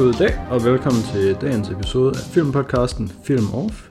God 0.00 0.12
dag 0.12 0.34
og 0.50 0.64
velkommen 0.64 1.02
til 1.02 1.36
dagens 1.40 1.68
episode 1.70 2.08
af 2.08 2.34
filmpodcasten 2.34 3.08
Film 3.24 3.54
Off. 3.54 3.88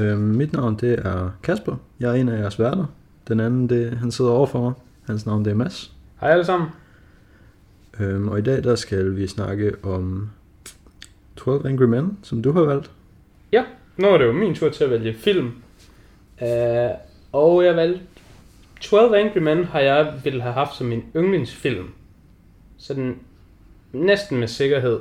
Øhm, 0.00 0.18
mit 0.18 0.52
navn 0.52 0.76
det 0.76 0.98
er 1.06 1.30
Kasper. 1.42 1.76
Jeg 2.00 2.10
er 2.10 2.14
en 2.14 2.28
af 2.28 2.38
jeres 2.40 2.58
værter. 2.58 2.86
Den 3.28 3.40
anden, 3.40 3.68
det, 3.68 3.98
han 3.98 4.10
sidder 4.10 4.30
overfor 4.30 4.60
mig. 4.60 4.72
Hans 5.06 5.26
navn 5.26 5.44
det 5.44 5.50
er 5.50 5.54
Mads. 5.54 5.92
Hej 6.20 6.30
alle 6.30 6.44
sammen. 6.44 6.68
Øhm, 8.00 8.28
og 8.28 8.38
i 8.38 8.42
dag 8.42 8.64
der 8.64 8.74
skal 8.74 9.16
vi 9.16 9.26
snakke 9.26 9.74
om 9.82 10.30
12 11.36 11.66
Angry 11.66 11.84
Men, 11.84 12.18
som 12.22 12.42
du 12.42 12.52
har 12.52 12.62
valgt. 12.62 12.90
Ja, 13.52 13.64
nu 13.96 14.08
er 14.08 14.18
det 14.18 14.24
jo 14.24 14.32
min 14.32 14.54
tur 14.54 14.68
til 14.68 14.84
at 14.84 14.90
vælge 14.90 15.14
film. 15.14 15.46
Uh, 16.42 16.90
og 17.32 17.64
jeg 17.64 17.76
valgte 17.76 18.00
12 18.80 19.14
Angry 19.14 19.38
Men 19.38 19.64
har 19.64 19.80
jeg 19.80 20.12
ville 20.24 20.42
have 20.42 20.54
haft 20.54 20.76
som 20.76 20.86
min 20.86 21.04
yndlingsfilm. 21.16 21.88
Sådan 22.78 23.16
næsten 23.92 24.38
med 24.38 24.48
sikkerhed, 24.48 25.00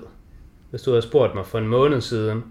hvis 0.76 0.82
du 0.82 0.92
havde 0.92 1.02
spurgt 1.02 1.36
mig 1.36 1.46
for 1.46 1.58
en 1.60 1.68
måned 1.68 2.02
siden, 2.02 2.44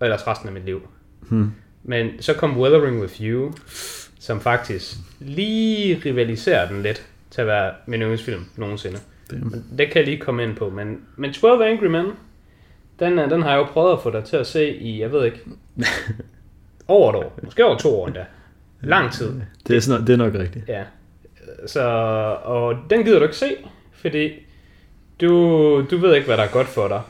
og 0.00 0.06
ellers 0.06 0.26
resten 0.26 0.48
af 0.48 0.54
mit 0.54 0.64
liv. 0.64 0.88
Hmm. 1.20 1.52
Men 1.82 2.22
så 2.22 2.34
kom 2.34 2.60
Weathering 2.60 3.00
With 3.00 3.22
You, 3.22 3.52
som 4.20 4.40
faktisk 4.40 4.96
lige 5.20 6.02
rivaliserer 6.04 6.68
den 6.68 6.82
lidt 6.82 7.06
til 7.30 7.40
at 7.40 7.46
være 7.46 7.72
min 7.86 8.00
yndlingsfilm 8.00 8.44
nogensinde. 8.56 8.98
Damn. 9.30 9.64
Det 9.78 9.86
kan 9.90 9.96
jeg 9.96 10.04
lige 10.04 10.20
komme 10.20 10.42
ind 10.42 10.56
på, 10.56 10.70
men, 10.70 11.00
men 11.16 11.32
12 11.32 11.62
Angry 11.62 11.84
Men, 11.86 12.06
den, 12.98 13.18
er- 13.18 13.28
den 13.28 13.42
har 13.42 13.50
jeg 13.50 13.58
jo 13.58 13.64
prøvet 13.64 13.92
at 13.92 14.02
få 14.02 14.10
dig 14.10 14.24
til 14.24 14.36
at 14.36 14.46
se 14.46 14.76
i, 14.76 15.00
jeg 15.00 15.12
ved 15.12 15.24
ikke, 15.24 15.40
over 16.88 17.10
et 17.10 17.16
år, 17.16 17.38
måske 17.42 17.64
over 17.64 17.78
to 17.78 18.00
år 18.00 18.06
endda. 18.06 18.24
Lang 18.82 19.12
tid. 19.12 19.32
Det 19.66 19.76
er, 19.76 19.80
sådan, 19.80 20.06
det 20.06 20.12
er 20.12 20.16
nok 20.16 20.34
rigtigt. 20.34 20.68
Ja. 20.68 20.84
Så, 21.66 21.82
og 22.44 22.74
den 22.90 23.04
gider 23.04 23.18
du 23.18 23.24
ikke 23.24 23.36
se, 23.36 23.56
fordi 23.92 24.30
du, 25.20 25.28
du 25.90 25.96
ved 25.96 26.14
ikke, 26.14 26.26
hvad 26.26 26.36
der 26.36 26.42
er 26.42 26.52
godt 26.52 26.66
for 26.68 26.88
dig. 26.88 27.00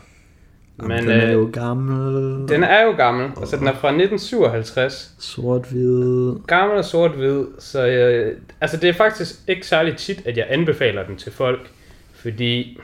Men, 0.77 1.03
den 1.03 1.11
er 1.11 1.27
øh, 1.27 1.33
jo 1.33 1.51
gammel. 1.53 2.49
den 2.49 2.63
er 2.63 2.83
jo 2.83 2.91
gammel, 2.91 3.31
altså 3.37 3.57
den 3.57 3.67
er 3.67 3.75
fra 3.75 3.89
1957. 3.89 5.15
Sort-hvid. 5.19 6.35
Gammel 6.47 6.79
og 6.79 6.85
sort-hvid, 6.85 7.45
så 7.59 7.87
øh, 7.87 8.39
altså 8.61 8.77
det 8.77 8.89
er 8.89 8.93
faktisk 8.93 9.35
ikke 9.49 9.67
særlig 9.67 9.97
tit, 9.97 10.27
at 10.27 10.37
jeg 10.37 10.47
anbefaler 10.49 11.07
den 11.07 11.17
til 11.17 11.33
folk, 11.33 11.71
fordi 12.15 12.81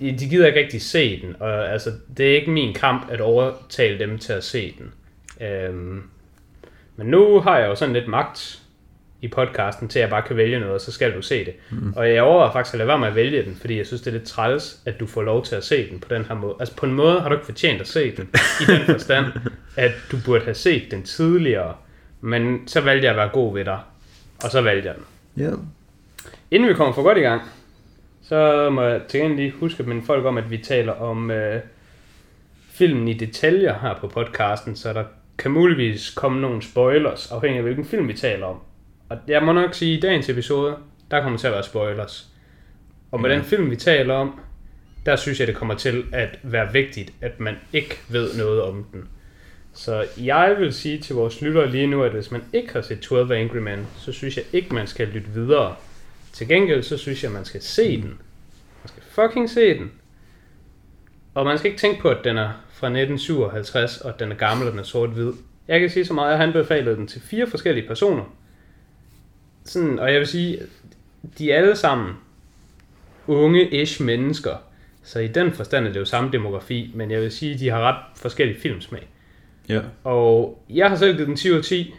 de, 0.00 0.16
de 0.18 0.28
gider 0.28 0.46
ikke 0.46 0.60
rigtig 0.60 0.82
se 0.82 1.20
den, 1.22 1.36
og 1.40 1.72
altså 1.72 1.90
det 2.16 2.30
er 2.30 2.34
ikke 2.34 2.50
min 2.50 2.74
kamp 2.74 3.06
at 3.10 3.20
overtale 3.20 3.98
dem 3.98 4.18
til 4.18 4.32
at 4.32 4.44
se 4.44 4.74
den. 4.78 4.92
Øhm, 5.48 6.02
men 6.96 7.06
nu 7.06 7.40
har 7.40 7.58
jeg 7.58 7.68
jo 7.68 7.74
sådan 7.74 7.94
lidt 7.94 8.08
magt 8.08 8.63
i 9.24 9.28
podcasten 9.28 9.88
til, 9.88 9.98
at 9.98 10.02
jeg 10.02 10.10
bare 10.10 10.22
kan 10.22 10.36
vælge 10.36 10.60
noget, 10.60 10.74
og 10.74 10.80
så 10.80 10.92
skal 10.92 11.14
du 11.14 11.22
se 11.22 11.44
det. 11.44 11.54
Mm. 11.70 11.92
Og 11.96 12.14
jeg 12.14 12.22
overvejer 12.22 12.52
faktisk 12.52 12.74
at 12.74 12.78
lade 12.78 12.88
være 12.88 12.98
med 12.98 13.08
at 13.08 13.14
vælge 13.14 13.44
den, 13.44 13.56
fordi 13.60 13.78
jeg 13.78 13.86
synes, 13.86 14.02
det 14.02 14.06
er 14.14 14.18
lidt 14.18 14.28
træls, 14.28 14.80
at 14.84 15.00
du 15.00 15.06
får 15.06 15.22
lov 15.22 15.44
til 15.44 15.56
at 15.56 15.64
se 15.64 15.90
den 15.90 16.00
på 16.00 16.14
den 16.14 16.24
her 16.24 16.34
måde. 16.34 16.54
Altså 16.60 16.76
på 16.76 16.86
en 16.86 16.92
måde 16.92 17.20
har 17.20 17.28
du 17.28 17.34
ikke 17.34 17.46
fortjent 17.46 17.80
at 17.80 17.88
se 17.88 18.16
den, 18.16 18.28
i 18.60 18.64
den 18.66 18.80
forstand, 18.94 19.26
at 19.76 19.92
du 20.12 20.16
burde 20.24 20.44
have 20.44 20.54
set 20.54 20.90
den 20.90 21.02
tidligere. 21.02 21.74
Men 22.20 22.68
så 22.68 22.80
valgte 22.80 23.04
jeg 23.04 23.10
at 23.10 23.16
være 23.16 23.28
god 23.28 23.54
ved 23.54 23.64
dig, 23.64 23.78
og 24.44 24.50
så 24.50 24.60
valgte 24.60 24.88
jeg 24.88 24.94
den. 24.96 25.04
Ja. 25.44 25.50
Inden 26.50 26.68
vi 26.68 26.74
kommer 26.74 26.94
for 26.94 27.02
godt 27.02 27.18
i 27.18 27.20
gang, 27.20 27.42
så 28.22 28.70
må 28.70 28.82
jeg 28.82 29.00
til 29.08 29.20
gengæld 29.20 29.38
lige 29.38 29.50
huske 29.60 29.80
at 29.80 29.86
minde 29.86 30.06
folk 30.06 30.24
om, 30.24 30.38
at 30.38 30.50
vi 30.50 30.58
taler 30.58 30.92
om 30.92 31.30
øh, 31.30 31.60
filmen 32.70 33.08
i 33.08 33.14
detaljer 33.14 33.78
her 33.82 33.94
på 34.00 34.06
podcasten, 34.06 34.76
så 34.76 34.92
der 34.92 35.04
kan 35.38 35.50
muligvis 35.50 36.10
komme 36.10 36.40
nogle 36.40 36.62
spoilers, 36.62 37.32
afhængig 37.32 37.58
af 37.58 37.62
hvilken 37.62 37.84
film 37.84 38.08
vi 38.08 38.12
taler 38.12 38.46
om. 38.46 38.56
Og 39.08 39.18
jeg 39.28 39.42
må 39.42 39.52
nok 39.52 39.74
sige, 39.74 39.92
at 39.92 39.98
i 39.98 40.00
dagens 40.00 40.28
episode, 40.28 40.76
der 41.10 41.22
kommer 41.22 41.38
til 41.38 41.46
at 41.46 41.52
være 41.52 41.62
spoilers. 41.62 42.28
Og 43.12 43.20
med 43.20 43.30
Ja. 43.30 43.36
den 43.36 43.44
film, 43.44 43.70
vi 43.70 43.76
taler 43.76 44.14
om, 44.14 44.40
der 45.06 45.16
synes 45.16 45.40
jeg, 45.40 45.46
det 45.46 45.56
kommer 45.56 45.74
til 45.74 46.04
at 46.12 46.38
være 46.42 46.72
vigtigt, 46.72 47.12
at 47.20 47.40
man 47.40 47.54
ikke 47.72 48.00
ved 48.08 48.36
noget 48.38 48.62
om 48.62 48.84
den. 48.92 49.08
Så 49.72 50.06
jeg 50.18 50.56
vil 50.58 50.72
sige 50.74 50.98
til 50.98 51.14
vores 51.14 51.42
lyttere 51.42 51.70
lige 51.70 51.86
nu, 51.86 52.02
at 52.02 52.12
hvis 52.12 52.30
man 52.30 52.42
ikke 52.52 52.72
har 52.72 52.80
set 52.82 53.00
12 53.00 53.32
Angry 53.32 53.56
Men, 53.56 53.86
så 53.98 54.12
synes 54.12 54.36
jeg 54.36 54.44
ikke, 54.52 54.74
man 54.74 54.86
skal 54.86 55.08
lytte 55.08 55.28
videre. 55.30 55.76
Til 56.32 56.48
gengæld, 56.48 56.82
så 56.82 56.96
synes 56.98 57.24
jeg, 57.24 57.30
man 57.32 57.44
skal 57.44 57.62
se 57.62 57.96
den. 58.02 58.08
Man 58.82 58.88
skal 58.88 59.02
fucking 59.02 59.50
se 59.50 59.78
den. 59.78 59.90
Og 61.34 61.44
man 61.44 61.58
skal 61.58 61.70
ikke 61.70 61.80
tænke 61.80 62.00
på, 62.02 62.08
at 62.08 62.24
den 62.24 62.36
er 62.36 62.50
fra 62.72 62.86
1957, 62.86 63.96
og 64.00 64.08
at 64.14 64.20
den 64.20 64.32
er 64.32 64.36
gammel, 64.36 64.66
og 64.66 64.70
den 64.72 64.80
er 64.80 64.84
sort-hvid. 64.84 65.32
Jeg 65.68 65.80
kan 65.80 65.90
sige 65.90 66.04
så 66.04 66.14
meget, 66.14 66.26
at 66.26 66.30
jeg 66.30 66.38
har 66.38 66.46
anbefalet 66.46 66.96
den 66.98 67.06
til 67.06 67.20
fire 67.20 67.46
forskellige 67.46 67.86
personer. 67.88 68.24
Sådan, 69.64 69.98
og 69.98 70.12
jeg 70.12 70.20
vil 70.20 70.26
sige, 70.26 70.58
de 71.38 71.52
er 71.52 71.56
alle 71.56 71.76
sammen 71.76 72.12
unge-ish 73.26 74.02
mennesker. 74.02 74.56
Så 75.02 75.18
i 75.18 75.28
den 75.28 75.52
forstand 75.52 75.86
er 75.86 75.92
det 75.92 76.00
jo 76.00 76.04
samme 76.04 76.32
demografi, 76.32 76.90
men 76.94 77.10
jeg 77.10 77.20
vil 77.20 77.32
sige, 77.32 77.54
at 77.54 77.60
de 77.60 77.68
har 77.68 77.80
ret 77.80 78.02
forskellige 78.16 78.60
filmsmag. 78.60 79.08
Ja. 79.68 79.80
Og 80.04 80.62
jeg 80.70 80.88
har 80.88 80.96
selv 80.96 81.14
givet 81.14 81.28
den 81.28 81.36
10 81.36 81.50
ud 81.50 81.56
af 81.56 81.64
10. 81.64 81.94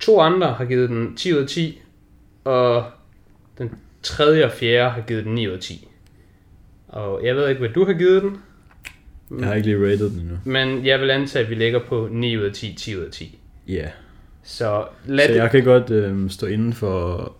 To 0.00 0.20
andre 0.20 0.52
har 0.52 0.64
givet 0.64 0.88
den 0.88 1.16
10 1.16 1.32
ud 1.32 1.38
af 1.38 1.48
10. 1.48 1.80
Og 2.44 2.84
den 3.58 3.70
tredje 4.02 4.44
og 4.44 4.52
fjerde 4.52 4.90
har 4.90 5.00
givet 5.00 5.24
den 5.24 5.34
9 5.34 5.48
ud 5.48 5.52
af 5.52 5.60
10. 5.60 5.88
Og 6.88 7.26
jeg 7.26 7.36
ved 7.36 7.48
ikke, 7.48 7.58
hvad 7.58 7.68
du 7.68 7.84
har 7.84 7.92
givet 7.92 8.22
den. 8.22 8.36
Jeg 9.38 9.46
har 9.46 9.54
ikke 9.54 9.68
lige 9.68 9.84
rated 9.86 10.10
den 10.10 10.20
endnu. 10.20 10.38
Men 10.44 10.86
jeg 10.86 11.00
vil 11.00 11.10
antage, 11.10 11.44
at 11.44 11.50
vi 11.50 11.54
ligger 11.54 11.78
på 11.78 12.08
9 12.10 12.36
ud 12.36 12.42
af 12.42 12.52
10, 12.52 12.74
10 12.74 12.96
ud 12.96 13.02
af 13.02 13.10
10. 13.12 13.38
Ja. 13.68 13.72
Yeah. 13.72 13.90
Så 14.44 14.84
lad 15.06 15.26
Så 15.26 15.32
det... 15.32 15.38
jeg 15.38 15.50
kan 15.50 15.64
godt 15.64 15.90
øh, 15.90 16.30
stå 16.30 16.46
inden 16.46 16.72
for 16.72 17.32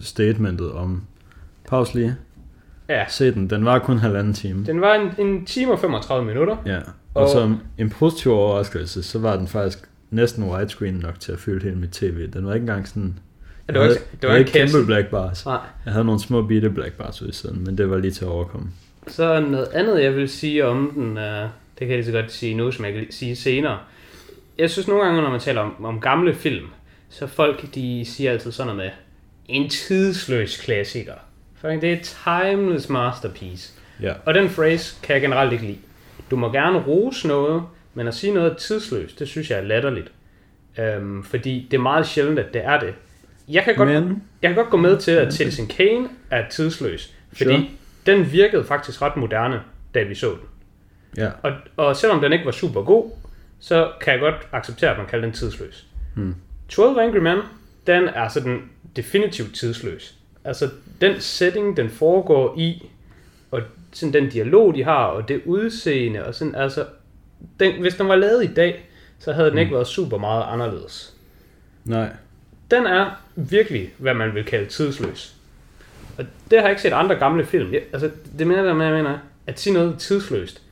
statementet 0.00 0.72
om 0.72 1.02
pause 1.68 1.94
lige. 1.94 2.16
Ja, 2.88 3.04
Se 3.08 3.32
den. 3.34 3.50
Den 3.50 3.64
var 3.64 3.78
kun 3.78 3.98
halvanden 3.98 4.34
time. 4.34 4.66
den 4.66 4.80
var 4.80 4.94
en, 4.94 5.26
en 5.26 5.46
time 5.46 5.72
og 5.72 5.78
35 5.80 6.26
minutter. 6.26 6.56
Ja. 6.66 6.78
Og, 7.14 7.22
Og- 7.22 7.28
som 7.28 7.60
en 7.78 7.90
positiv 7.90 8.32
overraskelse, 8.32 9.02
så 9.02 9.18
var 9.18 9.36
den 9.36 9.46
faktisk 9.48 9.78
næsten 10.10 10.44
widescreen 10.44 10.94
nok 10.94 11.20
til 11.20 11.32
at 11.32 11.38
fylde 11.38 11.64
hele 11.64 11.76
mit 11.76 11.90
tv. 11.90 12.26
Den 12.32 12.46
var 12.46 12.54
ikke 12.54 12.62
engang 12.62 12.88
sådan... 12.88 13.18
Ja, 13.68 13.72
det 13.72 13.80
var 13.80 13.88
ikke, 13.88 14.00
det 14.12 14.22
var 14.22 14.28
havde 14.28 14.40
ikke 14.40 14.52
kæmpe 14.52 14.86
black 14.86 15.06
bars. 15.10 15.46
Nej. 15.46 15.58
Jeg 15.84 15.92
havde 15.92 16.04
nogle 16.04 16.20
små 16.20 16.42
bitte 16.42 16.70
black 16.70 16.92
bars 16.92 17.22
ude 17.22 17.30
i 17.30 17.32
siden, 17.32 17.64
men 17.64 17.78
det 17.78 17.90
var 17.90 17.96
lige 17.98 18.10
til 18.10 18.24
at 18.24 18.30
overkomme. 18.30 18.68
Så 19.08 19.40
noget 19.40 19.66
andet, 19.74 20.02
jeg 20.02 20.16
vil 20.16 20.28
sige 20.28 20.66
om 20.66 20.90
den, 20.94 21.10
uh, 21.16 21.22
det 21.22 21.48
kan 21.78 21.88
jeg 21.88 21.96
lige 21.96 22.04
så 22.06 22.12
godt 22.12 22.32
sige 22.32 22.54
nu, 22.54 22.70
som 22.72 22.84
jeg 22.84 22.94
kan 22.94 23.06
sige 23.10 23.36
senere. 23.36 23.78
Jeg 24.58 24.70
synes 24.70 24.88
nogle 24.88 25.04
gange, 25.04 25.22
når 25.22 25.30
man 25.30 25.40
taler 25.40 25.60
om, 25.60 25.84
om 25.84 26.00
gamle 26.00 26.34
film, 26.34 26.66
så 27.08 27.26
folk 27.26 27.74
de 27.74 28.04
siger 28.04 28.32
altid 28.32 28.52
sådan 28.52 28.76
noget 28.76 28.86
med, 28.86 28.90
en 29.48 29.70
tidsløs 29.70 30.56
klassiker. 30.60 31.12
For 31.60 31.68
det 31.68 31.84
er 31.84 31.92
et 31.92 32.16
timeless 32.24 32.88
masterpiece. 32.88 33.72
Ja. 34.02 34.12
Og 34.26 34.34
den 34.34 34.48
phrase 34.48 34.96
kan 35.02 35.14
jeg 35.14 35.22
generelt 35.22 35.52
ikke 35.52 35.64
lide. 35.66 35.78
Du 36.30 36.36
må 36.36 36.52
gerne 36.52 36.78
rose 36.86 37.28
noget, 37.28 37.62
men 37.94 38.08
at 38.08 38.14
sige 38.14 38.34
noget 38.34 38.50
er 38.50 38.54
tidsløst, 38.54 39.18
det 39.18 39.28
synes 39.28 39.50
jeg 39.50 39.58
er 39.58 39.62
latterligt. 39.62 40.12
Øhm, 40.78 41.22
fordi 41.24 41.68
det 41.70 41.76
er 41.76 41.82
meget 41.82 42.06
sjældent, 42.06 42.38
at 42.38 42.54
det 42.54 42.64
er 42.64 42.80
det. 42.80 42.94
Jeg 43.48 43.62
kan 43.64 43.74
godt, 43.76 43.88
Men, 43.88 44.22
jeg 44.42 44.48
kan 44.50 44.54
godt 44.56 44.70
gå 44.70 44.76
med 44.76 44.98
til, 44.98 45.10
at 45.10 45.34
Citizen 45.34 45.66
Kane 45.66 46.08
er 46.30 46.48
tidsløs. 46.48 47.14
Fordi 47.32 47.44
Sure. 47.50 47.66
den 48.06 48.32
virkede 48.32 48.64
faktisk 48.64 49.02
ret 49.02 49.16
moderne, 49.16 49.60
da 49.94 50.02
vi 50.02 50.14
så 50.14 50.28
den. 50.30 50.48
ja. 51.24 51.28
Og, 51.42 51.52
og 51.76 51.96
selvom 51.96 52.20
den 52.20 52.32
ikke 52.32 52.44
var 52.44 52.50
super 52.52 52.82
god, 52.82 53.10
så 53.60 53.92
kan 54.00 54.12
jeg 54.12 54.20
godt 54.20 54.48
acceptere, 54.52 54.90
at 54.90 54.98
man 54.98 55.06
kalder 55.06 55.26
den 55.26 55.34
tidsløs. 55.34 55.86
Hmm. 56.14 56.34
12 56.68 56.98
Angry 56.98 57.18
Men, 57.18 57.38
den 57.86 58.08
er 58.08 58.28
sådan 58.28 58.62
definitivt 58.96 59.54
tidsløs. 59.54 60.14
Altså, 60.44 60.70
den 61.00 61.20
setting, 61.20 61.76
den 61.76 61.90
foregår 61.90 62.54
i, 62.58 62.90
og 63.50 63.62
sådan 63.92 64.12
den 64.12 64.28
dialog, 64.30 64.74
de 64.74 64.84
har, 64.84 65.04
og 65.04 65.28
det 65.28 65.42
udseende, 65.44 66.26
og 66.26 66.34
sådan, 66.34 66.54
altså, 66.54 66.86
den, 67.60 67.80
hvis 67.80 67.94
den 67.94 68.08
var 68.08 68.16
lavet 68.16 68.44
i 68.44 68.54
dag, 68.54 68.88
så 69.18 69.32
havde 69.32 69.50
den 69.50 69.58
ikke 69.58 69.74
været 69.74 69.86
super 69.86 70.18
meget 70.18 70.44
anderledes. 70.48 71.14
Nej. 71.84 72.08
Den 72.70 72.86
er 72.86 73.10
virkelig, 73.36 73.94
hvad 73.98 74.14
man 74.14 74.34
vil 74.34 74.44
kalde 74.44 74.66
tidsløs. 74.66 75.36
Og 76.18 76.24
det 76.50 76.58
har 76.58 76.62
jeg 76.62 76.70
ikke 76.70 76.82
set 76.82 76.92
andre 76.92 77.14
gamle 77.14 77.46
film. 77.46 77.72
Jeg, 77.72 77.82
altså, 77.92 78.10
det 78.38 78.46
mener 78.46 78.62
jeg, 78.62 78.68
jeg 78.68 78.76
mener, 78.76 79.18
at 79.46 79.60
sige 79.60 79.74
noget 79.74 79.98
tidsløst, 79.98 80.62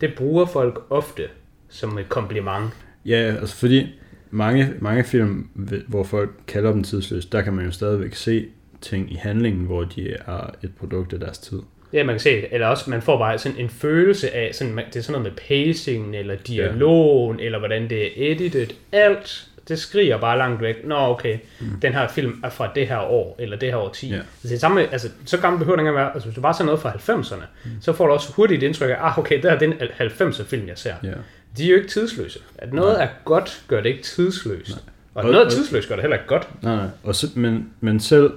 det 0.00 0.14
bruger 0.14 0.46
folk 0.46 0.86
ofte 0.90 1.28
som 1.74 1.98
et 1.98 2.08
kompliment. 2.08 2.70
Ja, 3.06 3.16
altså 3.40 3.56
fordi 3.56 3.86
mange, 4.30 4.74
mange 4.80 5.04
film, 5.04 5.48
hvor 5.88 6.04
folk 6.04 6.30
kalder 6.46 6.72
dem 6.72 6.82
tidsløse, 6.82 7.28
der 7.32 7.42
kan 7.42 7.52
man 7.52 7.64
jo 7.64 7.70
stadigvæk 7.70 8.14
se 8.14 8.46
ting 8.80 9.12
i 9.12 9.14
handlingen, 9.14 9.64
hvor 9.64 9.84
de 9.84 10.16
er 10.26 10.50
et 10.62 10.70
produkt 10.78 11.12
af 11.12 11.20
deres 11.20 11.38
tid. 11.38 11.62
Ja, 11.92 12.04
man 12.04 12.14
kan 12.14 12.20
se 12.20 12.36
det. 12.36 12.46
Eller 12.50 12.66
også, 12.66 12.90
man 12.90 13.02
får 13.02 13.18
bare 13.18 13.38
sådan 13.38 13.58
en 13.58 13.68
følelse 13.68 14.34
af, 14.34 14.54
sådan, 14.54 14.76
det 14.76 14.96
er 14.96 15.00
sådan 15.00 15.22
noget 15.22 15.32
med 15.32 15.46
pacingen, 15.48 16.14
eller 16.14 16.36
dialogen, 16.36 17.38
ja. 17.38 17.44
eller 17.44 17.58
hvordan 17.58 17.90
det 17.90 18.02
er 18.02 18.32
edited. 18.32 18.66
Alt, 18.92 19.48
det 19.68 19.78
skriger 19.78 20.18
bare 20.18 20.38
langt 20.38 20.62
væk. 20.62 20.84
Nå, 20.84 20.96
okay, 20.96 21.38
mm. 21.60 21.80
den 21.82 21.92
her 21.92 22.08
film 22.08 22.40
er 22.44 22.50
fra 22.50 22.72
det 22.74 22.88
her 22.88 22.98
år, 22.98 23.36
eller 23.38 23.56
det 23.56 23.68
her 23.68 23.76
år 23.76 23.88
10. 23.88 24.08
Ja. 24.08 24.18
Det 24.42 24.52
er 24.52 24.58
samme, 24.58 24.92
altså, 24.92 25.08
så 25.26 25.40
gammel 25.40 25.58
behøver 25.58 25.76
den 25.76 25.86
ikke 25.86 25.98
at 25.98 26.04
være. 26.04 26.12
Altså, 26.14 26.28
hvis 26.28 26.34
du 26.34 26.40
bare 26.40 26.54
ser 26.54 26.64
noget 26.64 26.80
fra 26.80 26.90
90'erne, 26.90 27.44
mm. 27.64 27.70
så 27.80 27.92
får 27.92 28.06
du 28.06 28.12
også 28.12 28.32
hurtigt 28.32 28.62
et 28.62 28.66
indtryk 28.66 28.90
af, 28.90 28.96
ah, 29.00 29.18
okay, 29.18 29.42
det 29.42 29.50
er 29.50 29.58
den 29.58 29.72
90'er 29.72 30.44
film, 30.44 30.68
jeg 30.68 30.78
ser. 30.78 30.94
Ja. 31.02 31.12
De 31.56 31.64
er 31.66 31.70
jo 31.70 31.76
ikke 31.76 31.88
tidsløse. 31.88 32.38
At 32.58 32.72
noget 32.72 32.92
Nej. 32.98 33.04
er 33.04 33.08
godt, 33.24 33.64
gør 33.68 33.80
det 33.80 33.88
ikke 33.88 34.02
tidsløst. 34.02 34.70
Nej. 34.70 34.78
Og 35.14 35.24
Og- 35.24 35.30
noget 35.32 35.46
og- 35.46 35.52
tidsløst, 35.52 35.88
gør 35.88 35.94
det 35.94 36.02
heller 36.02 36.16
ikke 36.16 36.28
godt. 36.28 36.62
Nej, 36.62 36.76
nej. 36.76 36.86
Og 37.02 37.14
så, 37.14 37.26
men, 37.34 37.70
men 37.80 38.00
selv 38.00 38.30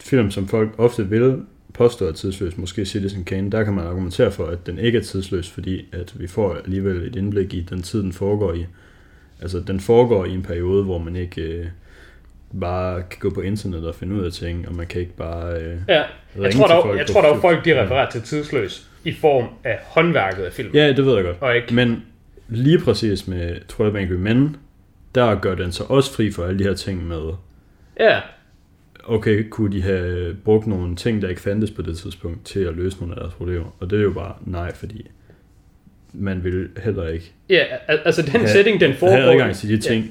film, 0.00 0.30
som 0.30 0.48
folk 0.48 0.70
ofte 0.78 1.08
vil 1.08 1.42
påstår 1.74 2.06
er 2.08 2.12
tidsløs, 2.12 2.56
måske 2.56 2.86
Citizen 2.86 3.24
Kane, 3.24 3.50
der 3.50 3.64
kan 3.64 3.74
man 3.74 3.86
argumentere 3.86 4.32
for, 4.32 4.46
at 4.46 4.66
den 4.66 4.78
ikke 4.78 4.98
er 4.98 5.02
tidsløs, 5.02 5.50
fordi 5.50 5.84
at 5.92 6.12
vi 6.20 6.26
får 6.26 6.54
alligevel 6.64 6.96
et 7.02 7.16
indblik 7.16 7.54
i 7.54 7.60
den 7.70 7.82
tid, 7.82 8.02
den 8.02 8.12
foregår 8.12 8.52
i. 8.54 8.66
Altså, 9.42 9.60
den 9.66 9.80
foregår 9.80 10.24
i 10.24 10.30
en 10.30 10.42
periode, 10.42 10.84
hvor 10.84 10.98
man 10.98 11.16
ikke 11.16 11.42
øh, 11.42 11.66
bare 12.60 13.02
kan 13.02 13.18
gå 13.20 13.30
på 13.30 13.40
internet 13.40 13.86
og 13.86 13.94
finde 13.94 14.14
ud 14.16 14.24
af 14.24 14.32
ting, 14.32 14.68
og 14.68 14.74
man 14.74 14.86
kan 14.86 15.00
ikke 15.00 15.16
bare 15.16 15.54
øh, 15.60 15.76
Ja, 15.88 16.02
jeg 16.42 16.52
tror, 16.54 16.66
der, 16.66 16.82
folk 16.82 16.98
jeg 16.98 17.06
tror, 17.06 17.20
der 17.22 17.28
er 17.28 17.34
fly- 17.34 17.40
folk, 17.40 17.64
de 17.64 17.82
refererer 17.82 18.10
til 18.10 18.22
tidsløs 18.22 18.86
i 19.04 19.12
form 19.12 19.44
af 19.64 19.78
håndværket 19.84 20.42
af 20.42 20.52
filmen. 20.52 20.74
Ja, 20.74 20.88
det 20.92 21.06
ved 21.06 21.14
jeg 21.14 21.24
godt. 21.24 21.36
Og 21.40 21.56
ikke, 21.56 21.74
Men 21.74 22.04
lige 22.48 22.78
præcis 22.78 23.28
med 23.28 23.56
12 23.68 23.96
Angry 23.96 24.12
Men, 24.14 24.56
der 25.14 25.34
gør 25.34 25.54
den 25.54 25.72
så 25.72 25.84
også 25.84 26.12
fri 26.14 26.30
for 26.32 26.44
alle 26.44 26.58
de 26.58 26.64
her 26.64 26.74
ting 26.74 27.06
med, 27.08 27.22
ja, 28.00 28.20
okay, 29.04 29.48
kunne 29.50 29.72
de 29.72 29.82
have 29.82 30.34
brugt 30.34 30.66
nogle 30.66 30.96
ting, 30.96 31.22
der 31.22 31.28
ikke 31.28 31.40
fandtes 31.40 31.70
på 31.70 31.82
det 31.82 31.98
tidspunkt, 31.98 32.44
til 32.44 32.60
at 32.60 32.74
løse 32.74 32.98
nogle 33.00 33.14
af 33.14 33.20
deres 33.20 33.34
problemer? 33.34 33.76
Og 33.80 33.90
det 33.90 33.98
er 33.98 34.02
jo 34.02 34.12
bare 34.12 34.34
nej, 34.44 34.74
fordi 34.74 35.06
man 36.12 36.44
vil 36.44 36.68
heller 36.84 37.08
ikke 37.08 37.32
ja, 37.48 37.64
al- 37.88 38.00
altså 38.04 38.22
den 38.22 38.30
have, 38.30 38.48
setting, 38.48 38.80
den 38.80 38.94
foregår... 38.94 39.16
have 39.16 39.32
adgang 39.32 39.54
til 39.56 39.68
de 39.68 39.78
ting. 39.78 40.04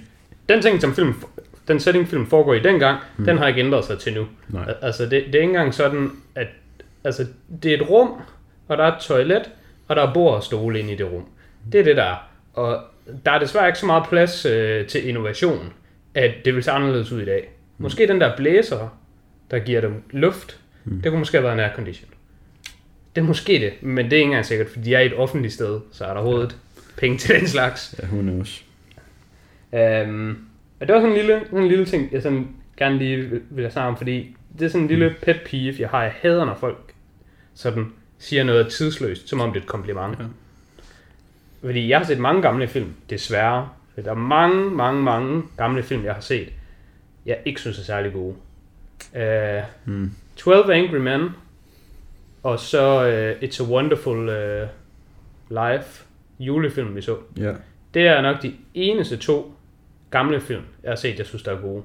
Ja, 0.50 0.54
den 0.54 0.62
ting, 0.64 0.82
som 0.82 0.94
film, 0.96 1.14
den 1.68 1.80
setting, 1.80 2.08
film 2.08 2.28
foregår 2.28 2.54
i 2.54 2.60
dengang, 2.60 2.98
Hmm. 3.16 3.22
mm. 3.22 3.26
den 3.26 3.38
har 3.38 3.48
ikke 3.48 3.60
ændret 3.60 3.86
sig 3.86 4.00
til 4.00 4.14
nu. 4.14 4.26
Nej. 4.50 4.64
Al- 4.68 4.76
Altså, 4.82 5.04
det, 5.04 5.12
det 5.12 5.36
er 5.36 5.40
ikke 5.40 5.44
engang 5.44 5.74
sådan, 5.74 6.10
at 6.36 6.48
altså, 7.04 7.26
det 7.64 7.72
er 7.74 7.76
et 7.82 7.90
rum, 7.90 8.10
og 8.68 8.78
der 8.78 8.84
er 8.84 8.92
et 8.96 9.02
toilet, 9.02 9.42
og 9.88 9.96
der 9.96 10.08
er 10.08 10.14
bord 10.14 10.36
og 10.36 10.44
stole 10.44 10.80
inde 10.80 10.94
i 10.94 10.96
det 10.96 11.12
rum. 11.12 11.26
Det 11.72 11.80
er 11.80 11.84
det, 11.84 11.96
der 11.98 12.04
er. 12.04 12.16
Og 12.54 12.82
der 13.26 13.32
er 13.32 13.40
desværre 13.40 13.68
ikke 13.68 13.80
så 13.80 13.86
meget 13.86 14.04
plads 14.10 14.46
øh, 14.46 14.88
til 14.88 15.08
innovation, 15.10 15.74
at 16.14 16.34
det 16.46 16.56
vil 16.56 16.64
se 16.64 16.72
anderledes 16.72 17.12
ud 17.12 17.22
i 17.22 17.26
dag. 17.26 17.50
Måske 17.78 18.08
den 18.08 18.22
der 18.22 18.38
blæser, 18.38 18.98
der 19.52 19.60
giver 19.60 19.82
dem 19.82 20.04
luft, 20.12 20.60
Mm. 20.88 21.02
det 21.02 21.12
kunne 21.12 21.20
måske 21.20 21.38
have 21.38 21.44
været 21.44 21.54
en 21.54 21.60
aircondition. 21.60 22.10
Det 23.16 23.22
er 23.22 23.26
måske 23.26 23.54
det, 23.54 23.74
men 23.84 24.06
det 24.06 24.14
er 24.14 24.18
ikke 24.18 24.26
engang 24.26 24.46
sikkert, 24.46 24.68
fordi 24.68 24.86
de 24.86 24.96
er 24.96 25.00
i 25.00 25.06
et 25.06 25.14
offentligt 25.18 25.54
sted, 25.54 25.80
så 25.92 26.06
er 26.06 26.14
der 26.14 26.20
overhovedet 26.22 26.58
penge 26.98 27.18
til 27.18 27.40
den 27.40 27.48
slags. 27.48 27.96
Ja, 28.00 28.18
er 28.18 28.40
også. 28.40 28.62
Øhm, 29.74 30.38
og 30.80 30.88
det 30.88 30.96
var 30.96 31.02
sådan 31.02 31.10
en 31.12 31.18
lille, 31.18 31.42
sådan 31.46 31.60
en 31.64 31.68
lille 31.68 31.86
ting, 31.86 32.10
jeg 32.12 32.22
sådan 32.22 32.48
gerne 32.78 32.98
lige 32.98 33.18
vil, 33.18 33.42
vil 33.50 33.72
have 33.74 33.88
om, 33.88 33.98
fordi 33.98 34.36
det 34.60 34.66
er 34.66 34.70
sådan 34.70 34.82
en 34.82 34.88
lille 34.88 35.16
pet 35.22 35.42
peeve, 35.46 35.76
jeg 35.80 35.90
har. 35.90 36.04
Jeg 36.04 36.14
hader, 36.22 36.46
når 36.46 36.56
folk 36.56 36.94
sådan 37.54 37.86
siger 38.20 38.44
noget 38.44 38.68
tidsløst, 38.68 39.30
som 39.30 39.42
om 39.42 39.50
det 39.54 39.60
er 39.60 39.64
et 39.64 39.68
kompliment. 39.70 40.20
Ja. 40.20 40.26
Fordi 41.66 41.90
jeg 41.90 41.98
har 41.98 42.06
set 42.06 42.20
mange 42.20 42.42
gamle 42.42 42.68
film, 42.68 42.94
desværre. 43.10 43.70
Der 43.96 44.12
er 44.12 44.16
mange, 44.16 44.72
mange, 44.72 45.04
mange 45.04 45.44
gamle 45.58 45.84
film, 45.84 46.06
jeg 46.06 46.14
har 46.14 46.22
set, 46.22 46.50
jeg 47.26 47.38
ikke 47.46 47.62
synes 47.62 47.80
er 47.80 47.84
særlig 47.84 48.14
gode. 48.14 48.36
Uh, 49.16 49.64
Mm. 49.86 50.12
12 50.36 50.72
Angry 50.72 50.98
Men, 50.98 51.30
og 52.44 52.60
så 52.60 52.96
uh, 53.02 53.50
It's 53.50 53.64
a 53.64 53.74
Wonderful 53.74 54.18
uh, 54.30 54.68
Life, 55.50 56.04
julefilm 56.40 56.96
vi 56.96 57.02
så. 57.02 57.18
Ja. 57.38 57.54
Det 57.94 58.08
er 58.08 58.22
nok 58.22 58.42
de 58.42 58.54
eneste 58.74 59.18
to 59.18 59.56
gamle 60.12 60.42
film, 60.42 60.62
jeg 60.84 60.92
har 60.92 60.96
set, 60.96 61.18
jeg 61.18 61.26
synes, 61.26 61.44
der 61.44 61.52
er 61.52 61.62
gode. 61.62 61.84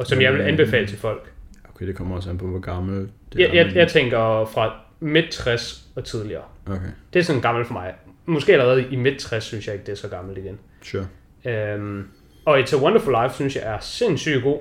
Og 0.00 0.06
som 0.06 0.20
jeg 0.20 0.32
vil 0.32 0.40
anbefale 0.40 0.86
til 0.86 0.98
folk. 0.98 1.32
Okay, 1.74 1.86
det 1.86 1.96
kommer 1.96 2.16
også 2.16 2.30
an 2.30 2.38
på, 2.38 2.46
hvor 2.46 2.58
gammel 2.60 3.08
det 3.32 3.38
Jeg, 3.40 3.48
er. 3.48 3.54
jeg, 3.54 3.74
jeg 3.76 3.88
tænker 3.88 4.44
fra 4.54 4.74
midt 5.00 5.30
60 5.30 5.88
og 5.96 6.04
tidligere. 6.04 6.42
Okay, 6.66 6.88
Det 7.12 7.18
er 7.18 7.24
sådan 7.24 7.42
gammelt 7.42 7.66
for 7.66 7.74
mig. 7.74 7.94
Måske 8.26 8.52
allerede 8.52 8.86
i 8.90 8.96
midt 8.96 9.18
60, 9.18 9.44
synes 9.44 9.66
jeg 9.66 9.74
ikke, 9.74 9.86
det 9.86 9.92
er 9.92 9.96
så 9.96 10.08
gammelt 10.08 10.38
igen. 10.38 10.58
sure. 10.82 11.06
Øhm, 11.44 12.04
og 12.44 12.58
It's 12.60 12.76
a 12.76 12.82
Wonderful 12.82 13.14
Life, 13.22 13.34
synes 13.34 13.56
jeg 13.56 13.64
er 13.64 13.78
sindssygt 13.80 14.42
god. 14.42 14.60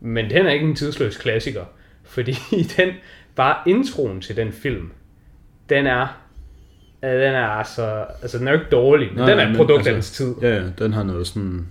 Men 0.00 0.30
den 0.30 0.46
er 0.46 0.50
ikke 0.50 0.66
en 0.66 0.74
tidsløs 0.76 1.16
klassiker. 1.16 1.64
Fordi 2.04 2.34
den, 2.76 2.88
bare 3.34 3.56
introen 3.66 4.20
til 4.20 4.36
den 4.36 4.52
film, 4.52 4.90
den 5.68 5.86
er, 5.86 6.06
den 7.02 7.10
er 7.34 7.46
altså, 7.46 8.04
altså 8.22 8.38
den 8.38 8.48
er 8.48 8.52
jo 8.52 8.58
ikke 8.58 8.70
dårlig, 8.70 9.08
men 9.08 9.16
Nej, 9.16 9.30
den 9.30 9.38
er 9.38 9.50
et 9.50 9.56
produkt 9.56 9.86
af 9.86 9.92
altså- 9.92 9.92
dens 9.92 10.10
tid. 10.10 10.48
Ja, 10.48 10.56
ja, 10.56 10.64
den 10.78 10.92
har 10.92 11.02
noget 11.02 11.26
sådan 11.26 11.66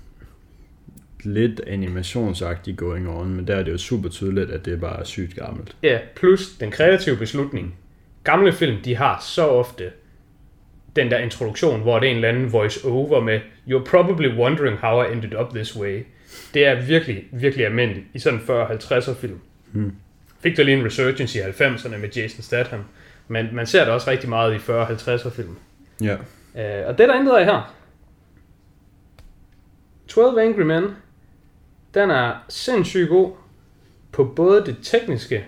lidt 1.23 1.61
animationsagtigt 1.67 2.77
going 2.77 3.09
on, 3.09 3.33
men 3.35 3.47
der 3.47 3.55
er 3.55 3.63
det 3.63 3.71
jo 3.71 3.77
super 3.77 4.09
tydeligt, 4.09 4.51
at 4.51 4.65
det 4.65 4.73
er 4.73 4.77
bare 4.77 5.05
sygt 5.05 5.35
gammelt. 5.35 5.75
Ja, 5.83 5.99
plus 6.15 6.49
den 6.59 6.71
kreative 6.71 7.17
beslutning. 7.17 7.75
Gamle 8.23 8.51
film, 8.53 8.81
de 8.81 8.95
har 8.95 9.19
så 9.21 9.47
ofte 9.47 9.91
den 10.95 11.11
der 11.11 11.17
introduktion, 11.17 11.81
hvor 11.81 11.99
det 11.99 12.07
er 12.07 12.11
en 12.11 12.15
eller 12.15 12.29
anden 12.29 12.53
voice 12.53 12.87
over 12.87 13.19
med 13.19 13.39
You're 13.67 13.83
probably 13.89 14.27
wondering 14.37 14.77
how 14.77 15.03
I 15.03 15.11
ended 15.11 15.39
up 15.39 15.53
this 15.53 15.77
way. 15.77 16.03
Det 16.53 16.65
er 16.65 16.81
virkelig, 16.81 17.23
virkelig 17.31 17.65
almindeligt 17.65 18.05
i 18.13 18.19
sådan 18.19 18.39
40-50'er 18.39 19.13
film. 19.13 19.39
Hmm. 19.71 19.95
Fik 20.39 20.57
der 20.57 20.63
lige 20.63 20.77
en 20.77 20.85
resurgence 20.85 21.39
i 21.39 21.41
90'erne 21.41 21.97
med 21.97 22.09
Jason 22.09 22.41
Statham. 22.41 22.83
Men 23.27 23.49
man 23.51 23.67
ser 23.67 23.83
det 23.83 23.93
også 23.93 24.11
rigtig 24.11 24.29
meget 24.29 24.53
i 24.53 24.57
40-50'er 24.57 25.29
film. 25.29 25.57
Ja, 26.01 26.15
Øh, 26.57 26.87
og 26.87 26.97
det 26.97 27.03
er 27.03 27.07
der 27.07 27.19
intet 27.19 27.33
af 27.33 27.45
her. 27.45 27.75
12 30.07 30.39
Angry 30.39 30.61
Men, 30.61 30.83
den 31.93 32.09
er 32.09 32.45
sindssygt 32.49 33.09
god 33.09 33.31
på 34.11 34.23
både 34.23 34.65
det 34.65 34.77
tekniske 34.83 35.45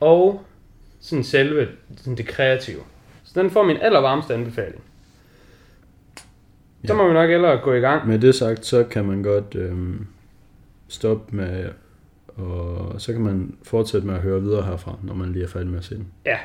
og 0.00 0.44
sådan 1.00 1.24
selve 1.24 1.68
sådan 1.96 2.16
det 2.16 2.26
kreative. 2.26 2.80
Så 3.34 3.40
den 3.42 3.50
får 3.50 3.62
min 3.62 3.76
allervarmeste 3.80 4.34
anbefaling. 4.34 4.82
Så 6.84 6.92
Ja. 6.92 6.94
må 6.94 7.08
vi 7.08 7.14
nok 7.14 7.30
ellers 7.30 7.60
gå 7.62 7.72
i 7.72 7.80
gang. 7.80 8.08
med 8.08 8.18
det 8.18 8.34
sagt, 8.34 8.66
så 8.66 8.84
kan 8.84 9.04
man 9.04 9.22
godt 9.22 9.54
øhm, 9.54 10.06
stoppe 10.88 11.36
med, 11.36 11.68
og 12.36 12.94
så 13.00 13.12
kan 13.12 13.20
man 13.22 13.54
fortsætte 13.62 14.06
med 14.06 14.14
at 14.14 14.20
høre 14.20 14.40
videre 14.42 14.62
herfra, 14.62 14.96
når 15.02 15.14
man 15.14 15.32
lige 15.32 15.44
er 15.44 15.48
færdig 15.48 15.68
med 15.68 15.78
at 15.78 15.84
se 15.84 15.94
den. 15.94 16.06
Ja. 16.26 16.38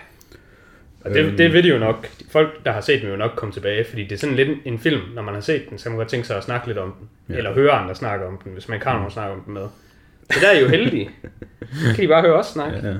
Og 1.05 1.11
det, 1.11 1.37
det 1.37 1.53
vil 1.53 1.63
de 1.63 1.69
jo 1.69 1.77
nok, 1.79 2.07
folk 2.31 2.65
der 2.65 2.71
har 2.71 2.81
set 2.81 3.01
den 3.01 3.05
vil 3.05 3.11
jo 3.11 3.17
nok 3.17 3.31
komme 3.35 3.53
tilbage, 3.53 3.85
fordi 3.89 4.03
det 4.03 4.11
er 4.11 4.17
sådan 4.17 4.35
lidt 4.35 4.49
en- 4.65 4.79
film, 4.79 5.01
når 5.15 5.21
man 5.21 5.33
har 5.33 5.41
set 5.41 5.69
den, 5.69 5.77
så 5.77 5.83
kan 5.83 5.91
man 5.91 5.97
godt 5.97 6.07
tænke 6.09 6.27
sig 6.27 6.37
at 6.37 6.43
snakke 6.43 6.67
lidt 6.67 6.77
om 6.77 6.93
den. 6.99 7.09
Ja. 7.29 7.37
Eller 7.37 7.53
høre 7.53 7.71
andre 7.71 7.95
snakke 7.95 8.25
om 8.25 8.37
den, 8.43 8.53
hvis 8.53 8.67
man 8.67 8.75
ikke 8.75 8.87
har 8.87 8.93
nogen 8.97 9.11
snakke 9.11 9.33
om 9.33 9.41
den 9.41 9.53
med. 9.53 9.67
Så 10.33 10.39
der 10.41 10.47
er 10.47 10.57
I 10.57 10.61
jo 10.61 10.67
heldige. 10.77 11.09
Så 11.61 11.95
kan 11.95 12.03
de 12.03 12.07
bare 12.07 12.21
høre 12.21 12.33
os 12.39 12.45
snakke. 12.45 12.77
Ja, 12.83 12.87
ja. 12.89 12.95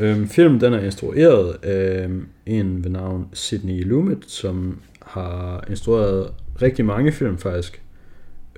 Øhm, 0.00 0.28
filmen 0.28 0.60
den 0.60 0.72
er 0.72 0.80
instrueret 0.80 1.56
af 1.62 2.08
en 2.46 2.84
ved 2.84 2.90
navn 2.90 3.28
Sidney 3.32 3.84
Lumet, 3.84 4.24
som 4.26 4.80
har 5.06 5.64
instrueret 5.70 6.32
rigtig 6.62 6.84
mange 6.84 7.12
film 7.12 7.38
faktisk. 7.38 7.82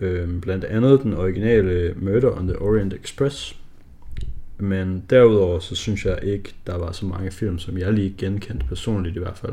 Øhm, 0.01 0.41
blandt 0.41 0.65
andet 0.65 1.03
den 1.03 1.15
originale 1.15 1.95
Murder 1.97 2.39
on 2.39 2.49
the 2.49 2.59
Orient 2.59 2.95
Express. 2.95 3.57
Men 4.59 5.05
derudover 5.11 5.59
så 5.59 5.77
synes 5.77 6.07
jeg 6.07 6.19
ikke, 6.23 6.55
der 6.67 6.79
var 6.79 6.93
så 6.93 7.07
mange 7.07 7.31
film, 7.31 7.59
som 7.59 7.79
jeg 7.79 7.93
lige 7.93 8.15
genkendte 8.19 8.67
personligt 8.67 9.17
i 9.17 9.19
hvert 9.19 9.39
fald. 9.39 9.53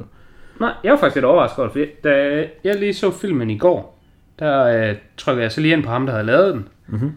Nej, 0.60 0.74
jeg 0.84 0.92
var 0.92 0.98
faktisk 0.98 1.16
lidt 1.16 1.26
overrasket 1.26 1.60
over 1.60 1.74
det, 1.74 2.04
da 2.04 2.46
jeg 2.64 2.76
lige 2.76 2.94
så 2.94 3.12
filmen 3.12 3.50
i 3.50 3.58
går, 3.58 4.00
der 4.40 4.64
øh, 4.64 4.96
trykkede 5.18 5.44
jeg 5.44 5.52
så 5.52 5.62
lige 5.62 5.74
ind 5.74 5.84
på 5.84 5.90
ham, 5.90 6.06
der 6.06 6.14
havde 6.14 6.26
lavet 6.26 6.54
den. 6.54 6.68
Mhm. 6.88 7.12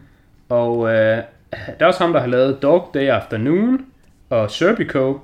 Og 0.48 0.88
øh, 0.88 1.18
der 1.52 1.80
er 1.80 1.86
også 1.86 2.04
ham, 2.04 2.12
der 2.12 2.20
har 2.20 2.26
lavet 2.26 2.62
Dog 2.62 2.90
Day 2.94 3.08
Afternoon, 3.08 3.86
og 4.30 4.50
Serpico, 4.50 5.20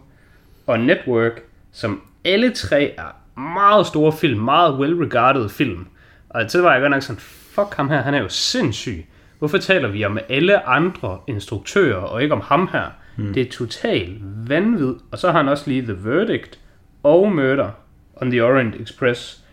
og 0.67 0.81
Network, 0.81 1.43
som 1.73 2.03
alle 2.25 2.51
tre 2.51 2.95
er 2.99 3.41
meget 3.41 3.87
store 3.87 4.13
film, 4.13 4.41
meget 4.41 4.75
well-regarded 4.75 5.49
film. 5.49 5.87
Og 6.29 6.51
så 6.51 6.63
var 6.63 6.73
jeg 6.73 6.81
godt 6.81 6.91
nok 6.91 7.03
sådan, 7.03 7.21
fuck 7.21 7.75
ham 7.75 7.89
her, 7.89 8.03
han 8.03 8.15
er 8.15 8.21
jo 8.21 8.29
sindssyg. 8.29 9.07
Hvorfor 9.39 9.59
taler 9.59 9.89
vi 9.89 10.05
om 10.05 10.19
alle 10.29 10.67
andre 10.67 11.19
instruktører, 11.27 11.97
og 11.97 12.23
ikke 12.23 12.35
om 12.35 12.41
ham 12.41 12.69
her? 12.73 12.85
Hmm. 13.17 13.35
Det 13.35 13.47
er 13.47 13.51
totalt 13.51 14.19
vanvid. 14.49 14.95
Og 15.11 15.19
så 15.19 15.31
har 15.31 15.39
han 15.39 15.49
også 15.49 15.65
lige 15.71 15.83
The 15.83 15.97
Verdict 16.01 16.59
og 17.03 17.33
Murder 17.33 17.71
on 18.17 18.31
the 18.31 18.45
Orient 18.45 18.75
Express. 18.75 19.45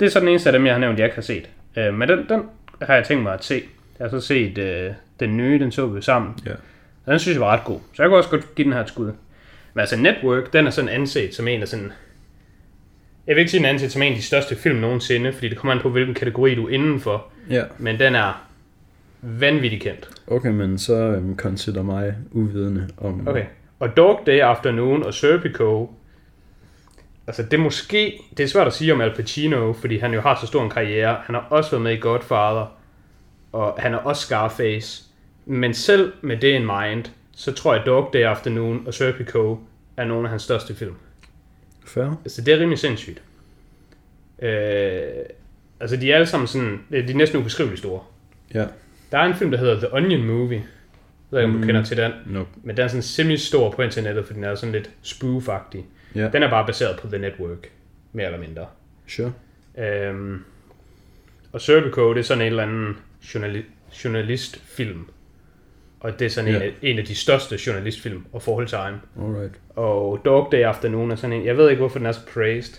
Det 0.00 0.06
er 0.06 0.10
så 0.10 0.20
den 0.20 0.28
eneste 0.28 0.48
af 0.48 0.52
dem, 0.52 0.66
jeg 0.66 0.74
har 0.74 0.80
nævnt, 0.80 0.98
jeg 0.98 1.06
ikke 1.06 1.14
har 1.14 1.22
set. 1.22 1.48
Øh, 1.76 1.94
men 1.94 2.08
den, 2.08 2.28
den 2.28 2.42
har 2.82 2.94
jeg 2.94 3.04
tænkt 3.04 3.22
mig 3.22 3.34
at 3.34 3.44
se. 3.44 3.62
Jeg 3.98 4.04
har 4.04 4.20
så 4.20 4.26
set 4.26 4.58
øh, 4.58 4.90
den 5.20 5.36
nye, 5.36 5.58
den 5.58 5.72
så 5.72 5.86
vi 5.86 6.02
sammen. 6.02 6.34
Ja. 6.46 6.52
Og 7.08 7.12
den 7.12 7.18
synes 7.20 7.34
jeg 7.34 7.40
var 7.40 7.52
ret 7.52 7.64
god. 7.64 7.80
Så 7.94 8.02
jeg 8.02 8.08
kunne 8.08 8.18
også 8.18 8.30
godt 8.30 8.54
give 8.54 8.64
den 8.64 8.72
her 8.72 8.80
et 8.80 8.88
skud. 8.88 9.12
Men 9.74 9.80
altså 9.80 9.96
Network, 9.96 10.52
den 10.52 10.66
er 10.66 10.70
sådan 10.70 10.88
anset 10.88 11.34
som 11.34 11.48
en 11.48 11.62
af 11.62 11.68
sådan... 11.68 11.92
Jeg 13.26 13.36
vil 13.36 13.40
ikke 13.40 13.50
sige, 13.50 13.58
den 13.58 13.64
er 13.64 13.70
anset 13.70 13.92
som 13.92 14.02
en 14.02 14.12
af 14.12 14.16
de 14.16 14.22
største 14.24 14.56
film 14.56 14.76
nogensinde, 14.76 15.32
fordi 15.32 15.48
det 15.48 15.58
kommer 15.58 15.74
an 15.74 15.80
på, 15.80 15.90
hvilken 15.90 16.14
kategori 16.14 16.54
du 16.54 16.66
er 16.66 16.70
indenfor. 16.70 17.26
Ja, 17.50 17.62
Men 17.78 17.98
den 17.98 18.14
er 18.14 18.48
vanvittigt 19.22 19.82
kendt. 19.82 20.10
okay, 20.26 20.48
men 20.50 20.78
så 20.78 20.94
øhm, 20.94 21.36
consider 21.36 21.82
mig 21.82 22.14
uvidende 22.30 22.88
om... 22.96 23.28
Okay. 23.28 23.44
Og 23.80 23.96
Dog 23.96 24.20
Day 24.26 24.40
Afternoon 24.40 25.02
og 25.02 25.14
Serpico, 25.14 25.90
altså 27.26 27.42
det 27.42 27.54
er 27.54 27.58
måske, 27.58 28.20
det 28.36 28.42
er 28.44 28.48
svært 28.48 28.66
at 28.66 28.72
sige 28.72 28.92
om 28.92 29.00
Al 29.00 29.14
Pacino, 29.14 29.72
fordi 29.72 29.98
han 29.98 30.14
jo 30.14 30.20
har 30.20 30.38
så 30.40 30.46
stor 30.46 30.64
en 30.64 30.70
karriere. 30.70 31.16
Han 31.24 31.34
har 31.34 31.46
også 31.50 31.70
været 31.70 31.82
med 31.82 31.92
i 31.92 31.96
Godfather, 31.96 32.76
og 33.52 33.74
han 33.78 33.94
er 33.94 33.98
også 33.98 34.22
Scarface. 34.22 35.07
Men 35.50 35.74
selv 35.74 36.12
med 36.22 36.36
det 36.36 36.48
in 36.48 36.62
mind, 36.66 37.04
så 37.32 37.52
tror 37.52 37.74
jeg 37.74 37.82
Dog 37.86 38.10
Day 38.12 38.22
Afternoon 38.22 38.82
og 38.86 38.94
Serpico 38.94 39.58
er 39.96 40.04
nogle 40.04 40.24
af 40.24 40.30
hans 40.30 40.42
største 40.42 40.74
film. 40.74 40.94
Fair. 41.86 42.04
Altså 42.24 42.42
det 42.42 42.54
er 42.54 42.58
rimelig 42.58 42.78
sindssygt. 42.78 43.22
Øh, 44.42 45.02
altså 45.80 45.96
de 45.96 46.10
er 46.12 46.14
alle 46.14 46.26
sammen 46.26 46.46
sådan, 46.46 46.80
de 46.90 46.96
er 46.98 47.14
næsten 47.14 47.38
ubeskriveligt 47.40 47.78
store. 47.78 48.00
Ja. 48.54 48.66
Der 49.12 49.18
er 49.18 49.24
en 49.24 49.34
film, 49.34 49.50
der 49.50 49.58
hedder 49.58 49.76
The 49.78 49.94
Onion 49.94 50.26
Movie, 50.26 50.64
ved 51.30 51.38
ikke, 51.40 51.44
om 51.46 51.52
du 51.52 51.58
Mm. 51.58 51.64
kender 51.64 51.84
til 51.84 51.96
den. 51.96 52.12
Nope. 52.26 52.50
Men 52.62 52.76
den 52.76 52.84
er 52.84 52.88
sådan 52.88 53.02
semi-stor 53.02 53.70
på 53.70 53.82
internettet, 53.82 54.24
fordi 54.26 54.36
den 54.36 54.44
er 54.44 54.54
sådan 54.54 54.72
lidt 54.72 54.90
spoof-agtig. 55.04 55.78
Ja, 56.14 56.28
Den 56.32 56.42
er 56.42 56.50
bare 56.50 56.66
baseret 56.66 57.00
på 57.00 57.06
The 57.08 57.18
Network, 57.18 57.70
mere 58.12 58.26
eller 58.26 58.38
mindre. 58.40 58.66
sure. 59.06 59.32
Øhm, 59.78 60.44
og 61.52 61.60
Serpico, 61.60 62.12
det 62.14 62.18
er 62.20 62.24
sådan 62.24 62.40
en 62.42 62.46
eller 62.46 62.62
anden 62.62 62.96
journali- 63.22 63.64
journalistfilm. 64.04 65.08
Og 66.00 66.18
det 66.18 66.24
er 66.24 66.28
sådan 66.30 66.50
Ja. 66.50 66.56
en, 66.56 66.62
af, 66.62 66.72
en 66.82 66.98
af 66.98 67.04
de 67.04 67.14
største 67.14 67.58
journalistfilm 67.66 68.24
og 68.32 68.42
forhold 68.42 68.66
time. 68.68 69.00
Alright. 69.26 69.54
Og 69.76 70.20
Dog 70.24 70.48
Day 70.52 70.62
Afternoon 70.62 71.10
er 71.10 71.16
sådan 71.16 71.36
en, 71.36 71.44
jeg 71.46 71.56
ved 71.56 71.70
ikke, 71.70 71.80
hvorfor 71.80 71.98
den 71.98 72.06
er 72.06 72.12
så 72.12 72.20
praised. 72.34 72.74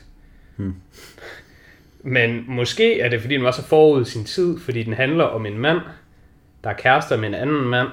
Hmm. 0.55 0.75
Men 2.03 2.43
måske 2.47 2.99
er 2.99 3.09
det, 3.09 3.21
fordi 3.21 3.33
den 3.33 3.43
var 3.43 3.51
så 3.51 3.63
forud 3.67 4.05
sin 4.05 4.25
tid, 4.25 4.59
fordi 4.59 4.83
den 4.83 4.93
handler 4.93 5.23
om 5.23 5.45
en 5.45 5.57
mand, 5.57 5.79
der 6.63 6.69
er 6.69 6.73
kærester 6.73 7.17
med 7.17 7.27
en 7.27 7.35
anden 7.35 7.65
mand, 7.65 7.87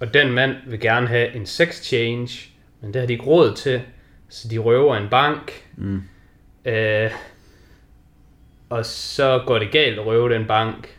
og 0.00 0.14
den 0.14 0.32
mand 0.32 0.54
vil 0.66 0.80
gerne 0.80 1.06
have 1.06 1.34
en 1.34 1.46
sex 1.46 1.82
change, 1.82 2.48
men 2.80 2.92
det 2.92 3.00
har 3.00 3.06
de 3.06 3.12
ikke 3.12 3.24
råd 3.24 3.54
til, 3.56 3.82
så 4.28 4.48
de 4.48 4.58
røver 4.58 4.96
en 4.96 5.08
bank, 5.10 5.52
Mm. 5.76 6.02
øh, 6.64 7.10
og 8.68 8.86
så 8.86 9.42
går 9.46 9.58
det 9.58 9.70
galt 9.72 9.98
at 9.98 10.06
røve 10.06 10.34
den 10.34 10.46
bank, 10.46 10.96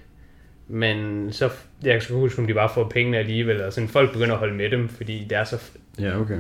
men 0.67 1.27
så, 1.33 1.49
jeg 1.83 1.93
kan 1.93 2.01
sgu 2.01 2.19
huske, 2.19 2.39
om 2.41 2.47
de 2.47 2.53
bare 2.53 2.69
får 2.73 2.83
pengene 2.89 3.17
alligevel, 3.17 3.61
og 3.63 3.73
sådan 3.73 3.89
folk 3.89 4.11
begynder 4.13 4.33
at 4.33 4.39
holde 4.39 4.53
med 4.55 4.69
dem, 4.69 4.89
fordi 4.89 5.25
det 5.29 5.37
er 5.37 5.43
så 5.43 5.57
Ja, 5.99 6.19
okay. 6.19 6.37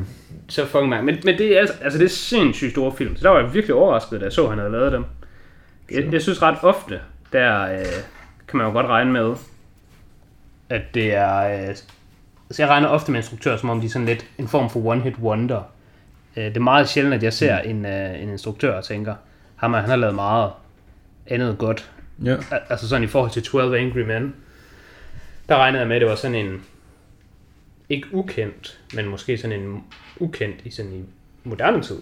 så 0.49 0.65
fucking 0.65 0.89
mange. 0.89 1.05
Men, 1.05 1.17
men 1.23 1.37
det 1.37 1.57
er 1.57 1.59
altså, 1.81 1.97
det 1.99 2.05
er 2.05 2.09
sindssygt 2.09 2.71
store 2.71 2.95
film. 2.97 3.15
Så 3.15 3.23
der 3.23 3.29
var 3.29 3.39
jeg 3.39 3.53
virkelig 3.53 3.75
overrasket, 3.75 4.19
da 4.19 4.25
jeg 4.25 4.33
så, 4.33 4.43
at 4.43 4.49
han 4.49 4.57
havde 4.59 4.71
lavet 4.71 4.91
dem. 4.91 5.05
Jeg, 5.91 6.13
jeg 6.13 6.21
synes 6.21 6.41
ret 6.41 6.57
ofte, 6.63 6.99
der 7.33 7.61
øh, 7.79 7.85
kan 8.47 8.57
man 8.57 8.65
jo 8.67 8.71
godt 8.73 8.85
regne 8.85 9.11
med, 9.11 9.35
at 10.69 10.81
det 10.93 11.15
er... 11.15 11.37
Øh, 11.39 11.67
altså 11.69 11.83
jeg 12.57 12.67
regner 12.69 12.87
ofte 12.87 13.11
med 13.11 13.19
instruktører, 13.19 13.57
som 13.57 13.69
om 13.69 13.79
de 13.79 13.85
er 13.85 13.89
sådan 13.89 14.05
lidt 14.07 14.25
en 14.37 14.47
form 14.47 14.69
for 14.69 14.79
one-hit 14.95 15.19
wonder. 15.21 15.61
Øh, 16.37 16.43
det 16.45 16.57
er 16.57 16.61
meget 16.61 16.89
sjældent, 16.89 17.13
at 17.15 17.23
jeg 17.23 17.33
ser 17.33 17.57
en, 17.59 17.85
øh, 17.85 18.21
en 18.23 18.29
instruktør 18.29 18.73
og 18.73 18.83
tænker, 18.83 19.15
ham 19.55 19.73
han 19.73 19.85
har 19.89 19.95
lavet 19.95 20.15
meget 20.15 20.51
andet 21.27 21.57
godt. 21.57 21.91
Ja, 22.25 22.33
Al- 22.51 22.61
Altså 22.69 22.89
sådan 22.89 23.03
i 23.03 23.07
forhold 23.07 23.31
til 23.31 23.43
12 23.43 23.75
Angry 23.75 23.99
Men, 23.99 24.35
der 25.49 25.55
regnede 25.57 25.79
jeg 25.79 25.87
med, 25.87 25.95
at 25.95 25.99
det 26.01 26.09
var 26.09 26.15
sådan 26.15 26.35
en, 26.35 26.63
ikke 27.89 28.07
ukendt, 28.11 28.79
men 28.93 29.07
måske 29.07 29.37
sådan 29.37 29.59
en 29.61 29.83
ukendt 30.19 30.55
i 30.65 30.69
sådan 30.69 30.93
i 30.93 31.03
moderne 31.43 31.81
tid. 31.83 31.97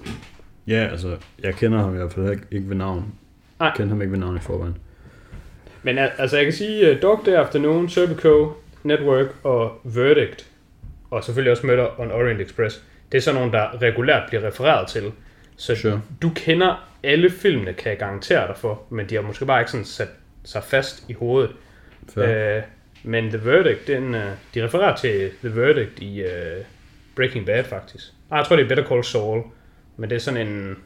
ja 0.68 0.88
altså, 0.92 1.18
jeg 1.44 1.56
kender 1.56 1.80
ham 1.80 1.94
i 1.94 1.98
hvert 1.98 2.14
fald 2.14 2.32
ikke, 2.32 2.44
ikke 2.52 2.70
ved 2.70 2.76
navn. 2.76 3.14
Nej. 3.60 3.68
Jeg 3.68 3.74
kender 3.78 3.90
ham 3.94 4.02
ikke 4.02 4.12
ved 4.12 4.20
navn 4.20 4.36
i 4.36 4.40
forvejen. 4.40 4.78
Men 5.84 5.98
al- 5.98 6.12
altså 6.18 6.36
jeg 6.38 6.46
kan 6.46 6.54
sige, 6.54 6.92
uh, 6.92 7.02
Dog 7.02 7.22
Day 7.26 7.32
Afternoon, 7.32 7.90
Serpico, 7.90 8.52
Network 8.84 9.28
og 9.44 9.82
Verdict, 9.84 10.48
og 11.12 11.24
selvfølgelig 11.24 11.52
også 11.52 11.68
Murder 11.68 12.00
on 12.00 12.12
Orient 12.12 12.42
Express, 12.42 12.84
det 13.12 13.18
er 13.18 13.22
sådan 13.22 13.40
nogle, 13.42 13.58
der 13.58 13.82
regulært 13.82 14.24
bliver 14.30 14.48
refereret 14.48 14.88
til. 14.88 15.12
Så 15.58 15.76
Sure. 15.76 16.02
du 16.22 16.30
kender 16.36 16.88
alle 17.04 17.30
filmene, 17.30 17.74
kan 17.74 17.90
jeg 17.90 17.98
garantere 18.00 18.48
dig 18.48 18.58
for, 18.58 18.82
men 18.90 19.10
de 19.10 19.16
har 19.16 19.22
måske 19.22 19.46
bare 19.46 19.62
ikke 19.62 19.72
sådan 19.72 19.86
sat 19.86 20.08
sig 20.44 20.64
fast 20.64 21.06
i 21.10 21.14
hovedet. 21.14 21.52
Fair. 22.14 22.58
Øh, 22.58 22.64
men 23.08 23.30
The 23.30 23.46
Verdict, 23.46 23.88
den, 23.88 24.16
øh, 24.16 24.32
de 24.54 24.64
refererer 24.66 24.96
til 24.96 25.32
The 25.44 25.56
Verdict 25.56 26.00
i 26.00 26.22
øh, 26.22 26.64
Breaking 27.16 27.46
Bad 27.46 27.64
faktisk. 27.64 28.06
Nej, 28.30 28.38
jeg 28.40 28.48
tror 28.48 28.56
det 28.56 28.64
er 28.64 28.68
Better 28.68 28.88
Call 28.88 29.04
Saul, 29.04 29.44
men 29.98 30.10
det 30.10 30.16
er 30.16 30.20
sådan 30.20 30.48
en, 30.48 30.78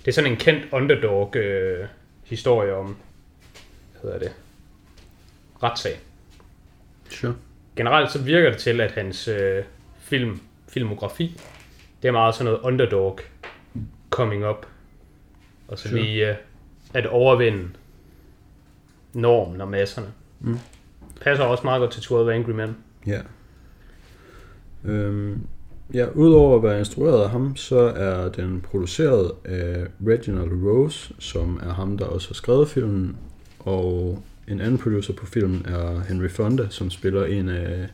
det 0.00 0.08
er 0.08 0.12
sådan 0.12 0.30
en 0.30 0.36
kendt 0.36 0.66
underdog 0.72 1.36
øh, 1.36 1.86
historie 2.24 2.74
om, 2.74 2.96
hvad 3.92 4.02
hedder 4.02 4.18
det, 4.18 4.32
retssag. 5.62 5.98
Sure. 7.10 7.34
Generelt 7.76 8.12
så 8.12 8.22
virker 8.22 8.50
det 8.50 8.58
til, 8.58 8.80
at 8.80 8.92
hans 8.92 9.28
øh, 9.28 9.64
film, 9.98 10.40
filmografi, 10.68 11.40
det 12.02 12.08
er 12.08 12.12
meget 12.12 12.34
sådan 12.34 12.44
noget 12.44 12.60
underdog 12.60 13.18
coming 14.10 14.48
up. 14.48 14.66
Og 15.68 15.78
så 15.78 15.88
Sure. 15.88 16.02
lige 16.02 16.30
øh, 16.30 16.36
at 16.94 17.06
overvinde 17.06 17.68
normen 19.12 19.60
og 19.60 19.68
masserne. 19.68 20.12
Mm. 20.40 20.58
Passer 21.24 21.44
også 21.44 21.64
meget 21.64 21.80
godt 21.80 21.90
til 21.92 22.02
12 22.02 22.30
Angry 22.30 22.50
Men. 22.50 22.76
Ja. 23.06 23.20
Øhm, 24.84 25.40
ja, 25.94 26.06
udover 26.14 26.56
at 26.56 26.62
være 26.62 26.78
instrueret 26.78 27.22
af 27.22 27.30
ham, 27.30 27.56
så 27.56 27.78
er 27.78 28.28
den 28.28 28.60
produceret 28.60 29.30
af 29.44 29.86
Reginald 30.06 30.50
Rose, 30.64 31.14
som 31.18 31.60
er 31.62 31.72
ham, 31.74 31.98
der 31.98 32.04
også 32.04 32.28
har 32.28 32.34
skrevet 32.34 32.68
filmen, 32.68 33.16
og 33.58 34.22
en 34.48 34.60
anden 34.60 34.78
producer 34.78 35.12
på 35.12 35.26
filmen 35.26 35.66
er 35.68 36.00
Henry 36.08 36.28
Fonda, 36.28 36.66
som 36.70 36.90
spiller 36.90 37.24
en 37.24 37.48
af 37.48 37.88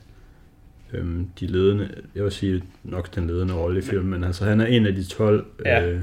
øhm, 0.92 1.26
de 1.40 1.46
ledende, 1.46 1.88
jeg 2.14 2.24
vil 2.24 2.32
sige 2.32 2.62
nok 2.84 3.14
den 3.14 3.26
ledende 3.26 3.54
rolle 3.54 3.78
i 3.78 3.82
filmen, 3.82 4.10
men 4.10 4.24
altså 4.24 4.44
han 4.44 4.60
er 4.60 4.66
en 4.66 4.86
af 4.86 4.94
de 4.94 5.04
12 5.04 5.46
Ja. 5.64 5.86
øh, 5.86 6.00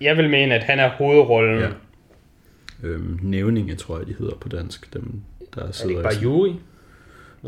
Jeg 0.00 0.16
vil 0.16 0.30
mene, 0.30 0.54
at 0.54 0.62
han 0.62 0.78
er 0.78 0.88
hovedrollen. 0.90 1.58
Ja. 1.60 1.68
Øhm, 2.82 3.18
nævninge, 3.22 3.74
tror 3.74 3.98
jeg, 3.98 4.06
de 4.06 4.14
hedder 4.18 4.34
på 4.40 4.48
dansk, 4.48 4.94
dem 4.94 5.20
der 5.54 5.62
Er 5.62 5.66
det 5.66 5.74
sidder 5.74 5.90
ikke 5.90 6.02
bare 6.02 6.14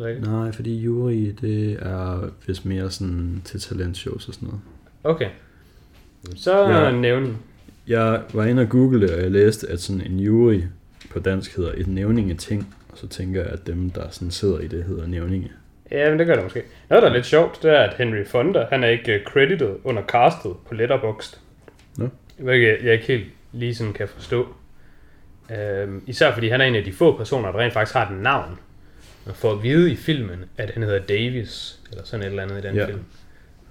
ikke. 0.08 0.20
Nej, 0.22 0.52
fordi 0.52 0.80
jury, 0.80 1.34
det 1.40 1.72
er 1.82 2.30
vist 2.46 2.64
mere 2.64 2.90
sådan 2.90 3.42
til 3.44 3.60
talentshows 3.60 4.28
og 4.28 4.34
sådan 4.34 4.46
noget. 4.48 4.60
Okay. 5.04 5.28
Så 6.36 6.68
Ja. 6.68 6.90
nævning. 6.90 7.42
Jeg 7.86 8.22
var 8.34 8.44
inde 8.44 8.62
og 8.62 8.68
google 8.68 9.14
og 9.14 9.22
jeg 9.22 9.30
læste, 9.30 9.68
at 9.70 9.80
sådan 9.80 10.00
en 10.00 10.20
jury 10.20 10.60
på 11.10 11.18
dansk 11.18 11.56
hedder 11.56 11.72
et 11.76 11.86
nævningeting, 11.86 12.74
og 12.92 12.98
så 12.98 13.06
tænker 13.08 13.40
jeg, 13.42 13.50
at 13.50 13.66
dem, 13.66 13.90
der 13.90 14.10
sådan 14.10 14.30
sidder 14.30 14.58
i 14.58 14.66
det, 14.66 14.84
hedder 14.84 15.06
nævninge. 15.06 15.52
Ja, 15.90 16.10
men 16.10 16.18
det 16.18 16.26
gør 16.26 16.34
det 16.34 16.44
måske. 16.44 16.62
Noget, 16.90 17.02
der 17.02 17.08
er 17.08 17.14
lidt 17.14 17.26
sjovt, 17.26 17.62
det 17.62 17.70
er, 17.70 17.78
at 17.80 17.94
Henry 17.94 18.24
Fonda, 18.26 18.66
han 18.70 18.84
er 18.84 18.88
ikke 18.88 19.14
øh, 19.14 19.24
credited 19.24 19.74
under 19.84 20.02
castet 20.02 20.52
på 20.68 20.74
Letterboxd. 20.74 21.38
Nå. 21.96 22.08
Hvilket 22.38 22.76
jeg 22.84 22.92
ikke 22.92 23.04
helt 23.06 23.24
lige 23.52 23.74
sådan 23.74 23.92
kan 23.92 24.08
forstå. 24.08 24.46
Øhm, 25.50 26.02
især 26.06 26.32
fordi 26.32 26.48
han 26.48 26.60
er 26.60 26.64
en 26.64 26.74
af 26.74 26.84
de 26.84 26.92
få 26.92 27.16
personer, 27.16 27.52
der 27.52 27.58
rent 27.58 27.72
faktisk 27.72 27.94
har 27.94 28.10
et 28.10 28.16
navn. 28.18 28.58
Man 29.26 29.34
får 29.34 29.52
at 29.52 29.62
vide 29.62 29.92
i 29.92 29.96
filmen, 29.96 30.44
at 30.56 30.70
han 30.70 30.82
hedder 30.82 30.98
Davis, 30.98 31.80
eller 31.90 32.04
sådan 32.04 32.22
et 32.26 32.30
eller 32.30 32.42
andet 32.42 32.64
i 32.64 32.66
den 32.68 32.74
Ja. 32.76 32.86
film. 32.86 33.00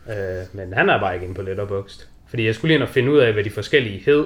Øh, 0.10 0.44
men 0.54 0.74
han 0.74 0.90
er 0.90 1.00
bare 1.00 1.14
ikke 1.14 1.24
inde 1.24 1.36
på 1.36 1.42
Letterboxd. 1.42 2.08
Fordi 2.30 2.46
jeg 2.46 2.56
skulle 2.56 2.70
lige 2.70 2.76
ind 2.76 2.84
og 2.84 2.90
finde 2.90 3.12
ud 3.12 3.18
af, 3.18 3.34
hvad 3.34 3.44
de 3.44 3.50
forskellige 3.50 4.04
hed, 4.06 4.26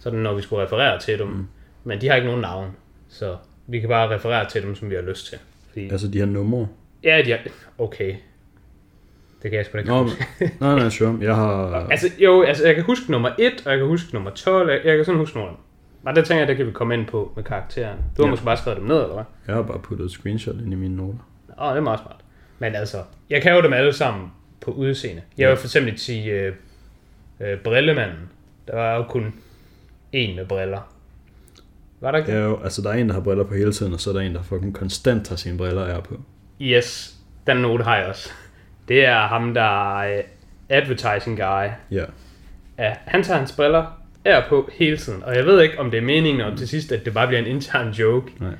sådan 0.00 0.18
når 0.18 0.34
vi 0.34 0.42
skulle 0.42 0.64
referere 0.66 1.00
til 1.00 1.18
dem. 1.18 1.26
Mm. 1.28 1.46
Men 1.84 2.00
de 2.00 2.08
har 2.08 2.14
ikke 2.14 2.26
nogen 2.26 2.40
navn, 2.40 2.70
så 3.08 3.36
vi 3.66 3.80
kan 3.80 3.88
bare 3.88 4.14
referere 4.14 4.48
til 4.50 4.62
dem, 4.62 4.74
som 4.74 4.90
vi 4.90 4.94
har 4.94 5.02
lyst 5.02 5.26
til. 5.28 5.38
Fordi 5.68 5.90
Altså, 5.90 6.08
de 6.08 6.18
har 6.18 6.26
numre. 6.26 6.68
Ja, 7.04 7.22
de 7.24 7.30
har... 7.30 7.38
Okay. 7.78 8.14
Det 9.42 9.50
kan 9.50 9.58
jeg 9.58 9.66
sgu 9.66 9.72
da 9.72 9.78
ikke 9.78 9.90
Nå, 9.90 10.02
huske. 10.02 10.24
nej, 10.60 10.74
nej, 10.78 10.88
sure. 10.88 11.18
Jeg 11.20 11.34
har... 11.34 11.86
Altså, 11.90 12.06
jo, 12.18 12.42
altså, 12.42 12.66
jeg 12.66 12.74
kan 12.74 12.84
huske 12.84 13.10
nummer 13.10 13.30
1, 13.38 13.62
og 13.66 13.70
jeg 13.70 13.78
kan 13.78 13.86
huske 13.88 14.14
nummer 14.14 14.30
12, 14.30 14.70
jeg, 14.70 14.80
jeg 14.84 14.96
kan 14.96 15.04
sådan 15.04 15.18
huske 15.18 15.36
nogle 15.38 15.52
Og 16.04 16.16
det 16.16 16.24
tænker 16.24 16.40
jeg, 16.40 16.48
det 16.48 16.56
kan 16.56 16.66
vi 16.66 16.72
komme 16.72 16.94
ind 16.94 17.06
på 17.06 17.32
med 17.36 17.44
karakteren. 17.44 17.98
Du 18.16 18.22
har 18.22 18.26
Ja. 18.26 18.30
måske 18.30 18.44
bare 18.44 18.56
skrevet 18.56 18.78
dem 18.80 18.86
ned, 18.88 19.00
eller 19.02 19.14
hvad? 19.14 19.24
Jeg 19.46 19.54
har 19.54 19.62
bare 19.62 19.78
puttet 19.78 20.04
et 20.04 20.10
screenshot 20.10 20.54
ind 20.54 20.72
i 20.72 20.76
mine 20.76 20.96
noter. 20.96 21.18
Åh, 21.62 21.70
det 21.70 21.76
er 21.76 21.80
meget 21.80 22.00
smart. 22.00 22.16
Men 22.58 22.74
altså, 22.74 23.02
jeg 23.30 23.42
kan 23.42 23.54
jo 23.54 23.62
dem 23.62 23.72
alle 23.72 23.92
sammen 23.92 24.32
på 24.60 24.70
udseende. 24.70 25.22
Jeg 25.38 25.48
vil 25.48 25.56
for 25.56 25.66
eksempel 25.66 25.98
sige 25.98 26.30
øh, 26.30 26.54
øh, 27.40 27.58
Brillemanden. 27.58 28.28
Der 28.68 28.76
var 28.76 28.96
jo 28.96 29.02
kun 29.02 29.34
en 30.12 30.36
med 30.36 30.46
briller. 30.46 30.92
Var 32.00 32.10
der 32.10 32.18
ikke 32.18 32.32
Ja, 32.32 32.38
jo, 32.38 32.60
altså, 32.62 32.82
der 32.82 32.90
er 32.90 32.94
en, 32.94 33.08
der 33.08 33.14
har 33.14 33.20
briller 33.20 33.44
på 33.44 33.54
hele 33.54 33.72
tiden, 33.72 33.92
og 33.92 34.00
så 34.00 34.10
er 34.10 34.14
der 34.14 34.20
en, 34.20 34.34
der 34.34 34.42
fucking 34.42 34.74
konstant 34.74 35.26
tager 35.26 35.36
sine 35.36 35.58
briller 35.58 35.84
af 35.84 36.02
på. 36.02 36.14
Yes, 36.60 37.16
den 37.46 37.56
note 37.56 37.84
har 37.84 37.96
jeg 37.96 38.06
også. 38.06 38.30
Det 38.88 39.04
er 39.06 39.20
ham, 39.26 39.54
der 39.54 39.98
er 40.00 40.18
øh, 40.18 40.24
advertising 40.68 41.36
guy. 41.38 41.66
Ja. 41.90 42.04
Ja, 42.78 42.94
han 43.06 43.22
tager 43.22 43.38
hans 43.38 43.52
briller 43.52 44.01
er 44.24 44.42
på 44.48 44.70
hele 44.78 44.96
tiden. 44.96 45.22
Og 45.22 45.36
jeg 45.36 45.46
ved 45.46 45.62
ikke, 45.62 45.78
om 45.78 45.90
det 45.90 45.98
er 45.98 46.02
meningen 46.02 46.40
om 46.40 46.56
til 46.56 46.68
sidst, 46.68 46.92
at 46.92 47.04
det 47.04 47.14
bare 47.14 47.26
bliver 47.26 47.40
en 47.40 47.46
intern 47.46 47.90
joke. 47.90 48.32
Nej. 48.40 48.50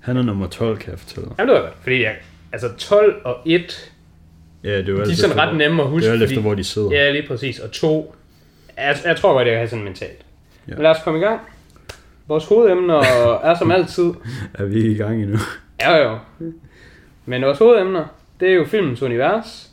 Han 0.00 0.16
er 0.16 0.22
nummer 0.22 0.46
12, 0.46 0.78
kan 0.78 0.90
jeg 0.90 0.98
fortælle 0.98 1.28
dig. 1.28 1.34
Jamen, 1.38 1.48
det 1.48 1.62
var 1.62 1.68
godt. 1.68 1.82
Fordi 1.82 2.02
jeg, 2.02 2.16
altså 2.52 2.68
12 2.78 3.20
og 3.24 3.36
1, 3.46 3.92
Ja, 4.64 4.78
det 4.78 4.88
jo 4.88 4.96
de 4.96 5.02
er 5.10 5.14
sådan 5.14 5.36
ret 5.36 5.48
hvor- 5.48 5.58
nemme 5.58 5.82
at 5.82 5.88
huske. 5.88 6.04
Det 6.04 6.08
er 6.08 6.12
alt 6.12 6.22
fordi, 6.22 6.32
efter, 6.32 6.42
hvor 6.42 6.54
de 6.54 6.64
sidder. 6.64 6.90
Ja, 6.92 7.10
lige 7.10 7.28
præcis. 7.28 7.58
Og 7.58 7.70
2, 7.72 8.14
jeg, 8.76 8.96
jeg 9.04 9.16
tror 9.16 9.32
godt, 9.32 9.46
jeg 9.46 9.52
kan 9.52 9.58
have 9.58 9.68
sådan 9.68 9.84
mentalt. 9.84 10.24
Ja. 10.68 10.72
Men 10.74 10.82
lad 10.82 10.90
os 10.90 10.96
komme 11.04 11.18
i 11.18 11.22
gang. 11.22 11.40
Vores 12.28 12.46
hovedemner 12.46 12.98
er 13.44 13.54
som 13.58 13.70
altid... 13.70 14.04
Er 14.58 14.64
vi 14.64 14.76
ikke 14.76 14.90
i 14.90 14.94
gang 14.96 15.22
endnu? 15.22 15.38
Ja, 15.80 15.96
jo. 15.96 16.18
Men 17.26 17.42
vores 17.42 17.58
hovedemner, 17.58 18.04
det 18.40 18.48
er 18.48 18.54
jo 18.54 18.64
filmens 18.64 19.02
univers. 19.02 19.70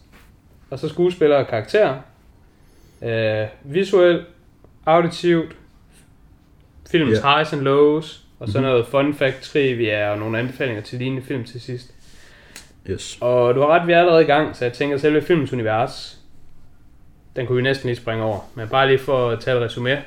Og 0.69 0.79
så 0.79 0.89
skuespillere 0.89 1.39
og 1.39 1.47
karakterer. 1.47 1.95
Øh, 3.03 3.47
visuelt, 3.63 4.25
auditivt, 4.85 5.55
filmens 6.91 7.19
Ja. 7.23 7.35
highs 7.35 7.53
and 7.53 7.61
lows, 7.61 8.21
og 8.39 8.49
så 8.49 8.57
Mhm. 8.57 8.67
noget 8.67 8.87
fun 8.87 9.13
fact 9.13 9.41
trivia 9.43 10.11
og 10.11 10.17
nogle 10.19 10.39
anbefalinger 10.39 10.81
til 10.81 10.99
lignende 10.99 11.23
film 11.23 11.43
til 11.43 11.61
sidst. 11.61 11.91
Yes. 12.89 13.17
Og 13.21 13.55
du 13.55 13.59
har 13.59 13.67
ret, 13.67 13.87
vi 13.87 13.91
er 13.93 13.99
allerede 13.99 14.21
i 14.23 14.25
gang, 14.25 14.55
så 14.55 14.65
jeg 14.65 14.73
tænker, 14.73 14.95
at 14.95 15.01
selve 15.01 15.21
filmens 15.21 15.53
univers, 15.53 16.19
den 17.35 17.47
kunne 17.47 17.55
vi 17.55 17.61
næsten 17.61 17.87
lige 17.87 17.95
springe 17.97 18.23
over. 18.23 18.39
Men 18.55 18.67
bare 18.67 18.87
lige 18.87 18.99
for 18.99 19.29
at 19.29 19.39
tage 19.39 19.57
et 19.57 19.63
resume, 19.63 20.01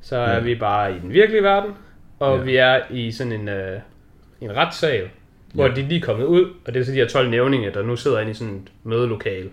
så 0.00 0.16
er 0.16 0.32
Ja. 0.34 0.40
vi 0.40 0.54
bare 0.54 0.96
i 0.96 0.98
den 0.98 1.10
virkelige 1.12 1.42
verden, 1.42 1.70
og 2.18 2.38
Ja. 2.38 2.44
vi 2.44 2.56
er 2.56 2.80
i 2.90 3.12
sådan 3.12 3.32
en, 3.32 3.48
øh, 3.48 3.80
en 4.40 4.56
retssal, 4.56 5.08
hvor 5.54 5.66
Ja. 5.66 5.74
de 5.74 5.82
lige 5.82 6.00
er 6.00 6.04
kommet 6.04 6.24
ud, 6.26 6.44
og 6.66 6.74
det 6.74 6.80
er 6.80 6.84
så 6.84 6.92
de 6.92 6.96
her 6.96 7.08
12 7.08 7.30
nævninge, 7.30 7.70
der 7.70 7.82
nu 7.82 7.96
sidder 7.96 8.18
inde 8.20 8.30
i 8.30 8.34
sådan 8.34 8.54
et 8.54 8.72
mødelokale, 8.82 9.50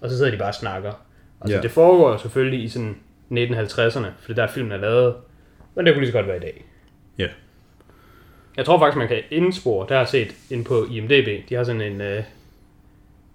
og 0.00 0.10
så 0.10 0.16
sidder 0.16 0.30
de 0.30 0.36
bare 0.38 0.48
og 0.48 0.54
snakker. 0.54 0.92
Altså, 1.40 1.56
Ja. 1.56 1.62
det 1.62 1.70
foregår 1.70 2.16
selvfølgelig 2.16 2.64
i 2.64 2.68
sådan 2.68 2.96
1950'erne, 3.32 4.06
for 4.20 4.26
det 4.28 4.36
der 4.36 4.46
filmen 4.46 4.72
er 4.72 4.76
lavet, 4.76 5.14
men 5.74 5.86
det 5.86 5.94
kunne 5.94 6.02
lige 6.02 6.12
så 6.12 6.18
godt 6.18 6.26
være 6.28 6.36
i 6.36 6.40
dag. 6.40 6.64
Ja. 7.18 7.28
Jeg 8.56 8.64
tror 8.64 8.78
faktisk, 8.78 8.98
man 8.98 9.08
kan 9.08 9.18
indspore, 9.30 9.86
der 9.88 9.94
har 9.94 10.00
jeg 10.00 10.08
set 10.08 10.34
ind 10.50 10.64
på 10.64 10.86
IMDb, 10.90 11.48
de 11.48 11.54
har 11.54 11.64
sådan 11.64 11.80
en, 11.80 12.00
øh, 12.00 12.22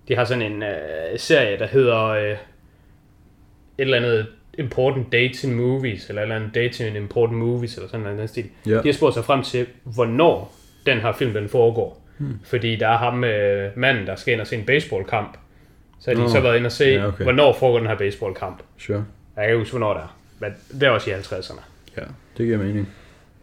de 0.07 0.15
har 0.15 0.25
sådan 0.25 0.51
en 0.51 0.63
øh, 0.63 0.69
serie, 1.17 1.59
der 1.59 1.67
hedder 1.67 2.03
øh, 2.03 2.31
et 2.31 2.37
eller 3.77 3.97
andet 3.97 4.27
important 4.57 5.11
dates 5.11 5.43
in 5.43 5.53
movies, 5.53 6.09
eller 6.09 6.21
et 6.21 6.23
eller 6.25 6.35
andet 6.35 6.55
dates 6.55 6.79
in 6.79 6.95
important 6.95 7.39
movies, 7.39 7.75
eller 7.75 7.89
sådan 7.89 8.03
noget 8.03 8.19
den 8.19 8.27
stil. 8.27 8.45
Ja. 8.65 8.71
De 8.71 8.81
har 8.85 8.91
spurgt 8.93 9.13
sig 9.13 9.25
frem 9.25 9.43
til, 9.43 9.65
hvornår 9.83 10.55
den 10.85 10.97
her 10.99 11.11
film 11.11 11.33
den 11.33 11.49
foregår. 11.49 12.01
Hmm. 12.17 12.39
Fordi 12.43 12.75
der 12.75 12.87
er 12.87 12.97
ham 12.97 13.23
øh, 13.23 13.71
manden, 13.75 14.07
der 14.07 14.15
skal 14.15 14.33
ind 14.33 14.41
og 14.41 14.47
se 14.47 14.55
en 14.55 14.65
baseballkamp. 14.65 15.37
Så 15.99 16.09
har 16.11 16.15
de 16.15 16.21
Nå. 16.21 16.29
så 16.29 16.39
været 16.39 16.57
ind 16.57 16.65
og 16.65 16.71
se, 16.71 16.85
Ja, 16.85 17.07
okay. 17.07 17.23
hvornår 17.23 17.53
foregår 17.53 17.77
den 17.79 17.87
her 17.87 17.97
baseballkamp. 17.97 18.63
Sure. 18.77 19.05
Jeg 19.37 19.43
kan 19.45 19.49
ikke 19.53 19.57
huske, 19.59 19.77
hvornår 19.77 19.93
det 19.93 20.01
er. 20.03 20.17
Men 20.39 20.51
det 20.79 20.83
er 20.87 20.89
også 20.89 21.09
i 21.09 21.13
50'erne. 21.13 21.61
Ja, 21.97 22.01
det 22.37 22.45
giver 22.45 22.57
mening. 22.57 22.89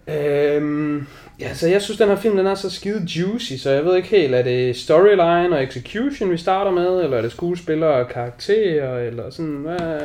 Øhm, 0.09 1.07
ja, 1.41 1.55
så 1.55 1.69
jeg 1.69 1.83
synes, 1.83 1.99
den 1.99 2.09
her 2.09 2.17
film 2.17 2.37
den 2.37 2.47
er 2.47 2.55
så 2.55 2.71
skide 2.71 3.07
juicy, 3.17 3.53
så 3.53 3.71
jeg 3.71 3.85
ved 3.85 3.97
ikke 3.97 4.09
helt, 4.09 4.35
er 4.35 4.43
det 4.43 4.77
storyline 4.77 5.57
og 5.57 5.63
execution, 5.63 6.31
vi 6.31 6.37
starter 6.37 6.71
med, 6.71 7.05
eller 7.05 7.17
er 7.17 7.23
det 7.23 7.33
skuespillere 7.33 7.91
og 7.95 8.09
karakterer, 8.09 8.99
eller 8.99 9.31
sådan, 9.31 9.53
hvad... 9.55 10.01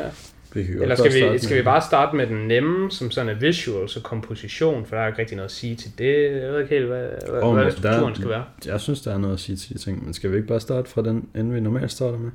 Vi 0.54 0.64
kan 0.64 0.74
godt 0.74 0.84
Eller 0.84 0.96
skal 0.96 1.14
vi, 1.34 1.38
skal 1.40 1.58
vi 1.58 1.62
bare 1.64 1.82
starte 1.82 2.16
med 2.18 2.28
den 2.28 2.48
nemme, 2.48 2.92
som 2.92 3.12
sådan 3.12 3.36
en 3.36 3.42
visuals 3.42 3.96
og 3.98 4.04
komposition, 4.04 4.86
for 4.86 4.96
der 4.96 5.04
er 5.04 5.08
ikke 5.08 5.20
rigtig 5.20 5.36
noget 5.36 5.50
at 5.50 5.52
sige 5.52 5.76
til 5.76 5.92
det. 5.98 6.32
Jeg 6.42 6.52
ved 6.52 6.60
ikke 6.62 6.76
helt, 6.76 6.88
hvad, 6.88 7.08
hvad, 7.30 7.42
oh, 7.44 7.54
hvad 7.54 7.64
der- 7.66 7.72
strukturen 7.72 8.16
skal 8.16 8.30
være. 8.30 8.44
Jeg 8.66 8.80
synes, 8.82 9.02
der 9.02 9.14
er 9.14 9.18
noget 9.18 9.34
at 9.34 9.40
sige 9.40 9.56
til 9.56 9.74
de 9.74 9.78
ting, 9.80 10.04
men 10.06 10.14
skal 10.14 10.32
vi 10.32 10.36
ikke 10.36 10.48
bare 10.48 10.60
starte 10.60 10.90
fra 10.90 11.02
den 11.02 11.30
ende, 11.36 11.54
vi 11.54 11.60
normalt 11.60 11.92
starter 11.92 12.18
med? 12.18 12.32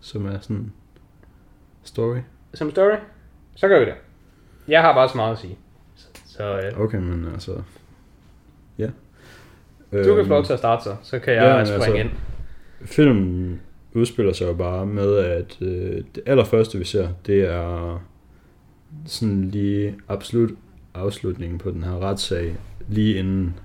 Som 0.00 0.26
er 0.26 0.38
sådan 0.40 0.72
story. 1.84 2.16
Som 2.54 2.70
story, 2.70 2.96
så 3.54 3.68
gør 3.68 3.78
vi 3.78 3.84
det. 3.84 3.94
Jeg 4.68 4.80
har 4.82 4.92
bare 4.94 5.08
så 5.08 5.16
meget 5.16 5.32
at 5.32 5.38
sige. 5.38 5.56
Så, 6.26 6.60
øh, 6.60 6.80
Okay, 6.80 6.98
men 6.98 7.26
altså... 7.32 7.62
Ja. 8.78 8.86
du 9.92 10.14
kan 10.14 10.24
få 10.24 10.28
lov 10.30 10.44
til 10.44 10.52
at 10.52 10.58
starte 10.58 10.84
så, 10.84 10.96
så 11.02 11.18
kan 11.18 11.34
jeg 11.34 11.42
ja, 11.42 11.64
springe 11.64 11.84
altså- 11.84 11.94
ind. 11.94 12.10
Filmen 12.84 13.60
udspiller 13.94 14.32
sig 14.32 14.46
jo 14.46 14.54
bare 14.54 14.86
med, 14.86 15.16
at 15.16 15.58
øh, 15.60 16.04
det 16.14 16.22
allerførste, 16.26 16.78
vi 16.78 16.84
ser, 16.84 17.08
det 17.26 17.40
er 17.40 17.98
sådan 19.06 19.48
lige 19.48 19.94
absolut 20.08 20.50
afslutningen 20.94 21.58
på 21.58 21.70
den 21.70 21.84
her 21.84 21.98
retssag, 21.98 22.56
lige 22.88 23.14
inden 23.18 23.58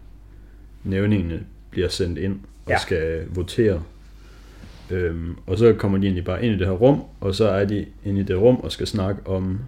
nævningene 0.84 1.46
bliver 1.70 1.88
sendt 1.90 2.20
ind 2.20 2.40
og 2.66 2.72
ja. 2.72 2.78
skal 2.78 3.26
votere. 3.30 3.84
Øhm, 4.92 5.36
og 5.48 5.58
så 5.58 5.74
kommer 5.74 5.98
de 5.98 6.04
egentlig 6.06 6.26
bare 6.26 6.46
ind 6.46 6.56
i 6.56 6.58
det 6.58 6.68
her 6.68 6.74
rum, 6.74 7.04
og 7.22 7.36
så 7.36 7.50
er 7.50 7.66
de 7.66 7.86
inde 8.06 8.20
i 8.22 8.24
det 8.24 8.38
rum 8.38 8.56
og 8.58 8.72
skal 8.72 8.88
snakke 8.88 9.22
om, 9.26 9.60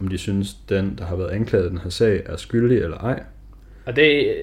om 0.00 0.08
de 0.08 0.18
synes, 0.18 0.54
den, 0.68 0.94
der 0.98 1.04
har 1.06 1.16
været 1.16 1.30
anklaget 1.30 1.66
i 1.66 1.68
den 1.68 1.78
her 1.78 1.90
sag, 1.90 2.22
er 2.26 2.36
skyldig 2.36 2.78
eller 2.78 2.96
ej. 2.98 3.22
Og 3.86 3.96
det, 3.96 4.34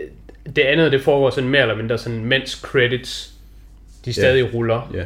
det 0.56 0.62
andet, 0.62 0.92
det 0.92 1.02
foregår 1.02 1.30
sådan 1.30 1.50
mere 1.50 1.62
eller 1.62 1.76
mindre 1.78 1.98
sådan, 1.98 2.26
mens 2.26 2.52
credits, 2.52 3.34
de 4.06 4.14
stadig 4.14 4.54
ruller. 4.54 4.92
Ja, 4.94 5.06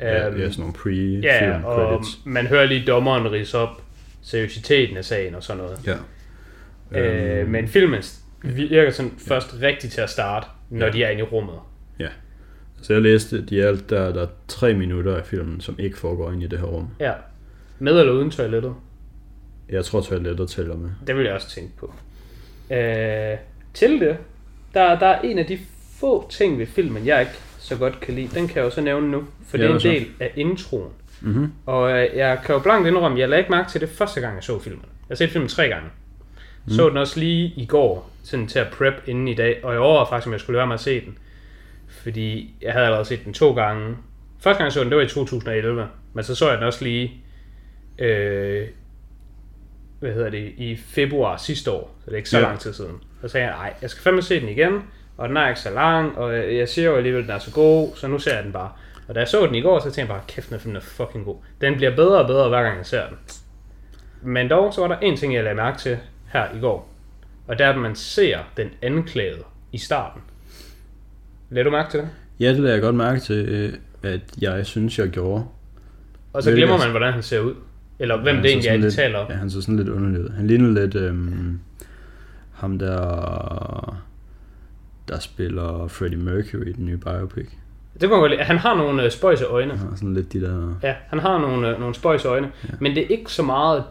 ja, 0.00 0.28
Øhm, 0.28 0.40
ja 0.40 0.50
sådan 0.50 0.60
nogle 0.60 0.74
pre-film 0.74 1.22
Ja, 1.22 1.64
og 1.64 1.90
credits. 1.90 2.18
man 2.24 2.46
hører 2.46 2.66
lige 2.66 2.86
dommeren 2.86 3.32
rise 3.32 3.58
op 3.58 3.82
seriøsiteten 4.22 4.96
af 4.96 5.04
sagen 5.04 5.34
og 5.34 5.42
sådan 5.42 5.62
noget. 5.62 5.78
Ja. 6.92 6.98
Øh, 7.00 7.48
men 7.48 7.68
filmen 7.68 8.02
virker 8.42 8.90
sådan 8.90 9.12
først 9.28 9.54
rigtigt 9.62 9.92
til 9.92 10.00
at 10.00 10.10
starte, 10.10 10.46
når 10.70 10.86
Ja. 10.86 10.92
de 10.92 11.04
er 11.04 11.10
inde 11.10 11.20
i 11.20 11.24
rummet. 11.24 11.54
Så 12.82 12.92
jeg 12.92 13.02
læste, 13.02 13.46
de 13.46 13.62
er 13.62 13.68
alt, 13.68 13.90
der, 13.90 14.12
der 14.12 14.22
er 14.22 14.26
tre 14.48 14.74
minutter 14.74 15.16
af 15.16 15.26
filmen, 15.26 15.60
som 15.60 15.76
ikke 15.78 15.98
foregår 15.98 16.32
ind 16.32 16.42
i 16.42 16.46
det 16.46 16.58
her 16.58 16.66
rum. 16.66 16.88
Ja. 17.00 17.12
Med 17.78 18.00
eller 18.00 18.12
uden 18.12 18.30
toilettet? 18.30 18.74
Jeg 19.68 19.84
tror, 19.84 20.00
toilettet 20.00 20.48
tæller 20.48 20.76
med. 20.76 20.90
Det 21.06 21.16
vil 21.16 21.24
jeg 21.24 21.34
også 21.34 21.50
tænke 21.50 21.76
på. 21.76 21.94
Øh, 22.74 23.36
til 23.74 24.00
det, 24.00 24.16
der, 24.74 24.98
der 24.98 25.06
er 25.06 25.20
en 25.20 25.38
af 25.38 25.46
de 25.46 25.58
få 26.00 26.30
ting 26.30 26.58
ved 26.58 26.66
filmen, 26.66 27.06
jeg 27.06 27.20
ikke 27.20 27.32
så 27.58 27.76
godt 27.76 28.00
kan 28.00 28.14
lide. 28.14 28.28
Den 28.34 28.48
kan 28.48 28.56
jeg 28.56 28.64
jo 28.64 28.70
så 28.70 28.80
nævne 28.80 29.10
nu, 29.10 29.24
for 29.46 29.58
Ja, 29.58 29.62
det 29.62 29.70
er 29.70 29.74
en 29.74 29.80
del 29.80 30.06
af 30.20 30.32
introen. 30.36 30.92
Mm-hmm. 31.20 31.52
Og 31.66 31.90
øh, 31.90 32.16
jeg 32.16 32.38
kan 32.44 32.54
jo 32.54 32.58
blankt 32.58 32.88
indrømme, 32.88 33.18
jeg 33.18 33.28
lagde 33.28 33.40
ikke 33.40 33.50
mærke 33.50 33.70
til 33.70 33.80
det 33.80 33.88
første 33.88 34.20
gang, 34.20 34.34
jeg 34.34 34.44
så 34.44 34.58
filmen. 34.58 34.82
Jeg 34.82 35.14
har 35.14 35.16
set 35.16 35.30
filmen 35.30 35.48
tre 35.48 35.68
gange. 35.68 35.88
Mm. 36.66 36.72
Så 36.72 36.88
den 36.88 36.96
også 36.96 37.20
lige 37.20 37.52
i 37.56 37.66
går, 37.66 38.10
sådan 38.22 38.46
til 38.46 38.58
at 38.58 38.66
prep 38.72 38.94
inden 39.06 39.28
i 39.28 39.34
dag, 39.34 39.60
og 39.62 39.72
jeg 39.72 39.80
overvejede 39.80 40.08
faktisk, 40.08 40.26
om 40.26 40.32
jeg 40.32 40.40
skulle 40.40 40.54
lade 40.54 40.60
være 40.60 40.66
med 40.66 40.74
at 40.74 40.80
se 40.80 41.00
den. 41.00 41.18
Fordi 42.02 42.54
jeg 42.62 42.72
havde 42.72 42.84
allerede 42.84 43.04
set 43.04 43.24
den 43.24 43.32
to 43.34 43.54
gange. 43.54 43.96
Første 44.40 44.58
gang 44.58 44.64
jeg 44.64 44.72
så 44.72 44.80
den, 44.80 44.88
det 44.88 44.96
var 44.96 45.02
i 45.04 45.08
2011, 45.08 45.88
men 46.12 46.24
så 46.24 46.34
så 46.34 46.48
jeg 46.48 46.56
den 46.58 46.66
også 46.66 46.84
lige, 46.84 47.12
øh, 47.98 48.68
hvad 50.00 50.12
hedder 50.12 50.30
det, 50.30 50.52
i 50.56 50.76
februar 50.76 51.36
sidste 51.36 51.70
år, 51.70 51.96
så 52.00 52.06
det 52.06 52.12
er 52.12 52.16
ikke 52.16 52.28
så 52.28 52.38
Ja. 52.38 52.44
lang 52.44 52.58
tid 52.60 52.72
siden. 52.72 52.96
Så 53.20 53.28
sagde 53.28 53.46
jeg, 53.46 53.56
nej, 53.56 53.74
jeg 53.82 53.90
skal 53.90 54.02
fandme 54.02 54.22
se 54.22 54.40
den 54.40 54.48
igen, 54.48 54.82
og 55.16 55.28
den 55.28 55.36
er 55.36 55.48
ikke 55.48 55.60
så 55.60 55.70
lang, 55.70 56.18
og 56.18 56.34
jeg 56.36 56.54
jeg 56.56 56.68
siger 56.68 56.90
jo 56.90 56.96
alligevel, 56.96 57.20
at 57.22 57.26
den 57.28 57.34
er 57.34 57.38
så 57.38 57.52
god, 57.52 57.96
så 57.96 58.08
nu 58.08 58.18
ser 58.18 58.34
jeg 58.34 58.44
den 58.44 58.52
bare. 58.52 58.72
Og 59.08 59.14
da 59.14 59.20
jeg 59.20 59.28
så 59.28 59.46
den 59.46 59.54
i 59.54 59.60
går, 59.60 59.78
så 59.78 59.84
tænkte 59.84 60.00
jeg 60.00 60.08
bare, 60.08 60.20
kæft, 60.28 60.64
den 60.64 60.76
er 60.76 60.80
fucking 60.80 61.24
god. 61.24 61.36
Den 61.60 61.76
bliver 61.76 61.96
bedre 61.96 62.18
og 62.20 62.26
bedre, 62.26 62.48
hver 62.48 62.62
gang 62.62 62.76
jeg 62.78 62.86
ser 62.86 63.08
den. 63.08 63.16
Men 64.22 64.50
dog, 64.50 64.74
så 64.74 64.80
var 64.80 64.88
der 64.88 64.98
en 64.98 65.16
ting, 65.16 65.34
jeg 65.34 65.42
lagde 65.44 65.56
mærke 65.56 65.78
til 65.78 65.98
her 66.32 66.46
i 66.56 66.60
går. 66.60 66.88
Og 67.48 67.58
det 67.58 67.66
er, 67.66 67.70
at 67.70 67.78
man 67.78 67.94
ser 67.94 68.38
den 68.56 68.70
anklagede 68.82 69.42
i 69.72 69.78
starten. 69.78 70.22
Lagde 71.50 71.64
du 71.64 71.70
mærke 71.70 71.90
til 71.90 72.00
det? 72.00 72.08
Ja, 72.40 72.48
det 72.48 72.58
lader 72.60 72.74
jeg 72.74 72.82
godt 72.82 72.94
mærke 72.94 73.20
til, 73.20 73.36
øh, 73.48 73.72
at 74.02 74.20
jeg 74.40 74.66
synes, 74.66 74.98
jeg 74.98 75.08
gjorde. 75.08 75.44
Og 76.32 76.42
så 76.42 76.52
glemmer 76.52 76.78
man, 76.78 76.90
hvordan 76.90 77.12
han 77.12 77.22
ser 77.22 77.40
ud. 77.40 77.54
Eller 77.98 78.16
hvem 78.22 78.34
Han 78.34 78.44
det 78.44 78.50
egentlig 78.50 78.68
er, 78.68 78.74
de 78.76 78.80
lidt, 78.80 78.94
taler 78.94 79.18
om. 79.18 79.26
Ja, 79.30 79.36
han 79.36 79.50
så 79.50 79.60
sådan 79.62 79.76
lidt 79.76 79.88
underlig 79.88 80.20
ud. 80.20 80.28
Han 80.36 80.46
ligner 80.46 80.80
lidt 80.80 80.94
øhm, 80.94 81.60
ham 82.52 82.78
der, 82.78 83.98
der 85.08 85.18
spiller 85.18 85.86
Freddie 85.88 86.18
Mercury 86.18 86.66
i 86.66 86.72
den 86.72 86.84
nye 86.86 86.96
biopic. 86.96 87.46
Det 88.00 88.08
kunne 88.08 88.20
godt. 88.20 88.40
Han 88.40 88.58
har 88.58 88.76
nogle 88.76 89.04
øh, 89.04 89.10
spøjse 89.10 89.44
øjne. 89.44 89.70
Han 89.76 89.88
har 89.88 89.96
sådan 89.96 90.14
lidt 90.14 90.32
de 90.32 90.40
der 90.40 90.78
Ja, 90.82 90.94
han 91.08 91.18
har 91.18 91.38
nogle, 91.38 91.68
øh, 91.70 91.80
nogle 91.80 91.94
spøjse 91.94 92.28
øjne. 92.28 92.50
Ja. 92.68 92.74
Men 92.80 92.94
det 92.96 93.02
er 93.02 93.06
ikke 93.08 93.32
så 93.32 93.42
meget... 93.42 93.84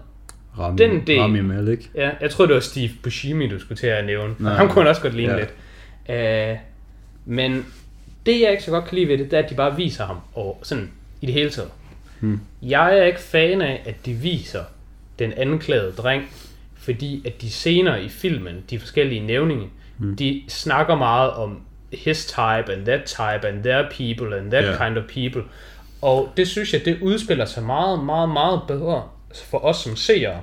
Rami, 0.60 0.78
Den 0.78 1.08
del- 1.08 1.20
Rami 1.22 1.42
Malek. 1.42 1.92
Ja, 1.96 2.10
jeg 2.22 2.30
troede, 2.30 2.48
det 2.48 2.54
var 2.56 2.62
Steve 2.62 2.90
Buscemi, 3.04 3.48
du 3.48 3.60
skulle 3.60 3.78
til 3.78 3.88
at 3.88 4.06
nævne. 4.06 4.34
Nej. 4.40 4.54
Ham 4.54 4.68
kunne 4.70 4.82
han 4.84 4.90
også 4.90 5.02
godt 5.02 5.14
ligne 5.14 5.34
Ja. 5.34 5.40
lidt. 5.40 5.54
Uh, 6.54 6.60
men 7.32 7.66
det, 8.26 8.42
jeg 8.42 8.52
ikke 8.52 8.64
så 8.64 8.72
godt 8.72 8.86
kan 8.86 8.96
lide 8.98 9.08
ved 9.08 9.18
det, 9.18 9.32
det 9.32 9.40
er, 9.40 9.44
at 9.44 9.50
de 9.50 9.56
bare 9.56 9.76
viser 9.76 10.06
ham 10.06 10.18
og 10.34 10.60
sådan 10.64 10.92
i 11.22 11.26
det 11.26 11.34
hele 11.34 11.50
taget. 11.50 11.70
Hmm. 12.20 12.40
Jeg 12.62 12.98
er 12.98 13.04
ikke 13.04 13.20
fan 13.20 13.62
af, 13.62 13.82
at 13.86 14.06
de 14.06 14.14
viser 14.14 14.64
den 15.20 15.34
anklagede 15.38 15.92
dreng, 15.92 16.30
fordi 16.78 17.22
at 17.26 17.42
de 17.42 17.50
senere 17.52 18.04
i 18.04 18.10
filmen, 18.10 18.64
de 18.70 18.80
forskellige 18.80 19.22
nævninge, 19.26 19.68
Hmm. 19.98 20.16
de 20.16 20.44
snakker 20.48 20.96
meget 20.96 21.32
om 21.32 21.62
his 21.94 22.26
type 22.26 22.74
and 22.74 22.86
that 22.86 23.04
type 23.06 23.48
and 23.48 23.64
their 23.64 23.84
people 23.98 24.38
and 24.38 24.52
that 24.52 24.64
Ja. 24.66 24.86
kind 24.86 24.98
of 24.98 25.04
people. 25.04 25.44
Og 26.02 26.30
det 26.38 26.48
synes 26.48 26.74
jeg, 26.74 26.86
det 26.86 26.98
udspiller 27.02 27.46
sig 27.46 27.64
meget, 27.64 28.04
meget, 28.06 28.30
meget 28.30 28.62
bedre 28.68 29.04
for 29.50 29.66
os 29.66 29.78
som 29.78 29.96
seere, 29.96 30.42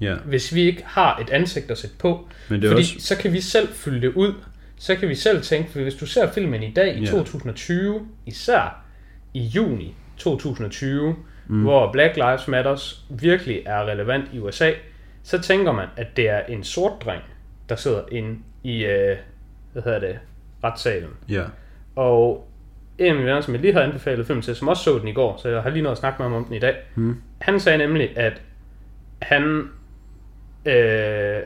Ja, 0.00 0.14
hvis 0.14 0.54
vi 0.54 0.60
ikke 0.62 0.82
har 0.86 1.18
et 1.18 1.30
ansigt 1.30 1.70
at 1.70 1.78
sætte 1.78 1.96
på. 1.98 2.28
men 2.48 2.62
det 2.62 2.68
Fordi 2.70 2.80
også... 2.82 2.94
så 2.98 3.16
kan 3.16 3.32
vi 3.32 3.40
selv 3.40 3.68
fylde 3.74 4.00
det 4.00 4.12
ud. 4.14 4.34
Så 4.78 4.96
kan 4.96 5.08
vi 5.08 5.14
selv 5.14 5.42
tænke, 5.42 5.70
for 5.70 5.78
hvis 5.80 5.94
du 5.94 6.06
ser 6.06 6.32
filmen 6.32 6.62
i 6.62 6.72
dag 6.72 6.96
i 6.96 7.00
Ja. 7.00 7.10
2020, 7.10 8.08
især 8.26 8.84
i 9.34 9.40
juni 9.42 9.94
2020, 10.16 11.16
mm. 11.46 11.62
hvor 11.62 11.92
Black 11.92 12.16
Lives 12.16 12.48
Matters 12.48 13.04
virkelig 13.10 13.62
er 13.66 13.84
relevant 13.84 14.24
i 14.32 14.38
USA, 14.38 14.70
så 15.22 15.40
tænker 15.42 15.72
man, 15.72 15.88
at 15.96 16.16
det 16.16 16.28
er 16.28 16.40
en 16.48 16.64
sort 16.64 16.92
dreng, 17.04 17.22
der 17.68 17.76
sidder 17.76 18.02
inde 18.12 18.38
i, 18.64 18.84
øh, 18.84 19.16
hvad 19.72 19.82
hedder 19.82 19.98
det, 19.98 20.18
retssalen. 20.64 21.10
Ja, 21.28 21.42
Og 21.96 22.48
en 22.98 23.06
af 23.06 23.14
mine 23.14 23.26
venner, 23.26 23.40
som 23.40 23.54
jeg 23.54 23.60
lige 23.60 23.72
havde 23.72 23.86
anbefalet 23.86 24.26
film 24.26 24.42
til, 24.42 24.56
som 24.56 24.68
også 24.68 24.82
så 24.82 24.98
den 24.98 25.08
i 25.08 25.12
går, 25.12 25.36
så 25.42 25.48
jeg 25.48 25.62
har 25.62 25.70
lige 25.70 25.82
noget 25.82 25.94
at 25.94 25.98
snakke 25.98 26.22
med 26.22 26.26
ham 26.30 26.36
om 26.36 26.44
den 26.44 26.54
i 26.54 26.58
dag. 26.58 26.76
Hmm. 26.94 27.16
Han 27.40 27.60
sagde 27.60 27.78
nemlig, 27.78 28.18
at 28.18 28.42
han, 29.22 29.68
øh, 30.64 31.38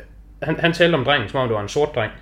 han, 0.43 0.61
han 0.61 0.73
talte 0.73 0.95
om 0.97 1.05
drengen, 1.05 1.29
som 1.29 1.41
om 1.41 1.49
det 1.49 1.55
var 1.55 1.63
en 1.63 1.69
sort 1.69 1.89
dreng. 1.95 2.13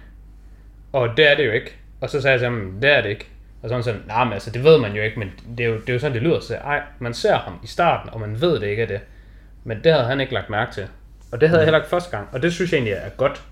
Og 0.92 1.08
det 1.16 1.30
er 1.30 1.36
det 1.36 1.46
jo 1.46 1.52
ikke. 1.52 1.76
Og 2.00 2.10
så 2.10 2.20
sagde 2.20 2.32
jeg 2.32 2.40
til 2.40 2.48
ham, 2.48 2.72
det 2.82 2.90
er 2.90 3.02
det 3.02 3.10
ikke. 3.10 3.28
Og 3.62 3.68
så 3.68 3.74
var 3.74 3.76
han 3.76 3.84
sådan, 3.84 4.00
nej, 4.06 4.24
men 4.24 4.32
altså, 4.32 4.50
det 4.50 4.64
ved 4.64 4.78
man 4.78 4.92
jo 4.92 5.02
ikke, 5.02 5.18
men 5.18 5.28
det 5.58 5.66
er 5.66 5.68
jo, 5.68 5.74
det 5.74 5.88
er 5.88 5.92
jo 5.92 5.98
sådan, 5.98 6.14
det 6.14 6.22
lyder. 6.22 6.40
Så 6.40 6.54
ej, 6.54 6.82
man 6.98 7.14
ser 7.14 7.36
ham 7.36 7.52
i 7.64 7.66
starten, 7.66 8.10
og 8.12 8.20
man 8.20 8.40
ved 8.40 8.60
det 8.60 8.66
ikke 8.66 8.82
er 8.82 8.86
det. 8.86 9.00
Men 9.64 9.78
det 9.84 9.92
havde 9.92 10.04
han 10.04 10.20
ikke 10.20 10.34
lagt 10.34 10.50
mærke 10.50 10.74
til. 10.74 10.84
Og 11.32 11.40
det 11.40 11.48
havde 11.48 11.60
jeg 11.60 11.66
heller 11.66 11.78
ikke 11.78 11.90
første 11.90 12.10
gang. 12.10 12.28
Og 12.32 12.42
det 12.42 12.52
synes 12.52 12.72
jeg 12.72 12.78
egentlig 12.78 12.92
er 12.92 13.08
godt. 13.16 13.42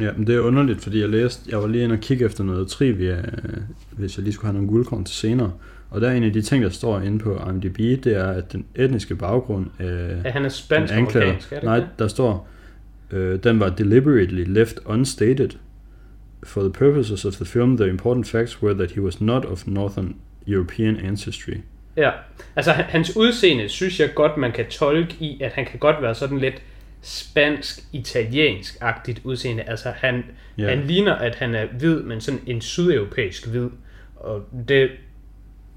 ja, 0.00 0.10
men 0.16 0.26
det 0.26 0.34
er 0.34 0.40
underligt, 0.40 0.82
fordi 0.82 1.00
jeg 1.00 1.08
læste... 1.08 1.50
Jeg 1.50 1.58
var 1.58 1.66
lige 1.66 1.84
inde 1.84 1.92
og 1.92 2.00
kigge 2.00 2.24
efter 2.24 2.44
noget 2.44 2.68
trivia, 2.68 3.16
øh, 3.16 3.56
hvis 3.90 4.16
jeg 4.16 4.24
lige 4.24 4.34
skulle 4.34 4.46
have 4.46 4.54
nogle 4.54 4.68
guldkorn 4.68 5.04
til 5.04 5.16
senere. 5.16 5.52
Og 5.90 6.00
der 6.00 6.08
er 6.10 6.14
en 6.14 6.24
af 6.24 6.32
de 6.32 6.42
ting, 6.42 6.64
der 6.64 6.70
står 6.70 7.00
inde 7.00 7.18
på 7.18 7.40
IMDb, 7.48 8.04
det 8.04 8.06
er, 8.06 8.26
at 8.26 8.52
den 8.52 8.64
etniske 8.74 9.16
baggrund 9.16 9.66
af... 9.78 10.16
At 10.24 10.32
han 10.32 10.44
er 10.44 10.48
spansk-amerikansk, 10.48 11.52
er 11.52 11.56
det 11.56 11.64
Nej, 11.64 11.84
der 11.98 12.08
står, 12.08 12.48
øh, 13.10 13.38
den 13.44 13.60
var 13.60 13.68
deliberately 13.68 14.44
left 14.46 14.78
unstated. 14.86 15.50
For 16.44 16.60
the 16.60 16.70
purposes 16.72 17.24
of 17.24 17.32
the 17.34 17.44
film, 17.44 17.76
the 17.76 17.88
important 17.88 18.28
facts 18.28 18.62
were 18.62 18.74
that 18.74 18.90
he 18.90 19.00
was 19.02 19.20
not 19.20 19.44
of 19.44 19.66
Northern 19.66 20.16
European 20.48 20.96
ancestry. 20.96 21.54
Ja, 21.96 22.10
altså 22.56 22.72
han- 22.72 22.84
hans 22.84 23.16
udseende 23.16 23.68
synes 23.68 24.00
jeg 24.00 24.10
godt, 24.14 24.36
man 24.36 24.52
kan 24.52 24.66
tolke 24.66 25.16
i, 25.20 25.40
at 25.42 25.52
han 25.52 25.66
kan 25.66 25.78
godt 25.78 26.02
være 26.02 26.14
sådan 26.14 26.38
lidt 26.38 26.62
spansk-italiensk-agtigt 27.02 29.20
udseende. 29.24 29.62
Altså 29.62 29.90
han, 29.90 30.24
Ja. 30.58 30.68
han 30.68 30.86
ligner, 30.86 31.14
at 31.14 31.34
han 31.34 31.54
er 31.54 31.66
hvid, 31.78 32.02
men 32.02 32.20
sådan 32.20 32.40
en 32.46 32.60
sydeuropæisk 32.60 33.46
hvid. 33.46 33.68
Og 34.16 34.44
det 34.68 34.90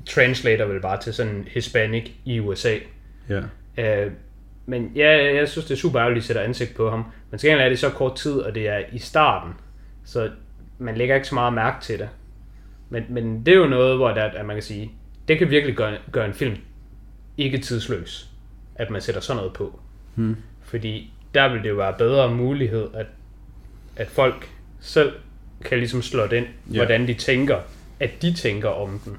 translater 0.06 0.66
vel 0.66 0.82
bare 0.82 1.02
til 1.02 1.14
sådan 1.14 1.46
hispanic 1.48 2.12
i 2.26 2.40
USA. 2.40 2.76
Ja. 3.30 3.42
Øh, 4.06 4.12
men 4.66 4.92
ja, 4.96 5.36
jeg 5.36 5.50
synes, 5.50 5.66
det 5.66 5.74
er 5.74 5.78
super 5.80 6.00
ærgerligt, 6.02 6.24
at 6.24 6.28
sætter 6.28 6.42
ansigt 6.42 6.76
på 6.76 6.90
ham. 6.90 7.06
Men 7.32 7.40
til 7.40 7.50
gengæld 7.50 7.66
er 7.66 7.70
det 7.70 7.80
så 7.80 7.90
kort 7.90 8.16
tid, 8.16 8.34
og 8.34 8.56
det 8.56 8.68
er 8.68 8.80
i 8.94 8.98
starten. 8.98 9.54
Så 10.06 10.30
man 10.80 10.98
lægger 10.98 11.16
ikke 11.16 11.28
så 11.28 11.36
meget 11.36 11.54
mærke 11.54 11.82
til 11.82 12.00
det. 12.00 12.10
Men, 12.90 13.04
men 13.10 13.46
det 13.46 13.54
er 13.54 13.58
jo 13.58 13.68
noget, 13.68 13.96
hvor 13.98 14.10
der, 14.12 14.24
at 14.24 14.46
man 14.46 14.56
kan 14.56 14.64
sige, 14.64 14.92
det 15.28 15.38
kan 15.38 15.50
virkelig 15.50 15.76
gøre, 15.76 15.98
gøre 16.12 16.26
en 16.26 16.34
film 16.34 16.56
ikke 17.38 17.58
tidsløs, 17.58 18.30
at 18.76 18.90
man 18.90 19.02
sætter 19.02 19.22
sådan 19.22 19.38
noget 19.38 19.54
på. 19.54 19.80
Hmm. 20.16 20.36
Fordi 20.64 21.14
der 21.34 21.54
vil 21.54 21.64
det 21.64 21.70
jo 21.70 21.76
være 21.76 21.94
bedre 21.98 22.32
mulighed, 22.36 22.88
at, 22.94 23.06
at 23.96 24.08
folk 24.08 24.50
selv 24.80 25.14
kan 25.66 25.78
ligesom 25.78 26.02
slå 26.02 26.24
det 26.28 26.34
ind, 26.34 26.46
Ja. 26.72 26.76
hvordan 26.78 27.08
de 27.08 27.14
tænker, 27.14 27.58
at 28.00 28.22
de 28.22 28.34
tænker 28.34 28.70
om 28.70 29.00
den. 29.06 29.18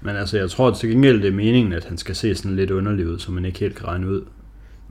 Men 0.00 0.16
altså, 0.16 0.38
jeg 0.38 0.50
tror 0.50 0.70
til 0.70 0.90
gengæld, 0.90 1.22
det 1.22 1.28
er 1.28 1.32
meningen, 1.32 1.72
at 1.72 1.84
han 1.84 1.98
skal 1.98 2.14
se 2.16 2.34
sådan 2.34 2.56
lidt 2.56 2.70
underlig 2.70 3.06
ud, 3.06 3.18
så 3.18 3.32
man 3.32 3.44
ikke 3.44 3.58
helt 3.58 3.76
kan 3.76 3.86
regne 3.86 4.06
ud. 4.08 4.24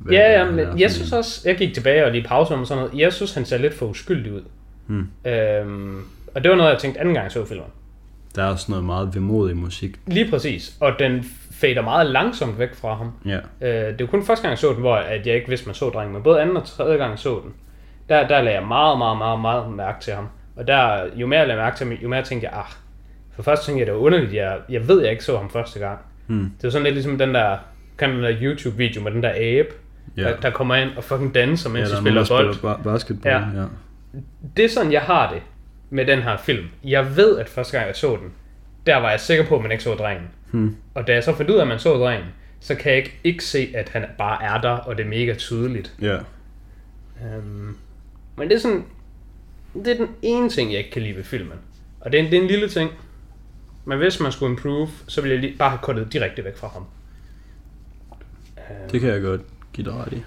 det 0.05 0.11
Ja, 0.11 0.39
ja, 0.39 0.51
men 0.51 0.79
jeg 0.79 0.91
synes 0.91 1.13
også, 1.13 1.49
jeg 1.49 1.57
gik 1.57 1.73
tilbage 1.73 2.05
og 2.05 2.11
lige 2.11 2.23
pause 2.23 2.53
om 2.53 2.65
sådan 2.65 2.83
noget. 2.83 2.99
Jeg 2.99 3.13
synes, 3.13 3.33
han 3.33 3.45
ser 3.45 3.57
lidt 3.57 3.73
for 3.73 3.85
uskyldig 3.85 4.33
ud. 4.33 4.41
Hmm. 4.87 5.07
Øhm, 5.25 6.01
og 6.35 6.43
det 6.43 6.51
var 6.51 6.57
noget, 6.57 6.71
jeg 6.71 6.79
tænkte 6.79 6.99
anden 6.99 7.13
gang, 7.13 7.23
jeg 7.23 7.31
så 7.31 7.45
filmen. 7.45 7.65
Der 8.35 8.43
er 8.43 8.47
også 8.51 8.65
noget 8.69 8.85
meget 8.85 9.15
vemodig 9.15 9.57
musik. 9.57 9.99
Lige 10.07 10.29
præcis. 10.29 10.77
Og 10.79 10.91
den 10.99 11.25
fader 11.51 11.81
meget 11.81 12.07
langsomt 12.07 12.59
væk 12.59 12.75
fra 12.75 12.93
ham. 12.95 13.11
Ja. 13.25 13.37
Øh, 13.61 13.91
det 13.91 13.99
var 13.99 14.05
kun 14.07 14.25
første 14.25 14.41
gang, 14.43 14.49
jeg 14.51 14.57
så 14.57 14.67
den, 14.73 14.79
hvor 14.79 14.95
at 14.95 15.27
jeg 15.27 15.35
ikke 15.35 15.49
vidste, 15.49 15.65
man 15.65 15.75
så 15.75 15.89
drengen. 15.89 16.13
Men 16.13 16.23
både 16.23 16.41
anden 16.41 16.57
og 16.57 16.65
tredje 16.65 16.97
gang, 16.97 17.11
jeg 17.11 17.19
så 17.19 17.39
den, 17.43 17.53
der, 18.09 18.27
der 18.27 18.41
lagde 18.41 18.59
jeg 18.59 18.67
meget, 18.67 18.97
meget, 18.97 19.17
meget, 19.17 19.39
meget 19.41 19.71
mærke 19.71 20.01
til 20.01 20.13
ham. 20.13 20.27
Og 20.55 20.67
der, 20.67 21.03
jo 21.15 21.27
mere 21.27 21.39
jeg 21.39 21.47
lagde 21.47 21.61
mærke 21.61 21.77
til 21.77 21.87
ham, 21.87 21.95
jo 22.03 22.09
mere 22.09 22.23
tænkte 22.23 22.47
jeg, 22.47 22.57
ah, 22.59 22.65
for 23.35 23.43
først 23.43 23.65
tænkte 23.65 23.79
jeg, 23.79 23.85
det 23.87 23.93
var 23.93 23.99
underligt, 23.99 24.33
jeg, 24.33 24.57
jeg 24.69 24.87
ved, 24.87 25.01
jeg 25.01 25.11
ikke 25.11 25.23
så 25.23 25.37
ham 25.37 25.49
første 25.49 25.79
gang. 25.79 25.99
Hmm. 26.27 26.39
Det 26.39 26.63
var 26.63 26.69
sådan 26.69 26.83
lidt 26.83 26.95
ligesom 26.95 27.17
den 27.17 27.33
der, 27.35 27.57
kan 27.97 28.09
den 28.09 28.23
der 28.23 28.33
YouTube-video 28.41 29.01
med 29.03 29.11
den 29.11 29.23
der 29.23 29.31
abe, 29.35 29.67
Ja. 30.17 30.23
der, 30.23 30.35
der 30.35 30.49
kommer 30.49 30.75
ind 30.75 30.89
og 30.97 31.03
fucking 31.03 31.35
danser, 31.35 31.69
ja, 31.69 31.73
mens 31.73 31.89
der 31.89 31.95
de 31.95 31.99
er 31.99 32.03
spiller 32.03 32.25
bold. 32.29 32.53
spiller 32.53 32.75
ba- 32.75 32.81
basketball. 32.83 33.35
Ja. 33.35 33.61
Ja. 33.61 33.65
Ja. 34.13 34.19
det 34.57 34.65
er 34.65 34.69
sådan, 34.69 34.91
jeg 34.91 35.01
har 35.01 35.33
det 35.33 35.41
med 35.89 36.05
den 36.05 36.21
her 36.21 36.37
film. 36.37 36.67
Jeg 36.83 37.15
ved, 37.15 37.37
at 37.37 37.49
første 37.49 37.77
gang 37.77 37.87
jeg 37.87 37.95
så 37.95 38.15
den, 38.15 38.33
der 38.85 38.95
var 38.95 39.09
jeg 39.09 39.19
sikker 39.19 39.45
på, 39.45 39.55
at 39.55 39.61
man 39.61 39.71
ikke 39.71 39.83
så 39.83 39.93
drengen. 39.93 40.27
Hmm. 40.51 40.75
Og 40.93 41.07
da 41.07 41.13
jeg 41.13 41.23
så 41.23 41.35
fandt 41.35 41.51
ud 41.51 41.55
af, 41.55 41.61
at 41.61 41.67
man 41.67 41.79
så 41.79 41.93
drengen, 41.93 42.27
så 42.59 42.75
kan 42.75 42.91
jeg 42.91 42.97
ikke, 42.97 43.19
ikke 43.23 43.43
se, 43.43 43.71
at 43.75 43.89
han 43.89 44.05
bare 44.17 44.43
er 44.43 44.61
der, 44.61 44.69
og 44.69 44.97
det 44.97 45.05
er 45.05 45.09
mega 45.09 45.33
tydeligt. 45.33 45.93
ja. 46.01 46.17
Um, 47.37 47.77
men 48.37 48.49
det 48.49 48.55
er 48.55 48.59
sådan, 48.59 48.85
det 49.73 49.87
er 49.87 49.97
den 49.97 50.09
ene 50.21 50.49
ting, 50.49 50.71
jeg 50.71 50.79
ikke 50.79 50.91
kan 50.91 51.01
lide 51.01 51.15
ved 51.15 51.23
filmen. 51.23 51.57
Og 51.99 52.11
det 52.11 52.19
er, 52.19 52.23
en, 52.23 52.31
det 52.31 52.37
er 52.37 52.41
en 52.41 52.47
lille 52.47 52.69
ting. 52.69 52.91
Men 53.85 53.97
hvis 53.97 54.19
man 54.19 54.31
skulle 54.31 54.51
improve, 54.51 54.89
så 55.07 55.21
ville 55.21 55.33
jeg 55.33 55.41
lige, 55.41 55.57
bare 55.57 55.69
have 55.69 55.79
kuttet 55.83 56.13
direkte 56.13 56.43
væk 56.43 56.57
fra 56.57 56.67
ham. 56.67 56.85
Det 58.91 59.01
kan 59.01 59.09
jeg 59.09 59.21
godt 59.21 59.41
give 59.73 59.85
dig 59.85 59.93
ret 59.93 60.13
i. 60.13 60.23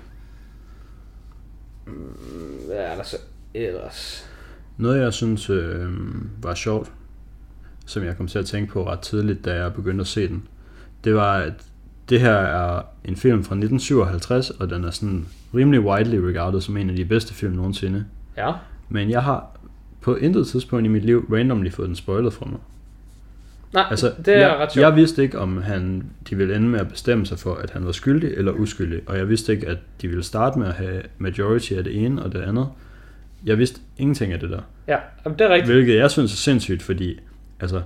Hvad 2.66 2.76
er 2.76 2.96
der 2.96 3.02
så 3.02 3.16
ellers? 3.54 4.30
Noget, 4.76 5.00
jeg 5.00 5.12
synes 5.12 5.50
øh, 5.50 5.88
var 6.42 6.54
sjovt, 6.54 6.92
som 7.86 8.04
jeg 8.04 8.16
kom 8.16 8.26
til 8.26 8.38
at 8.38 8.46
tænke 8.46 8.72
på 8.72 8.86
ret 8.90 9.00
tidligt, 9.00 9.44
da 9.44 9.54
jeg 9.54 9.74
begyndte 9.74 10.00
at 10.00 10.06
se 10.06 10.28
den, 10.28 10.42
det 11.04 11.14
var, 11.14 11.34
at 11.36 11.52
det 12.08 12.20
her 12.20 12.32
er 12.32 12.82
en 13.04 13.16
film 13.16 13.44
fra 13.44 13.54
1957, 13.54 14.50
og 14.50 14.70
den 14.70 14.84
er 14.84 14.90
sådan 14.90 15.26
rimelig 15.54 15.80
widely 15.80 16.16
regarded 16.16 16.60
som 16.60 16.76
en 16.76 16.90
af 16.90 16.96
de 16.96 17.04
bedste 17.04 17.34
film 17.34 17.52
nogensinde. 17.54 18.04
Ja, 18.36 18.52
Men 18.88 19.10
jeg 19.10 19.22
har 19.22 19.46
på 20.00 20.14
intet 20.16 20.46
tidspunkt 20.46 20.84
i 20.84 20.88
mit 20.88 21.04
liv 21.04 21.28
randomly 21.32 21.70
fået 21.70 21.88
den 21.88 21.96
spoilet 21.96 22.32
fra 22.32 22.46
mig. 22.50 22.60
nej, 23.74 23.84
Altså, 23.90 24.12
det 24.26 24.34
er 24.34 24.38
jeg, 24.48 24.56
ret 24.58 24.72
sjovt. 24.72 24.84
jeg 24.84 24.96
vidste 24.96 25.22
ikke, 25.22 25.38
om 25.38 25.62
han, 25.62 26.04
de 26.30 26.36
ville 26.36 26.56
ende 26.56 26.68
med 26.68 26.80
at 26.80 26.88
bestemme 26.88 27.26
sig 27.26 27.38
for, 27.38 27.54
at 27.54 27.70
han 27.70 27.86
var 27.86 27.92
skyldig 27.92 28.30
eller 28.36 28.52
uskyldig. 28.52 29.00
Og 29.06 29.18
jeg 29.18 29.28
vidste 29.28 29.52
ikke, 29.52 29.68
at 29.68 29.78
de 30.02 30.08
ville 30.08 30.22
starte 30.22 30.58
med 30.58 30.68
at 30.68 30.74
have 30.74 31.02
majority 31.18 31.72
af 31.72 31.84
det 31.84 32.04
ene 32.04 32.22
og 32.22 32.32
det 32.32 32.40
andet. 32.40 32.68
Jeg 33.44 33.58
vidste 33.58 33.80
ingenting 33.98 34.32
af 34.32 34.40
det 34.40 34.50
der. 34.50 34.60
Ja, 34.88 34.96
jamen, 35.24 35.38
det 35.38 35.44
er 35.44 35.54
rigtigt. 35.54 35.72
Hvilket 35.74 35.96
jeg 35.96 36.10
synes 36.10 36.32
er 36.32 36.36
sindssygt, 36.36 36.82
fordi 36.82 37.18
altså, 37.60 37.82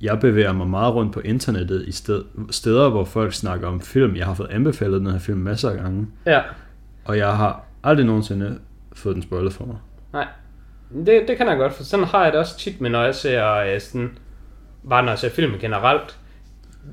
jeg 0.00 0.20
bevæger 0.20 0.52
mig 0.52 0.66
meget 0.66 0.94
rundt 0.94 1.12
på 1.12 1.20
internettet 1.20 1.84
i 1.88 1.92
sted, 1.92 2.22
steder, 2.50 2.88
hvor 2.90 3.04
folk 3.04 3.32
snakker 3.32 3.68
om 3.68 3.80
film. 3.80 4.16
Jeg 4.16 4.26
har 4.26 4.34
fået 4.34 4.48
anbefalet 4.50 5.00
den 5.00 5.10
her 5.10 5.18
film 5.18 5.38
masser 5.38 5.70
af 5.70 5.76
gange, 5.76 6.06
Ja, 6.26 6.40
og 7.04 7.18
jeg 7.18 7.36
har 7.36 7.64
aldrig 7.84 8.06
nogensinde 8.06 8.58
fået 8.92 9.14
den 9.14 9.22
spoilet 9.22 9.52
for 9.52 9.64
mig. 9.64 9.76
Nej, 10.12 10.26
det, 11.06 11.24
det 11.28 11.36
kan 11.36 11.48
jeg 11.48 11.56
godt, 11.56 11.72
for 11.72 11.82
sådan 11.84 12.04
har 12.06 12.22
jeg 12.24 12.32
det 12.32 12.40
også 12.40 12.58
tit 12.58 12.80
med, 12.80 12.90
når 12.90 13.02
jeg 13.02 13.14
ser 13.14 13.54
øh, 13.54 13.80
sådan, 13.80 14.10
bare 14.88 15.02
når 15.02 15.10
jeg 15.12 15.18
ser 15.18 15.30
film 15.30 15.52
generelt. 15.60 16.18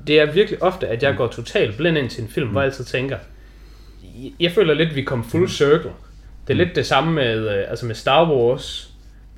Det 0.06 0.20
er 0.20 0.32
virkelig 0.32 0.62
ofte, 0.62 0.88
at 0.88 1.02
jeg 1.02 1.16
går 1.16 1.26
totalt 1.26 1.76
blind 1.76 1.98
ind 1.98 2.10
til 2.10 2.22
en 2.22 2.28
film, 2.28 2.46
mm. 2.46 2.52
hvor 2.52 2.60
jeg 2.60 2.66
altid 2.66 2.84
tænker, 2.84 3.16
jeg- 4.40 4.52
føler 4.52 4.74
lidt, 4.74 4.88
at 4.88 4.94
vi 4.96 5.02
kom 5.02 5.24
full 5.24 5.48
circle. 5.48 5.90
Det 6.48 6.52
er 6.52 6.56
lidt 6.64 6.76
det 6.76 6.86
samme 6.86 7.12
med, 7.12 7.48
øh, 7.58 7.64
altså 7.70 7.86
med 7.86 7.94
Star 7.94 8.30
Wars. 8.30 8.90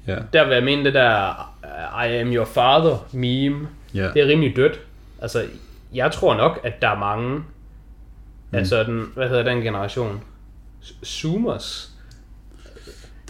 Ja, 0.06 0.16
Der 0.32 0.44
vil 0.44 0.54
jeg 0.54 0.64
mene 0.64 0.84
det 0.84 0.94
der 0.94 1.28
øh, 1.64 2.10
I 2.10 2.16
am 2.16 2.32
your 2.32 2.44
father 2.44 3.06
meme. 3.12 3.68
ja. 3.94 4.08
Det 4.14 4.22
er 4.22 4.26
rimelig 4.26 4.56
dødt. 4.56 4.80
Altså, 5.22 5.44
jeg 5.94 6.12
tror 6.12 6.34
nok, 6.36 6.60
at 6.64 6.82
der 6.82 6.88
er 6.88 6.98
mange 6.98 7.34
mm. 7.36 7.44
af 8.52 8.66
sådan, 8.66 9.06
hvad 9.14 9.28
hedder 9.28 9.42
den 9.42 9.62
generation? 9.62 10.22
Zoomers. 11.04 11.90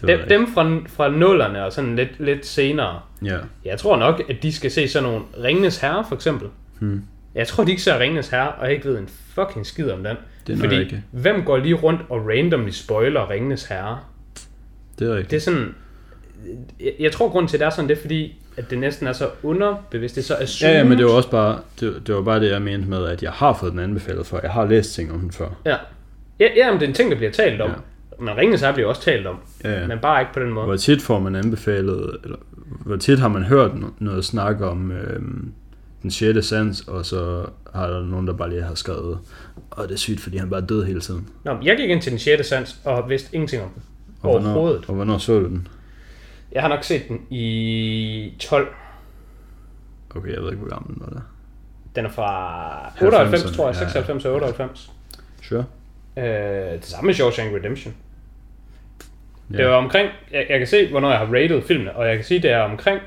Dem, 0.07 0.21
dem 0.29 0.47
fra, 0.55 0.79
fra 0.89 1.09
nullerne 1.09 1.65
og 1.65 1.73
sådan 1.73 1.97
lidt, 1.97 2.21
lidt 2.21 2.47
senere. 2.47 3.01
Ja, 3.25 3.39
Jeg 3.65 3.79
tror 3.79 3.97
nok, 3.97 4.23
at 4.31 4.37
de 4.43 4.53
skal 4.53 4.71
se 4.71 4.89
sådan 4.89 5.09
nogle 5.09 5.25
Ringenes 5.43 5.79
Herre, 5.81 6.05
for 6.09 6.15
eksempel. 6.15 6.49
Hmm. 6.79 7.05
Jeg 7.35 7.49
tror, 7.49 7.65
de 7.65 7.71
ikke 7.71 7.83
ser 7.83 7.99
Ringenes 7.99 8.29
Herre, 8.29 8.49
og 8.53 8.67
jeg 8.67 8.75
ikke 8.75 8.89
ved 8.89 8.99
en 8.99 9.09
fucking 9.35 9.67
skid 9.67 9.91
om 9.91 10.05
den. 10.05 10.17
Det 10.49 10.55
er 10.55 10.59
Fordi, 10.61 10.79
rigtigt. 10.79 11.01
hvem 11.11 11.43
går 11.45 11.57
lige 11.57 11.75
rundt 11.75 12.01
og 12.09 12.29
randomly 12.29 12.71
spoiler 12.71 13.31
Ringenes 13.31 13.65
Herre? 13.65 13.99
det 14.99 15.07
er 15.11 15.13
rigtigt. 15.13 15.31
Det 15.31 15.37
er 15.37 15.41
sådan... 15.41 15.75
Jeg, 16.81 16.93
jeg 17.01 17.13
tror, 17.13 17.29
grund 17.29 17.49
til, 17.49 17.57
at 17.57 17.61
det 17.61 17.67
er 17.67 17.71
sådan, 17.71 17.89
det 17.89 17.97
er 17.97 18.01
fordi, 18.01 18.41
at 18.57 18.71
det 18.71 18.79
næsten 18.79 19.07
er 19.07 19.13
så 19.13 19.29
underbevidst. 19.43 20.15
Det 20.15 20.21
er 20.21 20.27
så 20.27 20.37
assumed. 20.37 20.73
Ja, 20.75 20.79
ja, 20.79 20.85
men 20.85 20.99
det 20.99 21.07
var 21.07 21.13
også 21.13 21.31
bare 21.31 21.59
det, 21.81 22.03
det 22.07 22.15
var 22.15 22.23
bare 22.23 22.41
det, 22.41 22.51
jeg 22.51 22.63
mente 22.63 22.89
med, 22.89 23.05
at 23.05 23.23
jeg 23.23 23.31
har 23.33 23.57
fået 23.61 23.73
den 23.73 23.81
anbefalet 23.81 24.27
for. 24.27 24.41
Jeg 24.43 24.51
har 24.51 24.67
læst 24.67 24.95
ting 24.95 25.13
om 25.13 25.21
den 25.21 25.33
før. 25.33 25.49
Ja. 25.67 25.77
Ja, 26.41 26.49
ja 26.57 26.71
men 26.71 26.81
det 26.81 26.85
er 26.85 26.89
en 26.89 26.95
ting, 26.95 27.11
der 27.11 27.17
bliver 27.17 27.33
talt 27.33 27.61
om. 27.61 27.71
Ja. 27.71 27.75
Men 28.25 28.37
Ringenes 28.37 28.61
Herre 28.61 28.73
bliver 28.75 28.89
også 28.89 29.03
talt 29.03 29.27
om. 29.27 29.37
Ja, 29.65 29.81
ja. 29.81 29.87
Men 29.87 29.99
bare 29.99 30.21
ikke 30.21 30.33
på 30.35 30.41
den 30.41 30.51
måde. 30.51 30.67
Hvor 30.67 30.77
tit 30.77 31.03
får 31.03 31.19
man 31.19 31.37
anbefalet, 31.37 32.17
eller 32.25 32.37
hvor 32.85 32.97
tit 32.97 33.19
har 33.19 33.29
man 33.29 33.43
hørt 33.43 33.71
no- 33.71 33.93
noget 33.99 34.25
snak 34.25 34.61
om 34.61 34.93
øhm, 34.93 35.53
den 36.03 36.11
sjette 36.11 36.43
sans, 36.43 36.81
og 36.89 37.07
så 37.07 37.47
har 37.75 37.87
der 37.87 38.05
nogen, 38.05 38.27
der 38.27 38.33
bare 38.33 38.51
lige 38.51 38.63
har 38.63 38.75
skrevet, 38.75 39.19
og 39.71 39.89
det 39.89 39.95
er 39.95 39.99
sygt, 39.99 40.21
fordi 40.21 40.37
han 40.37 40.51
bare 40.51 40.61
er 40.63 40.67
død 40.67 40.85
hele 40.85 41.01
tiden. 41.01 41.29
Nå, 41.45 41.57
jeg 41.63 41.77
gik 41.77 41.91
ind 41.91 42.03
til 42.03 42.11
den 42.13 42.19
6. 42.19 42.49
sans 42.49 42.81
og 42.85 43.09
vidste 43.11 43.35
ingenting 43.35 43.63
om 43.63 43.69
den. 43.71 43.83
Og 44.23 44.31
Overhovedet. 44.31 44.85
Hvornår, 44.85 44.89
og 44.89 44.95
hvornår 44.95 45.19
så 45.19 45.33
du 45.39 45.45
den? 45.45 45.69
Jeg 46.53 46.63
har 46.63 46.69
nok 46.69 46.85
set 46.85 47.09
den 47.09 47.21
i 47.31 48.35
12. 48.41 48.69
Okay, 50.17 50.33
jeg 50.33 50.43
ved 50.43 50.51
ikke, 50.51 50.61
hvor 50.63 50.71
gammel 50.71 50.95
den 50.95 51.03
var 51.07 51.13
der. 51.13 51.21
Den 51.97 52.05
er 52.05 52.11
fra 52.11 52.93
98, 53.03 53.43
90'erne, 53.43 53.57
tror 53.57 53.67
jeg. 53.67 53.75
ja, 53.75 53.81
ja. 53.81 53.89
96 53.89 54.25
og 54.25 54.35
98. 54.35 54.91
Sure. 55.43 55.65
Øh, 56.17 56.25
det 56.73 56.85
samme 56.85 57.07
med 57.07 57.15
Shawshank 57.15 57.55
Redemption. 57.55 57.95
Ja. 59.53 59.57
Det 59.57 59.67
var 59.67 59.75
omkring, 59.75 60.09
jeg, 60.33 60.47
jeg 60.49 60.59
kan 60.59 60.67
se, 60.67 60.91
hvornår 60.91 61.11
jeg 61.11 61.19
har 61.19 61.27
rated 61.27 61.63
filmene, 61.63 61.97
og 61.97 62.07
jeg 62.09 62.17
kan 62.17 62.25
sige, 62.25 62.43
det 62.43 62.51
er 62.51 62.61
omkring 62.61 63.01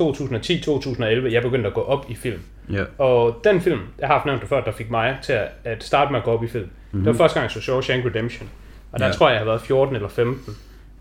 2010-2011, 0.00 1.32
jeg 1.32 1.42
begyndte 1.42 1.66
at 1.68 1.74
gå 1.74 1.80
op 1.80 2.06
i 2.08 2.14
film. 2.14 2.40
Ja, 2.72 2.84
Og 2.98 3.40
den 3.44 3.60
film, 3.60 3.80
jeg 3.98 4.08
har 4.08 4.14
haft 4.14 4.26
nævnt 4.26 4.40
det 4.40 4.48
før, 4.48 4.64
der 4.64 4.72
fik 4.72 4.90
mig 4.90 5.18
til 5.22 5.32
at, 5.32 5.48
at 5.64 5.84
starte 5.84 6.10
med 6.12 6.18
at 6.18 6.24
gå 6.24 6.30
op 6.30 6.44
i 6.44 6.48
film. 6.48 6.64
Mm-hmm. 6.64 7.04
Det 7.04 7.06
var 7.12 7.16
første 7.18 7.34
gang, 7.40 7.44
jeg 7.44 7.50
så 7.50 7.60
Shawshank 7.60 8.04
Redemption. 8.04 8.48
Og 8.92 8.98
der 9.00 9.06
Ja. 9.06 9.12
tror 9.12 9.28
jeg, 9.28 9.34
jeg 9.34 9.40
har 9.40 9.44
været 9.46 9.60
14 9.60 9.94
eller 9.96 10.08
15. 10.08 10.54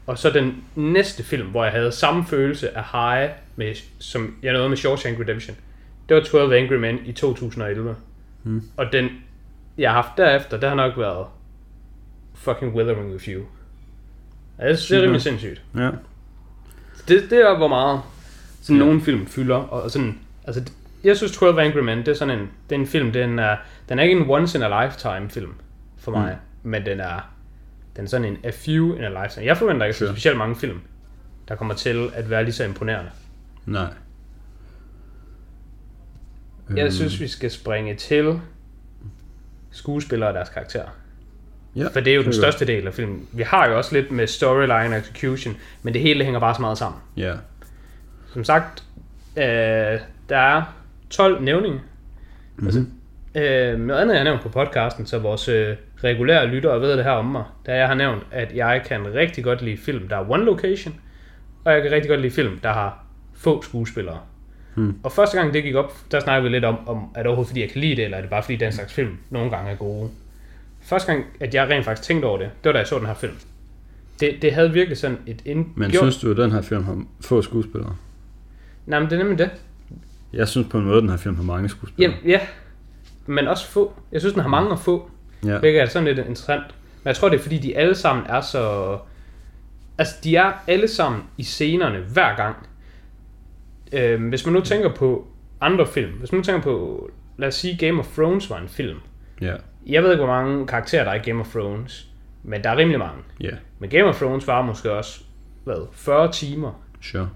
Og 0.08 0.18
så 0.18 0.30
den 0.30 0.64
næste 0.76 1.24
film, 1.24 1.48
hvor 1.48 1.64
jeg 1.64 1.74
havde 1.74 1.92
samme 1.92 2.26
følelse 2.26 2.78
af 2.78 2.84
high, 2.92 3.30
med, 3.56 3.76
som 4.00 4.36
jeg 4.44 4.54
nåede 4.54 4.70
med 4.70 4.78
Shawshank 4.78 5.20
Redemption, 5.20 5.56
det 6.10 6.16
var 6.18 6.24
12 6.24 6.54
Angry 6.54 6.74
Men 6.76 7.00
i 7.06 7.12
2011. 7.12 7.96
Mm. 8.44 8.62
Og 8.78 8.86
den, 8.92 9.10
jeg 9.78 9.90
har 9.92 10.02
haft 10.02 10.18
derefter, 10.18 10.60
det 10.60 10.70
har 10.70 10.76
nok 10.76 10.98
været 10.98 11.26
fucking 12.34 12.76
Withering 12.76 13.12
With 13.12 13.30
You. 13.30 13.44
Ja, 14.60 14.70
det, 14.70 14.86
det 14.90 14.98
er 14.98 15.02
rimelig 15.02 15.22
sindssygt. 15.22 15.62
ja. 15.78 15.90
Det, 17.08 17.24
det 17.30 17.40
er, 17.40 17.58
hvor 17.58 17.68
meget 17.68 18.02
sådan 18.66 18.80
Ja. 18.82 18.86
nogle 18.86 19.02
film 19.02 19.28
fylder. 19.28 19.56
Og 19.56 19.92
sådan, 19.92 20.20
altså, 20.48 20.64
jeg 21.04 21.18
synes 21.18 21.32
12 21.38 21.60
Angry 21.60 21.80
Men, 21.80 21.98
det 21.98 22.08
er 22.08 22.14
sådan 22.14 22.40
en, 22.40 22.50
det 22.70 22.76
er 22.76 22.80
en 22.80 22.88
film, 22.88 23.12
den 23.12 23.40
er, 23.40 23.58
den 23.90 24.00
er 24.00 24.04
ikke 24.04 24.16
en 24.22 24.30
once 24.30 24.58
in 24.58 24.64
a 24.64 24.86
lifetime 24.86 25.30
film 25.30 25.52
for 25.98 26.12
mig, 26.12 26.38
mm. 26.64 26.70
men 26.70 26.86
den 26.86 27.00
er, 27.00 27.30
den 27.96 28.04
er 28.06 28.10
sådan 28.10 28.26
en 28.28 28.38
a 28.44 28.50
few 28.50 28.96
in 28.96 29.04
a 29.04 29.24
lifetime. 29.24 29.46
Jeg 29.46 29.58
forventer 29.58 29.86
ikke 29.86 29.98
Sure. 30.00 30.12
specielt 30.12 30.38
mange 30.38 30.56
film 30.56 30.80
der 31.48 31.56
kommer 31.56 31.74
til 31.74 32.10
at 32.14 32.30
være 32.30 32.44
lige 32.44 32.54
så 32.54 32.64
imponerende. 32.64 33.12
Nej. 33.66 33.88
Jeg 36.76 36.84
Øhm, 36.84 36.92
synes, 36.92 37.20
vi 37.20 37.28
skal 37.28 37.52
springe 37.52 37.96
til 37.96 38.40
skuespillere 39.72 40.30
og 40.30 40.34
deres 40.34 40.50
karakterer. 40.50 40.88
ja, 41.76 41.88
For 41.88 42.00
det 42.00 42.12
er 42.12 42.16
jo 42.16 42.24
den 42.24 42.34
største 42.34 42.66
del 42.68 42.88
af 42.88 42.94
filmen. 42.94 43.28
Vi 43.32 43.44
har 43.44 43.68
jo 43.68 43.78
også 43.78 43.96
lidt 43.96 44.12
med 44.12 44.28
storyline 44.28 44.96
og 44.96 44.98
execution, 44.98 45.56
men 45.84 45.94
det 45.94 46.02
hele 46.02 46.24
hænger 46.24 46.40
bare 46.40 46.56
så 46.56 46.62
meget 46.62 46.78
sammen. 46.78 47.02
Ja, 47.18 47.34
Som 48.36 48.44
sagt, 48.44 48.84
øh, 49.38 49.44
der 50.30 50.38
er 50.38 50.62
12 51.10 51.42
nævninger. 51.44 51.80
mm-hmm. 52.56 52.68
Altså, 52.68 52.84
Øh, 53.38 53.80
noget 53.80 54.02
andet, 54.02 54.14
jeg 54.14 54.20
har 54.20 54.24
nævnt 54.24 54.42
på 54.42 54.50
podcasten, 54.50 55.06
så 55.06 55.20
vores 55.20 55.48
øh, 55.50 55.76
regulære 56.04 56.48
lyttere 56.48 56.82
ved 56.82 56.98
det 56.98 57.04
her 57.04 57.12
om 57.12 57.26
mig, 57.26 57.44
da 57.66 57.76
jeg 57.78 57.88
har 57.88 57.96
nævnt, 57.96 58.24
at 58.32 58.56
jeg 58.56 58.82
kan 58.88 59.14
rigtig 59.14 59.44
godt 59.44 59.62
lide 59.62 59.78
film, 59.78 60.08
der 60.08 60.16
er 60.18 60.30
one 60.30 60.44
location, 60.44 60.96
og 61.66 61.74
jeg 61.74 61.82
kan 61.82 61.92
rigtig 61.92 62.10
godt 62.10 62.22
lide 62.22 62.34
film, 62.34 62.60
der 62.60 62.74
har 62.74 63.04
få 63.38 63.62
skuespillere. 63.62 64.20
Hmm. 64.76 65.00
Og 65.04 65.12
første 65.12 65.38
gang 65.38 65.54
det 65.54 65.64
gik 65.64 65.76
op, 65.76 65.94
der 66.12 66.20
snakkede 66.20 66.44
vi 66.52 66.56
lidt 66.56 66.66
om, 66.66 66.88
om 66.88 66.98
er 67.16 67.20
det 67.20 67.28
overhovedet 67.28 67.50
fordi 67.50 67.62
jeg 67.62 67.70
kan 67.70 67.82
lide 67.82 67.96
det, 67.96 68.04
eller 68.06 68.18
er 68.18 68.22
det 68.22 68.30
bare 68.30 68.44
fordi 68.44 68.56
den 68.56 68.72
slags 68.72 68.94
film 68.94 69.18
nogle 69.30 69.50
gange 69.52 69.72
er 69.72 69.76
gode. 69.76 70.10
Første 70.82 71.12
gang, 71.12 71.26
at 71.40 71.54
jeg 71.54 71.70
rent 71.70 71.86
faktisk 71.86 72.08
tænkte 72.08 72.26
over 72.26 72.38
det, 72.38 72.50
det 72.64 72.66
var 72.70 72.72
da 72.72 72.78
jeg 72.80 72.88
så 72.88 72.98
den 73.00 73.06
her 73.08 73.14
film. 73.14 73.34
Det, 74.20 74.36
det 74.42 74.54
havde 74.54 74.72
virkelig 74.74 74.98
sådan 74.98 75.18
et 75.28 75.42
ind... 75.46 75.66
Men 75.76 75.92
gjort- 75.92 76.04
synes 76.04 76.18
du, 76.18 76.32
at 76.32 76.38
den 76.38 76.52
her 76.52 76.62
film 76.62 76.84
har 76.84 77.04
få 77.22 77.42
skuespillere? 77.42 77.96
Nej, 78.86 79.00
men 79.00 79.10
det 79.10 79.20
er 79.20 79.24
nemlig 79.24 79.38
det. 79.38 79.50
Jeg 80.34 80.48
synes 80.48 80.68
på 80.70 80.78
en 80.78 80.86
måde, 80.86 81.02
den 81.02 81.10
her 81.10 81.18
film 81.18 81.36
har 81.36 81.44
mange 81.44 81.70
skuespillere. 81.70 82.12
Jamen, 82.12 82.30
ja, 82.30 82.40
men 83.26 83.48
også 83.48 83.68
få. 83.68 83.94
Jeg 84.12 84.22
synes, 84.22 84.34
den 84.34 84.42
har 84.42 84.50
mange 84.50 84.72
at 84.72 84.80
få. 84.80 85.12
Ja. 85.46 85.60
Hvilket 85.60 85.82
er 85.82 85.86
sådan 85.86 86.08
lidt 86.08 86.18
interessant. 86.18 86.64
Men 87.04 87.08
jeg 87.08 87.16
tror, 87.16 87.30
det 87.30 87.38
er 87.38 87.42
fordi, 87.42 87.58
de 87.58 87.78
alle 87.78 87.96
sammen 87.96 88.26
er 88.30 88.42
så... 88.42 88.98
Altså, 89.98 90.16
de 90.24 90.36
er 90.36 90.52
alle 90.68 90.88
sammen 90.88 91.24
i 91.38 91.44
scenerne 91.44 92.00
hver 92.00 92.36
gang. 92.36 92.56
Øhm, 93.94 94.30
hvis 94.30 94.46
man 94.46 94.54
nu 94.54 94.62
tænker 94.62 94.94
på 94.94 95.28
andre 95.62 95.88
film. 95.88 96.12
Hvis 96.12 96.32
man 96.32 96.40
nu 96.40 96.44
tænker 96.44 96.62
på... 96.62 97.10
Lad 97.38 97.48
os 97.48 97.56
sige, 97.56 97.88
Game 97.88 98.00
of 98.00 98.08
Thrones 98.16 98.50
var 98.50 98.60
en 98.60 98.68
film. 98.68 98.98
Ja. 99.42 99.54
Jeg 99.86 100.04
ved 100.04 100.12
ikke, 100.12 100.24
hvor 100.24 100.34
mange 100.34 100.68
karakterer 100.68 101.04
der 101.04 101.12
er 101.12 101.16
i 101.16 101.30
Game 101.30 101.40
of 101.40 101.48
Thrones. 101.52 102.08
Men 102.44 102.64
der 102.64 102.70
er 102.70 102.78
rimelig 102.78 103.00
mange. 103.00 103.22
Ja. 103.42 103.52
Men 103.80 103.90
Game 103.90 104.04
of 104.04 104.18
Thrones 104.18 104.48
var 104.48 104.62
måske 104.62 104.92
også, 104.92 105.22
hvad, 105.64 105.88
40 105.92 106.32
timer. 106.32 106.82
Sure. 107.02 107.30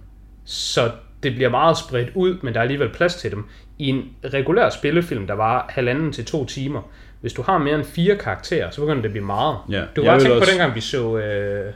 Så 0.46 0.92
det 1.24 1.34
bliver 1.36 1.50
meget 1.50 1.78
spredt 1.78 2.10
ud, 2.16 2.38
men 2.44 2.54
der 2.54 2.60
er 2.60 2.64
alligevel 2.64 2.90
plads 2.90 3.16
til 3.16 3.32
dem. 3.32 3.46
I 3.78 3.88
en 3.90 4.04
regulær 4.26 4.70
spillefilm, 4.70 5.28
der 5.28 5.34
var 5.34 5.66
halvanden 5.70 6.12
til 6.14 6.26
to 6.26 6.46
timer, 6.46 6.82
hvis 7.22 7.34
du 7.34 7.42
har 7.42 7.58
mere 7.58 7.76
end 7.76 7.84
fire 7.84 8.16
karakterer, 8.18 8.72
så 8.72 8.82
begynder 8.82 9.02
det 9.02 9.06
at 9.06 9.12
blive 9.12 9.26
meget. 9.26 9.58
Ja. 9.70 9.82
Du 9.96 10.02
kan 10.02 10.04
bare 10.06 10.20
tænke 10.20 10.34
på 10.34 10.40
også- 10.40 10.52
dengang, 10.52 10.76
vi 10.76 10.82
så 10.82 11.18
øh, 11.18 11.74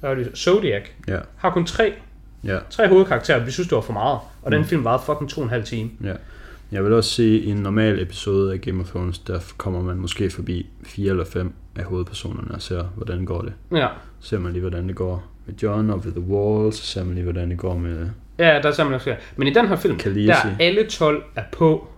hvad 0.00 0.10
var 0.10 0.14
det, 0.14 0.30
Zodiac. 0.38 0.82
Ja. 1.08 1.18
Har 1.36 1.50
kun 1.50 1.66
tre, 1.66 1.92
Ja. 2.44 2.58
tre 2.70 2.88
hovedkarakterer, 2.88 3.44
vi 3.44 3.50
synes, 3.50 3.68
det 3.68 3.76
var 3.76 3.82
for 3.82 3.92
meget. 3.92 4.18
Og 4.42 4.50
Mm. 4.50 4.50
den 4.50 4.64
film 4.64 4.84
varede 4.84 5.02
fucking 5.06 5.30
to 5.30 5.40
og 5.40 5.44
en 5.44 5.50
halv 5.50 5.64
time. 5.64 5.90
Ja. 6.04 6.12
Jeg 6.72 6.84
vil 6.84 6.92
også 6.92 7.10
sige, 7.10 7.38
at 7.40 7.44
i 7.44 7.50
en 7.50 7.56
normal 7.56 8.02
episode 8.02 8.52
af 8.52 8.60
Game 8.60 8.80
of 8.80 8.88
Thrones, 8.88 9.18
der 9.18 9.40
kommer 9.56 9.82
man 9.82 9.96
måske 9.96 10.30
forbi 10.30 10.66
fire 10.82 11.10
eller 11.10 11.24
fem 11.24 11.52
af 11.76 11.84
hovedpersonerne 11.84 12.50
og 12.54 12.62
ser, 12.62 12.84
hvordan 12.96 13.24
går 13.24 13.40
det. 13.42 13.52
Ja, 13.72 13.88
Så 14.20 14.28
ser 14.28 14.38
man 14.38 14.52
lige, 14.52 14.60
hvordan 14.60 14.88
det 14.88 14.96
går 14.96 15.24
med 15.46 15.54
John 15.62 15.90
og 15.90 16.04
ved 16.04 16.12
The 16.12 16.20
Wall, 16.20 16.72
så 16.72 16.82
ser 16.82 17.04
man 17.04 17.14
lige, 17.14 17.24
hvordan 17.24 17.50
det 17.50 17.58
går 17.58 17.74
med... 17.78 18.08
ja 18.38 18.44
der 18.62 18.68
er 18.68 18.72
simpelthen 18.72 19.00
flere. 19.00 19.16
Men 19.36 19.48
i 19.48 19.52
den 19.52 19.68
her 19.68 19.76
film, 19.76 19.98
der 19.98 20.34
er 20.34 20.56
alle 20.60 20.86
12 20.86 21.22
er 21.36 21.42
på 21.52 21.88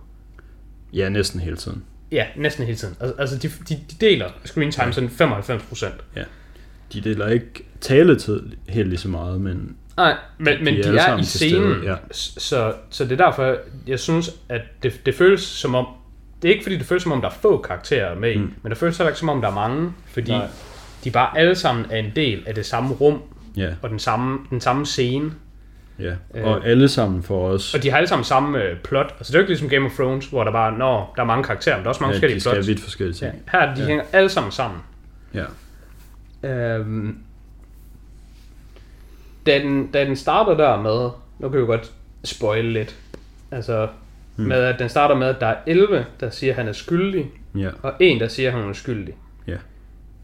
Ja, 0.93 1.09
næsten 1.09 1.39
hele 1.39 1.55
tiden. 1.57 1.83
Ja, 2.11 2.25
næsten 2.35 2.65
hele 2.65 2.77
tiden. 2.77 2.95
Altså, 2.99 3.15
altså 3.19 3.37
de, 3.37 3.47
de, 3.69 3.79
de 3.91 3.95
deler 4.01 4.29
screen 4.45 4.71
time 4.71 4.93
sådan 4.93 5.09
95 5.09 5.63
procent. 5.63 5.93
De 6.93 7.01
deler 7.01 7.27
ikke 7.27 7.63
taletid 7.81 8.41
helt 8.69 8.87
lige 8.89 8.99
så 8.99 9.07
meget, 9.07 9.41
men 9.41 9.75
Nej, 9.97 10.15
men, 10.37 10.63
men 10.63 10.73
De 10.73 10.79
er 10.79 10.83
de, 10.83 10.87
alle 10.87 10.99
er 10.99 11.05
sammen 11.05 11.19
i 11.19 11.25
scenen, 11.25 11.73
stede, 11.75 11.89
ja. 11.91 11.95
så, 12.11 12.73
så 12.89 13.03
det 13.05 13.11
er 13.21 13.25
derfor, 13.25 13.57
jeg 13.87 13.99
synes, 13.99 14.29
at 14.49 14.61
det, 14.83 15.01
det 15.05 15.15
føles 15.15 15.41
som 15.41 15.75
om, 15.75 15.85
det 16.41 16.47
er 16.47 16.51
ikke 16.53 16.63
fordi, 16.63 16.77
det 16.77 16.85
føles 16.85 17.03
som 17.03 17.11
om, 17.11 17.21
der 17.21 17.27
er 17.29 17.33
få 17.33 17.57
karakterer 17.61 18.15
med 18.19 18.31
i, 18.31 18.37
Mm. 18.37 18.53
men 18.63 18.69
det 18.69 18.77
føles 18.77 18.97
heller 18.97 19.09
ikke 19.09 19.19
som 19.19 19.29
om, 19.29 19.41
der 19.41 19.47
er 19.49 19.53
mange, 19.53 19.93
fordi 20.07 20.31
Nej. 20.31 20.47
de 21.03 21.11
bare 21.11 21.37
alle 21.37 21.55
sammen 21.55 21.85
er 21.89 21.97
en 21.97 22.11
del 22.15 22.43
af 22.47 22.55
det 22.55 22.65
samme 22.65 22.93
rum, 22.93 23.21
ja, 23.57 23.69
og 23.81 23.89
den 23.89 23.99
samme, 23.99 24.39
den 24.49 24.61
samme 24.61 24.85
scene, 24.85 25.31
ja. 25.99 26.13
Øh. 26.35 26.43
Og 26.43 26.65
alle 26.67 26.89
sammen 26.89 27.23
får 27.23 27.47
også... 27.49 27.77
og 27.77 27.83
de 27.83 27.89
har 27.89 27.97
alle 27.97 28.07
sammen 28.07 28.23
samme 28.25 28.63
øh, 28.63 28.77
plot. 28.77 29.13
Altså 29.17 29.31
det 29.31 29.35
er 29.35 29.39
jo 29.39 29.41
ikke 29.43 29.49
ligesom 29.51 29.69
Game 29.69 29.85
of 29.85 29.91
Thrones, 29.91 30.25
hvor 30.27 30.43
der 30.43 30.51
bare, 30.51 30.77
når 30.77 31.13
der 31.15 31.21
er 31.21 31.25
mange 31.25 31.43
karakterer, 31.43 31.75
men 31.75 31.83
der 31.83 31.87
er 31.87 31.89
også 31.89 32.03
mange 32.03 32.11
Ja, 32.13 32.15
forskellige 32.15 32.39
de 32.39 32.49
plots. 32.53 32.67
vidt 32.67 32.79
forskellige 32.79 33.25
Ja. 33.25 33.31
ting. 33.31 33.43
Her 33.51 33.75
de 33.75 33.81
Ja. 33.81 33.87
hænger 33.87 34.03
alle 34.13 34.29
sammen 34.29 34.51
sammen. 34.51 34.79
Ja. 35.33 35.45
Øhm, 36.49 37.17
da, 39.45 39.59
den, 39.59 39.87
da 39.91 40.05
den 40.05 40.15
starter 40.15 40.53
der 40.57 40.81
med, 40.81 41.09
nu 41.39 41.49
kan 41.49 41.53
vi 41.53 41.57
jo 41.59 41.65
godt 41.65 41.91
spoil 42.23 42.65
lidt, 42.65 42.95
altså 43.51 43.87
Hmm. 44.35 44.45
med 44.47 44.57
at 44.57 44.79
den 44.79 44.89
starter 44.89 45.15
med, 45.15 45.27
at 45.27 45.41
der 45.41 45.47
er 45.47 45.55
11, 45.67 46.05
der 46.19 46.29
siger, 46.29 46.53
at 46.53 46.57
han 46.57 46.67
er 46.67 46.73
skyldig, 46.73 47.25
Ja. 47.55 47.69
og 47.83 47.93
en, 47.99 48.19
der 48.19 48.27
siger, 48.27 48.51
at 48.51 48.59
han 48.59 48.69
er 48.69 48.73
skyldig. 48.73 49.13
Ja. 49.47 49.57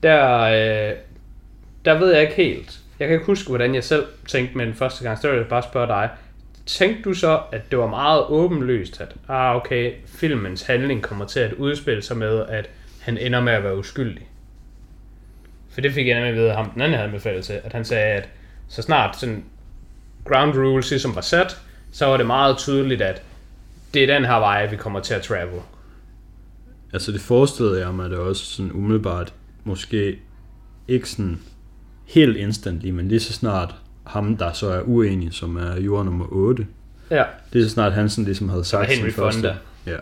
Der, 0.03 0.39
øh, 0.41 0.95
der 1.85 1.99
ved 1.99 2.11
jeg 2.13 2.21
ikke 2.21 2.33
helt. 2.33 2.79
Jeg 2.99 3.07
kan 3.07 3.15
ikke 3.15 3.25
huske, 3.25 3.49
hvordan 3.49 3.75
jeg 3.75 3.83
selv 3.83 4.05
tænkte 4.27 4.57
med 4.57 4.65
den 4.65 4.73
første 4.73 5.03
gang. 5.03 5.19
Så 5.19 5.29
vil 5.29 5.37
jeg 5.37 5.47
bare 5.47 5.63
spørge 5.63 5.87
dig. 5.87 6.09
Tænkte 6.65 7.03
du 7.03 7.13
så, 7.13 7.41
at 7.51 7.71
det 7.71 7.79
var 7.79 7.87
meget 7.87 8.25
åbenlyst, 8.25 9.01
at 9.01 9.15
ah, 9.29 9.55
okay, 9.55 9.93
filmens 10.05 10.61
handling 10.61 11.01
kommer 11.01 11.25
til 11.25 11.39
at 11.39 11.53
udspille 11.53 12.01
sig 12.01 12.17
med, 12.17 12.45
at 12.49 12.69
han 13.01 13.17
ender 13.17 13.41
med 13.41 13.53
at 13.53 13.63
være 13.63 13.77
uskyldig? 13.77 14.27
For 15.69 15.81
det 15.81 15.93
fik 15.93 16.07
jeg 16.07 16.19
nemlig 16.19 16.35
ved, 16.35 16.49
at 16.49 16.55
ham 16.55 16.69
den 16.69 16.81
anden 16.81 16.95
havde 16.95 17.07
anbefalet 17.07 17.45
til, 17.45 17.53
at 17.63 17.73
han 17.73 17.85
sagde, 17.85 18.05
at 18.05 18.29
så 18.67 18.81
snart 18.81 19.19
sådan 19.19 19.43
ground 20.25 20.53
rules 20.57 21.01
som 21.01 21.15
var 21.15 21.21
sat, 21.21 21.57
så 21.91 22.05
var 22.05 22.17
det 22.17 22.25
meget 22.25 22.57
tydeligt, 22.57 23.01
at 23.01 23.21
det 23.93 24.03
er 24.03 24.13
den 24.13 24.25
her 24.25 24.35
vej, 24.35 24.65
vi 24.65 24.75
kommer 24.75 24.99
til 24.99 25.13
at 25.13 25.21
travel. 25.21 25.61
Altså 26.93 27.11
det 27.11 27.21
forestillede 27.21 27.79
jeg 27.79 27.93
mig 27.93 28.09
det 28.09 28.17
også 28.17 28.45
sådan 28.45 28.71
umiddelbart, 28.71 29.33
måske 29.63 30.19
ikke 30.87 31.09
sådan 31.09 31.39
helt 32.07 32.37
instantly, 32.37 32.89
men 32.89 33.07
lige 33.07 33.19
så 33.19 33.33
snart 33.33 33.75
ham, 34.03 34.37
der 34.37 34.51
så 34.53 34.67
er 34.69 34.81
uenig, 34.81 35.33
som 35.33 35.55
er 35.57 35.79
jord 35.81 36.05
nummer 36.05 36.25
8, 36.29 36.67
Ja, 37.11 37.23
lige 37.51 37.63
så 37.63 37.69
snart 37.69 37.93
han 37.93 38.09
sådan 38.09 38.25
ligesom 38.25 38.49
havde 38.49 38.63
sagt 38.63 38.91
sin 38.91 39.11
første, 39.11 39.41
Fonda. 39.41 39.55
ja. 39.85 39.97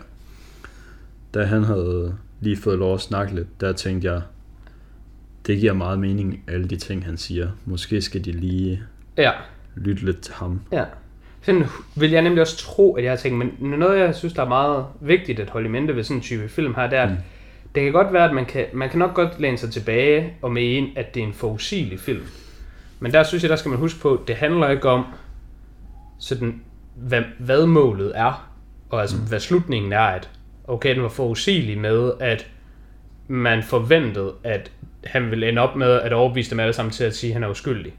Da 1.34 1.44
han 1.44 1.64
havde 1.64 2.14
lige 2.40 2.56
fået 2.56 2.78
lov 2.78 2.94
at 2.94 3.00
snakke 3.00 3.34
lidt, 3.34 3.60
der 3.60 3.72
tænkte 3.72 4.12
jeg, 4.12 4.22
det 5.46 5.60
giver 5.60 5.72
meget 5.72 5.98
mening, 5.98 6.42
alle 6.48 6.68
de 6.68 6.76
ting, 6.76 7.04
han 7.04 7.16
siger. 7.16 7.48
Måske 7.64 8.02
skal 8.02 8.24
de 8.24 8.32
lige 8.32 8.82
ja. 9.16 9.30
lytte 9.76 10.04
lidt 10.04 10.20
til 10.20 10.34
ham. 10.34 10.60
Ja. 10.72 10.84
Sådan 11.42 11.64
vil 11.96 12.10
jeg 12.10 12.22
nemlig 12.22 12.40
også 12.42 12.56
tro, 12.56 12.94
at 12.94 13.04
jeg 13.04 13.12
har 13.12 13.16
tænkt, 13.16 13.38
men 13.38 13.70
noget 13.78 13.98
jeg 13.98 14.14
synes, 14.14 14.32
der 14.34 14.42
er 14.42 14.48
meget 14.48 14.84
vigtigt 15.00 15.40
at 15.40 15.50
holde 15.50 15.68
i 15.68 15.70
mente 15.70 15.96
ved 15.96 16.04
sådan 16.04 16.16
en 16.16 16.22
type 16.22 16.48
film 16.48 16.74
her, 16.74 16.90
det 16.90 16.98
er, 16.98 17.02
at 17.02 17.10
Mm 17.10 17.16
det 17.76 17.84
kan 17.84 17.92
godt 17.92 18.12
være, 18.12 18.24
at 18.28 18.34
man 18.34 18.44
kan, 18.44 18.66
man 18.72 18.88
kan 18.90 18.98
nok 18.98 19.14
godt 19.14 19.40
læne 19.40 19.58
sig 19.58 19.70
tilbage 19.70 20.32
og 20.42 20.52
mene, 20.52 20.88
at 20.96 21.14
det 21.14 21.22
er 21.22 21.26
en 21.26 21.32
forudsigelig 21.32 22.00
film. 22.00 22.22
Men 23.00 23.12
der 23.12 23.22
synes 23.22 23.42
jeg, 23.42 23.50
der 23.50 23.56
skal 23.56 23.68
man 23.68 23.78
huske 23.78 24.00
på, 24.00 24.12
at 24.14 24.28
det 24.28 24.36
handler 24.36 24.68
ikke 24.70 24.88
om, 24.88 25.04
sådan, 26.18 26.60
hvad, 26.96 27.22
hvad 27.38 27.66
målet 27.66 28.12
er, 28.14 28.50
og 28.90 29.00
altså, 29.00 29.16
hvad 29.16 29.40
slutningen 29.40 29.92
er, 29.92 30.00
at 30.00 30.30
okay, 30.68 30.94
den 30.94 31.02
var 31.02 31.08
forudsigelig 31.08 31.78
med, 31.78 32.12
at 32.20 32.46
man 33.28 33.62
forventede, 33.62 34.32
at 34.44 34.70
han 35.04 35.30
ville 35.30 35.48
ende 35.48 35.62
op 35.62 35.76
med 35.76 35.90
at 35.92 36.12
overbevise 36.12 36.50
dem 36.50 36.60
alle 36.60 36.72
sammen 36.72 36.92
til 36.92 37.04
at 37.04 37.16
sige, 37.16 37.30
at 37.30 37.34
han 37.34 37.42
er 37.42 37.48
uskyldig. 37.48 37.92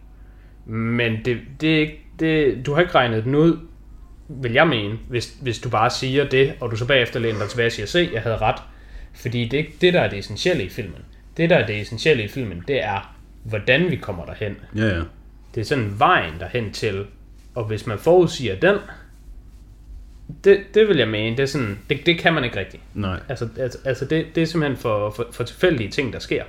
Men 0.66 1.20
det, 1.26 1.38
det, 1.62 1.76
er 1.76 1.80
ikke- 1.80 2.04
det, 2.20 2.66
du 2.66 2.74
har 2.74 2.82
ikke 2.82 2.96
regnet 2.96 3.24
den 3.24 3.36
ud, 3.36 3.58
vil 4.28 4.54
jeg 4.54 4.68
mene, 4.68 4.98
hvis, 5.10 5.38
hvis 5.42 5.60
du 5.60 5.70
bare 5.70 5.90
siger 5.90 6.30
det, 6.30 6.54
og 6.62 6.72
du 6.72 6.76
så 6.76 6.88
bagefter 6.88 7.20
læner 7.20 7.40
dig 7.40 7.50
tilbage 7.50 7.68
og 7.68 7.72
siger, 7.72 7.86
se, 7.86 8.10
jeg 8.14 8.22
havde 8.22 8.38
ret. 8.38 8.62
Fordi 9.18 9.48
det 9.48 9.66
det, 9.82 9.94
der 9.94 10.02
er 10.02 10.10
det 10.10 10.20
essentielle 10.20 10.64
i 10.64 10.70
filmen. 10.70 11.02
Det, 11.38 11.50
der 11.50 11.56
er 11.56 11.66
det 11.66 11.82
essentielle 11.82 12.24
i 12.24 12.28
filmen, 12.28 12.64
det 12.68 12.84
er, 12.84 13.16
hvordan 13.44 13.92
vi 13.92 13.96
kommer 13.96 14.26
derhen. 14.26 14.56
Ja, 14.76 14.88
ja. 14.88 15.02
Det 15.56 15.62
er 15.62 15.66
sådan 15.66 16.00
vejen 16.00 16.34
derhen 16.40 16.72
til, 16.72 17.06
og 17.56 17.66
hvis 17.66 17.88
man 17.88 18.00
forudsiger 18.00 18.60
den, 18.60 18.76
det, 20.44 20.60
det 20.74 20.88
vil 20.88 20.98
jeg 20.98 21.08
mene, 21.08 21.38
det, 21.38 21.44
er 21.44 21.48
sådan, 21.48 21.80
det, 21.90 22.06
det 22.06 22.20
kan 22.20 22.34
man 22.34 22.44
ikke 22.44 22.60
rigtigt. 22.60 22.84
Nej. 22.94 23.20
Altså, 23.30 23.50
altså, 23.58 23.80
altså 23.86 24.06
det, 24.06 24.26
det 24.36 24.44
er 24.44 24.48
simpelthen 24.48 24.78
for, 24.78 25.10
for, 25.10 25.28
for 25.32 25.44
tilfældige 25.44 25.90
ting, 25.90 26.14
der 26.14 26.20
sker. 26.20 26.44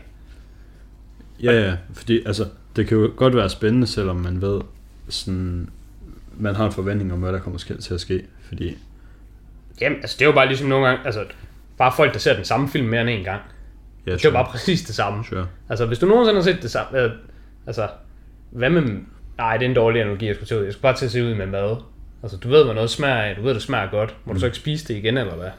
Ja, 1.42 1.52
ja, 1.52 1.76
fordi 1.92 2.22
altså, 2.26 2.46
det 2.76 2.86
kan 2.86 2.98
jo 2.98 3.12
godt 3.16 3.36
være 3.36 3.50
spændende, 3.50 3.86
selvom 3.86 4.16
man 4.16 4.42
ved, 4.42 4.60
sådan, 5.08 5.68
man 6.36 6.54
har 6.54 6.66
en 6.66 6.72
forventning 6.72 7.12
om, 7.12 7.18
hvad 7.18 7.32
der 7.32 7.38
kommer 7.38 7.58
til 7.58 7.94
at 7.94 8.00
ske, 8.00 8.22
fordi, 8.48 8.76
Jamen, 9.80 9.98
altså 9.98 10.16
det 10.18 10.24
er 10.24 10.26
jo 10.26 10.34
bare 10.34 10.46
ligesom 10.46 10.68
nogle 10.68 10.86
gange, 10.86 11.06
altså 11.06 11.24
bare 11.78 11.92
folk, 11.96 12.12
der 12.12 12.18
ser 12.18 12.34
den 12.34 12.44
samme 12.44 12.68
film 12.68 12.86
mere 12.86 13.00
end 13.00 13.10
en 13.10 13.24
gang. 13.24 13.42
ja, 14.06 14.12
Det 14.12 14.24
er 14.24 14.28
jo 14.28 14.32
bare 14.32 14.46
præcis 14.50 14.82
det 14.82 14.94
samme. 14.94 15.24
sure. 15.24 15.46
Altså, 15.68 15.86
hvis 15.86 15.98
du 15.98 16.06
nogensinde 16.06 16.36
har 16.40 16.44
set 16.44 16.62
det 16.62 16.70
samme... 16.70 16.98
Øh, 17.02 17.10
altså, 17.66 17.88
hvad 18.50 18.70
med... 18.70 18.82
Nej, 19.38 19.56
det 19.56 19.64
er 19.64 19.68
en 19.68 19.74
dårlig 19.76 20.00
analogi, 20.00 20.26
jeg 20.26 20.34
skulle 20.34 20.58
ud. 20.60 20.64
Jeg 20.64 20.72
skulle 20.72 20.82
bare 20.82 20.96
til 20.96 21.04
at 21.04 21.10
se 21.12 21.24
ud 21.24 21.34
med 21.34 21.46
mad. 21.46 21.76
Altså, 22.22 22.36
du 22.36 22.48
ved, 22.48 22.64
hvad 22.64 22.74
noget 22.74 22.90
smager 22.90 23.16
af. 23.16 23.36
Du 23.36 23.42
ved, 23.42 23.54
det 23.54 23.62
smager 23.62 23.90
godt. 23.90 24.14
Må 24.24 24.32
mm. 24.32 24.36
du 24.36 24.40
så 24.40 24.46
ikke 24.46 24.58
spise 24.58 24.88
det 24.88 24.94
igen, 24.94 25.18
eller 25.18 25.34
hvad? 25.34 25.50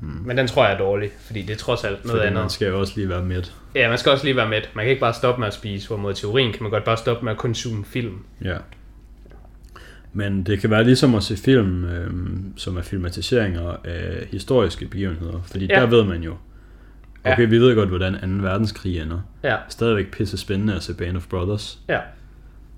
Mm. 0.00 0.06
Men 0.08 0.38
den 0.38 0.46
tror 0.46 0.64
jeg 0.64 0.74
er 0.74 0.78
dårlig, 0.78 1.10
fordi 1.26 1.42
det 1.42 1.52
er 1.52 1.56
trods 1.58 1.84
alt 1.84 2.04
noget 2.04 2.10
Fordi 2.18 2.26
andet. 2.26 2.40
man 2.42 2.50
skal 2.50 2.68
jo 2.68 2.80
også 2.80 2.92
lige 2.96 3.08
være 3.08 3.22
med. 3.22 3.42
Ja, 3.74 3.88
man 3.88 3.98
skal 3.98 4.12
også 4.12 4.24
lige 4.24 4.36
være 4.36 4.48
med. 4.48 4.60
Man 4.74 4.84
kan 4.84 4.90
ikke 4.90 5.00
bare 5.00 5.14
stoppe 5.14 5.40
med 5.40 5.46
at 5.48 5.54
spise, 5.54 5.88
hvor 5.88 5.96
mod 5.96 6.14
teorien 6.14 6.52
kan 6.52 6.62
man 6.62 6.70
godt 6.70 6.84
bare 6.84 6.96
stoppe 6.96 7.24
med 7.24 7.32
at 7.32 7.38
konsume 7.38 7.84
film. 7.84 8.18
Ja. 8.44 8.56
Men 10.16 10.42
det 10.42 10.60
kan 10.60 10.70
være 10.70 10.84
ligesom 10.84 11.14
at 11.14 11.22
se 11.22 11.36
film, 11.36 11.84
øhm, 11.84 12.52
som 12.56 12.76
er 12.76 12.82
filmatiseringer 12.82 13.76
af 13.84 14.26
historiske 14.30 14.86
begivenheder. 14.86 15.42
Fordi 15.50 15.66
Ja. 15.70 15.80
der 15.80 15.86
ved 15.86 16.04
man 16.04 16.22
jo, 16.22 16.34
okay, 17.24 17.42
Ja. 17.42 17.46
vi 17.48 17.58
ved 17.58 17.74
godt, 17.74 17.88
hvordan 17.88 18.12
2. 18.40 18.42
verdenskrig 18.42 19.00
ender. 19.00 19.20
Ja, 19.44 19.56
Stadigvæk 19.68 20.10
pisse 20.12 20.36
spændende 20.38 20.74
at 20.74 20.82
se 20.82 20.94
Band 20.94 21.16
of 21.16 21.26
Brothers. 21.30 21.78
ja. 21.88 21.98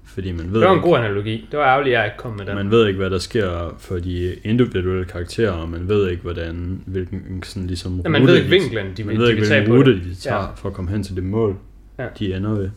Fordi 0.04 0.32
man 0.32 0.46
ved, 0.52 0.60
Det 0.60 0.66
var 0.68 0.72
en 0.72 0.78
ikke, 0.78 0.88
god 0.88 0.98
analogi. 0.98 1.48
Det 1.50 1.58
var 1.58 1.64
ærgerligt, 1.66 1.94
at 1.96 1.98
jeg 2.00 2.06
ikke 2.06 2.16
kom 2.18 2.32
med 2.36 2.46
den. 2.46 2.54
man 2.54 2.70
ved 2.70 2.86
ikke, 2.86 2.98
hvad 2.98 3.10
der 3.10 3.18
sker 3.18 3.76
for 3.78 3.98
de 3.98 4.34
individuelle 4.44 5.04
karakterer, 5.04 5.50
og 5.50 5.68
man 5.68 5.88
ved 5.88 6.10
ikke, 6.10 6.22
hvordan, 6.22 6.80
hvilken 6.86 7.42
sådan 7.42 7.66
ligesom 7.66 8.00
Ja, 8.04 8.08
man 8.08 8.22
ved 8.22 8.28
rute 8.28 8.36
ikke 8.36 8.46
de- 8.46 8.50
vinklen, 8.60 8.86
de, 8.96 9.04
Man 9.04 9.14
de 9.14 9.20
ved 9.20 9.28
ikke, 9.28 9.40
vil 9.40 9.48
tage 9.48 9.60
hvilken 9.60 9.74
på 9.76 9.80
rute 9.80 9.94
det. 9.94 10.04
de 10.04 10.14
tager 10.14 10.36
Ja. 10.42 10.46
for 10.56 10.68
at 10.68 10.74
komme 10.74 10.90
hen 10.90 11.02
til 11.02 11.16
det 11.16 11.24
mål, 11.24 11.56
ja. 11.98 12.06
de 12.18 12.34
ender 12.34 12.50
ved. 12.50 12.70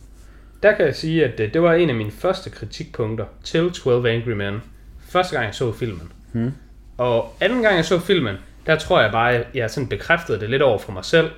Der 0.62 0.72
kan 0.76 0.86
jeg 0.86 0.94
sige, 0.96 1.24
at 1.24 1.38
det, 1.38 1.54
det 1.54 1.62
var 1.62 1.74
en 1.74 1.88
af 1.88 1.94
mine 1.94 2.10
første 2.10 2.50
kritikpunkter 2.50 3.24
til 3.44 3.72
12 3.72 4.06
Angry 4.06 4.30
Men. 4.30 4.62
Første 5.08 5.34
gang, 5.34 5.46
jeg 5.46 5.54
så 5.54 5.72
filmen. 5.72 6.12
Hmm. 6.32 6.52
Og 6.98 7.36
anden 7.40 7.62
gang, 7.62 7.76
jeg 7.76 7.84
så 7.84 7.98
filmen, 7.98 8.36
der 8.66 8.76
tror 8.78 9.00
jeg 9.00 9.12
bare, 9.12 9.32
at 9.32 9.46
jeg 9.54 9.70
sådan 9.70 9.88
bekræftede 9.88 10.40
det 10.40 10.50
lidt 10.50 10.62
over 10.62 10.78
for 10.78 10.92
mig 10.92 11.04
selv, 11.04 11.30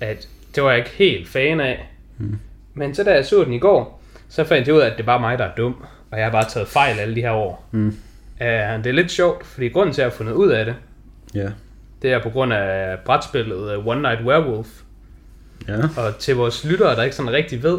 at 0.00 0.28
det 0.54 0.62
var 0.62 0.70
jeg 0.70 0.78
ikke 0.78 0.90
helt 0.90 1.28
fan 1.28 1.60
af. 1.60 1.88
Hmm. 2.16 2.38
Men 2.74 2.94
så 2.94 3.04
da 3.04 3.14
jeg 3.14 3.26
så 3.26 3.44
den 3.44 3.52
i 3.52 3.58
går, 3.58 4.02
så 4.28 4.44
fandt 4.44 4.66
jeg 4.68 4.74
ud 4.74 4.80
af, 4.80 4.86
at 4.90 4.96
det 4.96 5.06
bare 5.06 5.20
mig, 5.20 5.38
der 5.38 5.44
er 5.44 5.54
dum, 5.54 5.84
og 6.10 6.18
jeg 6.18 6.26
har 6.26 6.32
bare 6.32 6.48
taget 6.48 6.68
fejl 6.68 6.98
alle 6.98 7.14
de 7.14 7.20
her 7.20 7.30
år. 7.32 7.68
Hmm. 7.70 7.86
Uh, 8.40 8.46
det 8.46 8.86
er 8.86 8.92
lidt 8.92 9.10
sjovt, 9.10 9.46
fordi 9.46 9.68
grunden 9.68 9.94
til, 9.94 10.00
at 10.02 10.04
jeg 10.04 10.12
har 10.12 10.16
fundet 10.16 10.32
ud 10.32 10.48
af 10.50 10.64
det, 10.64 10.74
Ja. 11.34 11.48
det 12.02 12.12
er 12.12 12.22
på 12.22 12.30
grund 12.30 12.52
af 12.52 12.98
brætspillet 13.04 13.76
uh, 13.76 13.86
One 13.86 14.02
Night 14.02 14.20
Werewolf. 14.20 14.68
Ja. 15.68 15.78
Og 15.96 16.18
til 16.18 16.36
vores 16.36 16.64
lyttere, 16.64 16.96
der 16.96 17.02
ikke 17.02 17.16
sådan 17.16 17.32
rigtig 17.32 17.62
ved 17.62 17.78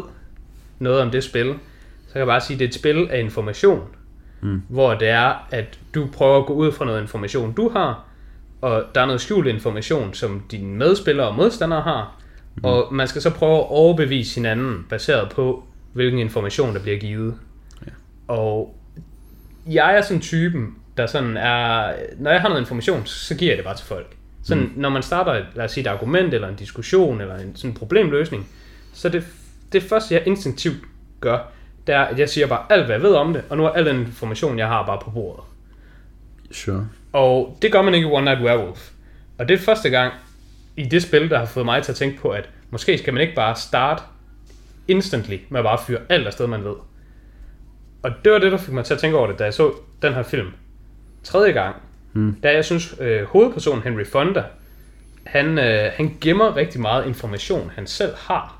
noget 0.80 1.00
om 1.00 1.10
det 1.10 1.24
spil, 1.24 1.54
så 2.06 2.12
kan 2.12 2.18
jeg 2.18 2.26
bare 2.26 2.40
sige, 2.40 2.54
at 2.54 2.58
det 2.58 2.64
er 2.64 2.68
et 2.68 2.74
spil 2.74 3.08
af 3.10 3.20
information. 3.20 3.82
Mm. 4.40 4.62
Hvor 4.68 4.94
det 4.94 5.08
er, 5.08 5.48
at 5.50 5.78
du 5.94 6.08
prøver 6.12 6.38
at 6.38 6.46
gå 6.46 6.52
ud 6.52 6.72
fra 6.72 6.84
noget 6.84 7.00
information, 7.00 7.52
du 7.52 7.68
har, 7.68 8.04
og 8.60 8.84
der 8.94 9.00
er 9.00 9.06
noget 9.06 9.20
skjult 9.20 9.46
information, 9.46 10.14
som 10.14 10.42
dine 10.50 10.76
medspillere 10.76 11.28
og 11.28 11.34
modstandere 11.34 11.80
har, 11.80 12.20
mm. 12.56 12.64
og 12.64 12.94
man 12.94 13.08
skal 13.08 13.22
så 13.22 13.30
prøve 13.30 13.58
at 13.58 13.66
overbevise 13.68 14.34
hinanden, 14.34 14.86
baseret 14.88 15.30
på, 15.30 15.64
hvilken 15.92 16.18
information, 16.18 16.74
der 16.74 16.80
bliver 16.80 16.98
givet. 16.98 17.34
Ja. 17.86 17.90
Og 18.28 18.76
jeg 19.66 19.96
er 19.96 20.02
sådan 20.02 20.20
typen, 20.20 20.74
der 20.96 21.06
sådan 21.06 21.36
er, 21.36 21.92
når 22.18 22.30
jeg 22.30 22.40
har 22.40 22.48
noget 22.48 22.60
information, 22.60 23.06
så 23.06 23.34
giver 23.34 23.50
jeg 23.50 23.56
det 23.56 23.64
bare 23.64 23.76
til 23.76 23.86
folk. 23.86 24.16
Sådan, 24.42 24.62
mm. 24.62 24.72
når 24.76 24.88
man 24.88 25.02
starter, 25.02 25.44
lad 25.54 25.64
os 25.64 25.72
sige, 25.72 25.82
et 25.82 25.86
argument, 25.86 26.34
eller 26.34 26.48
en 26.48 26.54
diskussion, 26.54 27.20
eller 27.20 27.38
en 27.38 27.56
sådan 27.56 27.74
problemløsning, 27.74 28.48
så 28.92 29.08
det, 29.08 29.24
det 29.72 29.82
første, 29.82 30.14
jeg 30.14 30.22
instinktivt 30.26 30.76
gør, 31.20 31.38
det 31.86 31.94
er, 31.94 32.00
at 32.00 32.18
jeg 32.18 32.28
siger 32.28 32.46
bare 32.46 32.64
alt, 32.70 32.84
hvad 32.84 32.94
jeg 32.94 33.02
ved 33.02 33.14
om 33.14 33.32
det, 33.32 33.44
og 33.50 33.56
nu 33.56 33.64
er 33.64 33.70
al 33.70 33.86
den 33.86 33.96
information, 34.00 34.58
jeg 34.58 34.68
har, 34.68 34.86
bare 34.86 34.98
på 35.02 35.10
bordet. 35.10 35.44
Sure. 36.52 36.88
Og 37.12 37.58
det 37.62 37.72
gør 37.72 37.82
man 37.82 37.94
ikke 37.94 38.08
i 38.08 38.10
One 38.10 38.24
Night 38.24 38.40
Werewolf. 38.40 38.90
Og 39.38 39.48
det 39.48 39.54
er 39.54 39.58
første 39.58 39.90
gang 39.90 40.12
i 40.76 40.84
det 40.84 41.02
spil, 41.02 41.30
der 41.30 41.38
har 41.38 41.44
fået 41.46 41.66
mig 41.66 41.82
til 41.82 41.92
at 41.92 41.96
tænke 41.96 42.18
på, 42.20 42.28
at 42.28 42.48
måske 42.70 42.98
skal 42.98 43.14
man 43.14 43.20
ikke 43.22 43.34
bare 43.34 43.56
starte 43.56 44.02
instantly 44.88 45.36
med 45.48 45.60
at 45.60 45.64
bare 45.64 45.78
fyre 45.86 45.98
alt 46.08 46.26
afsted, 46.26 46.46
man 46.46 46.64
ved. 46.64 46.74
Og 48.02 48.10
det 48.24 48.32
var 48.32 48.38
det, 48.38 48.52
der 48.52 48.58
fik 48.58 48.74
mig 48.74 48.84
til 48.84 48.94
at 48.94 49.00
tænke 49.00 49.16
over 49.16 49.26
det, 49.26 49.38
da 49.38 49.44
jeg 49.44 49.54
så 49.54 49.72
den 50.02 50.14
her 50.14 50.22
film. 50.22 50.48
Tredje 51.24 51.52
gang, 51.52 51.76
Mm. 52.12 52.36
da 52.42 52.52
jeg 52.52 52.64
synes, 52.64 52.94
øh, 53.00 53.24
hovedpersonen 53.24 53.82
Henry 53.82 54.04
Fonda, 54.04 54.44
han, 55.26 55.58
øh, 55.58 55.90
han 55.94 56.16
gemmer 56.20 56.56
rigtig 56.56 56.80
meget 56.80 57.06
information, 57.06 57.70
han 57.74 57.86
selv 57.86 58.12
har, 58.16 58.59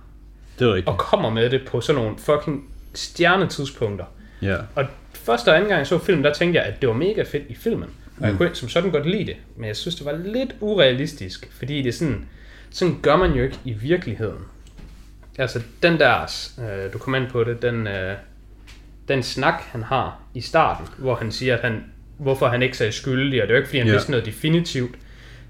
Det 0.61 0.69
er 0.69 0.75
rigtigt. 0.75 0.89
og 0.89 0.99
kommer 0.99 1.31
med 1.31 1.51
det 1.51 1.61
på 1.67 1.81
sådan 1.81 2.03
nogle 2.03 2.19
fucking 2.19 2.71
stjernetidspunkter. 2.95 4.05
Ja. 4.43 4.57
Og 4.75 4.85
første 5.15 5.49
og 5.49 5.55
anden 5.57 5.69
gang 5.69 5.79
jeg 5.79 5.87
så 5.87 5.99
filmen, 5.99 6.25
der 6.25 6.33
tænkte 6.33 6.59
jeg, 6.61 6.67
at 6.67 6.81
det 6.81 6.89
var 6.89 6.95
mega 6.95 7.23
fedt 7.23 7.43
i 7.49 7.55
filmen. 7.55 7.89
Og 8.21 8.27
jeg 8.29 8.37
kunne 8.37 8.51
som 8.55 8.69
sådan 8.69 8.91
godt 8.91 9.07
lide 9.11 9.25
det. 9.25 9.37
Men 9.57 9.67
jeg 9.69 9.77
synes, 9.77 9.95
det 9.95 10.05
var 10.07 10.13
lidt 10.25 10.51
urealistisk. 10.61 11.49
Fordi 11.59 11.83
det 11.83 11.89
er 11.89 11.93
sådan, 11.93 12.27
sådan 12.71 12.97
gør 13.03 13.17
man 13.17 13.33
jo 13.33 13.43
ikke 13.43 13.59
i 13.65 13.73
virkeligheden. 13.73 14.39
Altså 15.39 15.61
den 15.83 15.99
der, 16.01 16.21
øh, 16.61 16.93
du 16.93 16.99
kom 16.99 17.15
ind 17.15 17.27
på 17.31 17.45
det, 17.45 17.63
den, 17.63 17.87
øh, 17.87 18.17
den 19.09 19.23
snak 19.23 19.55
han 19.73 19.83
har 19.83 20.19
i 20.35 20.41
starten, 20.41 20.87
hvor 20.99 21.15
han 21.15 21.33
siger, 21.33 21.57
at 21.57 21.63
han, 21.63 21.85
hvorfor 22.19 22.49
han 22.49 22.63
ikke 22.63 22.77
sagde 22.77 22.93
skyldig, 22.93 23.43
og 23.43 23.49
det 23.49 23.55
er 23.55 23.57
jo 23.57 23.61
ikke 23.61 23.69
fordi 23.69 23.79
han 23.79 23.87
Ja. 23.87 23.93
vidste 23.93 24.11
noget 24.11 24.27
definitivt. 24.27 24.95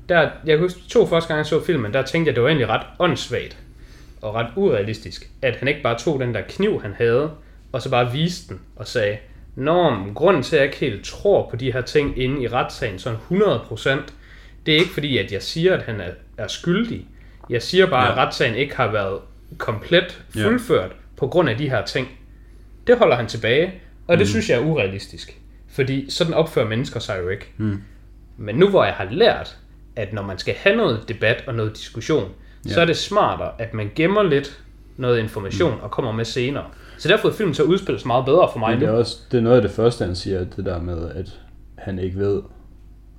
Der, 0.09 0.21
jeg 0.21 0.31
kan 0.47 0.59
huske, 0.59 0.81
to 0.89 1.07
første 1.07 1.29
gange 1.29 1.39
jeg 1.39 1.47
så 1.47 1.65
filmen, 1.65 1.95
der 1.95 2.03
tænkte 2.03 2.29
jeg, 2.29 2.33
at 2.33 2.35
det 2.37 2.43
var 2.43 2.49
egentlig 2.49 2.69
ret 2.69 2.87
åndssvagt 2.99 3.57
og 4.23 4.35
ret 4.35 4.47
urealistisk, 4.57 5.31
at 5.43 5.57
han 5.57 5.69
ikke 5.69 5.83
bare 5.83 5.99
tog 5.99 6.21
den 6.21 6.35
der 6.35 6.41
kniv, 6.49 6.83
han 6.83 6.95
havde, 6.99 7.31
og 7.73 7.83
så 7.83 7.91
bare 7.91 8.13
viste 8.13 8.49
den 8.55 8.61
og 8.77 8.87
sagde, 8.87 9.17
Nå, 9.57 9.91
men 9.91 10.15
grunden 10.15 10.43
til, 10.43 10.57
at 10.57 10.61
jeg 10.63 10.67
ikke 10.67 10.79
helt 10.81 11.05
tror 11.05 11.51
på 11.51 11.57
de 11.57 11.73
her 11.73 11.81
ting 11.81 12.19
inde 12.23 12.43
i 12.43 12.49
retssagen, 12.49 12.99
sådan 12.99 13.19
100%, 13.31 13.91
det 14.67 14.75
er 14.75 14.79
ikke 14.79 14.91
fordi, 14.91 15.19
at 15.19 15.33
jeg 15.33 15.43
siger, 15.43 15.75
at 15.75 15.83
han 15.83 16.01
er, 16.01 16.11
er 16.39 16.47
skyldig. 16.47 17.07
Jeg 17.51 17.63
siger 17.63 17.87
bare, 17.91 18.01
ja. 18.03 18.07
Ja. 18.07 18.13
at 18.13 18.19
retssagen 18.19 18.55
ikke 18.55 18.77
har 18.77 18.93
været 18.93 19.19
komplet 19.59 20.25
Ja. 20.37 20.45
fuldført 20.47 20.91
på 21.17 21.27
grund 21.27 21.49
af 21.49 21.57
de 21.59 21.71
her 21.71 21.85
ting. 21.85 22.09
Det 22.87 22.99
holder 22.99 23.17
han 23.17 23.27
tilbage, 23.27 23.73
og 24.07 24.19
det 24.19 24.25
Mm. 24.27 24.29
synes 24.29 24.51
jeg 24.51 24.59
er 24.59 24.65
urealistisk. 24.65 25.37
Fordi 25.69 26.11
sådan 26.11 26.35
opfører 26.35 26.69
mennesker 26.69 27.01
sig 27.01 27.19
jo 27.23 27.29
ikke. 27.29 27.47
Mm. 27.57 27.83
Men 28.37 28.57
nu 28.57 28.69
hvor 28.69 28.85
jeg 28.85 28.95
har 28.95 29.09
lært, 29.11 29.57
at 29.97 30.13
når 30.13 30.23
man 30.23 30.39
skal 30.39 30.55
have 30.55 30.77
noget 30.77 31.09
debat 31.09 31.45
og 31.47 31.55
noget 31.55 31.77
diskussion, 31.77 32.31
ja. 32.67 32.71
så 32.71 32.81
er 32.81 32.85
det 32.85 32.97
smartere, 32.97 33.51
at 33.59 33.75
man 33.75 33.91
gemmer 33.95 34.23
lidt 34.23 34.61
noget 34.97 35.19
information 35.19 35.75
mm. 35.75 35.81
og 35.83 35.91
kommer 35.91 36.13
med 36.13 36.25
senere. 36.25 36.65
Så 36.99 37.09
derfor 37.09 37.29
er 37.29 37.33
filmen 37.33 37.55
så 37.55 37.63
udspillet 37.63 38.07
meget 38.07 38.25
bedre 38.25 38.49
for 38.53 38.59
mig 38.59 38.71
Men 38.71 38.81
det 38.81 38.89
er, 38.89 38.93
nu. 38.93 38.99
også, 38.99 39.17
det 39.33 39.39
er 39.39 39.43
noget 39.43 39.57
af 39.57 39.63
det 39.63 39.71
første, 39.71 40.05
han 40.05 40.15
siger, 40.15 40.45
det 40.45 40.65
der 40.65 40.81
med, 40.83 41.11
at 41.15 41.41
han 41.79 41.99
ikke 41.99 42.19
ved, 42.19 42.43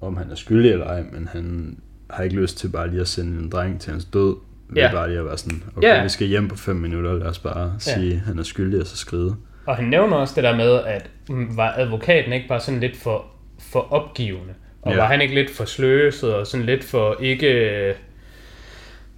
om 0.01 0.17
han 0.17 0.31
er 0.31 0.35
skyldig 0.35 0.71
eller 0.71 0.85
ej, 0.85 1.03
men 1.13 1.27
han 1.31 1.77
har 2.09 2.23
ikke 2.23 2.35
lyst 2.35 2.57
til 2.57 2.67
bare 2.69 2.89
lige 2.89 3.01
at 3.01 3.07
sende 3.07 3.39
en 3.43 3.49
dreng 3.49 3.81
til 3.81 3.91
hans 3.91 4.05
død. 4.05 4.35
Ved 4.69 4.81
Ja. 4.83 4.91
bare 4.91 5.07
lige 5.07 5.19
at 5.19 5.25
være 5.25 5.37
sådan, 5.37 5.63
okay, 5.77 5.87
Ja. 5.87 6.03
vi 6.03 6.09
skal 6.09 6.27
hjem 6.27 6.47
på 6.47 6.55
5 6.55 6.75
minutter, 6.75 7.13
lad 7.13 7.27
os 7.27 7.39
bare 7.39 7.73
Ja. 7.73 7.79
sige, 7.79 8.13
at 8.13 8.19
han 8.19 8.39
er 8.39 8.43
skyldig, 8.43 8.81
og 8.81 8.87
så 8.87 8.97
skride. 8.97 9.35
Og 9.65 9.75
han 9.75 9.85
nævner 9.85 10.17
også 10.17 10.33
det 10.35 10.43
der 10.43 10.55
med, 10.55 10.79
at 10.85 11.09
var 11.29 11.73
advokaten 11.77 12.33
ikke 12.33 12.47
bare 12.47 12.59
sådan 12.59 12.79
lidt 12.79 12.97
for, 12.97 13.25
for 13.71 13.93
opgivende? 13.93 14.53
Og. 14.81 14.91
Ja. 14.91 14.97
var 14.97 15.05
han 15.05 15.21
ikke 15.21 15.35
lidt 15.35 15.49
for 15.49 15.65
sløset 15.65 16.33
og 16.33 16.47
sådan 16.47 16.65
lidt 16.65 16.83
for 16.83 17.17
ikke... 17.19 17.93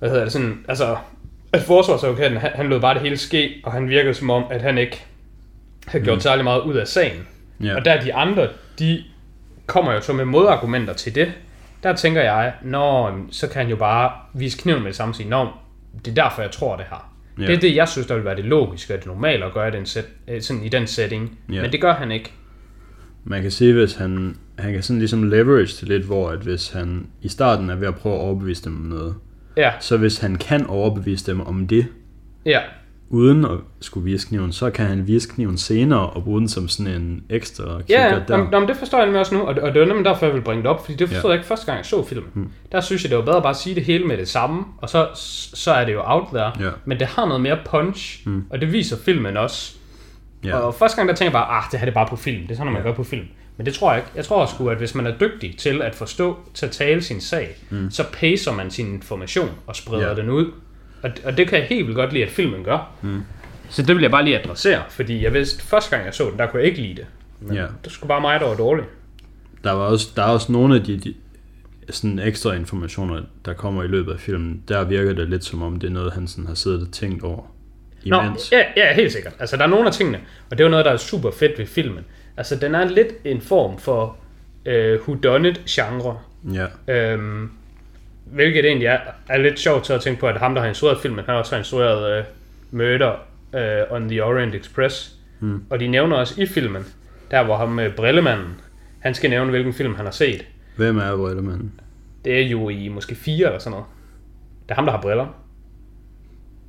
Hvad 0.04 0.12
hedder 0.12 0.24
det 0.24 0.34
sådan... 0.34 0.60
Altså, 0.68 0.98
at 1.54 1.62
forsvarsadvokaten, 1.62 2.38
han, 2.38 2.52
han 2.56 2.70
lod 2.70 2.82
bare 2.82 2.94
det 2.94 3.02
hele 3.02 3.18
ske, 3.18 3.62
og 3.64 3.72
han 3.72 3.90
virkede 3.90 4.14
som 4.14 4.30
om, 4.30 4.44
at 4.52 4.62
han 4.62 4.78
ikke 4.78 5.06
havde 5.88 6.04
gjort 6.04 6.18
mm. 6.18 6.22
særlig 6.22 6.44
meget 6.44 6.62
ud 6.62 6.76
af 6.76 6.88
sagen. 6.88 7.28
Ja. 7.64 7.76
Og 7.76 7.86
der 7.86 8.02
de 8.02 8.14
andre, 8.14 8.48
de 8.80 9.04
kommer 9.66 9.94
jo 9.94 10.02
så 10.02 10.14
med 10.14 10.26
modargumenter 10.26 10.94
til 10.94 11.16
det. 11.16 11.32
Der 11.84 11.96
tænker 11.96 12.22
jeg, 12.22 12.54
nå, 12.64 13.12
så 13.32 13.48
kan 13.48 13.62
han 13.62 13.70
jo 13.70 13.76
bare 13.76 14.12
vise 14.34 14.58
kniven 14.58 14.82
med 14.82 14.90
det 14.90 14.96
samme 14.96 15.12
og 15.12 15.16
sige, 15.16 15.30
nå, 15.30 15.48
det 16.06 16.18
er 16.18 16.24
derfor, 16.24 16.42
jeg 16.42 16.52
tror 16.52 16.76
det 16.76 16.86
her. 16.90 17.12
Ja. 17.40 17.46
Det 17.46 17.56
er 17.56 17.60
det, 17.60 17.76
jeg 17.76 17.88
synes, 17.88 18.08
der 18.08 18.16
vil 18.16 18.26
være 18.26 18.36
det 18.36 18.46
logiske 18.46 18.94
og 18.94 19.00
det 19.00 19.08
normale 19.08 19.46
at 19.46 19.54
gøre 19.54 19.68
i 19.68 19.72
den, 19.72 19.86
set, 19.86 20.06
øh, 20.28 20.42
sådan 20.42 20.64
i 20.64 20.70
den 20.70 20.88
setting. 20.88 21.40
Ja. 21.54 21.62
Men 21.62 21.72
det 21.72 21.82
gør 21.82 21.94
han 21.94 22.12
ikke. 22.12 22.32
Man 23.24 23.42
kan 23.42 23.52
sige, 23.52 23.74
hvis 23.74 23.96
han, 23.96 24.38
han 24.60 24.74
kan 24.74 24.84
sådan 24.84 25.00
ligesom 25.00 25.24
leverage 25.24 25.78
det 25.80 25.88
lidt, 25.88 26.06
hvor 26.06 26.30
at 26.30 26.40
hvis 26.40 26.70
han 26.70 27.08
i 27.22 27.28
starten 27.28 27.70
er 27.70 27.76
ved 27.76 27.88
at 27.88 27.96
prøve 27.96 28.16
at 28.16 28.22
overbevise 28.22 28.64
dem 28.64 28.76
om 28.76 28.82
noget, 28.82 29.16
Ja, 29.58 29.72
så 29.80 29.98
hvis 29.98 30.18
han 30.18 30.36
kan 30.36 30.66
overbevise 30.68 31.32
dem 31.32 31.42
om 31.42 31.68
det, 31.68 31.88
ja, 32.46 32.60
uden 33.10 33.46
at 33.46 33.58
skulle 33.82 34.04
vise 34.04 34.28
kniven, 34.28 34.52
så 34.52 34.70
kan 34.70 34.86
han 34.86 35.08
vise 35.08 35.30
kniven 35.30 35.58
senere 35.58 36.10
og 36.10 36.24
bruge 36.24 36.40
den 36.40 36.48
som 36.50 36.68
sådan 36.68 36.94
en 37.02 37.24
ekstra 37.30 37.64
ja, 37.90 38.08
ja 38.14 38.20
der. 38.28 38.34
om, 38.38 38.54
om, 38.54 38.68
det 38.68 38.76
forstår 38.78 38.98
jeg 38.98 39.06
nemlig 39.08 39.20
også 39.20 39.36
nu, 39.36 39.42
og, 39.42 39.56
og 39.62 39.74
det 39.74 39.82
var 39.82 39.88
nemlig 39.88 40.06
derfor, 40.06 40.26
jeg 40.26 40.34
ville 40.34 40.46
bringe 40.46 40.64
det 40.64 40.70
op, 40.70 40.86
fordi 40.86 40.98
det 40.98 41.08
forstod 41.10 41.30
Ja. 41.30 41.34
jeg 41.34 41.40
ikke 41.40 41.48
første 41.48 41.66
gang, 41.66 41.78
jeg 41.78 41.86
så 41.86 42.04
filmen. 42.06 42.30
Hmm. 42.34 42.50
Der 42.72 42.82
synes 42.82 43.04
jeg, 43.04 43.10
det 43.10 43.18
var 43.18 43.24
bedre 43.26 43.42
bare 43.42 43.50
at 43.50 43.56
sige 43.58 43.76
det 43.76 43.84
hele 43.84 44.06
med 44.06 44.18
det 44.18 44.28
samme, 44.28 44.64
og 44.78 44.90
så, 44.90 45.08
så 45.54 45.72
er 45.72 45.86
det 45.86 45.94
jo 45.94 46.02
out 46.06 46.28
there. 46.34 46.52
Ja. 46.66 46.70
Men 46.86 47.00
det 47.00 47.08
har 47.08 47.26
noget 47.26 47.42
mere 47.42 47.58
punch, 47.66 48.24
Hmm. 48.26 48.46
og 48.50 48.62
det 48.62 48.72
viser 48.74 48.98
filmen 49.06 49.38
også. 49.38 49.76
Ja. 50.46 50.58
Og 50.58 50.74
første 50.76 50.96
gang 50.96 51.10
der 51.10 51.16
tænker 51.16 51.40
jeg 51.40 51.46
bare, 51.46 51.58
ah, 51.58 51.64
det 51.72 51.80
her 51.80 51.86
det 51.86 51.92
er 51.92 51.96
bare 51.96 52.08
på 52.10 52.16
film. 52.16 52.42
Det 52.42 52.52
er 52.52 52.56
sådan, 52.56 52.74
man 52.74 52.82
Ja. 52.82 52.88
gør 52.88 52.96
på 52.96 53.04
film. 53.04 53.26
Men 53.58 53.66
det 53.66 53.74
tror 53.74 53.92
jeg 53.92 54.00
ikke. 54.00 54.10
Jeg 54.16 54.26
tror 54.26 54.46
sgu, 54.46 54.70
at 54.70 54.78
hvis 54.78 54.96
man 54.96 55.08
er 55.08 55.18
dygtig 55.18 55.56
til 55.58 55.82
at 55.82 55.96
forstå, 55.96 56.38
til 56.54 56.66
at 56.66 56.72
tale 56.72 57.02
sin 57.02 57.22
sag, 57.22 57.56
mm. 57.70 57.92
så 57.92 58.04
pacer 58.14 58.52
man 58.54 58.72
sin 58.72 58.94
information 58.94 59.50
og 59.68 59.76
spreder 59.76 60.08
Ja. 60.10 60.16
den 60.16 60.30
ud. 60.30 60.52
Og, 61.04 61.10
og 61.26 61.38
det 61.38 61.48
kan 61.48 61.60
jeg 61.60 61.68
helt 61.68 61.86
vildt 61.86 61.96
godt 61.96 62.14
lide, 62.14 62.24
at 62.24 62.30
filmen 62.32 62.64
gør. 62.64 62.92
Mm. 63.02 63.22
Så 63.70 63.82
det 63.82 63.96
vil 63.96 64.02
jeg 64.02 64.12
bare 64.12 64.24
lige 64.24 64.40
adressere, 64.40 64.82
fordi 64.90 65.24
jeg 65.24 65.34
vidste, 65.34 65.64
første 65.64 65.90
gang 65.96 66.06
jeg 66.06 66.14
så 66.14 66.30
den, 66.30 66.40
der 66.40 66.46
kunne 66.48 66.60
jeg 66.60 66.70
ikke 66.70 66.82
lide 66.82 66.96
det. 66.96 67.06
Men 67.40 67.56
Ja. 67.56 67.66
det 67.84 67.92
skulle 67.92 68.08
bare 68.08 68.22
mig, 68.22 68.40
der 68.40 68.48
var 68.48 68.56
dårlig. 68.56 68.86
Der, 69.64 69.72
var 69.72 69.84
også, 69.86 70.08
der 70.16 70.24
er 70.24 70.28
også 70.28 70.52
nogle 70.52 70.76
af 70.76 70.84
de, 70.84 70.98
de 70.98 71.14
sådan 71.90 72.20
ekstra 72.20 72.54
informationer, 72.54 73.22
der 73.46 73.54
kommer 73.54 73.84
i 73.84 73.88
løbet 73.88 74.14
af 74.14 74.20
filmen. 74.20 74.64
Der 74.68 74.84
virker 74.84 75.14
det 75.14 75.30
lidt 75.30 75.44
som 75.44 75.62
om, 75.62 75.80
det 75.80 75.88
er 75.88 75.92
noget, 75.92 76.14
han 76.14 76.28
sådan 76.28 76.48
har 76.48 76.54
siddet 76.56 76.82
og 76.82 76.92
tænkt 76.92 77.24
over 77.24 77.44
Nå, 78.06 78.22
imens. 78.22 78.52
ja, 78.52 78.62
ja, 78.78 78.94
helt 78.94 79.12
sikkert. 79.12 79.34
Altså, 79.40 79.58
der 79.58 79.64
er 79.64 79.68
nogle 79.68 79.88
af 79.88 79.94
tingene, 79.94 80.18
og 80.52 80.58
det 80.58 80.60
er 80.60 80.68
jo 80.68 80.72
noget, 80.72 80.86
der 80.86 80.92
er 80.92 80.98
super 80.98 81.32
fedt 81.32 81.60
ved 81.60 81.66
filmen. 81.66 82.06
Altså, 82.38 82.56
den 82.56 82.76
er 82.76 82.86
lidt 82.86 83.14
en 83.26 83.42
form 83.42 83.78
for 83.78 84.18
øh, 84.66 85.00
whodunit-genre. 85.00 86.18
Ja. 86.54 86.94
Øhm, 86.94 87.52
hvilket 88.26 88.66
egentlig 88.66 88.86
er, 88.86 89.00
er 89.30 89.38
lidt 89.38 89.60
sjovt 89.60 89.84
til 89.84 89.94
at 89.94 90.02
tænke 90.02 90.20
på, 90.20 90.28
at 90.28 90.38
ham, 90.38 90.54
der 90.54 90.62
har 90.62 90.68
instrueret 90.68 90.98
filmen, 91.02 91.20
han 91.26 91.34
har 91.34 91.40
også 91.40 91.58
instrueret 91.58 92.20
uh, 92.20 92.26
Murder 92.72 93.12
uh, 93.54 93.96
on 93.96 94.10
the 94.10 94.24
Orient 94.24 94.56
Express. 94.56 95.16
Mm. 95.40 95.64
Og 95.70 95.80
de 95.80 95.88
nævner 95.88 96.16
også 96.16 96.42
i 96.42 96.46
filmen, 96.46 96.86
der 97.32 97.44
hvor 97.44 97.58
ham 97.58 97.78
uh, 97.78 97.96
brillemanden, 97.96 98.62
han 99.00 99.14
skal 99.14 99.30
nævne, 99.30 99.50
hvilken 99.50 99.74
film 99.74 99.96
han 99.96 100.06
har 100.06 100.12
set. 100.12 100.46
Hvem 100.78 100.98
er 100.98 101.18
Brillemanden? 101.18 101.80
Det 102.26 102.42
er 102.42 102.48
jo 102.48 102.70
i 102.70 102.88
måske 102.88 103.16
fire 103.16 103.46
eller 103.46 103.60
sådan 103.60 103.72
noget. 103.72 103.86
Det 104.64 104.72
er 104.72 104.76
ham, 104.76 104.86
der 104.86 104.92
har 104.92 105.02
briller. 105.02 105.28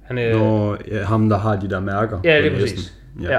Han 0.03 0.19
er... 0.19 0.39
Nå, 0.39 0.77
ja, 0.89 1.05
ham 1.05 1.29
der 1.29 1.39
har 1.39 1.57
de 1.57 1.71
der 1.71 1.81
mærker. 1.81 2.21
ja, 2.25 2.43
det 2.43 2.53
er 2.53 2.61
præcis. 2.61 2.95
Ja. 3.23 3.33
Ja. 3.33 3.39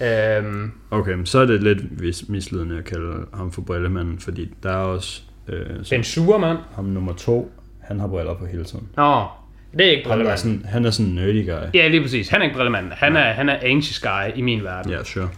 Øhm, 0.00 0.72
Okay, 0.90 1.16
så 1.24 1.38
er 1.38 1.46
det 1.46 1.62
lidt 1.62 2.30
misledende 2.30 2.78
at 2.78 2.84
kalde 2.84 3.14
ham 3.34 3.52
for 3.52 3.60
Brillemanden, 3.62 4.18
fordi 4.18 4.54
der 4.62 4.70
er 4.70 4.76
også 4.76 5.22
øh, 5.48 5.66
så, 5.82 5.94
den 5.94 6.04
sure 6.04 6.38
mand. 6.38 6.58
ham 6.74 6.84
nummer 6.84 7.12
to, 7.12 7.52
han 7.80 8.00
har 8.00 8.06
briller 8.06 8.34
på 8.34 8.46
hele 8.46 8.64
tiden. 8.64 8.88
Nå, 8.96 9.24
det 9.72 9.86
er 9.86 9.90
ikke 9.90 10.02
Han 10.02 10.12
er 10.12 10.14
brillemanden. 10.14 10.38
sådan, 10.38 10.64
han 10.72 10.84
er 10.84 10.90
sådan 10.90 11.06
en 11.10 11.14
nerdy 11.14 11.46
guy. 11.50 11.68
Ja, 11.74 11.88
lige 11.88 12.02
præcis. 12.02 12.28
Han 12.28 12.40
er 12.40 12.44
ikke 12.44 12.56
brillemanden. 12.56 12.92
Han 12.96 13.16
er, 13.16 13.32
han 13.32 13.48
er 13.48 13.56
anxious 13.62 14.00
guy 14.00 14.38
i 14.38 14.42
min 14.42 14.64
verden. 14.64 14.92
Ja, 14.92 15.04
sure. 15.04 15.28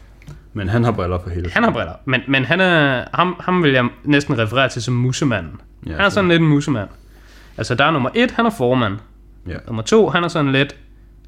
Men 0.52 0.68
han 0.68 0.84
har 0.84 0.92
briller 0.92 1.18
på 1.18 1.28
hele 1.30 1.40
tiden. 1.42 1.52
Han 1.52 1.62
har 1.62 1.70
briller, 1.70 1.92
men, 2.04 2.20
men 2.28 2.44
han 2.44 2.60
er, 2.60 3.04
ham, 3.14 3.36
ham 3.40 3.62
vil 3.62 3.72
jeg 3.72 3.88
næsten 4.04 4.38
referere 4.38 4.68
til 4.68 4.82
som 4.82 4.94
musemanden. 4.94 5.60
Ja, 5.86 5.92
han 5.92 6.00
er 6.00 6.08
sådan 6.08 6.28
lidt 6.30 6.42
en 6.42 6.48
musemand. 6.48 6.88
Altså, 7.56 7.74
der 7.74 7.84
er 7.84 7.90
nummer 7.90 8.10
et, 8.14 8.30
han 8.30 8.46
er 8.46 8.50
formand. 8.50 8.94
Ja. 9.48 9.54
Nummer 9.66 9.82
to, 9.82 10.08
han 10.08 10.24
er 10.24 10.28
sådan 10.28 10.52
lidt... 10.52 10.76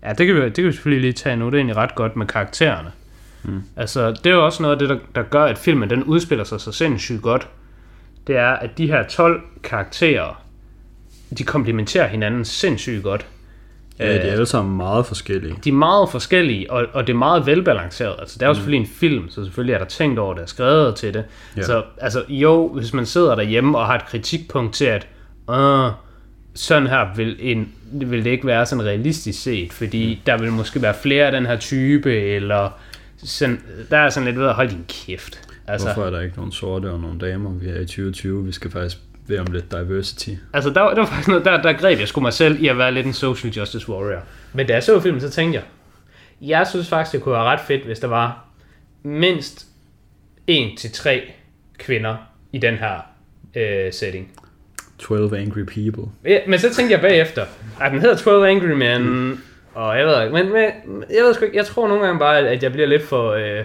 Ja, 0.03 0.12
det 0.12 0.26
kan 0.26 0.37
vi, 0.37 0.41
det 0.41 0.55
kan 0.55 0.64
vi 0.66 0.72
selvfølgelig 0.72 1.01
lige 1.01 1.12
tage 1.12 1.37
nu. 1.37 1.47
Det 1.47 1.53
er 1.55 1.57
egentlig 1.59 1.76
ret 1.76 1.95
godt 1.95 2.16
med 2.16 2.26
karaktererne. 2.26 2.91
Mm. 3.43 3.62
Altså, 3.76 4.11
det 4.11 4.26
er 4.26 4.34
jo 4.34 4.45
også 4.45 4.62
noget 4.62 4.74
af 4.74 4.78
det, 4.78 4.88
der, 4.88 4.99
der 5.14 5.22
gør, 5.22 5.45
at 5.45 5.59
filmen 5.59 5.91
den 5.91 6.05
udspiller 6.05 6.45
sig 6.45 6.61
så 6.61 6.72
sindssygt 6.72 7.22
godt. 7.22 7.49
Det 8.26 8.36
er, 8.36 8.51
at 8.51 8.78
de 8.78 8.86
her 8.86 9.03
12 9.03 9.43
karakterer, 9.62 10.43
de 11.38 11.45
komplementerer 11.45 12.07
hinanden 12.07 12.45
sindssygt 12.45 13.03
godt. 13.03 13.26
Ja, 13.99 14.12
de 14.12 14.18
er 14.18 14.32
alle 14.32 14.47
sammen 14.47 14.76
meget 14.76 15.07
forskellige. 15.07 15.57
de 15.64 15.68
er 15.68 15.72
meget 15.72 16.11
forskellige, 16.11 16.70
og, 16.70 16.86
og 16.93 17.07
det 17.07 17.12
er 17.12 17.16
meget 17.16 17.47
velbalanceret. 17.47 18.16
Altså, 18.18 18.36
det 18.38 18.43
er 18.43 18.49
jo 18.49 18.55
selvfølgelig 18.55 18.80
en 18.80 18.93
film, 18.95 19.28
så 19.28 19.45
selvfølgelig 19.45 19.74
er 19.74 19.78
der 19.78 19.84
tænkt 19.84 20.18
over 20.18 20.34
det 20.34 20.43
og 20.43 20.49
skrevet 20.49 20.97
til 20.97 21.14
det. 21.14 21.24
Ja. 21.57 21.62
Så 21.62 21.82
altså, 21.99 22.24
jo, 22.28 22.68
hvis 22.68 22.95
man 22.95 23.07
sidder 23.07 23.34
derhjemme 23.34 23.78
og 23.78 23.86
har 23.86 23.95
et 23.95 24.07
kritikpunkt 24.07 24.74
til, 24.74 24.84
at 24.84 25.07
øh, 25.51 25.91
sådan 26.55 26.86
her 26.88 27.14
vil, 27.16 27.36
en, 27.41 27.68
vil 27.93 28.24
det 28.24 28.30
ikke 28.30 28.47
være 28.47 28.66
sådan 28.66 28.84
realistisk 28.84 29.43
set, 29.43 29.72
fordi 29.72 30.14
mm. 30.14 30.20
der 30.26 30.38
vil 30.38 30.53
måske 30.53 30.82
være 30.82 30.95
flere 31.03 31.26
af 31.26 31.32
den 31.32 31.47
her 31.47 31.57
type, 31.57 32.20
eller 32.20 32.70
sådan, 33.25 33.61
der 33.91 33.97
er 33.99 34.11
sådan 34.11 34.27
lidt 34.27 34.39
ved 34.39 34.47
at 34.47 34.55
holde 34.55 34.71
din 34.71 34.85
kæft. 34.89 35.49
Altså, 35.68 35.87
Hvorfor 35.87 36.07
er 36.07 36.11
der 36.11 36.21
ikke 36.21 36.37
nogen 36.37 36.53
sorte 36.53 36.91
og 36.91 37.01
nogle 37.01 37.18
damer? 37.18 37.51
Vi 37.51 37.68
er 37.68 37.75
i 37.81 37.85
2020, 37.87 38.45
vi 38.47 38.53
skal 38.53 38.71
faktisk 38.71 38.97
bede 39.27 39.39
om 39.41 39.47
lidt 39.47 39.73
diversity. 39.73 40.31
Altså, 40.53 40.71
der, 40.71 40.81
var- 40.81 40.95
der 40.95 41.01
var 41.01 41.07
faktisk 41.07 41.29
noget, 41.29 41.45
der, 41.45 41.62
der 41.62 41.73
greb 41.73 41.99
jeg 41.99 42.09
sgu 42.09 42.21
mig 42.21 42.33
selv 42.33 42.62
i 42.62 42.68
at 42.68 42.79
være 42.79 42.93
lidt 42.93 43.07
en 43.07 43.12
social 43.12 43.53
justice 43.53 43.89
warrior. 43.89 44.23
Men 44.53 44.66
da 44.66 44.73
jeg 44.73 44.83
så 44.83 45.01
filmen, 45.01 45.21
så 45.21 45.31
tænkte 45.31 45.57
jeg, 45.59 45.64
jeg 46.49 46.66
synes 46.66 46.89
faktisk, 46.89 47.12
det 47.12 47.23
kunne 47.23 47.33
være 47.33 47.45
ret 47.45 47.61
fedt, 47.61 47.85
hvis 47.85 47.99
der 47.99 48.09
var 48.09 48.45
mindst 49.03 49.66
en 50.47 50.77
til 50.77 50.93
tre 50.93 51.33
kvinder 51.79 52.16
i 52.53 52.59
den 52.59 52.75
her 52.75 52.95
øh, 53.55 53.93
setting. 53.93 54.33
12 54.99 55.35
Angry 55.35 55.64
People. 55.64 56.12
Ja, 56.25 56.39
men 56.49 56.59
så 56.59 56.75
tænkte 56.75 56.93
jeg 56.93 57.01
bagefter, 57.01 57.45
at 57.81 57.93
den 57.93 58.01
hedder 58.01 58.16
12 58.16 58.45
Angry 58.45 58.66
Men, 58.66 59.03
mm. 59.03 59.41
Og 59.75 59.99
jeg 59.99 60.07
ved 60.07 60.23
ikke, 60.23 60.33
men, 60.33 60.53
men 60.53 61.05
jeg 61.11 61.25
ved 61.25 61.35
sgu 61.35 61.45
ikke, 61.45 61.57
jeg 61.57 61.66
tror 61.66 61.89
nogle 61.89 62.05
gange 62.05 62.18
bare, 62.18 62.39
at 62.39 62.62
jeg 62.62 62.73
bliver 62.73 62.87
lidt 62.89 63.03
for, 63.03 63.31
øh, 63.31 63.64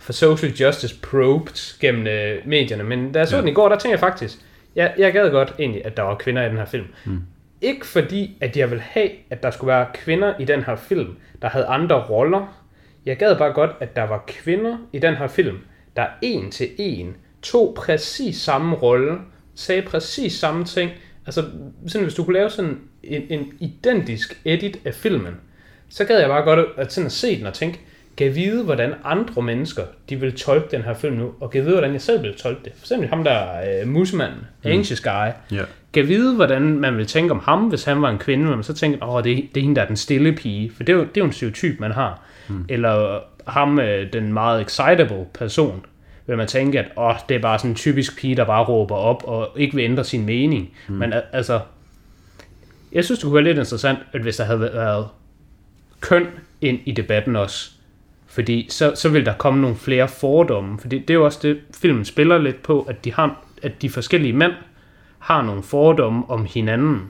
for 0.00 0.12
social 0.12 0.52
justice 0.52 1.00
probed 1.02 1.78
gennem 1.80 2.06
øh, 2.06 2.38
medierne, 2.46 2.82
men 2.84 3.12
da 3.12 3.18
jeg 3.18 3.28
så 3.28 3.36
Ja. 3.36 3.40
den 3.40 3.48
i 3.48 3.52
går, 3.54 3.68
der 3.68 3.76
tænkte 3.76 3.90
jeg 3.90 4.00
faktisk, 4.00 4.38
jeg, 4.76 4.94
jeg 4.98 5.12
gad 5.12 5.30
godt 5.30 5.54
egentlig, 5.58 5.84
at 5.86 5.96
der 5.96 6.02
var 6.02 6.14
kvinder 6.14 6.46
i 6.46 6.48
den 6.48 6.56
her 6.56 6.64
film. 6.64 6.86
Mm. 7.04 7.20
Ikke 7.60 7.86
fordi, 7.86 8.36
at 8.40 8.56
jeg 8.56 8.70
vil 8.70 8.80
have, 8.80 9.08
at 9.30 9.42
der 9.42 9.50
skulle 9.50 9.68
være 9.68 9.86
kvinder 9.94 10.34
i 10.38 10.44
den 10.44 10.62
her 10.62 10.76
film, 10.76 11.16
der 11.42 11.48
havde 11.48 11.66
andre 11.66 11.96
roller. 12.02 12.62
Jeg 13.06 13.16
gad 13.16 13.36
bare 13.36 13.52
godt, 13.52 13.70
at 13.80 13.96
der 13.96 14.02
var 14.02 14.24
kvinder 14.26 14.76
i 14.92 14.98
den 14.98 15.14
her 15.16 15.26
film, 15.26 15.58
der 15.96 16.06
en 16.22 16.50
til 16.50 16.68
en 16.78 17.16
tog 17.42 17.74
præcis 17.76 18.36
samme 18.36 18.76
rolle, 18.76 19.18
sagde 19.54 19.82
præcis 19.82 20.32
samme 20.32 20.64
ting. 20.64 20.90
Altså, 21.26 21.44
sådan, 21.86 22.04
hvis 22.04 22.14
du 22.14 22.24
kunne 22.24 22.34
lave 22.34 22.50
sådan 22.50 22.78
en, 23.08 23.22
en 23.30 23.52
identisk 23.60 24.40
edit 24.44 24.78
af 24.84 24.94
filmen, 24.94 25.34
så 25.88 26.04
gad 26.04 26.18
jeg 26.18 26.28
bare 26.28 26.42
godt 26.42 26.60
at, 26.76 26.92
sådan 26.92 27.06
at 27.06 27.12
se 27.12 27.38
den 27.38 27.46
og 27.46 27.54
tænke, 27.54 27.80
kan 28.16 28.34
vide, 28.34 28.64
hvordan 28.64 28.94
andre 29.04 29.42
mennesker, 29.42 29.82
de 30.10 30.20
vil 30.20 30.32
tolke 30.38 30.68
den 30.70 30.82
her 30.82 30.94
film 30.94 31.16
nu, 31.16 31.30
og 31.40 31.50
kan 31.50 31.62
vide, 31.64 31.72
hvordan 31.74 31.92
jeg 31.92 32.00
selv 32.00 32.22
vil 32.22 32.34
tolke 32.34 32.60
det. 32.64 32.72
For 32.76 32.82
eksempel 32.84 33.08
ham 33.08 33.24
der 33.24 33.42
øh, 33.82 33.88
musemanden, 33.88 34.38
mm. 34.64 34.70
Anxious 34.70 35.00
Guy, 35.00 35.56
Ja. 35.56 35.62
kan 35.94 36.08
vide, 36.08 36.34
hvordan 36.34 36.62
man 36.62 36.96
vil 36.96 37.06
tænke 37.06 37.30
om 37.30 37.38
ham, 37.44 37.64
hvis 37.64 37.84
han 37.84 38.02
var 38.02 38.10
en 38.10 38.18
kvinde, 38.18 38.44
men 38.50 38.62
så 38.62 38.74
tænker, 38.74 39.08
åh, 39.08 39.24
det, 39.24 39.32
er- 39.32 39.42
det 39.54 39.60
er 39.60 39.62
hende, 39.62 39.76
der 39.76 39.82
er 39.82 39.86
den 39.86 39.96
stille 39.96 40.32
pige, 40.32 40.70
for 40.76 40.82
det 40.82 40.92
er 40.92 40.96
jo, 40.96 41.02
det 41.02 41.16
er 41.16 41.20
jo 41.20 41.24
en 41.24 41.32
stereotyp, 41.32 41.80
man 41.80 41.90
har. 41.92 42.22
Mm. 42.48 42.64
Eller 42.68 43.18
ham, 43.50 43.78
øh, 43.80 44.12
den 44.12 44.32
meget 44.32 44.62
excitable 44.62 45.24
person, 45.34 45.84
vil 46.26 46.36
man 46.36 46.46
tænke, 46.46 46.78
at 46.78 46.86
åh, 46.96 47.14
det 47.28 47.34
er 47.34 47.40
bare 47.40 47.58
sådan 47.58 47.70
en 47.70 47.74
typisk 47.74 48.18
pige, 48.20 48.36
der 48.36 48.44
bare 48.44 48.64
råber 48.64 48.94
op 48.94 49.22
og 49.24 49.48
ikke 49.56 49.76
vil 49.76 49.84
ændre 49.84 50.04
sin 50.04 50.26
mening. 50.26 50.70
Mm. 50.88 50.94
Men 50.94 51.12
al- 51.12 51.22
altså, 51.32 51.60
jeg 52.96 53.04
synes, 53.04 53.18
det 53.18 53.24
kunne 53.24 53.34
være 53.34 53.44
lidt 53.44 53.58
interessant, 53.58 53.98
at 54.12 54.20
hvis 54.20 54.36
der 54.36 54.44
havde 54.44 54.60
været 54.60 55.08
køn 56.00 56.26
ind 56.60 56.78
i 56.84 56.92
debatten 56.92 57.36
også, 57.36 57.70
fordi 58.26 58.66
så, 58.70 58.92
så 58.94 59.08
vil 59.08 59.26
der 59.26 59.32
komme 59.34 59.60
nogle 59.60 59.76
flere 59.76 60.08
fordomme, 60.08 60.78
fordi 60.78 60.98
det 60.98 61.10
er 61.10 61.14
jo 61.14 61.24
også 61.24 61.38
det, 61.42 61.58
filmen 61.80 62.04
spiller 62.04 62.38
lidt 62.38 62.62
på, 62.62 62.80
at 62.82 63.04
de, 63.04 63.12
har, 63.12 63.44
at 63.62 63.82
de 63.82 63.90
forskellige 63.90 64.32
mænd 64.32 64.52
har 65.18 65.42
nogle 65.42 65.62
fordomme 65.62 66.30
om 66.30 66.46
hinanden. 66.54 67.02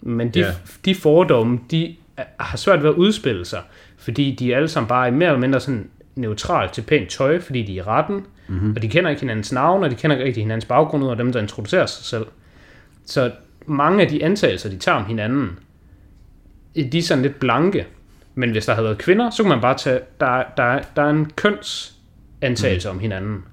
Men 0.00 0.28
de, 0.30 0.38
Ja. 0.40 0.46
de 0.84 0.94
fordomme, 0.94 1.58
de 1.70 1.96
er- 2.16 2.24
har 2.40 2.56
svært 2.56 2.82
ved 2.82 2.90
at 2.90 2.94
udspille 2.94 3.44
sig, 3.44 3.60
fordi 3.96 4.34
de 4.38 4.56
alle 4.56 4.68
sammen 4.68 4.88
bare 4.88 5.06
er 5.06 5.10
mere 5.10 5.28
eller 5.28 5.40
mindre 5.40 5.60
sådan 5.60 5.90
neutralt 6.14 6.72
til 6.72 6.82
pænt 6.82 7.10
tøj, 7.10 7.40
fordi 7.40 7.62
de 7.62 7.72
er 7.78 7.82
i 7.82 7.86
retten, 7.86 8.26
mm-hmm. 8.48 8.72
og 8.76 8.82
de 8.82 8.88
kender 8.88 9.10
ikke 9.10 9.20
hinandens 9.20 9.52
navn, 9.52 9.84
og 9.84 9.90
de 9.90 9.94
kender 9.94 10.16
ikke 10.16 10.26
rigtig 10.26 10.42
hinandens 10.42 10.64
baggrund 10.64 11.10
af 11.10 11.16
dem, 11.16 11.32
der 11.32 11.40
introducerer 11.40 11.86
sig 11.86 12.04
selv. 12.04 12.26
Så 13.06 13.30
mange 13.66 14.02
af 14.02 14.08
de 14.08 14.24
antagelser, 14.24 14.70
de 14.70 14.78
tager 14.78 14.98
om 14.98 15.04
hinanden, 15.04 15.58
de 16.76 16.98
er 16.98 17.02
sådan 17.02 17.22
lidt 17.22 17.40
blanke. 17.40 17.86
Men 18.34 18.50
hvis 18.50 18.66
der 18.66 18.74
havde 18.74 18.84
været 18.84 18.98
kvinder, 18.98 19.30
så 19.30 19.42
kunne 19.42 19.48
man 19.48 19.60
bare 19.60 19.78
tage, 19.78 20.00
der, 20.20 20.42
der, 20.56 20.80
der 20.96 21.02
er 21.02 21.10
en 21.10 21.30
kønsantagelse 21.36 22.88
mm. 22.88 22.96
om 22.96 23.00
hinanden. 23.00 23.44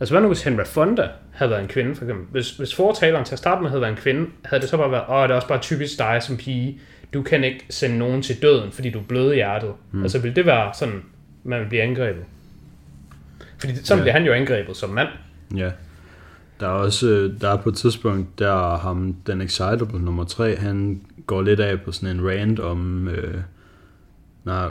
Altså 0.00 0.14
hvad 0.14 0.22
nu 0.22 0.28
hvis 0.28 0.42
Henry 0.42 0.64
Fonda 0.64 1.08
havde 1.32 1.50
været 1.50 1.62
en 1.62 1.68
kvinde, 1.68 1.94
for 1.94 2.04
eksempel? 2.04 2.26
Hvis, 2.30 2.56
hvis 2.56 2.74
fortaleren 2.74 3.24
til 3.24 3.34
at 3.34 3.38
starte 3.38 3.62
med 3.62 3.70
havde 3.70 3.80
været 3.80 3.92
en 3.92 3.98
kvinde, 3.98 4.30
havde 4.44 4.60
det 4.60 4.70
så 4.70 4.76
bare 4.76 4.90
været, 4.90 5.04
åh, 5.08 5.22
det 5.22 5.30
er 5.30 5.34
også 5.34 5.48
bare 5.48 5.60
typisk 5.60 5.98
dig 5.98 6.22
som 6.22 6.36
pige. 6.36 6.80
Du 7.14 7.22
kan 7.22 7.44
ikke 7.44 7.66
sende 7.70 7.98
nogen 7.98 8.22
til 8.22 8.42
døden, 8.42 8.72
fordi 8.72 8.90
du 8.90 8.98
er 8.98 9.02
blød 9.02 9.32
i 9.32 9.34
hjertet. 9.34 9.72
Mm. 9.92 10.02
Altså 10.02 10.18
vil 10.18 10.36
det 10.36 10.46
være 10.46 10.74
sådan, 10.74 11.02
man 11.44 11.60
vil 11.60 11.66
blive 11.66 11.82
angrebet? 11.82 12.24
Fordi 13.58 13.74
sådan 13.74 13.98
ja. 13.98 14.02
bliver 14.02 14.12
han 14.12 14.24
jo 14.24 14.32
angrebet 14.32 14.76
som 14.76 14.90
mand. 14.90 15.08
Ja. 15.56 15.70
Der 16.60 16.66
er 16.66 16.70
også, 16.70 17.08
øh, 17.08 17.40
der 17.40 17.48
er 17.48 17.56
på 17.56 17.68
et 17.68 17.74
tidspunkt, 17.74 18.38
der 18.38 18.72
er 18.72 18.78
ham, 18.78 19.16
den 19.26 19.40
excitable 19.40 20.04
nummer 20.04 20.24
3, 20.24 20.56
han 20.56 21.00
går 21.26 21.42
lidt 21.42 21.60
af 21.60 21.80
på 21.80 21.92
sådan 21.92 22.16
en 22.16 22.28
rant 22.28 22.60
om, 22.60 23.08
øh, 23.08 23.40
nej, 24.44 24.68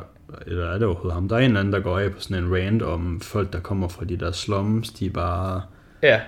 eller 0.47 0.65
er 0.65 0.73
det 0.73 0.83
overhovedet 0.83 1.13
ham? 1.13 1.29
Der 1.29 1.35
er 1.35 1.39
en 1.39 1.45
eller 1.45 1.59
anden, 1.59 1.73
der 1.73 1.79
går 1.79 1.99
af 1.99 2.11
på 2.11 2.19
sådan 2.19 2.43
en 2.43 2.55
rant 2.55 2.81
om 2.81 3.19
folk, 3.21 3.53
der 3.53 3.59
kommer 3.59 3.87
fra 3.87 4.05
de 4.05 4.17
der 4.17 4.31
slums, 4.31 4.89
de 4.89 5.05
er 5.05 5.09
bare 5.09 5.61
Ja, 6.03 6.19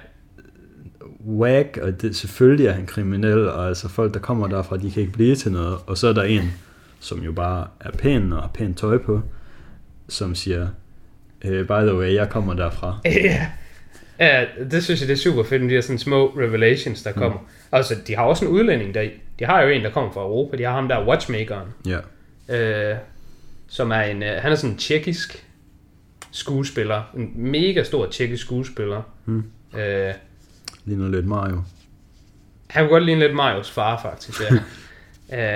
whack, 1.27 1.77
og 1.81 2.01
det, 2.01 2.15
selvfølgelig 2.15 2.65
er 2.65 2.71
han 2.71 2.85
kriminel, 2.85 3.49
og 3.49 3.67
altså 3.67 3.89
folk, 3.89 4.13
der 4.13 4.19
kommer 4.19 4.47
derfra, 4.47 4.77
de 4.77 4.91
kan 4.91 5.01
ikke 5.01 5.13
blive 5.13 5.35
til 5.35 5.51
noget. 5.51 5.77
Og 5.87 5.97
så 5.97 6.07
er 6.07 6.13
der 6.13 6.23
en, 6.23 6.53
som 6.99 7.19
jo 7.19 7.31
bare 7.31 7.67
er 7.79 7.91
pæn 7.91 8.33
og 8.33 8.41
har 8.41 8.49
pænt 8.53 8.77
tøj 8.77 8.97
på, 8.97 9.21
som 10.07 10.35
siger, 10.35 10.67
eh, 11.41 11.65
by 11.65 11.87
the 11.87 11.95
way, 11.95 12.13
jeg 12.13 12.29
kommer 12.29 12.53
derfra. 12.53 12.99
Ja. 13.05 13.47
Ja, 14.19 14.45
det 14.71 14.83
synes 14.83 15.01
jeg, 15.01 15.07
det 15.07 15.13
er 15.13 15.17
super 15.17 15.43
fedt, 15.43 15.61
med 15.61 15.69
de 15.69 15.75
her 15.75 15.81
sådan 15.81 15.99
små 15.99 16.27
revelations, 16.27 17.03
der 17.03 17.11
kommer. 17.11 17.39
Mm. 17.39 17.45
Altså, 17.71 17.95
de 18.07 18.15
har 18.15 18.23
også 18.23 18.45
en 18.45 18.51
udlænding 18.51 18.93
der 18.93 19.09
De 19.39 19.45
har 19.45 19.61
jo 19.61 19.69
en, 19.69 19.83
der 19.83 19.91
kommer 19.91 20.11
fra 20.11 20.21
Europa. 20.21 20.57
De 20.57 20.63
har 20.63 20.71
ham 20.71 20.87
der, 20.87 21.07
Watchmakeren, 21.07 21.67
Ja, 21.85 21.99
øh, 22.49 22.97
som 23.67 23.91
er 23.91 24.01
en, 24.01 24.23
øh, 24.23 24.41
han 24.41 24.51
er 24.51 24.55
sådan 24.55 24.71
en 24.71 24.77
tjekkisk 24.77 25.47
skuespiller. 26.31 27.03
En 27.15 27.31
mega 27.35 27.83
stor 27.83 28.05
tjekkisk 28.05 28.43
skuespiller. 28.43 29.01
Mm. 29.25 29.43
Øh, 29.77 30.13
ligner 30.85 31.09
lidt 31.09 31.25
Mario. 31.25 31.61
han 32.67 32.83
kunne 32.83 32.89
godt 32.89 33.05
ligne 33.05 33.19
lidt 33.19 33.35
Marios 33.35 33.71
far, 33.71 34.01
faktisk. 34.01 34.41
Ja. 34.41 34.55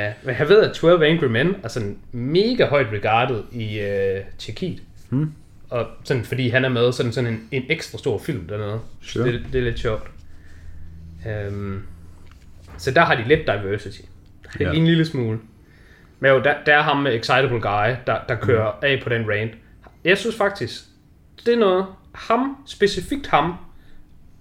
uh, 0.09 0.13
men 0.25 0.35
jeg 0.39 0.49
ved, 0.49 0.61
at 0.61 0.73
12 0.75 1.03
Angry 1.03 1.25
Men 1.25 1.55
er 1.63 1.67
sådan 1.67 1.97
mega 2.11 2.65
højt 2.65 2.87
regarded 2.93 3.43
i 3.51 3.79
uh, 3.79 4.25
Tjekkiet. 4.37 4.81
Hmm. 5.09 5.33
Og 5.71 5.87
sådan, 6.03 6.23
fordi 6.23 6.49
han 6.49 6.65
er 6.65 6.69
med 6.69 6.91
sådan, 6.91 7.11
sådan 7.11 7.33
en, 7.33 7.47
en 7.51 7.63
ekstra 7.69 7.97
stor 7.97 8.17
film 8.17 8.47
dernede. 8.47 8.79
Sure. 9.01 9.31
Det, 9.31 9.45
det 9.53 9.59
er 9.59 9.63
lidt 9.63 9.79
sjovt. 9.79 10.11
Um, 11.47 11.83
så 12.77 12.91
der 12.91 13.01
har 13.01 13.15
de 13.15 13.27
lidt 13.27 13.47
diversity. 13.47 14.01
Ja. 14.59 14.65
Ja. 14.65 14.71
En 14.71 14.85
lille 14.85 15.05
smule. 15.05 15.39
Men 16.19 16.31
jo, 16.31 16.41
der, 16.41 16.55
der 16.65 16.75
er 16.75 16.81
ham 16.81 16.97
med 16.97 17.15
Excitable 17.15 17.61
Guy, 17.61 17.95
der, 18.07 18.19
der 18.29 18.35
kører 18.35 18.71
mm. 18.71 18.77
af 18.81 19.01
på 19.03 19.09
den 19.09 19.29
rant. 19.29 19.51
Jeg 20.03 20.17
synes 20.17 20.35
faktisk, 20.35 20.81
det 21.45 21.53
er 21.53 21.59
noget, 21.59 21.85
ham, 22.11 22.57
specifikt 22.67 23.27
ham, 23.27 23.53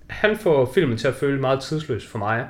han 0.07 0.39
får 0.39 0.73
filmen 0.75 0.99
til 0.99 1.09
at 1.09 1.15
føle 1.15 1.41
meget 1.41 1.61
tidsløs 1.61 2.07
for 2.07 2.19
mig. 2.19 2.47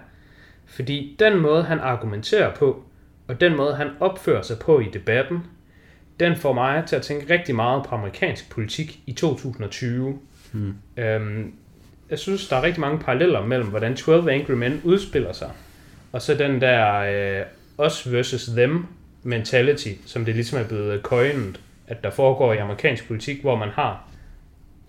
Fordi 0.67 1.17
den 1.19 1.39
måde, 1.39 1.63
han 1.63 1.81
argumenterer 1.81 2.55
på, 2.55 2.85
og 3.29 3.41
den 3.41 3.57
måde, 3.57 3.75
han 3.75 3.91
opfører 4.01 4.43
sig 4.43 4.59
på 4.59 4.81
i 4.81 4.89
debatten, 4.93 5.39
den 6.21 6.37
får 6.37 6.53
mig 6.53 6.85
til 6.87 6.97
at 6.97 7.03
tænke 7.03 7.35
rigtig 7.35 7.55
meget 7.55 7.87
på 7.87 7.95
amerikansk 7.95 8.51
politik 8.51 9.01
i 9.07 9.13
2020. 9.13 10.19
Hmm. 10.53 10.75
Øhm, 10.97 11.53
jeg 12.11 12.19
synes, 12.19 12.49
der 12.49 12.57
er 12.57 12.63
rigtig 12.63 12.81
mange 12.81 12.99
paralleller 12.99 13.47
mellem, 13.47 13.69
hvordan 13.69 13.97
12 13.97 14.29
Angry 14.29 14.53
Men 14.53 14.81
udspiller 14.85 15.33
sig, 15.33 15.51
og 16.13 16.23
så 16.23 16.35
den 16.35 16.61
der 16.61 16.97
øh, 16.99 17.87
us 17.87 18.13
versus 18.13 18.45
them 18.45 18.87
mentality, 19.23 19.89
som 20.07 20.25
det 20.25 20.35
ligesom 20.35 20.59
er 20.59 20.65
blevet 20.65 21.03
coined, 21.03 21.55
at 21.87 22.05
der 22.05 22.11
foregår 22.11 22.53
i 22.53 22.57
amerikansk 22.57 23.09
politik, 23.09 23.41
hvor 23.41 23.57
man 23.57 23.69
har... 23.69 24.09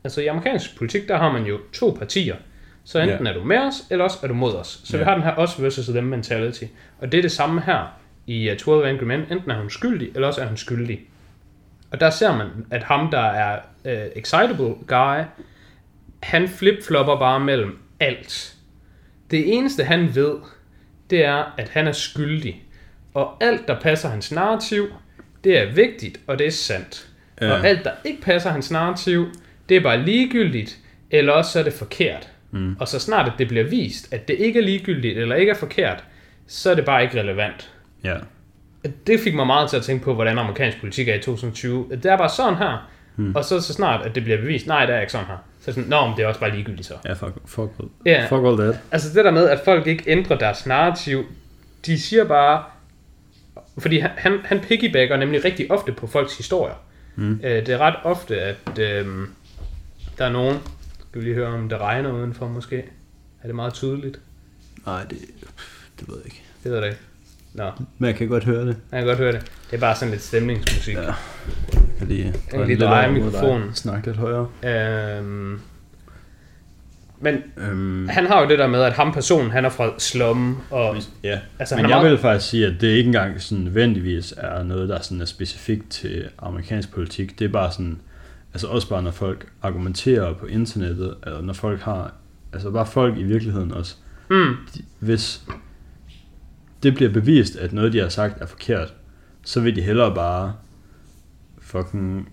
Altså 0.04 0.22
i 0.22 0.28
amerikansk 0.28 0.78
politik, 0.78 1.08
der 1.08 1.18
har 1.18 1.32
man 1.32 1.44
jo 1.44 1.60
to 1.74 1.96
partier. 2.00 2.36
Så 2.84 3.00
enten 3.00 3.28
yeah. 3.28 3.36
er 3.36 3.40
du 3.40 3.46
med 3.46 3.58
os, 3.58 3.76
eller 3.90 4.04
også 4.04 4.18
er 4.24 4.28
du 4.28 4.34
mod 4.34 4.54
os. 4.54 4.82
Så 4.84 4.98
yeah. 4.98 5.00
vi 5.00 5.04
har 5.04 5.14
den 5.14 5.24
her 5.24 5.44
us 5.44 5.62
versus 5.62 5.88
them 5.88 6.04
mentality. 6.04 6.64
Og 7.00 7.12
det 7.12 7.18
er 7.18 7.22
det 7.22 7.32
samme 7.32 7.62
her 7.62 8.00
i 8.28 8.56
12 8.60 8.86
Angry 8.86 9.04
Men. 9.04 9.20
Enten 9.32 9.52
er 9.52 9.60
hun 9.60 9.70
skyldig, 9.70 10.12
eller 10.16 10.28
også 10.28 10.42
er 10.42 10.48
hun 10.48 10.58
skyldig. 10.58 11.00
Og 11.92 12.00
der 12.00 12.10
ser 12.10 12.38
man, 12.38 12.48
at 12.72 12.84
ham, 12.84 13.12
der 13.12 13.20
er 13.20 13.60
uh, 13.86 13.92
excitable 14.16 14.74
guy, 14.88 15.24
han 16.24 16.50
flipflopper 16.50 17.20
bare 17.20 17.40
mellem 17.40 17.80
alt. 18.00 18.56
Det 19.32 19.54
eneste, 19.54 19.84
han 19.84 20.16
ved, 20.16 20.36
det 21.10 21.26
er, 21.26 21.54
at 21.58 21.70
han 21.70 21.88
er 21.88 21.92
skyldig. 21.92 22.64
Og 23.14 23.44
alt, 23.44 23.68
der 23.68 23.80
passer 23.80 24.10
hans 24.10 24.32
narrativ, 24.32 24.88
det 25.44 25.58
er 25.58 25.72
vigtigt, 25.72 26.20
og 26.28 26.40
det 26.40 26.48
er 26.48 26.52
sandt. 26.52 27.08
Ja. 27.42 27.52
Og 27.52 27.68
alt, 27.68 27.84
der 27.84 27.92
ikke 28.06 28.22
passer 28.22 28.50
hans 28.50 28.72
narrativ, 28.72 29.28
det 29.70 29.78
er 29.78 29.82
bare 29.82 30.06
ligegyldigt, 30.06 30.78
eller 31.12 31.34
også 31.34 31.60
er 31.60 31.64
det 31.64 31.74
forkert. 31.74 32.30
Mm. 32.52 32.76
Og 32.80 32.88
så 32.88 33.00
snart 33.00 33.28
at 33.28 33.34
det 33.38 33.48
bliver 33.48 33.64
vist, 33.64 34.14
at 34.14 34.28
det 34.28 34.34
ikke 34.34 34.60
er 34.60 34.64
ligegyldigt, 34.64 35.18
eller 35.18 35.36
ikke 35.36 35.50
er 35.50 35.56
forkert, 35.56 36.04
så 36.48 36.72
er 36.72 36.76
det 36.76 36.86
bare 36.86 37.04
ikke 37.04 37.20
relevant. 37.20 37.72
Ja. 38.04 38.18
Det 39.08 39.20
fik 39.20 39.36
mig 39.36 39.48
meget 39.48 39.70
til 39.70 39.78
at 39.78 39.84
tænke 39.84 40.04
på, 40.04 40.14
hvordan 40.14 40.38
amerikansk 40.38 40.80
politik 40.80 41.08
er 41.08 41.14
i 41.16 41.20
2020. 41.20 41.88
Det 41.92 42.06
er 42.06 42.18
bare 42.18 42.30
sådan 42.30 42.56
her, 42.58 42.90
mm. 43.16 43.36
og 43.36 43.46
så, 43.46 43.62
så 43.62 43.74
snart 43.74 44.06
at 44.06 44.16
det 44.16 44.24
bliver 44.24 44.38
bevist, 44.42 44.68
nej, 44.68 44.86
det 44.86 44.96
er 44.96 45.00
ikke 45.00 45.12
sådan 45.12 45.28
her. 45.28 45.38
Så 45.60 45.66
sådan, 45.74 45.84
nå, 45.90 46.06
men 46.08 46.18
det 46.18 46.24
er 46.24 46.28
også 46.28 46.40
bare 46.40 46.52
ligegyldigt 46.52 46.88
så. 46.88 46.94
Ja, 47.06 47.14
fuck, 47.14 47.34
fuck, 47.46 47.70
Ja. 48.06 48.26
fuck 48.30 48.46
all 48.46 48.58
that. 48.58 48.80
Altså 48.92 49.14
det 49.14 49.26
der 49.26 49.32
med, 49.32 49.50
at 49.50 49.60
folk 49.66 49.88
ikke 49.88 50.04
ændrer 50.08 50.38
deres 50.38 50.66
narrativ, 50.66 51.26
de 51.86 52.00
siger 52.00 52.24
bare, 52.24 52.64
fordi 53.78 54.00
han, 54.00 54.12
han, 54.18 54.40
han 54.46 54.60
piggybacker 54.60 55.18
nemlig 55.18 55.46
rigtig 55.46 55.72
ofte 55.72 55.92
på 55.92 56.08
folks 56.08 56.38
historier. 56.38 56.76
Mm. 57.16 57.40
Øh, 57.44 57.66
det 57.66 57.70
er 57.70 57.78
ret 57.78 57.96
ofte, 58.04 58.42
at 58.42 58.80
øh, 58.80 59.06
der 60.18 60.26
er 60.26 60.32
nogen, 60.32 60.58
skal 61.10 61.22
vi 61.22 61.26
lige 61.26 61.36
høre, 61.36 61.48
om 61.48 61.70
det 61.70 61.78
regner 61.80 62.12
udenfor 62.12 62.48
måske? 62.48 62.78
Er 63.44 63.48
det 63.48 63.56
meget 63.56 63.74
tydeligt? 63.74 64.20
Nej, 64.86 65.04
det, 65.04 65.18
det 66.00 66.08
ved 66.08 66.16
jeg 66.18 66.26
ikke. 66.26 66.42
Det 66.64 66.72
ved 66.72 66.78
jeg 66.80 66.88
ikke. 66.88 67.00
Nå, 67.54 67.72
Men 67.98 68.08
jeg 68.08 68.16
kan 68.16 68.28
godt 68.28 68.44
høre 68.44 68.66
det. 68.66 68.78
jeg 68.92 69.00
kan 69.00 69.08
godt 69.08 69.18
høre 69.18 69.32
det. 69.32 69.42
Det 69.72 69.76
er 69.76 69.80
bare 69.80 69.96
sådan 69.96 70.12
lidt 70.12 70.22
stemningsmusik. 70.22 70.96
Ja. 70.96 71.02
Jeg 71.02 71.14
kan 71.98 72.08
lige, 72.08 72.26
Jeg 72.26 72.60
kan 72.60 72.68
lige 72.68 72.80
dreje 72.80 73.12
mikrofonen. 73.12 73.74
Snakke 73.74 74.08
lidt 74.08 74.18
højere. 74.18 74.48
Øhm, 75.18 75.60
men 77.24 77.38
Øhm, 77.58 78.08
han 78.10 78.26
har 78.26 78.42
jo 78.44 78.50
det 78.50 78.60
der 78.60 78.68
med, 78.68 78.82
at 78.82 78.94
ham 78.94 79.14
personen, 79.14 79.52
han 79.52 79.66
er 79.66 79.70
fra 79.70 79.90
slum, 79.98 80.58
og 80.70 80.96
ja, 81.24 81.40
altså, 81.60 81.76
han 81.76 81.84
men 81.84 81.90
jeg 81.92 81.98
meget, 82.00 82.12
vil 82.12 82.20
faktisk 82.20 82.50
sige, 82.50 82.66
at 82.68 82.74
det 82.82 82.88
ikke 82.88 83.08
engang 83.08 83.42
sådan 83.42 83.64
nødvendigvis 83.64 84.34
er 84.38 84.64
noget, 84.64 84.90
der 84.90 85.02
sådan 85.02 85.22
er 85.22 85.26
specifikt 85.26 85.90
til 85.90 86.30
amerikansk 86.40 86.92
politik. 86.94 87.40
Det 87.40 87.46
er 87.46 87.50
bare 87.52 87.72
sådan, 87.72 87.98
altså 88.54 88.68
også 88.68 88.90
bare 88.90 89.04
når 89.04 89.12
folk 89.12 89.48
argumenterer 89.62 90.34
på 90.34 90.46
internettet, 90.46 91.16
eller 91.26 91.42
når 91.42 91.54
folk 91.54 91.82
har, 91.82 92.14
altså 92.54 92.72
bare 92.72 92.86
folk 92.86 93.18
i 93.18 93.24
virkeligheden 93.24 93.72
også. 93.74 93.96
mm, 94.30 94.56
De, 94.76 94.82
hvis 95.00 95.42
det 96.84 96.96
bliver 96.96 97.12
bevist, 97.12 97.56
at 97.56 97.74
noget, 97.74 97.94
de 97.94 98.00
har 98.00 98.10
sagt 98.10 98.42
er 98.42 98.46
forkert, 98.46 98.94
så 99.46 99.60
vil 99.62 99.76
de 99.76 99.82
hellere 99.82 100.16
bare 100.16 100.54
fucking 101.62 102.30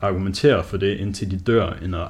argumentere 0.00 0.64
for 0.64 0.76
det, 0.76 0.96
indtil 0.98 1.30
de 1.30 1.38
dør, 1.38 1.72
end 1.84 1.96
at, 1.96 2.06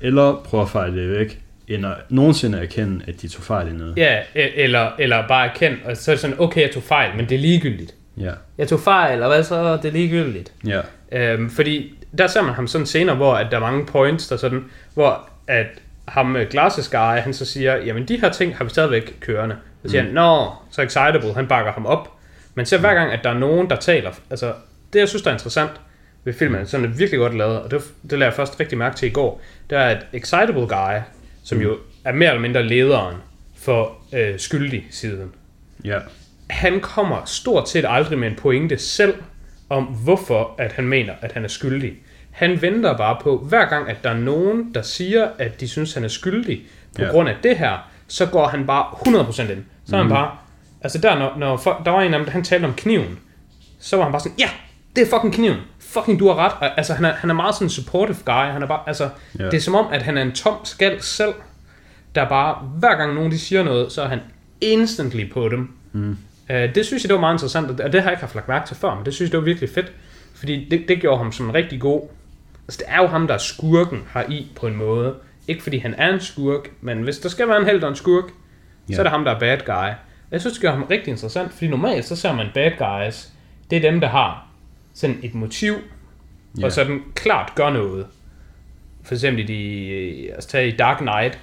eller 0.00 0.40
prøve 0.44 0.62
at 0.62 0.68
fejle 0.68 1.02
det 1.02 1.18
væk, 1.18 1.42
end 1.68 1.86
at 1.86 1.94
nogensinde 2.08 2.58
erkende, 2.58 3.04
at 3.08 3.22
de 3.22 3.28
tog 3.28 3.42
fejl 3.42 3.68
i 3.68 3.72
noget. 3.72 3.96
ja, 3.96 4.20
e- 4.22 4.60
eller, 4.60 4.90
eller 4.98 5.28
bare 5.28 5.48
erkend, 5.50 5.76
og 5.84 5.96
så 5.96 6.10
er 6.10 6.14
det 6.14 6.20
sådan, 6.20 6.36
okay, 6.40 6.60
jeg 6.62 6.70
tog 6.70 6.82
fejl, 6.82 7.16
men 7.16 7.28
det 7.28 7.34
er 7.34 7.38
ligegyldigt. 7.38 7.94
Ja, 8.16 8.32
Jeg 8.58 8.68
tog 8.68 8.80
fejl, 8.80 9.22
og 9.22 9.28
hvad 9.28 9.42
så? 9.44 9.76
Det 9.76 9.84
er 9.84 9.92
ligegyldigt. 9.92 10.52
ja, 10.66 10.80
Øhm, 11.12 11.50
fordi 11.50 11.94
der 12.18 12.26
ser 12.26 12.42
man 12.42 12.54
ham 12.54 12.66
sådan 12.66 12.86
senere, 12.86 13.16
hvor 13.16 13.34
at 13.34 13.46
der 13.50 13.56
er 13.56 13.60
mange 13.60 13.86
points, 13.86 14.28
der 14.28 14.36
sådan, 14.36 14.64
hvor 14.94 15.28
at 15.46 15.66
ham 16.08 16.36
øh, 16.36 16.46
Glasses 16.50 16.88
guy, 16.88 16.98
han 16.98 17.34
så 17.34 17.44
siger, 17.44 17.76
jamen 17.76 18.08
de 18.08 18.20
her 18.20 18.28
ting 18.32 18.56
har 18.56 18.64
vi 18.64 18.70
stadigvæk 18.70 19.16
kørende. 19.20 19.56
Så 19.82 19.88
siger 19.90 20.02
mm. 20.02 20.06
han, 20.06 20.14
nå, 20.14 20.52
så 20.70 20.82
excitable, 20.82 21.34
han 21.34 21.46
bakker 21.46 21.72
ham 21.72 21.86
op. 21.86 22.12
Men 22.54 22.66
så 22.66 22.78
hver 22.78 22.94
gang, 22.94 23.12
at 23.12 23.20
der 23.24 23.30
er 23.30 23.38
nogen, 23.38 23.70
der 23.70 23.76
taler, 23.76 24.10
altså 24.30 24.52
det 24.92 24.98
jeg 24.98 25.08
synes, 25.08 25.22
der 25.22 25.30
er 25.30 25.34
interessant 25.34 25.70
ved 26.24 26.32
filmen, 26.32 26.66
sådan 26.66 26.86
er 26.86 26.90
virkelig 26.90 27.18
godt 27.18 27.36
lavet, 27.36 27.60
og 27.60 27.70
det, 27.70 27.82
det 28.02 28.12
lader 28.18 28.24
jeg 28.30 28.34
først 28.34 28.60
rigtig 28.60 28.78
mærke 28.78 28.96
til 28.96 29.08
i 29.08 29.12
går, 29.12 29.40
det 29.70 29.78
er, 29.78 29.82
at 29.82 30.06
excitable 30.12 30.66
guy, 30.66 30.98
som 31.44 31.58
mm. 31.58 31.64
jo 31.64 31.78
er 32.04 32.12
mere 32.12 32.28
eller 32.28 32.40
mindre 32.40 32.62
lederen 32.62 33.16
for 33.56 33.96
øh, 34.12 34.38
skyldig 34.38 34.86
siden, 34.90 35.32
ja, 35.84 35.98
han 36.50 36.80
kommer 36.80 37.24
stort 37.24 37.68
set 37.68 37.84
aldrig 37.88 38.18
med 38.18 38.28
en 38.28 38.36
pointe 38.36 38.78
selv 38.78 39.14
om, 39.68 39.84
hvorfor 39.84 40.54
at 40.58 40.72
han 40.72 40.88
mener, 40.88 41.12
at 41.20 41.32
han 41.32 41.44
er 41.44 41.48
skyldig. 41.48 41.92
Han 42.30 42.62
venter 42.62 42.96
bare 42.96 43.16
på, 43.22 43.38
hver 43.38 43.64
gang, 43.68 43.88
at 43.90 43.96
der 44.04 44.10
er 44.10 44.16
nogen, 44.18 44.74
der 44.74 44.82
siger, 44.82 45.28
at 45.38 45.60
de 45.60 45.68
synes, 45.68 45.94
han 45.94 46.04
er 46.04 46.08
skyldig 46.08 46.62
på 46.96 47.02
Ja. 47.02 47.08
grund 47.08 47.28
af 47.28 47.34
det 47.42 47.56
her, 47.56 47.90
så 48.08 48.26
går 48.26 48.46
han 48.46 48.66
bare 48.66 48.84
100% 48.84 49.52
ind. 49.52 49.64
Så 49.86 49.96
er 49.96 50.00
han 50.00 50.10
bare... 50.10 50.30
Altså 50.82 50.98
der, 50.98 51.18
når, 51.18 51.32
når 51.38 51.56
folk, 51.56 51.84
der 51.84 51.90
var 51.90 52.00
en 52.02 52.14
af 52.14 52.20
dem, 52.20 52.28
han 52.28 52.44
talte 52.44 52.64
om 52.66 52.74
kniven, 52.74 53.18
så 53.80 53.96
var 53.96 54.02
han 54.02 54.12
bare 54.12 54.20
sådan, 54.20 54.38
ja, 54.38 54.48
det 54.96 55.02
er 55.02 55.06
fucking 55.10 55.34
kniven. 55.34 55.56
Fucking, 55.80 56.18
du 56.18 56.28
har 56.28 56.34
ret. 56.36 56.52
Og, 56.60 56.76
altså, 56.78 56.94
han 56.94 57.04
er, 57.04 57.12
han 57.12 57.30
er 57.30 57.34
meget 57.34 57.54
sådan 57.54 57.66
en 57.66 57.70
supportive 57.70 58.16
guy. 58.24 58.32
Han 58.52 58.62
er 58.62 58.66
bare, 58.66 58.80
altså, 58.86 59.08
Ja. 59.38 59.44
det 59.44 59.54
er 59.54 59.60
som 59.60 59.74
om, 59.74 59.86
at 59.92 60.02
han 60.02 60.18
er 60.18 60.22
en 60.22 60.32
tom 60.32 60.56
skal 60.64 61.02
selv, 61.02 61.34
der 62.14 62.28
bare, 62.28 62.54
hver 62.78 62.96
gang 62.96 63.14
nogen 63.14 63.30
de 63.30 63.38
siger 63.38 63.62
noget, 63.62 63.92
så 63.92 64.02
er 64.02 64.08
han 64.08 64.20
instantly 64.60 65.32
på 65.32 65.48
dem. 65.48 65.70
Mm. 65.92 66.16
Uh, 66.50 66.56
det 66.56 66.86
synes 66.86 67.02
jeg, 67.02 67.08
det 67.08 67.14
var 67.14 67.20
meget 67.20 67.34
interessant, 67.34 67.70
og 67.70 67.78
det- 67.78 67.84
og 67.86 67.92
det 67.92 68.02
har 68.02 68.10
jeg 68.10 68.14
ikke 68.14 68.20
haft 68.20 68.34
lagt 68.34 68.48
mærke 68.48 68.66
til 68.66 68.76
før, 68.76 68.94
men 68.94 69.04
det 69.04 69.14
synes 69.14 69.28
jeg, 69.28 69.32
det 69.32 69.38
var 69.38 69.44
virkelig 69.44 69.70
fedt, 69.74 69.92
fordi 70.34 70.68
det, 70.70 70.84
det 70.88 71.00
gjorde 71.00 71.18
ham 71.18 71.32
som 71.32 71.46
en 71.48 71.54
rigtig 71.54 71.80
god... 71.80 72.08
Altså, 72.68 72.78
det 72.78 72.84
er 72.88 73.02
jo 73.02 73.06
ham, 73.06 73.26
der 73.26 73.34
er 73.34 73.38
skurken 73.38 73.98
her 74.14 74.22
i 74.28 74.46
på 74.56 74.66
en 74.66 74.76
måde. 74.76 75.14
Ikke 75.48 75.62
fordi 75.62 75.78
han 75.78 75.94
er 75.98 76.12
en 76.14 76.20
skurk, 76.20 76.70
men 76.80 76.98
hvis 77.02 77.18
der 77.18 77.28
skal 77.28 77.48
være 77.48 77.58
en 77.60 77.64
held 77.66 77.82
og 77.82 77.88
en 77.88 77.96
skurk, 77.96 78.24
ja. 78.90 78.94
så 78.94 79.00
er 79.00 79.04
det 79.04 79.10
ham, 79.10 79.24
der 79.24 79.30
er 79.34 79.38
bad 79.38 79.58
guy. 79.66 79.94
Jeg 80.30 80.40
synes, 80.40 80.52
det 80.54 80.62
gør 80.62 80.70
ham 80.70 80.82
rigtig 80.82 81.10
interessant, 81.10 81.52
fordi 81.52 81.68
normalt 81.68 82.04
så 82.04 82.16
ser 82.16 82.32
man 82.32 82.46
bad 82.54 82.70
guys, 82.78 83.28
det 83.70 83.76
er 83.76 83.90
dem, 83.90 84.00
der 84.00 84.08
har 84.08 84.46
sådan 84.94 85.18
et 85.22 85.34
motiv, 85.34 85.74
Ja. 86.60 86.64
og 86.64 86.72
sådan 86.72 87.00
klart 87.14 87.52
gør 87.54 87.70
noget. 87.70 88.06
For 89.04 89.14
eksempel 89.14 89.50
i, 89.50 90.28
altså 90.28 90.48
tage 90.48 90.68
i 90.68 90.76
Dark 90.76 90.98
Knight, 90.98 91.38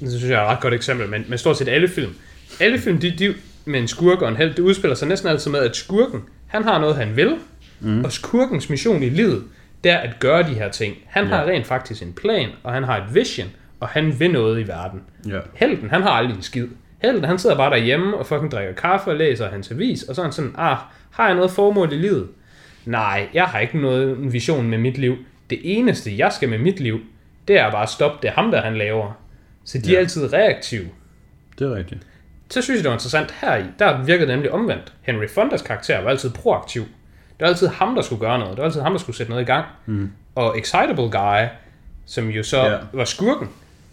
det 0.00 0.08
synes 0.12 0.24
jeg 0.30 0.38
er 0.40 0.42
et 0.42 0.48
ret 0.48 0.60
godt 0.60 0.74
eksempel, 0.74 1.08
men, 1.08 1.24
men 1.28 1.38
stort 1.38 1.56
set 1.58 1.68
alle 1.68 1.88
film. 1.88 2.14
Alle 2.60 2.78
film, 2.78 2.98
de, 2.98 3.10
de 3.10 3.34
med 3.64 3.80
en 3.80 3.88
skurk 3.88 4.22
og 4.22 4.28
en 4.28 4.36
held, 4.36 4.50
det 4.54 4.58
udspiller 4.58 4.94
sig 4.94 5.08
næsten 5.08 5.28
altid 5.28 5.50
med, 5.50 5.60
at 5.60 5.76
skurken, 5.76 6.20
han 6.46 6.62
har 6.64 6.78
noget, 6.78 6.96
han 6.96 7.16
vil, 7.16 7.36
mm. 7.80 8.04
og 8.04 8.12
skurkens 8.12 8.70
mission 8.70 9.02
i 9.02 9.08
livet, 9.08 9.44
det 9.84 9.92
er 9.92 9.96
at 9.98 10.10
gøre 10.20 10.42
de 10.42 10.54
her 10.54 10.68
ting. 10.70 10.96
Han 11.06 11.24
Ja. 11.24 11.30
har 11.34 11.44
rent 11.44 11.66
faktisk 11.66 12.02
en 12.02 12.12
plan, 12.12 12.48
og 12.62 12.72
han 12.72 12.84
har 12.84 12.96
et 12.96 13.14
vision, 13.14 13.48
og 13.80 13.88
han 13.88 14.20
vil 14.20 14.30
noget 14.32 14.60
i 14.60 14.68
verden. 14.68 15.02
ja, 15.28 15.38
Helten, 15.54 15.90
han 15.90 16.02
har 16.02 16.10
aldrig 16.10 16.36
en 16.36 16.42
skid. 16.42 16.66
Helten, 17.02 17.24
han 17.24 17.38
sidder 17.38 17.56
bare 17.56 17.70
derhjemme 17.70 18.16
og 18.16 18.26
fucking 18.26 18.50
drikker 18.50 18.74
kaffe 18.74 19.10
og 19.10 19.16
læser 19.16 19.50
hans 19.50 19.70
avis, 19.70 20.02
og 20.02 20.14
så 20.14 20.20
er 20.20 20.24
han 20.24 20.32
sådan, 20.32 20.54
ah, 20.58 20.76
har 21.10 21.26
jeg 21.26 21.34
noget 21.34 21.50
formål 21.50 21.92
i 21.92 21.96
livet? 21.96 22.28
Nej, 22.84 23.28
jeg 23.34 23.44
har 23.44 23.58
ikke 23.58 23.80
noget 23.80 24.32
vision 24.32 24.68
med 24.70 24.78
mit 24.78 24.98
liv. 24.98 25.16
Det 25.50 25.58
eneste, 25.62 26.18
jeg 26.18 26.32
skal 26.32 26.48
med 26.48 26.58
mit 26.58 26.80
liv, 26.80 27.00
det 27.48 27.58
er 27.58 27.70
bare 27.70 27.82
at 27.82 27.88
stoppe 27.88 28.18
det 28.22 28.30
ham, 28.30 28.50
der 28.50 28.60
han 28.60 28.76
laver. 28.76 29.12
Så 29.64 29.78
de 29.78 29.90
ja. 29.90 29.96
Er 29.96 29.98
altid 30.00 30.32
reaktive. 30.32 30.86
det 31.58 31.66
er 31.66 31.74
rigtigt. 31.76 32.00
Så 32.50 32.62
synes 32.62 32.78
jeg, 32.78 32.84
det 32.84 32.88
var 32.90 32.96
interessant 32.96 33.34
her 33.40 33.56
i. 33.56 33.64
Der 33.78 34.04
virkede 34.04 34.26
det 34.26 34.34
nemlig 34.34 34.52
omvendt. 34.52 34.92
Henry 35.02 35.28
Fondas 35.34 35.62
karakter 35.62 36.00
var 36.00 36.10
altid 36.10 36.30
proaktiv. 36.30 36.82
Det 36.82 37.40
var 37.40 37.46
altid 37.46 37.66
ham, 37.68 37.94
der 37.94 38.02
skulle 38.02 38.20
gøre 38.20 38.38
noget. 38.38 38.50
Det 38.50 38.58
var 38.58 38.64
altid 38.64 38.80
ham, 38.80 38.92
der 38.92 38.98
skulle 38.98 39.16
sætte 39.16 39.30
noget 39.30 39.42
i 39.42 39.46
gang. 39.46 39.64
Mm. 39.86 40.10
Og 40.34 40.58
Excitable 40.58 41.10
Guy, 41.10 41.46
som 42.06 42.28
jo 42.28 42.42
så 42.42 42.64
ja. 42.64 42.76
var 42.92 43.04
skurken, 43.04 43.48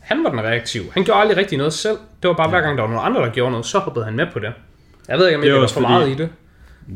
han 0.07 0.23
var 0.23 0.29
den 0.29 0.39
reaktiv. 0.39 0.81
Han 0.91 1.03
gjorde 1.03 1.19
aldrig 1.19 1.37
rigtig 1.37 1.57
noget 1.57 1.73
selv. 1.73 1.97
Det 2.21 2.27
var 2.27 2.33
bare 2.33 2.49
hver 2.49 2.61
gang, 2.61 2.77
der 2.77 2.83
var 2.83 2.89
nogen 2.93 3.05
andre, 3.05 3.21
der 3.27 3.33
gjorde 3.33 3.51
noget, 3.51 3.65
så 3.65 3.79
hoppede 3.79 4.05
han 4.05 4.15
med 4.15 4.25
på 4.33 4.39
det. 4.39 4.53
Jeg 5.07 5.17
ved 5.17 5.25
ikke, 5.27 5.35
om 5.37 5.41
Det 5.41 5.49
jeg 5.49 5.55
var 5.61 5.67
for 5.67 5.73
fordi- 5.73 5.87
meget 5.87 6.09
i 6.09 6.13
det. 6.13 6.29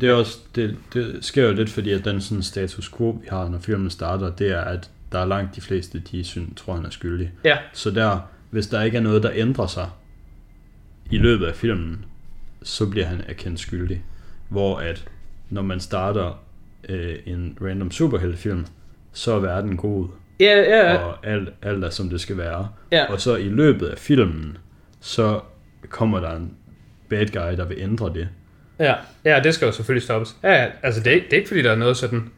Det 0.02 0.10
er 0.10 0.14
også, 0.14 0.38
det, 0.56 0.78
det 0.94 1.18
sker 1.22 1.48
jo 1.48 1.54
lidt, 1.54 1.70
fordi 1.70 1.92
at 1.92 2.06
den 2.06 2.22
sådan 2.22 2.44
status 2.44 2.90
quo, 2.98 3.10
vi 3.10 3.28
har, 3.30 3.50
når 3.50 3.60
filmen 3.60 3.90
starter, 3.90 4.30
det 4.36 4.52
er, 4.52 4.62
at 4.62 4.90
der 5.12 5.20
er 5.20 5.26
langt 5.26 5.56
de 5.56 5.62
fleste, 5.62 6.00
de 6.12 6.24
synes, 6.24 6.50
tror, 6.62 6.76
han 6.76 6.86
er 6.86 6.90
skyldig. 6.90 7.32
Ja, 7.44 7.58
Så 7.74 7.92
der, 7.92 8.20
hvis 8.50 8.68
der 8.68 8.82
ikke 8.82 8.98
er 8.98 9.02
noget, 9.02 9.24
der 9.24 9.32
ændrer 9.34 9.68
sig 9.68 9.90
i 11.12 11.18
løbet 11.18 11.46
af 11.46 11.56
filmen, 11.56 12.06
så 12.64 12.90
bliver 12.90 13.06
han 13.06 13.24
erkendt 13.28 13.60
skyldig. 13.60 14.04
Hvor 14.50 14.78
at, 14.80 15.06
når 15.50 15.62
man 15.62 15.80
starter 15.80 16.40
øh, 16.90 17.16
en 17.26 17.58
random 17.62 17.92
superheltefilm, 17.92 18.66
så 19.14 19.32
er 19.34 19.40
verden 19.40 19.78
god, 19.78 20.08
ja, 20.42 20.62
ja. 20.62 20.92
ja. 20.92 20.98
og 20.98 21.18
alt, 21.24 21.50
alt 21.62 21.84
er 21.84 21.90
som 21.90 22.10
det 22.10 22.22
skal 22.22 22.38
være. 22.38 22.68
Ja. 22.92 23.12
Og 23.12 23.22
så 23.22 23.36
i 23.36 23.50
løbet 23.50 23.88
af 23.88 23.98
filmen, 23.98 24.58
så 25.00 25.40
kommer 25.90 26.20
der 26.20 26.36
en 26.36 26.54
bad 27.10 27.28
guy, 27.28 27.58
der 27.58 27.66
vil 27.66 27.78
ændre 27.80 28.14
det. 28.14 28.30
Ja, 28.80 28.96
ja, 29.26 29.40
det 29.44 29.54
skal 29.54 29.66
jo 29.66 29.72
selvfølgelig 29.72 30.04
stoppes. 30.04 30.36
Ja, 30.44 30.54
ja, 30.54 30.68
altså 30.84 31.02
det 31.02 31.14
er, 31.14 31.20
det 31.20 31.34
er 31.34 31.38
ikke 31.38 31.48
fordi, 31.48 31.62
der 31.62 31.72
er 31.72 31.76
noget 31.76 31.98
sådan, 31.98 32.30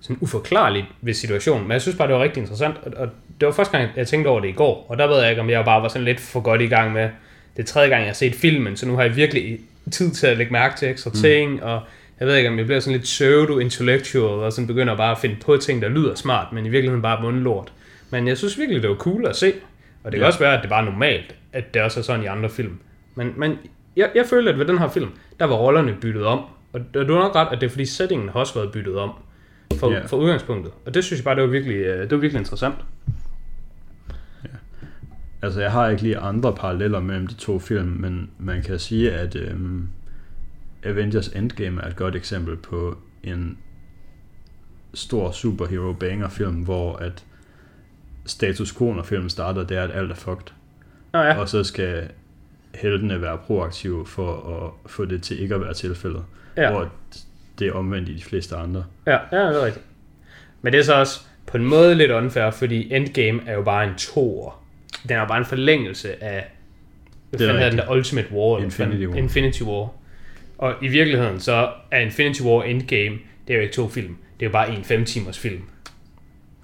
sådan 0.00 0.16
uforklarligt 0.20 0.86
ved 1.00 1.14
situationen, 1.14 1.62
men 1.62 1.72
jeg 1.72 1.82
synes 1.82 1.96
bare, 1.96 2.08
det 2.08 2.16
var 2.16 2.22
rigtig 2.22 2.40
interessant, 2.40 2.76
og, 2.82 2.92
og 2.96 3.08
det 3.40 3.46
var 3.46 3.52
første 3.52 3.78
gang, 3.78 3.90
jeg 3.96 4.06
tænkte 4.06 4.28
over 4.28 4.40
det 4.40 4.48
i 4.48 4.52
går, 4.52 4.86
og 4.88 4.98
der 4.98 5.06
ved 5.06 5.20
jeg 5.20 5.30
ikke, 5.30 5.42
om 5.42 5.50
jeg 5.50 5.64
bare 5.64 5.82
var 5.82 5.88
sådan 5.88 6.04
lidt 6.04 6.20
for 6.20 6.40
godt 6.40 6.60
i 6.60 6.66
gang 6.66 6.92
med, 6.92 7.08
det 7.56 7.62
er 7.62 7.66
tredje 7.66 7.88
gang, 7.88 8.00
jeg 8.00 8.08
har 8.08 8.14
set 8.14 8.34
filmen, 8.34 8.76
så 8.76 8.86
nu 8.86 8.96
har 8.96 9.02
jeg 9.02 9.16
virkelig 9.16 9.60
tid 9.90 10.10
til 10.10 10.26
at 10.26 10.36
lægge 10.36 10.52
mærke 10.52 10.76
til 10.76 10.88
ekstra 10.88 11.10
ting, 11.10 11.62
og 11.62 11.82
jeg 12.20 12.28
ved 12.28 12.36
ikke, 12.36 12.48
om 12.48 12.58
jeg 12.58 12.66
bliver 12.66 12.80
sådan 12.80 12.92
lidt 12.92 13.02
pseudo-intellectual, 13.04 14.24
og 14.44 14.52
sådan 14.52 14.66
begynder 14.66 14.96
bare 14.96 15.10
at 15.12 15.18
finde 15.18 15.36
på 15.44 15.56
ting, 15.56 15.82
der 15.82 15.88
lyder 15.88 16.14
smart, 16.14 16.52
men 16.52 16.66
i 16.66 16.68
virkeligheden 16.68 17.02
bare 17.02 17.22
mundlort. 17.22 17.72
Men 18.10 18.28
jeg 18.28 18.38
synes 18.38 18.58
virkelig, 18.58 18.82
det 18.82 18.90
var 18.90 18.96
cool 18.96 19.26
at 19.26 19.36
se, 19.36 19.52
og 20.04 20.12
det 20.12 20.18
kan 20.18 20.20
Ja. 20.20 20.26
også 20.26 20.38
være, 20.38 20.56
at 20.56 20.62
det 20.62 20.70
bare 20.70 20.86
er 20.86 20.90
normalt, 20.90 21.34
at 21.52 21.74
det 21.74 21.82
også 21.82 22.00
er 22.00 22.04
sådan 22.04 22.22
i 22.24 22.26
andre 22.26 22.48
film. 22.50 22.78
Men, 23.14 23.32
men 23.36 23.58
jeg, 23.96 24.10
jeg 24.14 24.26
følte, 24.30 24.50
at 24.52 24.58
ved 24.58 24.64
den 24.66 24.78
her 24.78 24.88
film, 24.88 25.08
der 25.40 25.44
var 25.44 25.54
rollerne 25.56 25.96
byttet 26.00 26.24
om, 26.24 26.40
og 26.72 26.80
du 26.94 27.12
har 27.14 27.20
nok 27.22 27.34
ret, 27.36 27.48
at 27.52 27.60
det 27.60 27.66
er 27.66 27.70
fordi 27.70 27.86
settingen 27.86 28.28
har 28.28 28.40
også 28.40 28.54
været 28.54 28.72
byttet 28.72 28.96
om 28.96 29.10
for, 29.78 29.92
Ja. 29.92 30.06
for 30.06 30.16
udgangspunktet. 30.16 30.72
Og 30.86 30.94
det 30.94 31.04
synes 31.04 31.20
jeg 31.20 31.24
bare, 31.24 31.34
det 31.34 31.42
var 31.42 31.48
virkelig, 31.50 31.76
øh, 31.76 32.00
det 32.02 32.10
var 32.10 32.16
virkelig 32.16 32.38
interessant. 32.40 32.74
Altså, 35.42 35.60
jeg 35.60 35.72
har 35.72 35.88
ikke 35.88 36.02
lige 36.02 36.18
andre 36.18 36.54
paralleller 36.54 37.00
mellem 37.00 37.26
de 37.26 37.34
to 37.34 37.58
film, 37.58 37.86
men 37.88 38.30
man 38.38 38.62
kan 38.62 38.78
sige, 38.78 39.12
at 39.12 39.36
øhm, 39.36 39.88
Avengers 40.84 41.28
Endgame 41.28 41.82
er 41.82 41.86
et 41.88 41.96
godt 41.96 42.16
eksempel 42.16 42.56
på 42.56 42.98
en 43.24 43.58
stor 44.94 45.30
superhero 45.30 45.92
banger 45.92 46.28
film, 46.28 46.54
hvor 46.54 46.96
at 46.96 47.24
status 48.26 48.72
quo, 48.76 48.92
når 48.92 49.02
filmen 49.02 49.30
starter, 49.30 49.64
det 49.64 49.76
er, 49.76 49.82
at 49.82 49.90
alt 49.94 50.10
er 50.10 50.14
fucked. 50.14 50.52
Nå 51.12 51.18
ja, 51.18 51.38
Og 51.40 51.48
så 51.48 51.64
skal 51.64 52.08
heltene 52.74 53.22
være 53.22 53.38
proaktive 53.38 54.06
for 54.06 54.56
at 54.64 54.90
få 54.90 55.04
det 55.04 55.22
til 55.22 55.42
ikke 55.42 55.54
at 55.54 55.60
være 55.60 55.74
tilfældet. 55.74 56.24
ja, 56.56 56.70
Hvor 56.70 56.88
det 57.58 57.68
er 57.68 57.72
omvendt 57.72 58.08
i 58.08 58.14
de 58.14 58.22
fleste 58.22 58.56
andre. 58.56 58.84
ja, 59.06 59.18
ja, 59.32 59.48
det 59.48 59.62
er 59.62 59.64
rigtigt. 59.66 59.84
Men 60.62 60.72
det 60.72 60.78
er 60.78 60.84
så 60.84 60.94
også 60.94 61.20
på 61.46 61.56
en 61.56 61.64
måde 61.64 61.94
lidt 61.94 62.10
unfair, 62.10 62.50
fordi 62.50 62.94
Endgame 62.94 63.40
er 63.46 63.54
jo 63.54 63.62
bare 63.62 63.84
en 63.88 63.94
toer. 63.94 64.64
Den 65.02 65.10
er 65.16 65.20
jo 65.20 65.26
bare 65.26 65.38
en 65.38 65.44
forlængelse 65.44 66.24
af, 66.24 66.46
hvad 67.30 67.38
Det 67.40 67.50
er 67.50 67.68
den 67.68 67.78
der 67.78 67.90
Ultimate 67.90 68.28
War? 68.32 68.58
Infinity 68.62 69.06
War. 69.06 69.16
Infinity 69.16 69.62
War. 69.62 69.88
Og 70.58 70.74
i 70.82 70.88
virkeligheden 70.88 71.40
så 71.40 71.70
er 71.90 72.00
Infinity 72.00 72.40
War 72.42 72.62
Endgame, 72.62 73.18
det 73.48 73.54
er 73.54 73.56
jo 73.56 73.62
ikke 73.62 73.74
to 73.74 73.88
film. 73.88 74.16
Det 74.40 74.46
er 74.46 74.50
jo 74.50 74.52
bare 74.52 74.70
en 74.70 74.84
fem 74.84 75.04
timers 75.04 75.38
film. 75.38 75.62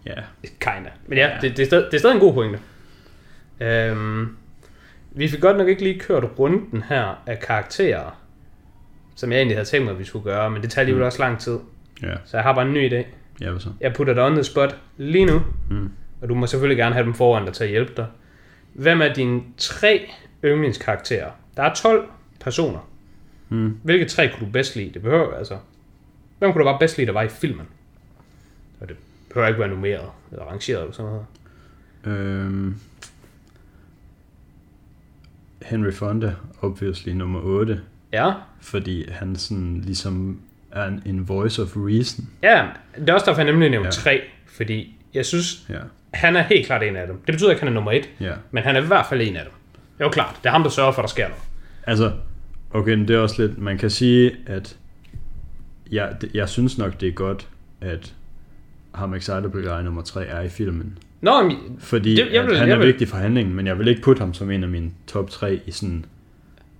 Ja, 0.07 0.14
Kinda. 0.42 0.90
Men 1.07 1.18
ja, 1.18 1.26
Ja. 1.28 1.38
det, 1.40 1.57
det, 1.57 1.62
er 1.62 1.66
stadig, 1.66 1.84
det 1.86 1.95
er 1.95 1.99
stadig 1.99 2.14
en 2.14 2.20
god 2.20 2.34
pointe. 2.34 2.59
Øhm, 3.61 4.36
vi 5.12 5.28
fik 5.28 5.40
godt 5.40 5.57
nok 5.57 5.68
ikke 5.68 5.82
lige 5.82 6.01
kørt 6.01 6.24
runden 6.38 6.82
her 6.88 7.22
af 7.26 7.40
karakterer, 7.40 8.20
som 9.16 9.32
jeg 9.32 9.38
egentlig 9.38 9.57
havde 9.57 9.68
tænkt 9.68 9.84
mig, 9.84 9.92
at 9.92 9.99
vi 9.99 10.05
skulle 10.05 10.24
gøre, 10.24 10.51
men 10.51 10.62
det 10.62 10.70
tager 10.70 10.80
alligevel 10.82 11.03
Mm. 11.03 11.07
også 11.07 11.18
lang 11.18 11.38
tid. 11.40 11.59
ja, 12.03 12.14
Så 12.24 12.36
jeg 12.36 12.42
har 12.45 12.53
bare 12.55 12.66
en 12.66 12.72
ny 12.74 12.90
idé. 12.92 13.05
ja, 13.40 13.51
hvad 13.51 13.61
så? 13.61 13.68
Jeg 13.80 13.92
putter 13.92 14.14
dig 14.14 14.24
on 14.24 14.32
the 14.32 14.45
spot 14.45 14.76
lige 14.97 15.24
nu, 15.24 15.42
Mm. 15.70 15.90
og 16.22 16.28
du 16.28 16.34
må 16.34 16.47
selvfølgelig 16.47 16.76
gerne 16.76 16.95
have 16.95 17.05
dem 17.05 17.14
foran 17.14 17.45
dig 17.45 17.55
til 17.55 17.64
at 17.64 17.70
hjælpe 17.70 17.92
dig. 17.97 18.07
Hvem 18.72 19.03
er 19.03 19.12
dine 19.12 19.42
tre 19.59 20.11
yndlingskarakterer? 20.45 21.30
Der 21.57 21.62
er 21.62 21.74
12 21.74 22.09
personer. 22.40 22.88
Mm. 23.55 23.78
Hvilke 23.82 24.05
tre 24.05 24.28
kunne 24.28 24.46
du 24.46 24.52
bedst 24.52 24.76
lide? 24.76 24.90
Det 24.94 25.02
behøver 25.02 25.34
altså... 25.36 25.59
Hvem 26.38 26.52
kunne 26.52 26.61
du 26.64 26.70
bare 26.70 26.78
bedst 26.78 26.96
lide, 26.96 27.07
der 27.07 27.12
var 27.12 27.22
i 27.22 27.28
filmen? 27.28 27.66
Og 28.80 28.88
det 28.88 28.96
behøver 29.28 29.48
ikke 29.48 29.61
være 29.61 29.68
nummeret 29.68 30.09
eller 30.32 30.44
rangeret 30.44 30.80
eller 30.80 30.92
sådan 30.92 31.11
noget. 31.12 31.26
Øhm, 32.20 32.76
Henry 35.62 35.92
Fonda, 35.92 36.34
obviously 36.62 37.09
nummer 37.12 37.40
8, 37.40 37.80
Ja, 38.12 38.32
fordi 38.61 39.11
han 39.11 39.36
sådan 39.36 39.80
ligesom 39.84 40.40
er 40.72 40.84
en, 40.86 41.02
en 41.07 41.28
voice 41.28 41.62
of 41.62 41.76
reason. 41.76 42.28
Ja, 42.42 42.66
det 43.00 43.09
er 43.09 43.14
også 43.14 43.26
derfor, 43.26 43.42
jeg 43.42 43.50
nemlig 43.52 43.70
nævnte 43.70 43.86
Ja. 43.86 44.11
ja. 44.11 44.18
tre, 44.18 44.22
fordi 44.46 44.96
jeg 45.14 45.26
synes, 45.26 45.66
Ja, 45.68 45.78
han 46.14 46.36
er 46.36 46.42
helt 46.42 46.66
klart 46.66 46.82
en 46.82 46.96
af 46.96 47.07
dem. 47.07 47.16
Det 47.16 47.32
betyder 47.32 47.50
ikke, 47.50 47.59
at 47.59 47.61
han 47.61 47.68
er 47.68 47.74
nummer 47.74 47.92
et, 47.92 48.11
ja. 48.20 48.32
men 48.50 48.62
han 48.62 48.76
er 48.76 48.82
i 48.82 48.86
hvert 48.86 49.07
fald 49.07 49.20
en 49.20 49.36
af 49.36 49.44
dem. 49.44 49.52
Det 49.72 50.00
er 50.00 50.05
jo 50.05 50.11
klart, 50.11 50.36
det 50.42 50.46
er 50.48 50.52
ham, 50.52 50.62
der 50.62 50.70
sørger 50.70 50.92
for, 50.92 51.02
at 51.02 51.05
der 51.05 51.11
sker 51.11 51.28
noget. 51.28 51.42
Altså, 51.86 52.12
okay, 52.74 52.94
men 52.94 53.08
det 53.08 53.16
er 53.16 53.20
også 53.20 53.46
lidt, 53.46 53.58
man 53.58 53.78
kan 53.78 53.90
sige, 53.90 54.32
at 54.46 54.76
jeg, 55.90 56.16
jeg 56.34 56.48
synes 56.48 56.78
nok, 56.78 57.00
det 57.00 57.08
er 57.08 57.12
godt, 57.12 57.48
at 57.80 58.14
ham 58.94 59.14
Excitable 59.14 59.62
Guy 59.62 59.82
nummer 59.84 60.02
3 60.02 60.24
er 60.26 60.40
i 60.40 60.48
filmen. 60.48 60.98
Nå, 61.20 61.42
men, 61.42 61.56
Fordi 61.78 62.10
Det- 62.16 62.32
jeg 62.32 62.46
vil- 62.46 62.58
han 62.58 62.68
jeg 62.68 62.74
er 62.74 62.78
vil- 62.78 62.86
vigtig 62.86 63.08
for 63.08 63.16
handlingen, 63.16 63.54
men 63.54 63.66
jeg 63.66 63.78
vil 63.78 63.88
ikke 63.88 64.02
putte 64.02 64.20
ham 64.20 64.34
som 64.34 64.50
en 64.50 64.62
af 64.62 64.68
mine 64.68 64.90
top 65.06 65.30
3 65.30 65.60
i 65.66 65.70
sådan... 65.70 66.04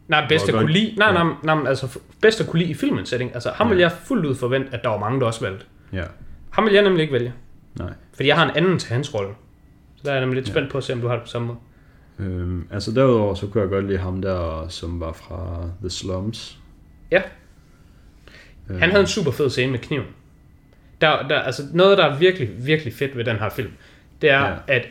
nej, 0.09 0.27
bedst 0.29 0.49
at 0.49 0.55
kunne 0.55 0.73
lide, 0.73 0.95
nej, 0.97 1.13
nej, 1.13 1.25
nej, 1.45 1.55
nej, 1.55 1.69
altså 1.69 1.99
bedst 2.23 2.41
at 2.41 2.47
kunne 2.47 2.59
lide 2.61 2.71
i 2.71 2.75
filmen 2.75 3.07
setting. 3.07 3.31
Altså 3.35 3.51
ham 3.55 3.67
Ja. 3.67 3.73
vil 3.73 3.81
jeg 3.81 3.93
fuldt 4.05 4.27
ud 4.27 4.35
forvente, 4.35 4.69
at 4.73 4.81
der 4.83 4.89
var 4.89 4.99
mange, 4.99 5.21
der 5.21 5.27
også 5.27 5.41
valgte. 5.41 5.65
Ja, 5.93 6.05
Ham 6.51 6.65
vil 6.65 6.73
jeg 6.75 6.83
nemlig 6.83 7.01
ikke 7.03 7.13
vælge, 7.15 7.33
nej. 7.79 7.93
fordi 8.17 8.29
jeg 8.29 8.37
har 8.37 8.45
en 8.51 8.57
anden 8.57 8.79
til 8.79 8.93
hans 8.93 9.15
rolle. 9.15 9.31
Så 9.97 10.03
der 10.05 10.11
er 10.11 10.15
jeg 10.15 10.21
nemlig 10.21 10.35
lidt 10.37 10.49
Ja. 10.49 10.53
spændt 10.53 10.71
på 10.71 10.79
at 10.79 10.85
se, 10.85 10.93
om 10.93 11.01
du 11.01 11.07
har 11.09 11.15
det 11.15 11.23
på 11.23 11.29
samme 11.29 11.47
måde. 11.49 11.59
Øhm, 12.19 12.67
altså 12.71 12.93
derudover, 12.93 13.35
så 13.35 13.47
kunne 13.47 13.61
jeg 13.63 13.71
godt 13.71 13.87
lide 13.87 13.99
ham 13.99 14.23
der, 14.23 14.67
som 14.69 15.01
var 15.01 15.13
fra 15.13 15.69
The 15.81 15.91
Slums. 15.91 16.59
Ja. 17.11 17.23
Øhm, 18.71 18.79
Han 18.81 18.91
havde 18.91 19.01
en 19.01 19.07
super 19.07 19.31
fed 19.31 19.51
scene 19.51 19.73
med 19.73 19.79
kniven. 19.79 20.07
Der, 21.01 21.29
der, 21.29 21.39
altså 21.39 21.63
noget, 21.73 21.99
der 21.99 22.05
er 22.05 22.19
virkelig, 22.19 22.67
virkelig 22.67 22.95
fedt 22.95 23.17
ved 23.17 23.25
den 23.25 23.37
her 23.37 23.49
film, 23.49 23.71
det 24.23 24.31
er, 24.31 24.41
Ja. 24.49 24.55
at 24.67 24.87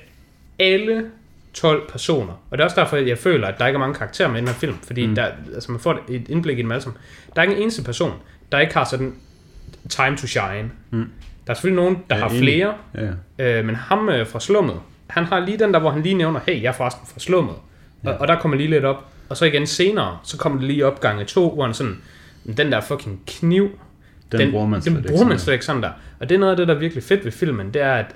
alle 0.59 1.05
12 1.53 1.89
personer, 1.91 2.33
og 2.49 2.57
det 2.57 2.59
er 2.59 2.63
også 2.63 2.81
derfor, 2.81 2.97
jeg 2.97 3.17
føler, 3.17 3.47
at 3.47 3.55
der 3.59 3.67
ikke 3.67 3.75
er 3.77 3.79
mange 3.79 3.95
karakterer 3.95 4.27
med 4.29 4.35
i 4.37 4.39
den 4.39 4.47
her 4.47 4.55
film, 4.55 4.75
fordi 4.83 5.07
Mm. 5.07 5.15
der, 5.15 5.27
altså 5.53 5.71
man 5.71 5.79
får 5.81 5.99
et 6.09 6.29
indblik 6.29 6.59
i 6.59 6.61
dem 6.61 6.71
alle 6.71 6.81
sammen. 6.81 6.97
Der 7.35 7.41
er 7.41 7.43
ikke 7.43 7.55
en 7.55 7.61
eneste 7.61 7.83
person, 7.83 8.11
der 8.51 8.59
ikke 8.59 8.73
har 8.73 8.83
sådan 8.83 9.13
time 9.89 10.17
to 10.17 10.27
shine. 10.27 10.71
Mm. 10.91 10.97
Der 11.47 11.51
er 11.51 11.53
selvfølgelig 11.53 11.83
nogen, 11.83 11.97
der 12.09 12.15
Ja, 12.15 12.21
har 12.21 12.29
enig. 12.29 12.39
flere, 12.41 12.73
Ja, 13.39 13.59
øh, 13.59 13.65
men 13.65 13.75
ham 13.75 14.09
øh, 14.09 14.27
fra 14.27 14.39
slummet, 14.39 14.75
han 15.13 15.23
har 15.23 15.39
lige 15.39 15.59
den 15.59 15.73
der, 15.73 15.79
hvor 15.79 15.89
han 15.89 16.01
lige 16.01 16.15
nævner, 16.15 16.39
hey, 16.47 16.61
jeg 16.61 16.69
er 16.69 16.73
forresten 16.73 17.07
fra 17.07 17.19
slummet. 17.19 17.55
Ja. 18.03 18.09
Og, 18.09 18.17
og 18.17 18.27
der 18.27 18.39
kommer 18.39 18.57
lige 18.57 18.69
lidt 18.69 18.85
op. 18.85 19.05
Og 19.29 19.37
så 19.37 19.45
igen 19.45 19.67
senere, 19.67 20.17
så 20.23 20.37
kommer 20.37 20.59
det 20.59 20.67
lige 20.67 20.85
op 20.85 21.01
gange 21.01 21.25
to, 21.25 21.49
hvor 21.53 21.65
han 21.65 21.73
sådan, 21.73 21.97
den 22.57 22.71
der 22.71 22.81
fucking 22.81 23.21
kniv, 23.27 23.69
den, 24.31 24.39
den 24.39 24.51
bruger 24.51 24.67
man 24.67 24.81
slet 24.81 24.95
den 24.95 25.03
ikke 25.03 25.13
bruger 25.13 25.27
man 25.27 25.39
slet 25.39 25.53
ikke 25.53 25.65
sådan 25.65 25.83
der. 25.83 25.89
Og 26.19 26.29
det 26.29 26.35
er 26.35 26.39
noget 26.39 26.51
af 26.51 26.57
det, 26.57 26.67
der 26.67 26.75
er 26.75 26.79
virkelig 26.79 27.03
fedt 27.03 27.25
ved 27.25 27.31
filmen, 27.31 27.73
det 27.73 27.81
er, 27.81 27.93
at, 27.93 28.15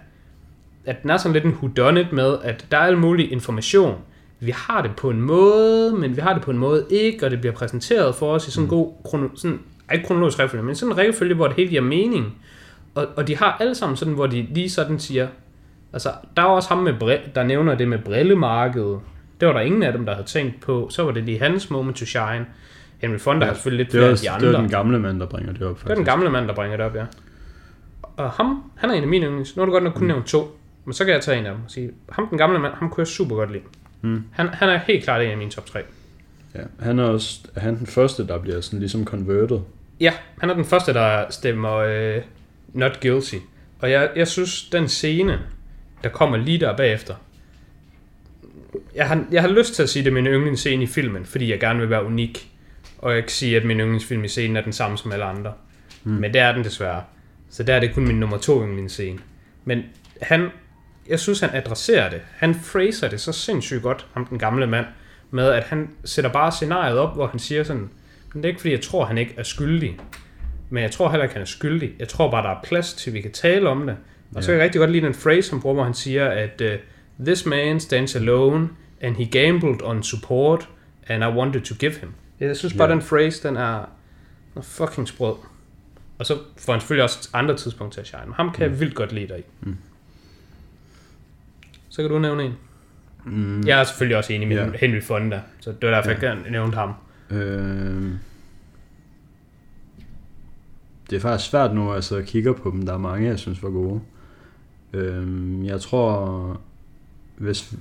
at 0.85 1.01
den 1.01 1.09
er 1.09 1.17
sådan 1.17 1.33
lidt 1.33 1.45
en 1.45 1.51
whodunit 1.51 2.11
med, 2.11 2.37
at 2.43 2.65
der 2.71 2.77
er 2.77 2.81
al 2.81 2.97
mulig 2.97 3.31
information. 3.31 3.95
Vi 4.39 4.51
har 4.55 4.81
det 4.81 4.91
på 4.95 5.09
en 5.09 5.21
måde, 5.21 5.95
men 5.95 6.15
vi 6.15 6.21
har 6.21 6.33
det 6.33 6.41
på 6.41 6.51
en 6.51 6.57
måde 6.57 6.85
ikke, 6.89 7.25
og 7.25 7.31
det 7.31 7.39
bliver 7.39 7.53
præsenteret 7.53 8.15
for 8.15 8.33
os 8.33 8.47
i 8.47 8.51
sådan 8.51 8.63
en 8.63 8.69
god, 8.69 8.93
krono, 9.05 9.27
sådan, 9.35 9.59
ikke 9.93 10.05
kronologisk 10.05 10.39
rækkefølge, 10.39 10.63
men 10.63 10.75
sådan 10.75 10.91
en 10.91 10.97
rækkefølge, 10.97 11.35
hvor 11.35 11.47
det 11.47 11.55
hele 11.55 11.69
giver 11.69 11.81
mening. 11.81 12.35
Og, 12.95 13.07
og 13.15 13.27
de 13.27 13.37
har 13.37 13.57
alle 13.59 13.75
sammen 13.75 13.97
sådan, 13.97 14.13
hvor 14.13 14.27
de 14.27 14.47
lige 14.51 14.69
sådan 14.69 14.99
siger, 14.99 15.27
altså, 15.93 16.09
der 16.37 16.41
er 16.41 16.45
også 16.45 16.69
ham, 16.69 16.77
med 16.77 16.93
bri- 16.93 17.29
der 17.35 17.43
nævner 17.43 17.75
det 17.75 17.87
med 17.87 17.97
brillemarkedet. 17.99 18.99
Det 19.39 19.47
var 19.47 19.53
der 19.53 19.61
ingen 19.61 19.83
af 19.83 19.93
dem, 19.93 20.05
der 20.05 20.13
havde 20.13 20.27
tænkt 20.27 20.61
på. 20.61 20.87
Så 20.91 21.03
var 21.03 21.11
det 21.11 21.23
lige 21.23 21.39
hans 21.39 21.69
moment 21.69 21.97
to 21.97 22.05
shine. 22.05 22.45
Henry 22.97 23.17
Fonda 23.17 23.45
ja, 23.45 23.49
har 23.49 23.53
selvfølgelig 23.55 23.85
lidt 23.85 23.91
Det 23.93 24.19
flere 24.19 24.31
er, 24.33 24.35
end 24.35 24.41
de 24.41 24.47
det 24.47 24.53
andre. 24.53 24.57
er 24.57 24.61
den 24.61 24.69
gamle 24.71 24.99
mand, 24.99 25.19
der 25.19 25.25
bringer 25.25 25.53
det 25.53 25.61
op, 25.61 25.69
faktisk. 25.69 25.85
Det 25.85 25.91
er 25.91 25.95
den 25.95 26.05
gamle 26.05 26.29
mand, 26.29 26.47
der 26.47 26.53
bringer 26.55 26.77
det 26.77 26.85
op, 26.85 26.95
ja. 26.95 27.03
Og 28.17 28.29
ham, 28.31 28.71
han 28.77 28.89
er 28.89 28.93
en 28.93 29.01
af 29.03 29.07
mine 29.07 29.25
yndlings. 29.25 29.55
Nu 29.55 29.61
har 29.61 29.65
du 29.65 29.71
godt 29.71 29.83
nok 29.83 29.93
kun 29.93 30.07
nævnt 30.07 30.25
to. 30.27 30.59
Men 30.85 30.93
så 30.93 31.05
kan 31.05 31.13
jeg 31.13 31.21
tage 31.21 31.39
en 31.39 31.45
af 31.45 31.51
dem 31.51 31.61
og 31.65 31.71
sige, 31.71 31.91
ham 32.09 32.27
den 32.27 32.37
gamle 32.37 32.59
mand, 32.59 32.73
ham 32.73 32.89
kunne 32.89 33.01
jeg 33.01 33.07
super 33.07 33.35
godt 33.35 33.51
lide. 33.51 33.63
Mm. 34.01 34.23
Han, 34.31 34.47
han 34.47 34.69
er 34.69 34.77
helt 34.77 35.03
klart 35.03 35.21
en 35.21 35.31
af 35.31 35.37
mine 35.37 35.51
top 35.51 35.65
3. 35.65 35.79
Ja, 36.55 36.59
han 36.79 36.99
er 36.99 37.03
også 37.03 37.39
er 37.55 37.59
han 37.59 37.77
den 37.79 37.87
første, 37.87 38.27
der 38.27 38.37
bliver 38.37 38.61
sådan 38.61 38.79
ligesom 38.79 39.05
converted. 39.05 39.59
Ja, 39.99 40.13
han 40.39 40.49
er 40.49 40.53
den 40.53 40.65
første, 40.65 40.93
der 40.93 41.25
stemmer 41.29 41.75
øh, 41.75 42.21
not 42.73 42.99
guilty. 43.01 43.35
Og 43.79 43.91
jeg, 43.91 44.09
jeg 44.15 44.27
synes, 44.27 44.69
den 44.71 44.87
scene, 44.87 45.39
der 46.03 46.09
kommer 46.09 46.37
lige 46.37 46.59
der 46.59 46.77
bagefter, 46.77 47.15
jeg 48.95 49.07
har, 49.07 49.25
jeg 49.31 49.41
har 49.41 49.49
lyst 49.49 49.73
til 49.73 49.83
at 49.83 49.89
sige, 49.89 50.01
at 50.01 50.05
det 50.05 50.11
er 50.11 50.21
min 50.21 50.25
yndlingsscene 50.25 50.83
i 50.83 50.87
filmen, 50.87 51.25
fordi 51.25 51.51
jeg 51.51 51.59
gerne 51.59 51.79
vil 51.79 51.89
være 51.89 52.05
unik. 52.05 52.51
Og 52.97 53.13
jeg 53.13 53.23
kan 53.23 53.29
sige, 53.29 53.57
at 53.57 53.65
min 53.65 53.79
yndlingsfilm 53.79 54.23
i 54.23 54.27
scenen 54.27 54.57
er 54.57 54.61
den 54.61 54.73
samme 54.73 54.97
som 54.97 55.11
alle 55.11 55.25
andre. 55.25 55.53
Mm. 56.03 56.11
Men 56.11 56.33
det 56.33 56.41
er 56.41 56.51
den 56.51 56.63
desværre. 56.63 57.03
Så 57.49 57.63
der 57.63 57.75
er 57.75 57.79
det 57.79 57.93
kun 57.93 58.07
min 58.07 58.19
nummer 58.19 58.37
to 58.37 58.63
yndlingsscene. 58.63 59.19
Men 59.65 59.83
han, 60.21 60.49
jeg 61.09 61.19
synes, 61.19 61.39
han 61.39 61.49
adresserer 61.53 62.09
det. 62.09 62.21
Han 62.35 62.55
phraser 62.55 63.09
det 63.09 63.21
så 63.21 63.31
sindssygt 63.31 63.81
godt, 63.81 64.07
ham 64.13 64.25
den 64.25 64.39
gamle 64.39 64.67
mand, 64.67 64.85
med 65.31 65.49
at 65.51 65.63
han 65.63 65.89
sætter 66.05 66.31
bare 66.31 66.51
scenariet 66.51 66.97
op, 66.97 67.15
hvor 67.15 67.27
han 67.27 67.39
siger 67.39 67.63
sådan, 67.63 67.89
men 68.33 68.43
det 68.43 68.45
er 68.45 68.49
ikke 68.49 68.61
fordi, 68.61 68.73
jeg 68.73 68.81
tror, 68.81 69.05
han 69.05 69.17
ikke 69.17 69.33
er 69.37 69.43
skyldig. 69.43 69.99
Men 70.69 70.83
jeg 70.83 70.91
tror 70.91 71.09
heller 71.09 71.23
ikke, 71.23 71.33
han 71.33 71.41
er 71.41 71.45
skyldig. 71.45 71.91
Jeg 71.99 72.07
tror 72.07 72.31
bare, 72.31 72.43
der 72.43 72.49
er 72.49 72.63
plads 72.63 72.93
til, 72.93 73.09
at 73.09 73.13
vi 73.13 73.21
kan 73.21 73.31
tale 73.31 73.69
om 73.69 73.85
det. 73.87 73.95
Og 74.35 74.43
så 74.43 74.47
kan 74.47 74.55
jeg 74.57 74.63
rigtig 74.63 74.79
godt 74.79 74.91
lide 74.91 75.05
den 75.05 75.13
phrase, 75.13 75.51
han 75.51 75.61
bruger, 75.61 75.73
hvor 75.73 75.83
han 75.83 75.93
siger, 75.93 76.25
at 76.29 76.61
uh, 76.61 77.25
This 77.25 77.45
man 77.45 77.79
stands 77.79 78.15
alone, 78.15 78.69
and 79.01 79.15
he 79.15 79.25
gambled 79.25 79.81
on 79.83 80.03
support, 80.03 80.69
and 81.07 81.23
I 81.23 81.27
wanted 81.27 81.61
to 81.61 81.75
give 81.79 81.91
him. 81.91 82.09
Jeg 82.39 82.57
synes 82.57 82.73
bare, 82.73 82.87
Ja. 82.89 82.93
den 82.93 83.01
phrase, 83.03 83.47
den 83.47 83.57
er, 83.57 83.75
den 84.53 84.55
er 84.55 84.61
fucking 84.61 85.07
sprød. 85.07 85.33
Og 86.19 86.25
så 86.25 86.37
får 86.57 86.73
han 86.73 86.81
selvfølgelig 86.81 87.03
også 87.03 87.29
andre 87.33 87.57
tidspunkter 87.57 87.93
til 87.95 88.01
at 88.01 88.07
shine. 88.07 88.25
Men 88.25 88.33
ham 88.33 88.51
kan 88.51 88.69
jeg 88.69 88.79
vildt 88.79 88.95
godt 88.95 89.11
lide 89.11 89.27
dig 89.27 89.39
i. 89.39 89.43
Mm. 89.61 89.75
Så 91.89 92.01
kan 92.01 92.11
du 92.11 92.19
nævne 92.19 92.43
en. 92.43 92.53
Mm, 93.25 93.67
Jeg 93.67 93.79
er 93.79 93.83
selvfølgelig 93.83 94.17
også 94.17 94.33
enig 94.33 94.47
med 94.47 94.55
ja. 94.57 94.69
Henry 94.79 95.01
Fonda, 95.01 95.41
så 95.59 95.71
det 95.81 95.89
var 95.89 95.95
derfor, 95.95 96.25
Ja. 96.25 96.29
jeg 96.33 96.51
nævnte 96.51 96.75
ham. 96.77 96.93
Øh, 97.29 98.11
det 101.09 101.15
er 101.15 101.19
faktisk 101.19 101.49
svært 101.49 101.73
nu, 101.75 101.93
altså 101.93 102.17
jeg 102.17 102.25
kigger 102.25 102.53
på 102.53 102.71
dem. 102.71 102.85
Der 102.85 102.93
er 102.93 102.97
mange, 102.97 103.27
jeg 103.27 103.39
synes 103.39 103.63
var 103.63 103.69
gode. 103.69 104.01
Øh, 104.93 105.65
jeg 105.65 105.81
tror, 105.81 106.61
hvis 107.37 107.73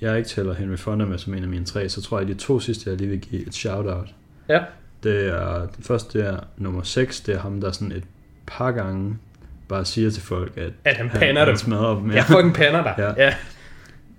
jeg 0.00 0.16
ikke 0.18 0.28
tæller 0.28 0.54
Henry 0.54 0.76
Fonda 0.76 1.04
med 1.04 1.18
som 1.18 1.34
en 1.34 1.42
af 1.42 1.48
mine 1.48 1.64
tre, 1.64 1.88
så 1.88 2.02
tror 2.02 2.18
jeg, 2.18 2.28
at 2.30 2.34
de 2.36 2.40
to 2.40 2.60
sidste, 2.60 2.90
jeg 2.90 2.98
lige 2.98 3.10
vil 3.10 3.20
give 3.20 3.46
et 3.46 3.54
shout-out. 3.54 4.14
Ja. 4.48 4.60
Det 5.02 5.26
er, 5.28 5.66
det 5.76 5.86
første 5.86 6.18
det 6.18 6.28
er 6.28 6.38
nummer 6.56 6.82
6, 6.82 7.20
det 7.20 7.34
er 7.34 7.38
ham, 7.40 7.60
der 7.60 7.72
sådan 7.72 7.92
et 7.92 8.04
par 8.46 8.72
gange 8.72 9.16
bare 9.68 9.84
siger 9.84 10.10
til 10.10 10.22
folk, 10.22 10.56
at 10.56 10.72
At 10.84 10.96
han 10.96 11.08
han, 11.08 11.18
pander 11.20 11.40
han 11.40 11.48
dem. 11.48 11.56
smadrer 11.56 11.94
dem. 11.94 12.10
Jeg 12.12 12.24
fucking 12.24 12.54
pander 12.54 12.82
dig. 12.82 12.94
Ja. 12.98 13.04
Ja. 13.04 13.24
ja. 13.24 13.34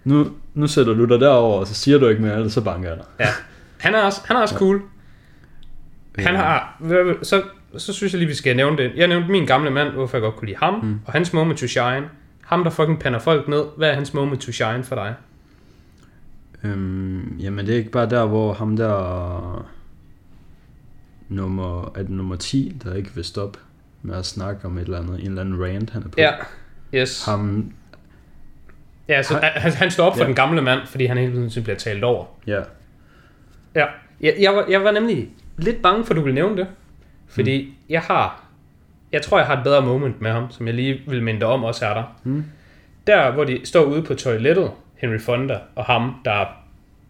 Nu, 0.04 0.32
nu 0.54 0.68
sætter 0.68 0.94
du 0.94 1.06
dig 1.06 1.20
derover, 1.20 1.60
og 1.60 1.68
så 1.68 1.74
siger 1.74 1.98
du 1.98 2.08
ikke 2.08 2.22
mere, 2.22 2.36
eller 2.36 2.50
så 2.50 2.62
banker 2.62 2.90
jeg 2.90 2.98
dig. 2.98 3.06
ja. 3.20 3.28
Han 3.78 3.96
er 3.96 4.02
også, 4.02 4.22
han 4.26 4.36
er 4.36 4.42
også 4.42 4.56
cool. 4.56 4.82
Han 6.20 6.36
har, 6.36 6.82
så, 7.24 7.44
så 7.78 7.94
synes 7.94 8.14
jeg 8.14 8.20
lige, 8.20 8.28
vi 8.30 8.34
skal 8.36 8.56
nævne 8.56 8.78
det. 8.78 8.92
Jeg 8.96 9.08
nævnte 9.08 9.32
min 9.32 9.46
gamle 9.46 9.70
mand, 9.72 9.90
hvorfor 9.90 10.18
jeg 10.18 10.22
godt 10.22 10.36
kunne 10.36 10.48
lide 10.48 10.58
ham, 10.60 10.74
mm. 10.74 11.00
og 11.06 11.14
hans 11.14 11.34
moment 11.34 11.60
to 11.60 11.68
shine. 11.68 12.10
Ham, 12.46 12.64
der 12.64 12.70
fucking 12.72 13.00
pander 13.00 13.20
folk 13.20 13.48
ned. 13.48 13.64
Hvad 13.78 13.90
er 13.90 13.94
hans 13.94 14.14
moment 14.14 14.42
to 14.42 14.52
shine 14.52 14.84
for 14.84 14.96
dig? 14.96 15.16
Øhm, 16.64 17.38
jamen 17.40 17.66
det 17.66 17.74
er 17.74 17.78
ikke 17.78 17.92
bare 17.92 18.10
der, 18.10 18.26
hvor 18.26 18.54
ham 18.54 18.78
der 18.78 19.68
nummer, 21.30 21.92
er 21.96 22.02
det 22.02 22.10
nummer 22.10 22.36
10, 22.36 22.78
der 22.84 22.94
ikke 22.96 23.10
vil 23.16 23.24
stoppe 23.24 23.60
med 24.02 24.16
at 24.16 24.26
snakke 24.26 24.66
om 24.66 24.78
et 24.78 24.82
eller 24.82 25.00
andet, 25.00 25.20
en 25.20 25.26
eller 25.28 25.42
anden 25.42 25.64
rant, 25.64 25.90
han 25.90 26.02
er 26.04 26.08
på. 26.08 26.14
Ja, 26.18 26.32
yes. 26.94 27.26
Ham, 27.26 27.72
Ja, 29.08 29.24
så 29.24 29.34
Han- 29.34 29.52
han, 29.62 29.72
han 29.72 29.92
står 29.92 30.04
op 30.06 30.14
for 30.14 30.22
Ja. 30.22 30.28
den 30.28 30.36
gamle 30.36 30.62
mand, 30.62 30.80
fordi 30.88 31.06
han 31.06 31.18
hele 31.18 31.50
tiden 31.50 31.64
bliver 31.64 31.78
talt 31.78 32.04
over. 32.04 32.26
ja, 32.48 32.62
Ja, 33.76 33.86
jeg, 34.22 34.36
jeg, 34.40 34.56
var, 34.56 34.66
jeg 34.70 34.84
var 34.84 34.92
nemlig 34.92 35.30
lidt 35.58 35.82
bange 35.82 36.06
for, 36.06 36.14
at 36.14 36.18
du 36.18 36.22
ville 36.22 36.36
nævne 36.36 36.58
det. 36.58 36.68
Fordi 37.34 37.66
mm. 37.66 37.74
jeg 37.90 38.02
har, 38.02 38.44
jeg 39.12 39.22
tror, 39.22 39.38
jeg 39.38 39.48
har 39.48 39.58
et 39.58 39.64
bedre 39.64 39.82
moment 39.82 40.22
med 40.22 40.32
ham, 40.32 40.52
som 40.52 40.68
jeg 40.68 40.76
lige 40.76 41.02
vil 41.08 41.24
minde 41.24 41.40
dig 41.40 41.48
om 41.48 41.64
også 41.64 41.86
er 41.86 41.94
der. 41.94 42.04
Mm. 42.24 42.46
Der, 43.08 43.32
hvor 43.32 43.44
de 43.44 43.60
står 43.64 43.84
ude 43.84 44.04
på 44.04 44.14
toilettet, 44.14 44.72
Henry 44.96 45.20
Fonda 45.20 45.60
og 45.76 45.86
ham, 45.86 46.16
der 46.26 46.46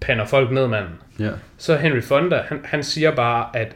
pander 0.01 0.26
folk 0.26 0.51
ned, 0.51 0.67
manden. 0.67 0.93
ja, 1.19 1.30
Så 1.57 1.76
Henry 1.76 2.01
Fonda, 2.01 2.43
han, 2.47 2.59
han 2.63 2.84
siger 2.84 3.11
bare, 3.15 3.49
at 3.53 3.76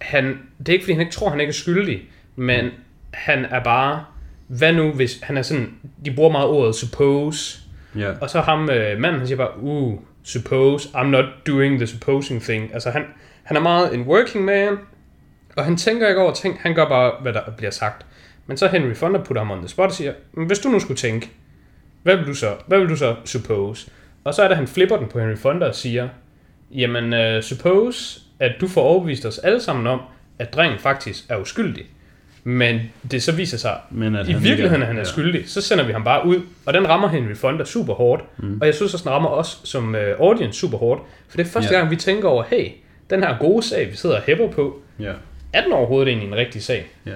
han, 0.00 0.38
det 0.58 0.68
er 0.68 0.72
ikke, 0.72 0.84
fordi 0.84 0.92
han 0.92 1.00
ikke 1.00 1.12
tror, 1.12 1.30
han 1.30 1.40
ikke 1.40 1.50
er 1.50 1.54
skyldig, 1.54 2.02
men 2.36 2.64
mm. 2.64 2.70
han 3.10 3.44
er 3.44 3.62
bare, 3.62 4.04
hvad 4.46 4.72
nu 4.72 4.92
hvis, 4.92 5.20
han 5.22 5.36
er 5.36 5.42
sådan, 5.42 5.74
de 6.04 6.10
bruger 6.10 6.30
meget 6.30 6.48
ordet 6.48 6.74
suppose, 6.74 7.60
ja, 7.96 8.10
og 8.20 8.30
så 8.30 8.40
ham 8.40 8.70
øh, 8.70 8.98
manden, 8.98 9.18
han 9.18 9.26
siger 9.26 9.36
bare, 9.36 9.58
uh, 9.60 9.98
suppose, 10.22 10.88
I'm 10.88 11.06
not 11.06 11.24
doing 11.46 11.78
the 11.78 11.86
supposing 11.86 12.42
thing. 12.42 12.74
Altså 12.74 12.90
han, 12.90 13.04
han 13.42 13.56
er 13.56 13.60
meget 13.60 13.94
en 13.94 14.02
working 14.02 14.44
man, 14.44 14.78
og 15.56 15.64
han 15.64 15.76
tænker 15.76 16.08
ikke 16.08 16.20
over 16.20 16.32
ting, 16.32 16.58
han 16.60 16.74
gør 16.74 16.88
bare, 16.88 17.12
hvad 17.22 17.32
der 17.32 17.40
bliver 17.56 17.70
sagt. 17.70 18.06
Men 18.46 18.56
så 18.56 18.68
Henry 18.68 18.94
Fonda 18.94 19.18
putter 19.18 19.40
ham 19.42 19.50
on 19.50 19.58
the 19.58 19.68
spot 19.68 19.86
og 19.88 19.92
siger, 19.92 20.12
"Men 20.32 20.46
hvis 20.46 20.58
du 20.58 20.68
nu 20.68 20.78
skulle 20.80 20.98
tænke, 20.98 21.30
hvad 22.02 22.16
vil 22.16 22.26
du 22.26 22.34
så, 22.34 22.54
hvad 22.66 22.78
vil 22.78 22.88
du 22.88 22.96
så 22.96 23.16
suppose? 23.24 23.90
Og 24.24 24.34
så 24.34 24.42
er 24.42 24.48
det, 24.48 24.56
han 24.56 24.66
flipper 24.66 24.96
den 24.96 25.08
på 25.08 25.20
Henry 25.20 25.36
Fonda 25.36 25.66
og 25.66 25.74
siger, 25.74 26.08
jamen 26.70 27.36
uh, 27.36 27.42
suppose, 27.42 28.20
at 28.38 28.52
du 28.60 28.68
får 28.68 28.80
overbevist 28.82 29.26
os 29.26 29.38
alle 29.38 29.60
sammen 29.60 29.86
om, 29.86 30.00
at 30.38 30.54
drengen 30.54 30.78
faktisk 30.78 31.24
er 31.28 31.36
uskyldig. 31.36 31.84
Men 32.44 32.80
det 33.10 33.22
så 33.22 33.32
viser 33.32 33.58
sig, 33.58 33.76
men 33.90 34.16
at 34.16 34.28
i 34.28 34.32
han 34.32 34.42
virkeligheden 34.42 34.82
er 34.82 34.86
han 34.86 34.98
er 34.98 35.04
skyldig, 35.04 35.48
så 35.48 35.60
sender 35.60 35.84
vi 35.84 35.92
ham 35.92 36.04
bare 36.04 36.26
ud, 36.26 36.40
og 36.66 36.74
den 36.74 36.88
rammer 36.88 37.08
Henry 37.08 37.34
Fonda 37.34 37.64
super 37.64 37.94
hårdt, 37.94 38.22
mm. 38.38 38.58
og 38.60 38.66
jeg 38.66 38.74
synes 38.74 38.94
også, 38.94 39.04
den 39.04 39.12
rammer 39.12 39.28
os 39.28 39.60
som 39.64 39.94
uh, 39.94 40.00
audience 40.26 40.58
super 40.60 40.78
hårdt, 40.78 41.02
for 41.28 41.36
det 41.36 41.46
er 41.46 41.50
første 41.50 41.74
Ja. 41.74 41.78
gang, 41.78 41.90
vi 41.90 41.96
tænker 41.96 42.28
over, 42.28 42.42
hey, 42.50 42.68
den 43.10 43.22
her 43.22 43.38
gode 43.38 43.62
sag, 43.62 43.90
vi 43.90 43.96
sidder 43.96 44.16
og 44.16 44.22
hæpper 44.22 44.48
på, 44.50 44.80
Ja, 44.98 45.12
er 45.52 45.62
den 45.62 45.72
overhovedet 45.72 46.08
egentlig 46.08 46.28
en 46.28 46.34
rigtig 46.34 46.62
sag? 46.62 46.90
ja. 47.06 47.12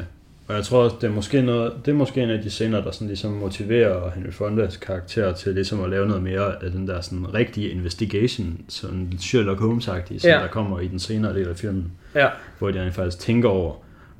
Og 0.48 0.54
jeg 0.54 0.64
tror 0.64 0.82
også, 0.84 0.96
det 1.00 1.06
er 1.10 1.12
måske, 1.14 1.42
noget, 1.42 1.72
det 1.84 1.90
er 1.92 1.96
måske 1.96 2.22
en 2.22 2.30
af 2.30 2.42
de 2.42 2.50
scener, 2.50 2.80
der 2.80 2.90
sådan 2.90 3.06
ligesom 3.08 3.30
motiverer 3.32 4.10
Henry 4.10 4.30
Fondas 4.30 4.76
karakter 4.76 5.32
til 5.32 5.54
ligesom 5.54 5.84
at 5.84 5.90
lave 5.90 6.06
noget 6.06 6.22
mere 6.22 6.64
af 6.64 6.70
den 6.70 6.88
der 6.88 7.00
sådan 7.00 7.34
rigtige 7.34 7.68
investigation, 7.68 8.58
sådan 8.68 9.12
Sherlock 9.18 9.60
Holmes-agtige, 9.60 10.18
som 10.18 10.30
Ja. 10.30 10.38
der 10.38 10.46
kommer 10.46 10.80
i 10.80 10.86
den 10.88 10.98
senere 10.98 11.34
del 11.34 11.48
af 11.48 11.56
filmen. 11.56 11.92
Ja, 12.14 12.28
hvor 12.58 12.70
de 12.70 12.82
rent 12.82 12.94
faktisk 12.94 13.18
tænker 13.18 13.48
over, 13.48 13.74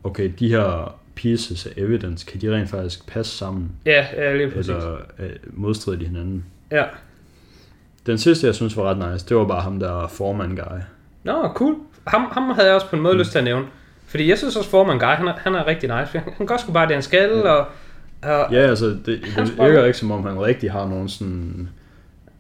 okay, 0.04 0.30
de 0.38 0.48
her 0.48 0.94
pieces 1.14 1.66
af 1.66 1.70
evidence, 1.76 2.26
kan 2.26 2.40
de 2.40 2.54
rent 2.56 2.70
faktisk 2.70 3.06
passe 3.06 3.36
sammen, 3.36 3.72
ja, 3.86 4.06
ja 4.16 4.36
lige 4.36 4.50
præcis. 4.50 4.68
eller 4.68 4.96
øh, 5.18 5.30
modstride 5.52 6.00
de 6.00 6.04
hinanden? 6.06 6.44
Ja. 6.70 6.84
Den 8.06 8.18
sidste, 8.18 8.46
jeg 8.46 8.54
synes 8.54 8.76
var 8.76 8.82
ret 8.94 9.12
nice, 9.12 9.26
det 9.28 9.36
var 9.36 9.44
bare 9.44 9.62
ham 9.62 9.80
der 9.80 10.06
formand 10.08 10.56
guy. 10.56 10.78
Nå, 11.24 11.48
cool. 11.54 11.74
Ham, 12.06 12.22
ham 12.32 12.42
havde 12.50 12.66
jeg 12.66 12.74
også 12.74 12.90
på 12.90 12.96
en 12.96 13.02
måde 13.02 13.14
Mm. 13.14 13.18
lyst 13.18 13.30
til 13.30 13.38
at 13.38 13.44
nævne. 13.44 13.66
Fordi 14.06 14.28
jeg 14.30 14.38
synes 14.38 14.56
også, 14.56 14.70
Foreman 14.70 14.98
Guy, 14.98 15.04
han 15.06 15.26
er, 15.28 15.32
han 15.36 15.54
er 15.54 15.66
rigtig 15.66 15.88
nice. 16.00 16.22
Han, 16.38 16.46
gør 16.46 16.56
sgu 16.56 16.72
bare 16.72 16.86
det, 16.86 16.94
han 16.94 17.02
skal, 17.02 17.32
og, 17.46 17.58
og 18.22 18.52
Ja, 18.52 18.58
altså, 18.58 18.86
det, 18.86 18.98
det 19.06 19.58
virker 19.58 19.84
ikke 19.84 19.98
som 19.98 20.10
om, 20.10 20.22
han 20.26 20.40
rigtig 20.40 20.72
har 20.72 20.88
nogen 20.88 21.08
sådan 21.08 21.68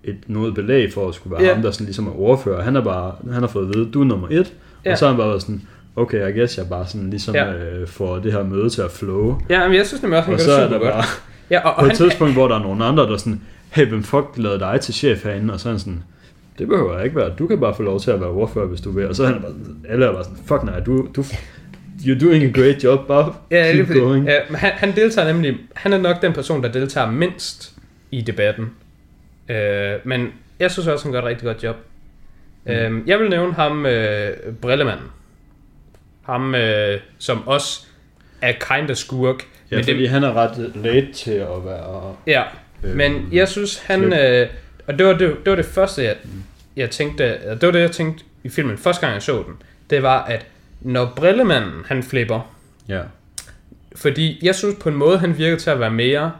et, 0.04 0.16
noget 0.26 0.54
belæg 0.54 0.92
for 0.92 1.08
at 1.08 1.14
skulle 1.14 1.32
være 1.32 1.40
Ja. 1.42 1.46
yeah. 1.46 1.56
ham, 1.56 1.62
der 1.62 1.70
sådan 1.70 1.84
ligesom 1.84 2.06
er 2.06 2.20
ordfører. 2.20 2.62
Han, 2.62 2.76
er 2.76 2.80
bare, 2.80 3.12
han 3.32 3.42
har 3.42 3.48
fået 3.48 3.68
at 3.68 3.74
vide, 3.74 3.90
du 3.90 4.00
er 4.00 4.04
nummer 4.04 4.28
et, 4.30 4.52
Ja. 4.84 4.92
og 4.92 4.98
så 4.98 5.04
har 5.04 5.12
han 5.12 5.18
bare 5.18 5.28
været 5.28 5.42
sådan, 5.42 5.62
okay, 5.96 6.28
I 6.34 6.38
guess 6.38 6.58
jeg 6.58 6.66
bare 6.68 6.86
sådan 6.86 7.10
ligesom 7.10 7.34
Ja. 7.34 7.52
øh, 7.52 7.88
får 7.88 8.18
det 8.18 8.32
her 8.32 8.44
møde 8.44 8.70
til 8.70 8.82
at 8.82 8.90
flow. 8.90 9.40
ja, 9.50 9.68
men 9.68 9.76
jeg 9.76 9.86
synes 9.86 10.02
nemlig 10.02 10.18
også, 10.18 10.30
han 10.30 10.40
Og 10.40 10.46
gør 10.46 10.54
det 10.54 10.62
er 10.62 10.66
super 10.68 10.78
godt. 10.78 10.92
bare, 10.94 11.04
Ja, 11.50 11.60
og, 11.60 11.70
og 11.74 11.78
på 11.78 11.84
et 11.84 11.88
han, 11.90 11.96
tidspunkt, 11.96 12.34
hvor 12.34 12.48
der 12.48 12.54
er 12.54 12.62
nogle 12.62 12.84
andre, 12.84 13.02
der 13.02 13.16
sådan, 13.16 13.40
hey, 13.70 13.86
hvem 13.88 14.02
fuck 14.02 14.26
lavede 14.36 14.60
dig 14.60 14.80
til 14.80 14.94
chef 14.94 15.24
herinde? 15.24 15.54
Og 15.54 15.60
så 15.60 15.68
er 15.68 15.72
han 15.72 15.80
sådan, 15.80 16.02
det 16.58 16.68
behøver 16.68 16.94
jeg 16.96 17.04
ikke 17.04 17.16
være. 17.16 17.30
Du 17.38 17.46
kan 17.46 17.60
bare 17.60 17.74
få 17.74 17.82
lov 17.82 18.00
til 18.00 18.10
at 18.10 18.20
være 18.20 18.28
ordfører, 18.30 18.66
hvis 18.66 18.80
du 18.80 18.90
vil. 18.90 19.08
Og 19.08 19.16
så 19.16 19.22
er 19.22 19.26
han 19.26 19.40
bare, 19.42 19.52
alle 19.88 20.06
er 20.06 20.12
bare 20.12 20.24
sådan, 20.24 20.38
fuck 20.46 20.62
nej, 20.64 20.80
du, 20.80 21.08
du, 21.16 21.24
you're 22.00 22.20
doing 22.20 22.44
a 22.44 22.60
great 22.60 22.84
job, 22.84 23.06
bare 23.06 23.34
ja, 23.50 23.72
keep 23.72 23.86
præcis. 23.86 24.00
going. 24.00 24.26
Ja, 24.26 24.38
men 24.48 24.56
han, 24.56 24.72
han 24.72 24.96
deltager 24.96 25.32
nemlig, 25.32 25.56
han 25.74 25.92
er 25.92 25.98
nok 25.98 26.22
den 26.22 26.32
person, 26.32 26.62
der 26.62 26.72
deltager 26.72 27.10
mindst 27.10 27.72
i 28.10 28.20
debatten. 28.20 28.70
Øh, 29.48 29.94
men 30.04 30.32
jeg 30.58 30.70
synes 30.70 30.86
også, 30.86 31.04
han 31.04 31.12
gør 31.12 31.18
et 31.18 31.24
rigtig 31.24 31.46
godt 31.46 31.62
job. 31.62 31.76
Mm. 32.64 32.72
Øh, 32.72 33.08
jeg 33.08 33.18
vil 33.18 33.30
nævne 33.30 33.54
ham, 33.54 33.86
øh, 33.86 34.36
Brillemanden. 34.60 35.06
Ham, 36.22 36.54
øh, 36.54 37.00
som 37.18 37.48
også 37.48 37.86
er 38.42 38.52
kind 38.52 38.90
of 38.90 38.96
skurk. 38.96 39.46
Ja, 39.70 39.76
men 39.76 39.84
fordi 39.84 39.98
det, 39.98 40.08
han 40.08 40.24
er 40.24 40.32
ret 40.32 40.72
late 40.74 41.12
til 41.12 41.30
at 41.32 41.64
være... 41.64 42.16
ja, 42.26 42.42
Øh, 42.84 42.96
men 42.96 43.28
jeg 43.32 43.48
synes, 43.48 43.78
han... 43.78 44.00
flip. 44.00 44.12
Øh, 44.12 44.46
og 44.86 44.98
det 44.98 45.06
var 45.06 45.12
det, 45.12 45.36
det 45.44 45.50
var 45.50 45.56
det 45.56 45.64
første, 45.64 46.04
jeg, 46.04 46.16
jeg 46.76 46.90
tænkte... 46.90 47.24
Det 47.24 47.62
var 47.62 47.70
det, 47.70 47.80
jeg 47.80 47.90
tænkte 47.90 48.24
i 48.44 48.48
filmen, 48.48 48.78
første 48.78 49.00
gang 49.00 49.14
jeg 49.14 49.22
så 49.22 49.36
den. 49.46 49.54
Det 49.90 50.02
var, 50.02 50.24
at 50.24 50.46
når 50.80 51.12
Brillemanden, 51.16 51.84
han 51.86 52.02
flipper, 52.02 52.52
Ja, 52.88 53.00
fordi 53.96 54.38
jeg 54.42 54.54
synes 54.54 54.76
på 54.80 54.88
en 54.88 54.94
måde, 54.94 55.18
han 55.18 55.38
virker 55.38 55.56
til 55.58 55.70
at 55.70 55.80
være 55.80 55.90
mere 55.90 56.32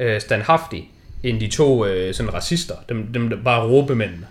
øh, 0.00 0.20
standhaftig 0.20 0.90
end 1.22 1.40
de 1.40 1.48
to 1.48 1.86
øh, 1.86 2.14
sådan 2.14 2.34
racister, 2.34 2.74
dem, 2.88 3.12
dem 3.12 3.30
der 3.30 3.36
bare 3.44 3.66
råbemændene. 3.66 4.26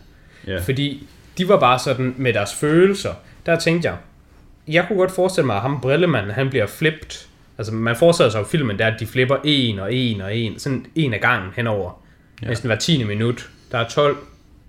ja. 0.47 0.59
Fordi 0.59 1.07
de 1.37 1.47
var 1.47 1.59
bare 1.59 1.79
sådan 1.79 2.15
med 2.17 2.33
deres 2.33 2.53
følelser. 2.53 3.13
Der 3.45 3.59
tænkte 3.59 3.89
jeg, 3.89 3.97
jeg 4.67 4.85
kunne 4.87 4.99
godt 4.99 5.11
forestille 5.11 5.45
mig, 5.45 5.55
at 5.55 5.61
ham 5.61 5.81
Brillemanden, 5.81 6.31
han 6.31 6.49
bliver 6.49 6.67
flipped. 6.67 7.27
Altså 7.57 7.73
man 7.73 7.95
forestiller 7.95 8.29
sig 8.31 8.39
jo 8.39 8.43
i 8.43 8.47
filmen, 8.47 8.79
der 8.79 8.87
at 8.87 8.99
de 8.99 9.05
flipper 9.05 9.37
en 9.43 9.79
og 9.79 9.93
en 9.93 10.21
og 10.21 10.37
en, 10.37 10.59
sådan 10.59 10.85
en 10.95 11.13
af 11.13 11.21
gangen 11.21 11.51
henover. 11.55 12.01
Ja. 12.41 12.47
Næsten 12.47 12.67
hver 12.67 12.75
10. 12.77 13.03
minut. 13.03 13.49
Der 13.71 13.77
er 13.77 13.87
12, 13.87 14.17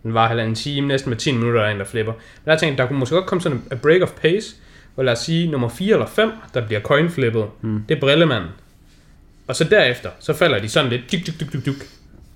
den 0.03 0.14
var 0.14 0.29
halvanden 0.29 0.55
time, 0.55 0.89
næsten 0.89 1.09
hver 1.09 1.18
10 1.18 1.33
minutter 1.33 1.61
er 1.61 1.64
der 1.64 1.72
en, 1.72 1.79
der 1.79 1.85
flipper. 1.85 2.12
Men 2.12 2.51
der 2.51 2.59
tænkte 2.59 2.66
jeg, 2.66 2.79
der 2.79 2.87
kunne 2.87 2.99
måske 2.99 3.14
godt 3.14 3.27
komme 3.27 3.43
sådan 3.43 3.62
en 3.72 3.79
break 3.79 4.03
of 4.03 4.11
pace, 4.11 4.57
hvor 4.97 5.05
lad 5.05 5.12
os 5.12 5.18
sige 5.18 5.51
nummer 5.51 5.68
4 5.68 5.92
eller 5.92 6.07
5, 6.07 6.30
der 6.55 6.66
bliver 6.66 6.80
coin 6.80 7.11
flippet, 7.11 7.44
mm. 7.61 7.84
det 7.88 7.97
er 7.97 8.01
Brillemanden. 8.01 8.51
Og 9.47 9.57
så 9.57 9.64
derefter, 9.64 10.11
så 10.18 10.32
falder 10.32 10.59
de 10.59 10.68
sådan 10.68 10.90
lidt, 10.90 11.12
dyk, 11.12 11.26
dyk, 11.26 11.40
dyk, 11.40 11.53
dyk, 11.53 11.66
dyk. 11.66 11.78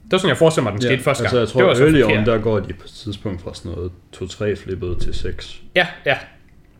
Det 0.04 0.12
var 0.12 0.18
sådan, 0.18 0.28
jeg 0.28 0.36
forestiller 0.36 0.70
mig, 0.70 0.72
den 0.72 0.88
skete 0.88 1.02
første 1.02 1.24
altså 1.24 1.36
gang. 1.36 1.40
jeg 1.40 1.46
det 1.46 1.52
tror, 1.52 1.62
var 1.62 1.74
så 1.74 1.84
early 1.84 2.02
on, 2.18 2.26
der 2.26 2.38
går 2.38 2.60
de 2.60 2.72
på 2.72 2.84
et 2.84 2.90
tidspunkt 2.90 3.42
fra 3.42 3.54
sådan 3.54 3.72
noget 3.72 3.92
2-3 4.16 4.64
flippet 4.64 4.98
til 5.00 5.14
6. 5.14 5.60
Ja, 5.74 5.86
ja. 6.06 6.16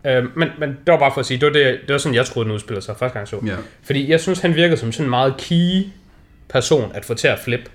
Øh, 0.04 0.24
men, 0.36 0.48
men 0.58 0.68
det 0.68 0.92
var 0.92 0.98
bare 0.98 1.10
for 1.14 1.20
at 1.20 1.26
sige, 1.26 1.38
det 1.40 1.46
var, 1.46 1.52
det, 1.52 1.80
det 1.86 1.92
var 1.92 1.98
sådan, 1.98 2.14
jeg 2.14 2.26
troede, 2.26 2.44
den 2.44 2.54
udspillede 2.54 2.84
sig 2.84 2.96
første 2.96 3.12
gang 3.18 3.20
jeg 3.20 3.28
så. 3.28 3.46
Ja. 3.46 3.56
Fordi 3.82 4.10
jeg 4.10 4.20
synes, 4.20 4.40
han 4.40 4.54
virkede 4.54 4.76
som 4.76 4.92
sådan 4.92 5.06
en 5.06 5.10
meget 5.10 5.34
key 5.38 5.82
person 6.48 6.92
at 6.94 7.04
få 7.04 7.14
til 7.14 7.28
at 7.28 7.38
flippe. 7.38 7.70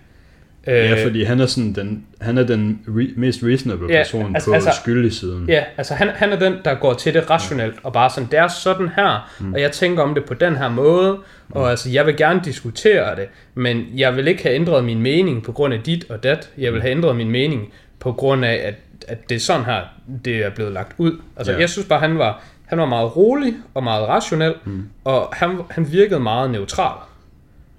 Øh, 0.68 0.76
Ja, 0.76 1.06
fordi 1.06 1.24
han 1.24 1.40
er 1.40 1.46
sådan 1.46 1.74
den, 1.74 2.06
han 2.22 2.38
er 2.38 2.44
den 2.44 2.80
re- 2.88 3.20
mest 3.20 3.40
reasonable 3.44 3.88
Ja, 3.90 3.98
person 4.04 4.36
altså- 4.36 4.50
på 4.50 4.54
altså- 4.56 4.72
skyldig 4.82 5.14
siden. 5.14 5.50
Ja, 5.50 5.64
altså 5.78 5.94
han, 5.94 6.08
han 6.10 6.32
er 6.34 6.40
den, 6.40 6.54
der 6.66 6.74
går 6.76 6.94
til 6.94 7.14
det 7.14 7.30
rationelt, 7.30 7.76
og 7.84 7.94
bare 7.94 8.10
sådan, 8.10 8.30
det 8.32 8.40
er 8.40 8.48
sådan 8.48 8.90
her, 8.96 9.32
mm. 9.40 9.54
og 9.54 9.62
jeg 9.62 9.72
tænker 9.72 10.04
om 10.04 10.16
det 10.16 10.26
på 10.26 10.34
den 10.34 10.56
her 10.56 10.70
måde, 10.70 11.18
og 11.52 11.70
altså, 11.70 11.90
jeg 11.90 12.06
vil 12.06 12.18
gerne 12.18 12.42
diskutere 12.46 13.16
det, 13.16 13.26
men 13.56 13.86
jeg 13.96 14.16
vil 14.16 14.28
ikke 14.28 14.44
have 14.44 14.56
ændret 14.56 14.84
min 14.86 15.02
mening 15.02 15.44
på 15.44 15.52
grund 15.52 15.74
af 15.74 15.80
dit 15.82 16.06
og 16.12 16.24
dat, 16.24 16.50
jeg 16.58 16.74
vil 16.74 16.82
have 16.82 16.92
ændret 16.92 17.16
min 17.16 17.32
mening 17.32 17.74
på 18.00 18.12
grund 18.12 18.46
af, 18.46 18.54
at, 18.54 18.76
at 19.08 19.30
det 19.30 19.36
er 19.36 19.40
sådan 19.40 19.66
her, 19.66 19.82
det 20.26 20.36
er 20.46 20.50
blevet 20.50 20.72
lagt 20.74 20.94
ud. 20.98 21.12
Altså, 21.38 21.52
Ja. 21.54 21.60
jeg 21.60 21.70
synes 21.70 21.88
bare, 21.88 22.00
han 22.00 22.18
var, 22.18 22.44
han 22.66 22.78
var 22.78 22.86
meget 22.86 23.16
rolig 23.18 23.54
og 23.74 23.84
meget 23.84 24.08
rationel, 24.08 24.54
mm. 24.66 24.84
og 25.04 25.30
han, 25.34 25.58
han 25.70 25.92
virkede 25.92 26.20
meget 26.20 26.52
neutral. 26.52 26.98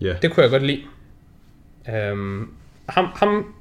Ja. 0.00 0.12
Det 0.22 0.30
kunne 0.32 0.42
jeg 0.42 0.50
godt 0.50 0.62
lide. 0.66 0.80
Øhm, 1.94 2.48
ham, 2.88 3.06
ham 3.14 3.54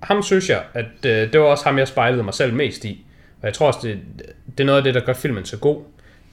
ham 0.00 0.22
synes 0.22 0.48
jeg, 0.48 0.62
at 0.74 1.06
øh, 1.06 1.32
det 1.32 1.40
var 1.40 1.46
også 1.46 1.64
ham, 1.64 1.78
jeg 1.78 1.88
spejlede 1.88 2.22
mig 2.22 2.34
selv 2.34 2.54
mest 2.54 2.84
i. 2.84 3.06
Og 3.40 3.46
jeg 3.46 3.54
tror 3.54 3.66
også, 3.66 3.78
det, 3.82 3.98
det 4.58 4.60
er 4.60 4.64
noget 4.64 4.78
af 4.78 4.84
det, 4.84 4.94
der 4.94 5.00
gør 5.00 5.12
filmen 5.12 5.44
så 5.44 5.58
god. 5.58 5.82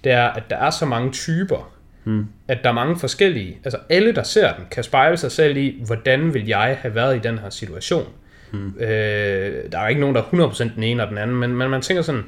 Det 0.04 0.12
er, 0.12 0.28
at 0.28 0.44
der 0.50 0.56
er 0.58 0.70
så 0.70 0.86
mange 0.86 1.12
typer. 1.12 1.74
Hmm. 2.04 2.28
At 2.48 2.58
der 2.64 2.70
er 2.70 2.74
mange 2.74 3.00
forskellige. 3.00 3.58
Altså 3.64 3.80
alle, 3.90 4.16
der 4.16 4.24
ser 4.24 4.54
den, 4.54 4.66
kan 4.72 4.84
spejle 4.84 5.18
sig 5.18 5.32
selv 5.32 5.58
i, 5.58 5.82
hvordan 5.86 6.34
vil 6.34 6.48
jeg 6.48 6.78
have 6.82 6.96
været 6.96 7.16
i 7.16 7.20
den 7.20 7.38
her 7.38 7.50
situation. 7.50 8.08
Hmm. 8.52 8.74
Øh, 8.80 9.72
der 9.72 9.80
er 9.80 9.88
ikke 9.88 10.02
nogen, 10.02 10.16
der 10.16 10.22
er 10.22 10.50
100% 10.50 10.76
den 10.76 10.84
ene 10.84 11.04
og 11.04 11.10
den 11.10 11.18
anden, 11.18 11.36
men, 11.36 11.56
men 11.56 11.70
man 11.70 11.82
tænker 11.82 12.04
sådan, 12.04 12.24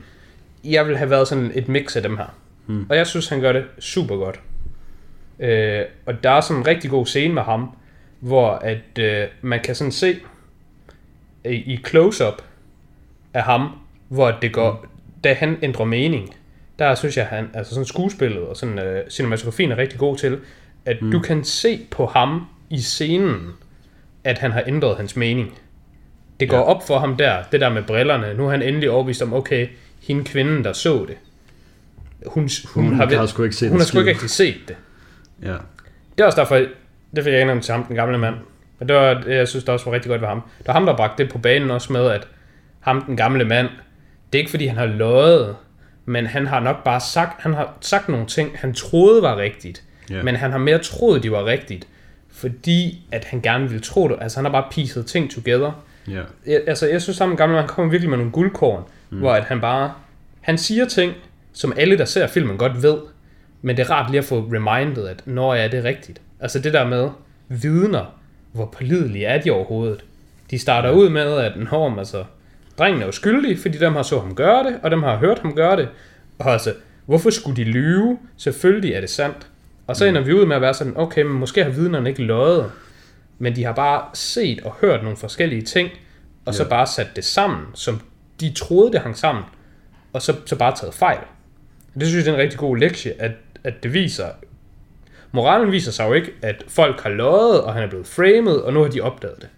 jeg 0.63 0.87
vil 0.87 0.97
have 0.97 1.09
været 1.09 1.27
sådan 1.27 1.51
et 1.55 1.67
mix 1.67 1.95
af 1.95 2.01
dem 2.01 2.17
her. 2.17 2.35
Hmm. 2.65 2.85
Og 2.89 2.95
jeg 2.97 3.07
synes, 3.07 3.29
han 3.29 3.41
gør 3.41 3.51
det 3.51 3.63
super 3.79 4.15
godt. 4.15 4.39
Øh, 5.39 5.81
og 6.05 6.23
der 6.23 6.29
er 6.29 6.41
sådan 6.41 6.61
en 6.61 6.67
rigtig 6.67 6.89
god 6.89 7.05
scene 7.05 7.33
med 7.33 7.41
ham, 7.41 7.69
hvor 8.25 8.49
at 8.51 8.99
øh, 8.99 9.27
man 9.41 9.59
kan 9.63 9.75
sådan 9.75 9.91
se 9.91 10.19
i, 11.45 11.49
i 11.49 11.79
close-up 11.87 12.41
af 13.33 13.43
ham, 13.43 13.69
hvor 14.07 14.31
det 14.31 14.53
går, 14.53 14.85
da 15.23 15.33
han 15.33 15.57
ændrer 15.61 15.85
mening, 15.85 16.35
der 16.79 16.95
synes 16.95 17.17
jeg, 17.17 17.25
han, 17.25 17.49
altså 17.53 17.73
sådan 17.73 17.85
skuespillet 17.85 18.43
og 18.43 18.57
sådan 18.57 18.79
øh, 18.79 19.09
cinematografien 19.09 19.71
er 19.71 19.77
rigtig 19.77 19.99
god 19.99 20.17
til, 20.17 20.39
at 20.85 21.01
mm. 21.01 21.11
du 21.11 21.19
kan 21.19 21.43
se 21.43 21.87
på 21.91 22.05
ham 22.05 22.45
i 22.69 22.81
scenen, 22.81 23.53
at 24.23 24.37
han 24.37 24.51
har 24.51 24.63
ændret 24.67 24.97
hans 24.97 25.15
mening. 25.15 25.59
Det 26.39 26.49
går 26.49 26.57
ja. 26.57 26.63
op 26.63 26.87
for 26.87 26.99
ham 26.99 27.17
der, 27.17 27.43
det 27.51 27.61
der 27.61 27.69
med 27.69 27.83
brillerne. 27.83 28.33
Nu 28.33 28.45
er 28.45 28.51
han 28.51 28.61
endelig 28.61 28.89
overbevist 28.89 29.21
om, 29.21 29.33
okay, 29.33 29.67
hende 30.01 30.23
kvinden, 30.23 30.63
der 30.63 30.73
så 30.73 31.05
det, 31.07 31.17
hun, 32.25 32.49
hun, 32.73 32.83
Hun 32.83 32.95
har, 32.95 33.05
har 33.05 33.19
vel- 33.19 33.27
sgu 33.27 33.43
ikke 33.43 33.55
set 33.55 33.69
hun 33.69 33.79
har 33.79 33.85
sgu 33.85 33.99
ikke 33.99 34.11
rigtig 34.11 34.29
set 34.29 34.57
det. 34.67 34.75
Ja. 35.41 35.55
Det 36.17 36.23
er 36.23 36.25
også 36.25 36.39
derfor, 36.41 36.65
det 37.15 37.23
fik 37.23 37.33
jeg 37.33 37.41
ikke 37.41 37.59
til 37.61 37.73
ham, 37.73 37.83
den 37.83 37.95
gamle 37.95 38.17
mand. 38.17 38.35
Men 38.79 38.87
det 38.87 38.95
var, 38.95 39.13
det, 39.13 39.35
jeg 39.35 39.47
synes, 39.47 39.63
det 39.63 39.73
også 39.73 39.85
var 39.85 39.93
rigtig 39.93 40.09
godt 40.09 40.21
ved 40.21 40.27
ham. 40.27 40.41
Det 40.57 40.67
var 40.67 40.73
ham, 40.73 40.85
der 40.85 40.95
bragte 40.95 41.23
det 41.23 41.31
på 41.31 41.37
banen 41.37 41.71
også 41.71 41.93
med, 41.93 42.11
at 42.11 42.27
ham, 42.79 43.01
den 43.01 43.17
gamle 43.17 43.45
mand, 43.45 43.67
det 44.33 44.39
er 44.39 44.41
ikke 44.41 44.51
fordi, 44.51 44.65
han 44.65 44.77
har 44.77 44.85
løjet, 44.85 45.55
men 46.05 46.25
han 46.25 46.47
har 46.47 46.59
nok 46.59 46.83
bare 46.83 46.99
sagt, 46.99 47.41
han 47.41 47.53
har 47.53 47.73
sagt 47.81 48.09
nogle 48.09 48.25
ting, 48.25 48.51
han 48.55 48.73
troede 48.73 49.21
var 49.21 49.37
rigtigt. 49.37 49.83
Ja. 50.09 50.23
Men 50.23 50.35
han 50.35 50.51
har 50.51 50.57
mere 50.57 50.77
troet, 50.77 51.23
de 51.23 51.31
var 51.31 51.45
rigtigt, 51.45 51.87
fordi 52.31 53.07
at 53.11 53.25
han 53.25 53.41
gerne 53.41 53.63
ville 53.63 53.83
tro 53.83 54.07
det. 54.07 54.17
Altså 54.21 54.37
han 54.37 54.45
har 54.45 54.51
bare 54.51 54.67
piecet 54.71 55.05
ting 55.05 55.31
together. 55.31 55.83
Ja. 56.07 56.21
Jeg, 56.45 56.61
altså 56.67 56.87
jeg 56.87 57.01
synes, 57.01 57.21
at 57.21 57.27
den 57.27 57.37
gamle 57.37 57.55
mand 57.55 57.67
kommer 57.67 57.91
virkelig 57.91 58.09
med 58.09 58.17
nogle 58.17 58.31
guldkorn, 58.31 58.83
mm. 59.09 59.17
hvor 59.17 59.31
at 59.31 59.43
han 59.43 59.61
bare, 59.61 59.93
han 60.41 60.57
siger 60.57 60.85
ting, 60.85 61.13
som 61.53 61.73
alle, 61.77 61.97
der 61.97 62.05
ser 62.05 62.27
filmen, 62.27 62.57
godt 62.57 62.83
ved, 62.83 62.97
men 63.61 63.77
det 63.77 63.83
er 63.85 63.91
rart 63.91 64.11
lige 64.11 64.19
at 64.19 64.25
få 64.25 64.49
reminded, 64.53 65.07
at 65.07 65.21
når 65.25 65.55
er 65.55 65.67
det 65.67 65.83
rigtigt. 65.83 66.21
Altså 66.39 66.59
det 66.59 66.73
der 66.73 66.87
med 66.87 67.09
vidner, 67.49 68.19
hvor 68.51 68.65
pålidelige 68.65 69.25
er 69.25 69.41
de 69.41 69.51
overhovedet. 69.51 70.05
De 70.51 70.59
starter 70.59 70.91
ud 70.91 71.09
med, 71.09 71.37
at 71.37 71.51
Norm, 71.71 71.99
altså, 71.99 72.23
drengen 72.77 73.01
er 73.01 73.05
jo 73.05 73.11
skyldig, 73.11 73.59
fordi 73.59 73.77
dem 73.77 73.93
har 73.93 74.03
så 74.03 74.19
ham 74.19 74.35
gøre 74.35 74.63
det, 74.63 74.79
og 74.83 74.91
dem 74.91 75.03
har 75.03 75.17
hørt 75.17 75.39
ham 75.39 75.55
gøre 75.55 75.77
det. 75.77 75.89
Og 76.39 76.51
altså, 76.51 76.73
hvorfor 77.05 77.29
skulle 77.29 77.55
de 77.55 77.63
lyve? 77.63 78.17
Selvfølgelig 78.37 78.93
er 78.93 78.99
det 79.01 79.09
sandt. 79.09 79.47
Og 79.87 79.95
så 79.95 80.05
ender 80.05 80.21
vi 80.21 80.33
ud 80.33 80.45
med 80.45 80.55
at 80.55 80.61
være 80.61 80.73
sådan, 80.73 80.93
okay, 80.97 81.21
men 81.21 81.33
måske 81.33 81.63
har 81.63 81.71
vidnerne 81.71 82.09
ikke 82.09 82.23
løjet, 82.23 82.71
men 83.39 83.55
de 83.55 83.63
har 83.63 83.73
bare 83.73 84.03
set 84.13 84.61
og 84.61 84.75
hørt 84.81 85.03
nogle 85.03 85.17
forskellige 85.17 85.61
ting, 85.61 85.89
og 86.45 86.53
så 86.53 86.63
Ja. 86.63 86.69
bare 86.69 86.87
sat 86.87 87.07
det 87.15 87.23
sammen, 87.25 87.65
som 87.73 88.01
de 88.39 88.53
troede, 88.53 88.91
det 88.91 88.99
hang 89.01 89.17
sammen, 89.17 89.43
og 90.13 90.21
så, 90.21 90.35
så 90.45 90.55
bare 90.55 90.75
taget 90.75 90.93
fejl. 90.93 91.19
Det 91.99 92.07
synes 92.07 92.15
jeg, 92.15 92.25
det 92.25 92.31
er 92.31 92.35
en 92.35 92.41
rigtig 92.43 92.59
god 92.59 92.77
lektie, 92.77 93.21
at, 93.21 93.31
at 93.63 93.83
det 93.83 93.93
viser, 93.93 94.25
moralen 95.35 95.71
viser 95.71 95.91
sig 95.91 96.07
jo 96.07 96.13
ikke, 96.13 96.31
at 96.41 96.63
folk 96.67 97.01
har 97.01 97.09
løjet, 97.09 97.61
og 97.61 97.73
han 97.73 97.83
er 97.83 97.87
blevet 97.87 98.07
framed, 98.07 98.53
og 98.55 98.73
nu 98.73 98.81
har 98.81 98.89
de 98.89 99.01
opdaget 99.01 99.35
det. 99.41 99.49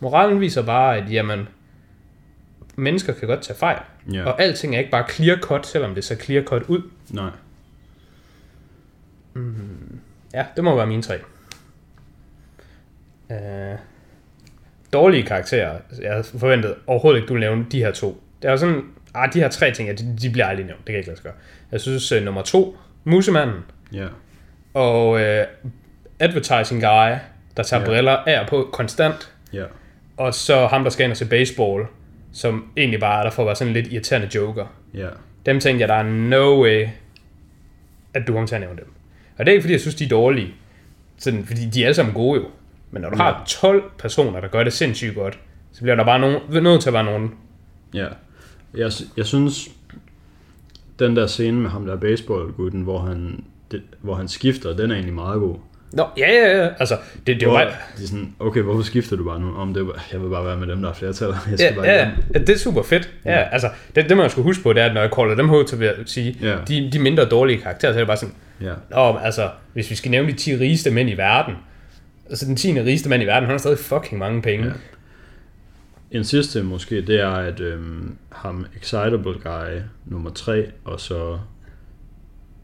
Moralen 0.00 0.40
viser 0.40 0.62
bare, 0.62 0.96
at 0.96 1.12
jamen, 1.12 1.48
mennesker 2.76 3.12
kan 3.12 3.28
godt 3.28 3.42
tage 3.42 3.56
fejl, 3.58 3.78
Ja. 4.12 4.24
og 4.24 4.42
alting 4.42 4.74
er 4.74 4.78
ikke 4.78 4.90
bare 4.90 5.04
clear 5.10 5.36
cut, 5.36 5.66
selvom 5.66 5.94
det 5.94 6.04
ser 6.04 6.16
clear 6.16 6.42
cut 6.44 6.62
ud. 6.62 6.82
Nej. 7.10 7.30
Ja, 10.34 10.46
det 10.56 10.64
må 10.64 10.76
være 10.76 10.86
mine 10.86 11.02
tre. 11.02 11.18
Uh, 13.30 13.78
dårlige 14.92 15.22
karakterer. 15.22 15.78
Jeg 16.02 16.10
havde 16.10 16.24
forventet 16.24 16.74
overhovedet 16.86 17.18
ikke, 17.18 17.28
du 17.28 17.32
ville 17.34 17.46
nævne 17.48 17.66
de 17.72 17.78
her 17.78 17.90
to. 17.92 18.22
Det 18.42 18.50
er 18.50 18.56
sådan, 18.56 18.82
ah, 19.14 19.32
de 19.32 19.38
her 19.40 19.48
tre 19.48 19.70
ting, 19.74 19.88
ja, 19.88 19.94
de, 19.94 20.16
de 20.22 20.30
bliver 20.30 20.46
aldrig 20.46 20.66
nævnt. 20.66 20.78
Det 20.78 20.86
kan 20.86 20.94
jeg 20.94 20.98
ikke 20.98 21.08
lade 21.08 21.16
sig 21.16 21.24
gøre. 21.24 21.34
Jeg 21.72 21.80
synes, 21.80 22.12
uh, 22.12 22.22
nummer 22.22 22.42
to, 22.42 22.76
Musemanden, 23.04 23.60
Ja. 23.92 24.06
Og 24.74 25.10
uh, 25.10 25.20
Advertising 26.20 26.80
Guy, 26.80 27.10
der 27.56 27.62
tager 27.62 27.80
Ja. 27.80 27.86
briller 27.86 28.12
af 28.12 28.48
på 28.48 28.68
konstant, 28.72 29.32
Ja. 29.52 29.64
og 30.16 30.34
så 30.34 30.66
ham, 30.66 30.82
der 30.82 30.90
skal 30.90 31.04
ind 31.04 31.10
og 31.10 31.16
se 31.16 31.26
baseball, 31.26 31.84
som 32.32 32.64
egentlig 32.76 33.00
bare 33.00 33.18
er 33.18 33.22
der 33.22 33.30
for 33.30 33.42
at 33.42 33.46
være 33.46 33.56
sådan 33.56 33.68
en 33.76 33.82
lidt 33.82 33.92
irriterende 33.92 34.28
joker. 34.34 34.66
Ja. 34.94 35.08
Dem 35.46 35.60
tænkte 35.60 35.80
jeg, 35.80 35.88
der 35.88 35.94
er 35.94 36.02
no 36.02 36.62
way, 36.62 36.88
at 38.14 38.26
du 38.26 38.32
kommer 38.32 38.46
til 38.46 38.54
at 38.54 38.60
nævne 38.60 38.76
dem. 38.76 38.92
Og 39.38 39.46
det 39.46 39.48
er 39.48 39.52
ikke 39.52 39.62
fordi, 39.62 39.72
jeg 39.72 39.80
synes, 39.80 39.94
de 39.94 40.04
er 40.04 40.08
dårlige. 40.08 40.54
Sådan, 41.18 41.44
fordi 41.44 41.66
de 41.66 41.80
er 41.82 41.86
alle 41.86 41.94
sammen 41.94 42.14
gode 42.14 42.40
jo. 42.40 42.46
Men 42.90 43.02
når 43.02 43.10
du 43.10 43.16
har 43.16 43.42
12 43.46 43.82
personer, 43.98 44.40
der 44.40 44.48
gør 44.48 44.64
det 44.64 44.72
sindssygt 44.72 45.14
godt, 45.14 45.38
så 45.72 45.82
bliver 45.82 45.94
der 45.96 46.04
bare 46.04 46.18
nogen, 46.18 46.62
nødt 46.62 46.82
til 46.82 46.88
at 46.88 46.94
være 46.94 47.04
nogen. 47.04 47.34
Ja. 47.94 48.06
Jeg, 48.74 48.90
jeg 49.16 49.26
synes, 49.26 49.68
den 50.98 51.16
der 51.16 51.26
scene 51.26 51.60
med 51.60 51.70
ham 51.70 51.86
der 51.86 51.96
baseballgutten, 51.96 52.82
hvor 52.82 52.98
han, 52.98 53.44
det, 53.70 53.82
hvor 54.00 54.14
han 54.14 54.28
skifter, 54.28 54.76
den 54.76 54.90
er 54.90 54.94
egentlig 54.94 55.14
meget 55.14 55.40
god. 55.40 55.56
Nå, 55.92 56.04
ja, 56.18 56.30
ja, 56.32 56.62
ja. 56.62 56.68
Altså, 56.78 56.96
det, 57.26 57.40
det 57.40 57.48
Hvor, 57.48 57.58
bare... 57.58 57.70
de 57.98 58.08
sådan, 58.08 58.34
okay, 58.38 58.60
hvorfor 58.60 58.82
skifter 58.82 59.16
du 59.16 59.24
bare 59.24 59.40
nu? 59.40 59.54
Om 59.56 59.74
det, 59.74 59.86
var- 59.86 60.04
jeg 60.12 60.22
vil 60.22 60.28
bare 60.28 60.44
være 60.44 60.56
med 60.56 60.66
dem, 60.66 60.82
der 60.82 60.88
er 60.88 60.92
flertal. 60.92 61.28
Jeg 61.50 61.58
skal 61.58 61.58
Ja, 61.70 61.74
bare 61.74 61.86
ja, 61.86 62.10
ja, 62.34 62.38
det 62.38 62.48
er 62.50 62.58
super 62.58 62.82
fedt. 62.82 63.10
Ja, 63.24 63.32
Ja. 63.32 63.48
altså, 63.52 63.70
det, 63.94 64.08
det 64.08 64.16
man 64.16 64.30
skulle 64.30 64.44
huske 64.44 64.62
på, 64.62 64.72
det 64.72 64.82
er, 64.82 64.86
at 64.86 64.94
når 64.94 65.00
jeg 65.00 65.10
caller 65.16 65.34
dem 65.34 65.50
ud 65.50 65.64
til 65.64 65.84
at 65.84 65.94
sige, 66.06 66.36
Ja. 66.42 66.56
de, 66.68 66.90
de 66.92 66.98
mindre 66.98 67.24
dårlige 67.24 67.60
karakterer, 67.60 67.92
så 67.92 67.96
er 67.98 68.00
det 68.00 68.06
bare 68.06 68.16
sådan, 68.16 68.34
Ja. 68.60 68.72
Nå, 68.90 69.16
altså, 69.18 69.50
hvis 69.72 69.90
vi 69.90 69.94
skal 69.94 70.10
nævne 70.10 70.28
de 70.28 70.36
10 70.36 70.56
rigeste 70.56 70.90
mænd 70.90 71.10
i 71.10 71.16
verden, 71.16 71.54
altså 72.28 72.46
den 72.46 72.56
10. 72.56 72.80
rigeste 72.82 73.08
mand 73.08 73.22
i 73.22 73.26
verden, 73.26 73.44
han 73.44 73.50
har 73.52 73.58
stadig 73.58 73.78
fucking 73.78 74.18
mange 74.18 74.42
penge. 74.42 74.66
Ja. 74.66 74.72
En 76.10 76.24
sidste 76.24 76.62
måske, 76.62 77.02
det 77.02 77.20
er, 77.20 77.28
at 77.30 77.60
øhm, 77.60 78.16
ham 78.32 78.66
Excitable 78.80 79.32
Guy 79.32 79.80
nummer 80.06 80.30
3, 80.30 80.66
og 80.84 81.00
så 81.00 81.38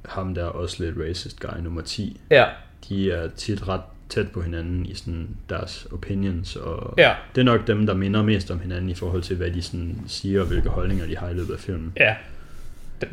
ham 0.09 0.35
der 0.35 0.45
også 0.45 0.85
lidt 0.85 0.97
racist 1.09 1.41
guy 1.41 1.61
nummer 1.63 1.83
10, 1.83 2.21
Ja, 2.31 2.45
de 2.89 3.11
er 3.13 3.29
tit 3.37 3.69
ret 3.69 3.81
tæt 4.09 4.29
på 4.33 4.43
hinanden 4.43 4.87
i 4.87 4.95
sådan 4.95 5.29
deres 5.49 5.87
opinions, 5.93 6.57
og 6.57 6.95
ja, 6.99 7.15
det 7.35 7.41
er 7.41 7.45
nok 7.45 7.67
dem, 7.67 7.87
der 7.87 7.95
minder 7.95 8.23
mest 8.23 8.51
om 8.51 8.61
hinanden 8.61 8.91
i 8.91 8.95
forhold 8.95 9.23
til, 9.23 9.37
hvad 9.37 9.51
de 9.51 9.63
sådan 9.63 9.97
siger, 10.07 10.41
og 10.41 10.47
hvilke 10.47 10.69
holdninger 10.69 11.07
de 11.07 11.17
har 11.17 11.29
i 11.31 11.35
løbet 11.35 11.53
af 11.55 11.61
filmen. 11.61 11.93
ja. 11.97 12.15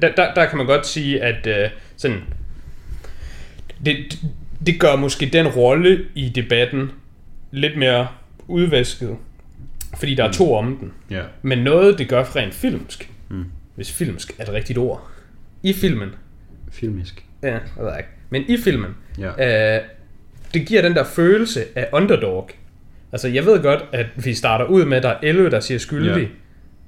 Der, 0.01 0.11
der, 0.11 0.33
der 0.33 0.45
kan 0.45 0.57
man 0.57 0.65
godt 0.67 0.87
sige, 0.87 1.21
at 1.23 1.47
øh, 1.47 1.69
sådan, 1.97 2.21
det, 3.85 4.19
det 4.65 4.79
gør 4.79 4.95
måske 4.95 5.29
den 5.33 5.47
rolle 5.47 6.05
i 6.15 6.29
debatten 6.29 6.91
lidt 7.51 7.77
mere 7.77 8.07
udvasket, 8.47 9.17
fordi 9.99 10.15
der 10.15 10.23
er 10.23 10.31
to 10.31 10.55
om 10.55 10.77
den. 10.77 10.91
Ja, 11.09 11.21
Men 11.41 11.57
noget, 11.59 11.97
det 11.97 12.09
gør 12.09 12.35
rent 12.35 12.53
filmsk, 12.53 13.09
Mm. 13.29 13.45
hvis 13.75 13.91
filmsk 13.91 14.33
er 14.39 14.43
et 14.43 14.49
rigtigt 14.53 14.79
ord, 14.79 15.09
i 15.63 15.73
filmen, 15.73 16.09
filmisk. 16.73 17.25
ja, 17.43 17.47
jeg 17.51 17.61
ved 17.79 17.91
ikke, 17.97 18.09
men 18.29 18.43
i 18.47 18.57
filmen, 18.57 18.95
Ja, 19.19 19.75
Øh, 19.77 19.81
det 20.53 20.67
giver 20.67 20.81
den 20.81 20.93
der 20.95 21.03
følelse 21.03 21.63
af 21.75 21.87
underdog. 21.93 22.49
Altså, 23.11 23.27
jeg 23.27 23.45
ved 23.45 23.61
godt, 23.63 23.85
at 23.91 24.05
vi 24.15 24.33
starter 24.33 24.65
ud 24.65 24.85
med, 24.85 24.97
at 24.97 25.03
der 25.03 25.09
er 25.09 25.17
11, 25.23 25.49
der 25.49 25.59
siger 25.59 25.77
skyldig, 25.77 26.21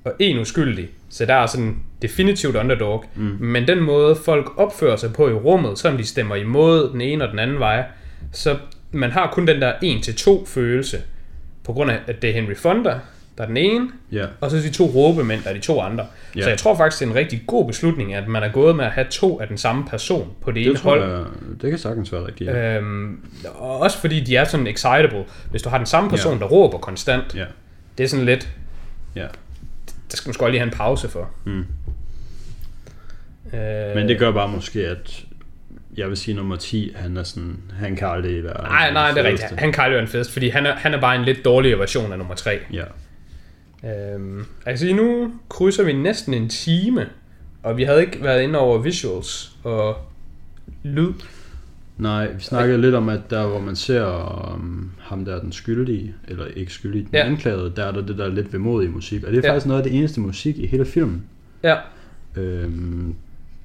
Ja. 0.05 0.09
og 0.09 0.13
en 0.19 0.39
uskyldig. 0.39 0.89
Så 1.09 1.25
der 1.25 1.33
er 1.33 1.45
sådan 1.45 1.75
definitivt 2.01 2.55
underdog. 2.55 3.05
Mm. 3.15 3.21
Men 3.39 3.67
den 3.67 3.79
måde, 3.83 4.15
folk 4.25 4.51
opfører 4.57 4.95
sig 4.95 5.13
på 5.13 5.29
i 5.29 5.33
rummet, 5.33 5.79
selvom 5.79 5.97
de 5.97 6.05
stemmer 6.05 6.36
imod 6.36 6.91
den 6.91 7.01
ene 7.01 7.23
og 7.23 7.31
den 7.31 7.39
anden 7.39 7.59
vej, 7.59 7.83
så 8.31 8.57
man 8.91 9.11
har 9.11 9.31
kun 9.31 9.47
den 9.47 9.61
der 9.61 9.73
1-2 9.83 10.45
følelse, 10.45 10.97
på 11.63 11.73
grund 11.73 11.91
af, 11.91 11.99
at 12.07 12.21
det 12.21 12.29
er 12.29 12.33
Henry 12.33 12.55
Fonda, 12.55 12.99
der 13.38 13.43
er 13.43 13.47
den 13.47 13.57
ene, 13.57 13.89
ja, 14.11 14.25
og 14.41 14.51
så 14.51 14.57
de 14.57 14.71
to 14.71 14.86
råbemænd, 14.86 15.43
der 15.43 15.49
er 15.49 15.53
de 15.53 15.59
to 15.59 15.81
andre. 15.81 16.05
Ja. 16.36 16.41
Så 16.41 16.49
jeg 16.49 16.57
tror 16.57 16.75
faktisk, 16.75 16.99
det 16.99 17.05
er 17.05 17.09
en 17.09 17.15
rigtig 17.15 17.43
god 17.47 17.67
beslutning, 17.67 18.13
at 18.13 18.27
man 18.27 18.43
er 18.43 18.51
gået 18.51 18.75
med 18.75 18.86
at 18.86 18.91
have 18.91 19.07
to 19.11 19.39
af 19.41 19.47
den 19.47 19.57
samme 19.57 19.86
person 19.86 20.31
på 20.41 20.51
det, 20.51 20.61
ene 20.63 20.73
det 20.73 20.81
tror 20.81 20.89
hold. 20.89 21.11
jeg, 21.11 21.23
det 21.61 21.69
kan 21.69 21.79
sagtens 21.79 22.11
være 22.13 22.27
rigtigt. 22.27 22.49
Ja. 22.49 22.77
Øhm, 22.77 23.19
og 23.55 23.79
også 23.79 23.97
fordi 23.97 24.19
de 24.19 24.36
er 24.36 24.43
sådan 24.45 24.67
excitable. 24.67 25.25
Hvis 25.51 25.61
du 25.61 25.69
har 25.69 25.77
den 25.77 25.88
samme 25.88 26.09
person, 26.09 26.33
Ja. 26.33 26.39
der 26.39 26.45
råber 26.45 26.77
konstant, 26.77 27.36
ja, 27.36 27.45
det 27.97 28.03
er 28.03 28.07
sådan 28.07 28.25
lidt, 28.25 28.49
ja. 29.15 29.21
der 30.11 30.17
skal 30.17 30.29
man 30.29 30.33
sgu 30.33 30.47
lige 30.47 30.59
have 30.59 30.67
en 30.71 30.77
pause 30.77 31.09
for. 31.09 31.29
Mm. 31.45 31.65
Øh, 33.53 33.95
Men 33.95 34.07
det 34.07 34.19
gør 34.19 34.31
bare 34.31 34.47
måske, 34.47 34.88
at 34.88 35.23
jeg 35.97 36.09
vil 36.09 36.17
sige 36.17 36.36
nummer 36.36 36.55
10, 36.55 36.91
han 36.95 37.17
er 37.17 37.23
sådan, 37.23 37.57
han 37.79 37.95
kan 37.95 38.07
aldrig 38.07 38.43
være... 38.43 38.61
Nej, 38.63 38.91
nej, 38.93 39.11
det 39.11 39.17
er 39.19 39.23
rigtigt. 39.23 39.59
Han 39.59 39.71
kan 39.73 39.83
aldrig 39.83 39.95
være 39.95 40.03
en 40.03 40.07
fest, 40.11 40.31
fordi 40.31 40.49
han 40.49 40.65
er, 40.65 40.75
han 40.75 40.93
er 40.93 41.01
bare 41.01 41.15
en 41.15 41.23
lidt 41.23 41.45
dårligere 41.45 41.79
version 41.79 42.11
af 42.11 42.17
nummer 42.17 42.36
3. 42.36 42.59
Ja, 42.73 42.83
Øhm, 43.86 44.38
jeg 44.38 44.45
kan 44.65 44.77
sige, 44.77 44.93
nu 44.93 45.31
krydser 45.49 45.83
vi 45.83 45.93
næsten 45.93 46.33
en 46.33 46.49
time, 46.49 47.05
og 47.63 47.77
vi 47.77 47.83
havde 47.83 48.01
ikke 48.01 48.23
været 48.23 48.41
inde 48.43 48.59
over 48.59 48.77
visuals 48.81 49.55
og 49.63 49.95
lyd. 50.83 51.13
Nej, 51.97 52.31
vi 52.33 52.41
snakkede 52.41 52.81
lidt 52.81 52.95
om, 52.95 53.09
at 53.09 53.19
der 53.29 53.47
hvor 53.47 53.59
man 53.59 53.75
ser 53.75 54.05
um, 54.55 54.91
ham 54.99 55.25
der 55.25 55.39
den 55.39 55.51
skyldige, 55.51 56.13
eller 56.27 56.45
ikke 56.45 56.73
skyldige, 56.73 57.01
den 57.03 57.09
Ja. 57.13 57.25
anklagede, 57.25 57.73
der 57.75 57.83
er 57.83 57.91
der 57.91 58.01
det 58.01 58.17
der 58.17 58.27
lidt 58.27 58.53
vemodige 58.53 58.89
musik. 58.91 59.23
Og 59.23 59.31
det 59.31 59.38
er 59.38 59.41
Ja. 59.47 59.51
faktisk 59.51 59.65
noget 59.65 59.81
af 59.83 59.89
det 59.89 59.97
eneste 59.99 60.19
musik 60.19 60.57
i 60.57 60.65
hele 60.67 60.86
filmen, 60.86 61.23
Ja, 61.63 61.75
øhm, 62.36 63.15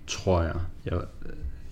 tror 0.06 0.42
jeg. 0.42 0.52
jeg, 0.86 0.98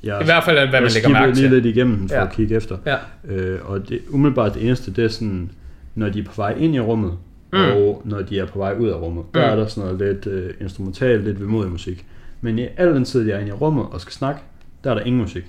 jeg 0.03 0.23
i 0.23 0.25
hvert 0.25 0.45
fald, 0.45 0.69
hvad 0.69 0.81
man 0.81 0.91
lægger 0.95 1.09
mærke 1.09 1.33
lige 1.33 1.43
til. 1.49 1.51
lidt 1.51 1.67
igennem 1.77 1.97
den 1.99 2.09
for 2.09 2.17
ja. 2.17 2.27
at 2.27 2.33
kigge 2.33 2.55
efter. 2.57 2.79
Ja, 2.87 2.97
Øh, 3.25 3.59
og 3.71 3.89
det, 3.89 4.01
umiddelbart 4.11 4.55
det 4.55 4.67
eneste, 4.67 4.91
det 4.93 5.05
er 5.05 5.09
sådan, 5.09 5.51
når 5.95 6.09
de 6.09 6.19
er 6.21 6.25
på 6.25 6.33
vej 6.37 6.55
ind 6.59 6.75
i 6.75 6.81
rummet, 6.81 7.13
Mm. 7.53 7.59
og 7.59 8.03
når 8.05 8.23
de 8.23 8.39
er 8.39 8.47
på 8.47 8.59
vej 8.59 8.75
ud 8.79 8.89
af 8.89 8.95
rummet. 9.01 9.25
Der 9.35 9.47
Mm. 9.47 9.53
er 9.53 9.57
der 9.57 9.67
sådan 9.67 9.93
noget 9.93 10.15
lidt 10.15 10.27
øh, 10.27 10.55
instrumentalt, 10.61 11.25
lidt 11.25 11.41
vemodig 11.41 11.71
musik. 11.73 12.07
Men 12.41 12.59
i 12.59 12.67
al 12.77 12.87
den 12.95 13.05
tid, 13.05 13.27
jeg 13.29 13.35
er 13.37 13.39
inde 13.39 13.49
i 13.49 13.53
rummet 13.53 13.87
og 13.91 14.01
skal 14.01 14.13
snakke, 14.13 14.41
der 14.85 14.91
er 14.91 14.95
der 14.95 15.03
ingen 15.03 15.21
musik. 15.23 15.45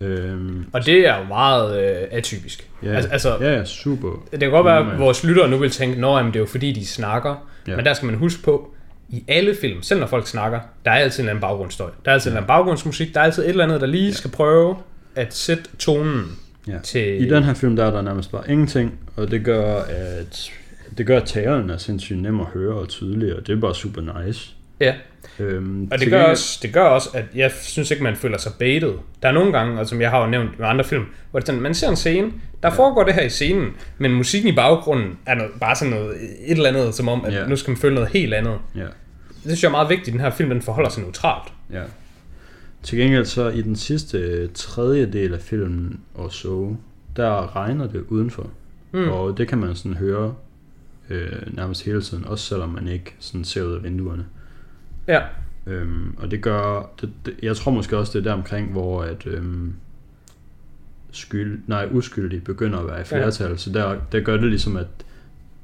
Øhm, 0.00 0.64
og 0.72 0.86
det 0.86 1.08
er 1.08 1.18
jo 1.18 1.24
meget 1.24 1.80
øh, 2.02 2.08
atypisk. 2.10 2.70
ja, 2.82 2.88
Altså, 2.92 3.10
altså, 3.10 3.36
ja, 3.40 3.52
ja, 3.56 3.64
super. 3.64 4.08
Det 4.30 4.40
kan 4.40 4.50
godt 4.50 4.66
være, 4.66 4.92
at 4.92 4.98
vores 4.98 5.24
lyttere 5.24 5.50
nu 5.50 5.56
vil 5.56 5.70
tænke, 5.70 6.06
at 6.06 6.24
det 6.24 6.36
er 6.36 6.40
jo 6.40 6.46
fordi, 6.46 6.72
de 6.72 6.86
snakker. 6.86 7.48
Ja. 7.66 7.70
Ja. 7.72 7.76
Men 7.76 7.84
der 7.84 7.94
skal 7.94 8.06
man 8.06 8.14
huske 8.14 8.42
på, 8.42 8.74
i 9.08 9.24
alle 9.28 9.54
film, 9.60 9.82
selv 9.82 10.00
når 10.00 10.06
folk 10.06 10.26
snakker, 10.26 10.60
der 10.84 10.90
er 10.90 10.94
altid 10.94 11.18
en 11.22 11.24
eller 11.24 11.30
anden 11.30 11.40
baggrundsstøj. 11.40 11.90
Der 12.04 12.10
er 12.10 12.14
altid 12.14 12.30
en 12.30 12.32
eller 12.32 12.40
anden 12.40 12.46
baggrundsmusik. 12.48 13.14
Der 13.14 13.20
er 13.20 13.24
altid 13.24 13.42
et 13.42 13.48
eller 13.48 13.64
andet, 13.64 13.80
der 13.80 13.86
lige 13.86 14.14
skal 14.14 14.30
prøve 14.30 14.76
at 15.14 15.34
sætte 15.34 15.62
tonen 15.78 16.24
Ja. 16.68 16.78
til... 16.82 17.22
I 17.26 17.28
den 17.28 17.42
her 17.42 17.54
film, 17.54 17.76
der 17.76 17.84
er 17.84 17.90
der 17.90 18.02
nærmest 18.02 18.32
bare 18.32 18.50
ingenting, 18.50 18.98
og 19.16 19.30
det 19.30 19.44
gør, 19.44 19.76
at 19.82 20.50
det 20.98 21.06
gør, 21.06 21.16
at 21.16 21.24
talen 21.26 21.70
er 21.70 21.76
sindssygt 21.76 22.22
nem 22.22 22.40
at 22.40 22.46
høre 22.46 22.74
og 22.74 22.88
tydelig, 22.88 23.36
og 23.36 23.46
det 23.46 23.56
er 23.56 23.60
bare 23.60 23.74
super 23.74 24.24
nice. 24.24 24.54
Ja, 24.80 24.94
Øhm, 25.38 25.88
og 25.92 25.98
det 25.98 26.10
gør, 26.10 26.22
også, 26.22 26.58
det 26.62 26.72
gør 26.72 26.82
også, 26.84 27.08
at 27.14 27.24
jeg 27.34 27.52
synes 27.62 27.90
ikke, 27.90 28.02
man 28.02 28.16
føler 28.16 28.38
sig 28.38 28.52
baited. 28.58 28.92
Der 29.22 29.28
er 29.28 29.32
nogle 29.32 29.52
gange, 29.52 29.80
og 29.80 29.86
som 29.88 30.00
jeg 30.00 30.10
har 30.10 30.24
jo 30.24 30.30
nævnt 30.30 30.58
med 30.58 30.66
andre 30.66 30.84
film, 30.84 31.04
hvor 31.30 31.40
det 31.40 31.46
sådan, 31.46 31.60
man 31.60 31.74
ser 31.74 31.88
en 31.88 31.96
scene, 31.96 32.32
der 32.62 32.68
ja. 32.68 32.74
foregår 32.74 33.04
det 33.04 33.14
her 33.14 33.22
i 33.22 33.28
scenen, 33.28 33.68
men 33.98 34.12
musikken 34.12 34.48
i 34.52 34.54
baggrunden 34.56 35.18
er 35.26 35.34
noget, 35.34 35.52
bare 35.60 35.76
sådan 35.76 35.94
noget, 35.94 36.10
et 36.46 36.50
eller 36.56 36.68
andet, 36.68 36.94
som 36.94 37.08
om, 37.08 37.24
at 37.24 37.32
Ja. 37.32 37.46
nu 37.46 37.56
skal 37.56 37.70
man 37.70 37.76
føle 37.76 37.94
noget 37.94 38.10
helt 38.10 38.34
andet. 38.34 38.58
Ja. 38.76 38.80
Det 38.80 38.90
synes 39.44 39.62
jeg 39.62 39.68
er 39.68 39.72
meget 39.72 39.88
vigtigt, 39.88 40.12
den 40.12 40.20
her 40.20 40.30
film, 40.30 40.50
den 40.50 40.62
forholder 40.62 40.90
sig 40.90 41.02
neutralt. 41.02 41.52
Ja. 41.72 41.82
Til 42.82 42.98
gengæld 42.98 43.24
så 43.24 43.48
i 43.48 43.62
den 43.62 43.76
sidste 43.76 44.46
tredje 44.46 45.06
del 45.06 45.34
af 45.34 45.40
filmen 45.40 46.00
og 46.14 46.32
så, 46.32 46.74
der 47.16 47.56
regner 47.56 47.86
det 47.86 48.04
udenfor. 48.08 48.50
Mm. 48.92 49.08
Og 49.08 49.38
det 49.38 49.48
kan 49.48 49.58
man 49.58 49.74
sådan 49.76 49.94
høre 49.96 50.34
øh, 51.10 51.56
nærmest 51.56 51.84
hele 51.84 52.02
tiden, 52.02 52.24
også 52.24 52.44
selvom 52.44 52.68
man 52.68 52.88
ikke 52.88 53.14
sådan 53.18 53.44
ser 53.44 53.62
ud 53.62 53.74
af 53.74 53.82
vinduerne. 53.82 54.26
Ja, 55.08 55.20
Øhm, 55.66 56.16
og 56.18 56.30
det 56.30 56.40
gør, 56.40 56.90
det, 57.00 57.10
det, 57.26 57.34
jeg 57.42 57.56
tror 57.56 57.72
måske 57.72 57.98
også 57.98 58.12
det 58.12 58.26
er 58.26 58.30
der 58.30 58.32
omkring, 58.32 58.72
hvor 58.72 59.02
at 59.02 59.26
øhm, 59.26 59.74
skyld, 61.12 61.62
nej, 61.66 61.88
uskyldige 61.90 62.40
begynder 62.40 62.78
at 62.78 62.86
være 62.86 63.00
i 63.00 63.04
flertal, 63.04 63.50
ja. 63.50 63.56
så 63.56 63.70
der, 63.70 63.96
der 64.12 64.20
gør 64.20 64.36
det 64.36 64.48
ligesom, 64.48 64.76
at 64.76 64.86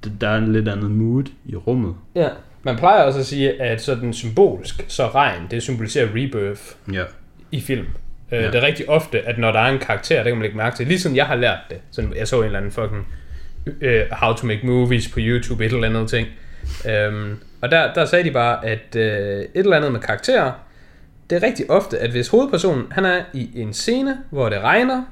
det, 0.05 0.13
der 0.21 0.29
er 0.29 0.39
en 0.39 0.53
lidt 0.53 0.69
andet 0.69 0.91
mood 0.91 1.25
i 1.45 1.57
rummet. 1.57 1.95
Ja. 2.15 2.29
Man 2.63 2.77
plejer 2.77 3.03
også 3.03 3.19
at 3.19 3.27
sige, 3.27 3.63
at 3.63 3.83
sådan 3.83 4.13
symbolisk, 4.13 4.85
så 4.89 5.07
regn, 5.07 5.43
det 5.51 5.63
symboliserer 5.63 6.09
rebirth 6.15 6.63
Ja, 6.93 7.05
i 7.51 7.61
film. 7.61 7.87
Ja. 8.31 8.41
Ja. 8.41 8.47
Det 8.47 8.55
er 8.55 8.67
rigtig 8.67 8.89
ofte, 8.89 9.21
at 9.21 9.39
når 9.39 9.53
der 9.53 9.59
er 9.59 9.73
en 9.73 9.79
karakter, 9.79 10.17
det 10.17 10.25
kan 10.25 10.37
man 10.37 10.43
lægge 10.43 10.57
mærke 10.57 10.77
til. 10.77 10.87
Ligesom 10.87 11.17
jeg 11.17 11.27
har 11.27 11.37
lært 11.37 11.59
det. 11.71 11.79
Sådan, 11.91 12.15
jeg 12.17 12.29
så 12.29 12.39
en 12.39 12.45
eller 12.45 12.59
anden 12.59 12.73
fucking 12.73 13.07
uh, 13.67 14.17
How 14.19 14.33
to 14.35 14.47
Make 14.47 14.67
Movies 14.67 15.09
på 15.09 15.17
YouTube, 15.23 15.65
et 15.67 15.73
eller 15.73 15.89
andet 15.89 16.09
ting. 16.11 16.29
Um, 17.09 17.39
og 17.61 17.71
der, 17.71 17.93
der 17.95 18.05
sagde 18.05 18.25
de 18.25 18.31
bare, 18.31 18.67
at 18.67 18.97
uh, 18.97 19.01
et 19.01 19.49
eller 19.55 19.77
andet 19.77 19.93
med 19.93 20.01
karakterer, 20.01 20.53
det 21.31 21.43
er 21.43 21.47
rigtig 21.47 21.71
ofte, 21.71 21.99
at 21.99 22.11
hvis 22.11 22.29
hovedpersonen 22.29 22.85
han 22.91 23.05
er 23.05 23.21
i 23.33 23.51
en 23.55 23.73
scene, 23.73 24.19
hvor 24.31 24.49
det 24.49 24.59
regner, 24.61 25.03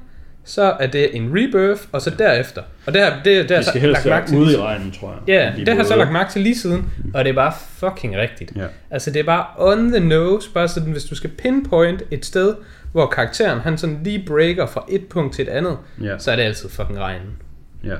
så 0.43 0.61
er 0.79 0.87
det 0.87 1.15
en 1.15 1.29
rebirth, 1.33 1.81
og 1.91 2.01
så 2.01 2.09
derefter. 2.09 2.61
Og 2.85 2.93
det, 2.93 3.01
her, 3.01 3.13
det, 3.23 3.25
det 3.25 3.35
har 3.35 3.45
de 3.47 3.53
jeg 3.55 3.63
skal 3.63 3.81
så 3.81 3.87
lagt 3.87 4.05
mærke 4.05 4.27
til. 4.27 4.37
ude 4.37 4.53
i 4.53 4.57
regnen, 4.57 4.91
tror 4.91 5.09
jeg. 5.11 5.19
Ja, 5.27 5.53
De 5.59 5.65
det 5.65 5.75
har 5.77 5.83
så 5.83 5.95
lagt 5.95 6.11
mærke 6.11 6.31
til 6.31 6.41
lige 6.41 6.57
siden, 6.57 6.91
og 7.13 7.23
det 7.25 7.29
er 7.29 7.35
bare 7.35 7.53
fucking 7.69 8.17
rigtigt. 8.17 8.51
Ja. 8.55 8.65
Altså 8.91 9.11
det 9.11 9.19
er 9.19 9.23
bare 9.23 9.45
on 9.57 9.91
the 9.91 9.99
nose, 9.99 10.49
bare 10.53 10.67
sådan, 10.67 10.91
hvis 10.91 11.03
du 11.03 11.15
skal 11.15 11.29
pinpoint 11.29 12.03
et 12.11 12.25
sted, 12.25 12.55
hvor 12.91 13.05
karakteren 13.07 13.59
han 13.59 13.77
sådan 13.77 13.99
lige 14.03 14.23
breaker 14.27 14.65
fra 14.65 14.85
et 14.89 15.05
punkt 15.07 15.35
til 15.35 15.41
et 15.47 15.49
andet, 15.49 15.77
Ja. 16.03 16.17
så 16.17 16.31
er 16.31 16.35
det 16.35 16.43
altid 16.43 16.69
fucking 16.69 16.99
regnen. 16.99 17.37
Ja. 17.83 17.95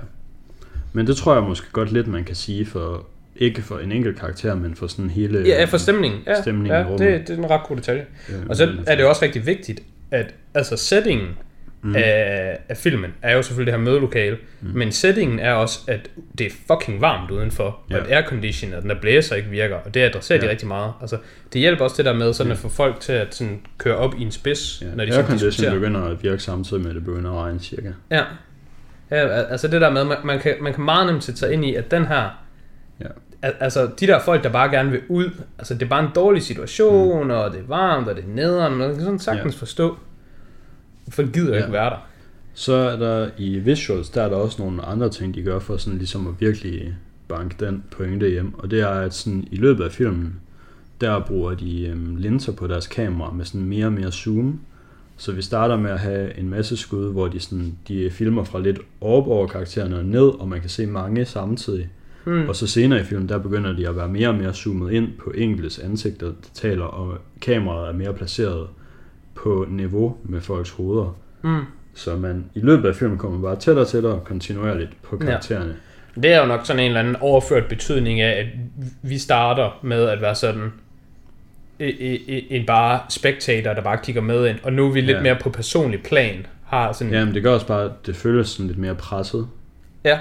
Men 0.94 1.08
det 1.08 1.16
tror 1.18 1.34
jeg 1.34 1.44
måske 1.44 1.68
godt 1.72 1.92
lidt, 1.92 2.08
man 2.08 2.24
kan 2.24 2.36
sige 2.36 2.66
for, 2.66 3.06
ikke 3.36 3.62
for 3.62 3.80
en 3.80 3.92
enkelt 3.92 4.20
karakter, 4.20 4.56
men 4.56 4.76
for 4.76 4.88
sådan 4.88 5.10
hele... 5.10 5.44
Ja, 5.48 5.66
for 5.66 5.78
stemningen. 5.78 6.20
Ja, 6.28 6.42
Stemningen 6.42 6.80
ja 6.80 6.92
det, 6.92 7.28
det 7.28 7.30
er 7.30 7.38
en 7.44 7.50
ret 7.50 7.62
god 7.68 7.76
detalje. 7.76 8.06
øh, 8.30 8.36
Og 8.50 8.56
så 8.56 8.70
er 8.88 8.96
det 8.96 9.04
jo 9.04 9.10
også 9.10 9.26
rigtig 9.26 9.46
vigtigt, 9.46 9.80
at 10.12 10.34
altså 10.54 10.78
settingen 10.78 11.28
mm. 11.82 11.96
af, 11.96 12.58
af 12.70 12.78
filmen 12.78 13.12
er 13.22 13.36
jo 13.36 13.42
selvfølgelig 13.42 13.74
det 13.74 13.80
her 13.80 13.86
mødelokale, 13.86 14.38
mm. 14.62 14.70
men 14.74 14.92
settingen 14.92 15.40
er 15.40 15.54
også, 15.54 15.80
at 15.88 16.10
det 16.38 16.48
er 16.48 16.52
fucking 16.68 17.02
varmt 17.02 17.32
udenfor, 17.32 17.80
ja. 17.90 17.96
Ja. 17.96 18.02
og 18.02 18.08
at 18.08 18.14
aircondition 18.16 18.74
og 18.74 18.82
den 18.82 18.90
der 18.90 19.02
blæser 19.02 19.36
ikke 19.36 19.50
virker, 19.50 19.76
og 19.76 19.94
det 19.94 20.00
adresserer 20.02 20.38
ja. 20.38 20.42
de 20.42 20.46
Ja. 20.46 20.52
rigtig 20.52 20.68
meget. 20.68 20.94
Altså, 21.02 21.18
det 21.54 21.62
hjælper 21.62 21.84
også 21.84 21.98
det 21.98 22.06
der 22.06 22.14
med 22.14 22.34
sådan 22.34 22.52
at 22.52 22.58
få 22.58 22.70
folk 22.70 23.00
til 23.00 23.14
at 23.14 23.36
sådan 23.36 23.60
køre 23.78 23.96
op 23.96 24.16
i 24.20 24.22
en 24.22 24.32
spids, 24.32 24.82
Ja, 24.82 24.88
når 24.96 25.06
de 25.06 25.14
aircondition 25.14 25.74
begynder 25.74 26.02
at 26.02 26.24
virke 26.24 26.44
samtidig 26.44 26.82
med, 26.84 26.90
at 26.90 26.96
det 26.96 27.06
begynder 27.06 27.32
at 27.32 27.38
regne 27.38 27.60
cirka. 27.60 27.92
Ja. 28.12 28.24
Ja, 29.12 29.16
al- 29.18 29.46
altså 29.50 29.68
det 29.68 29.82
der 29.82 29.90
med, 29.92 30.04
man, 30.04 30.18
man, 30.26 30.40
kan, 30.40 30.56
man 30.62 30.74
kan 30.74 30.84
meget 30.84 31.08
nemt 31.08 31.24
sætte 31.24 31.40
sig 31.40 31.54
ind 31.54 31.66
i, 31.66 31.76
at 31.76 31.92
den 31.92 32.06
her, 32.06 32.30
Ja. 33.02 33.06
al- 33.42 33.56
altså 33.60 33.90
de 34.00 34.08
der 34.08 34.20
folk, 34.20 34.44
der 34.44 34.50
bare 34.50 34.70
gerne 34.70 34.92
vil 34.92 35.02
ud, 35.10 35.30
altså 35.58 35.74
det 35.74 35.82
er 35.84 35.90
bare 35.90 36.04
en 36.04 36.12
dårlig 36.16 36.42
situation, 36.44 37.24
mm. 37.24 37.30
og 37.32 37.52
det 37.52 37.60
er 37.60 37.68
varmt, 37.68 38.08
og 38.08 38.16
det 38.16 38.24
er 38.24 38.28
nederen, 38.36 38.76
man 38.76 38.94
kan 38.94 39.00
sådan 39.04 39.20
sagtens 39.20 39.56
Ja. 39.56 39.60
forstå, 39.60 39.98
for 41.10 41.32
gider. 41.32 41.54
Ja. 41.56 41.58
ikke 41.62 41.72
være 41.74 41.90
der. 41.90 42.06
Så 42.54 42.74
er 42.74 42.96
der 42.96 43.30
i 43.38 43.60
visuals, 43.60 44.10
der 44.10 44.22
er 44.24 44.30
der 44.30 44.36
også 44.36 44.62
nogle 44.62 44.82
andre 44.86 45.10
ting, 45.10 45.36
de 45.36 45.44
gør 45.44 45.60
for 45.60 45.78
sådan 45.78 45.98
ligesom 45.98 46.28
at 46.28 46.34
virkelig 46.40 46.94
banke 47.28 47.66
den 47.66 47.84
pointe 47.92 48.30
hjem. 48.30 48.54
Og 48.60 48.72
det 48.72 48.80
er, 48.82 48.88
at 48.90 49.14
sådan 49.14 49.48
i 49.52 49.56
løbet 49.56 49.84
af 49.84 49.92
filmen, 49.92 50.40
der 51.02 51.20
bruger 51.20 51.54
de 51.56 51.88
øhm, 51.88 52.16
linser 52.16 52.52
på 52.52 52.68
deres 52.68 52.88
kamera 52.88 53.32
med 53.34 53.46
sådan 53.46 53.62
mere 53.64 53.86
og 53.86 53.94
mere 53.94 54.12
zoom. 54.12 54.60
Så 55.20 55.32
vi 55.32 55.42
starter 55.42 55.78
med 55.78 55.92
at 55.92 56.00
have 56.00 56.38
en 56.38 56.50
masse 56.50 56.78
skud, 56.78 57.12
hvor 57.12 57.28
de, 57.28 57.40
sådan, 57.40 57.78
de 57.88 58.12
filmer 58.12 58.44
fra 58.44 58.60
lidt 58.60 58.80
op 59.02 59.28
over 59.28 59.48
karaktererne 59.48 59.98
og 59.98 60.06
ned, 60.06 60.28
og 60.40 60.48
man 60.48 60.62
kan 60.62 60.70
se 60.70 60.86
mange 60.86 61.26
samtidig. 61.26 61.90
Hmm. 62.24 62.50
Og 62.50 62.56
så 62.56 62.68
senere 62.68 63.00
i 63.00 63.04
filmen, 63.04 63.30
der 63.30 63.38
begynder 63.38 63.74
de 63.74 63.88
at 63.88 63.96
være 63.96 64.08
mere 64.08 64.28
og 64.28 64.36
mere 64.36 64.54
zoomet 64.54 64.92
ind 64.92 65.08
på 65.24 65.32
enkeltes 65.36 65.80
ansigter, 65.80 66.26
der 66.26 66.34
taler, 66.54 66.84
og 66.84 67.18
kameraet 67.42 67.90
er 67.90 67.94
mere 67.94 68.14
placeret 68.14 68.68
på 69.36 69.66
niveau 69.70 70.16
med 70.24 70.42
folks 70.42 70.70
hoveder. 70.70 71.18
Mm. 71.42 71.62
Så 71.94 72.16
man 72.16 72.46
i 72.56 72.60
løbet 72.60 72.90
af 72.90 72.96
filmen 72.96 73.18
kommer 73.18 73.42
bare 73.42 73.56
tættere 73.56 73.86
og 73.86 73.88
tættere 73.88 74.20
kontinuerligt 74.26 75.02
på 75.02 75.18
karaktererne. 75.18 75.76
Det 76.16 76.34
er 76.34 76.40
jo 76.40 76.46
nok 76.46 76.66
sådan 76.66 76.80
en 76.80 76.88
eller 76.88 77.00
anden 77.00 77.16
overført 77.16 77.66
betydning 77.70 78.22
af, 78.22 78.40
at 78.40 78.48
vi 79.02 79.18
starter 79.18 79.80
med 79.84 80.04
at 80.04 80.22
være 80.22 80.36
sådan 80.36 80.72
i- 81.80 81.84
i- 81.90 82.24
i- 82.38 82.48
en 82.58 82.66
bare 82.66 83.00
spectator, 83.10 83.74
der 83.74 83.82
bare 83.82 83.98
kigger 84.04 84.22
med 84.22 84.48
ind, 84.48 84.58
og 84.64 84.74
nu 84.74 84.86
er 84.88 84.92
vi 84.92 85.02
lidt 85.02 85.18
Ja. 85.18 85.22
mere 85.22 85.36
på 85.42 85.50
personlig 85.50 86.04
plan, 86.04 86.46
har 86.68 86.92
sådan 86.92 87.14
Ja. 87.14 87.20
Jamen 87.20 87.34
det 87.34 87.44
gør 87.44 87.52
også 87.54 87.68
bare, 87.68 87.84
at 87.84 87.92
det 88.06 88.16
føles 88.16 88.50
sådan 88.50 88.68
lidt 88.68 88.78
mere 88.78 88.96
presset. 88.96 89.48
Ja. 90.06 90.20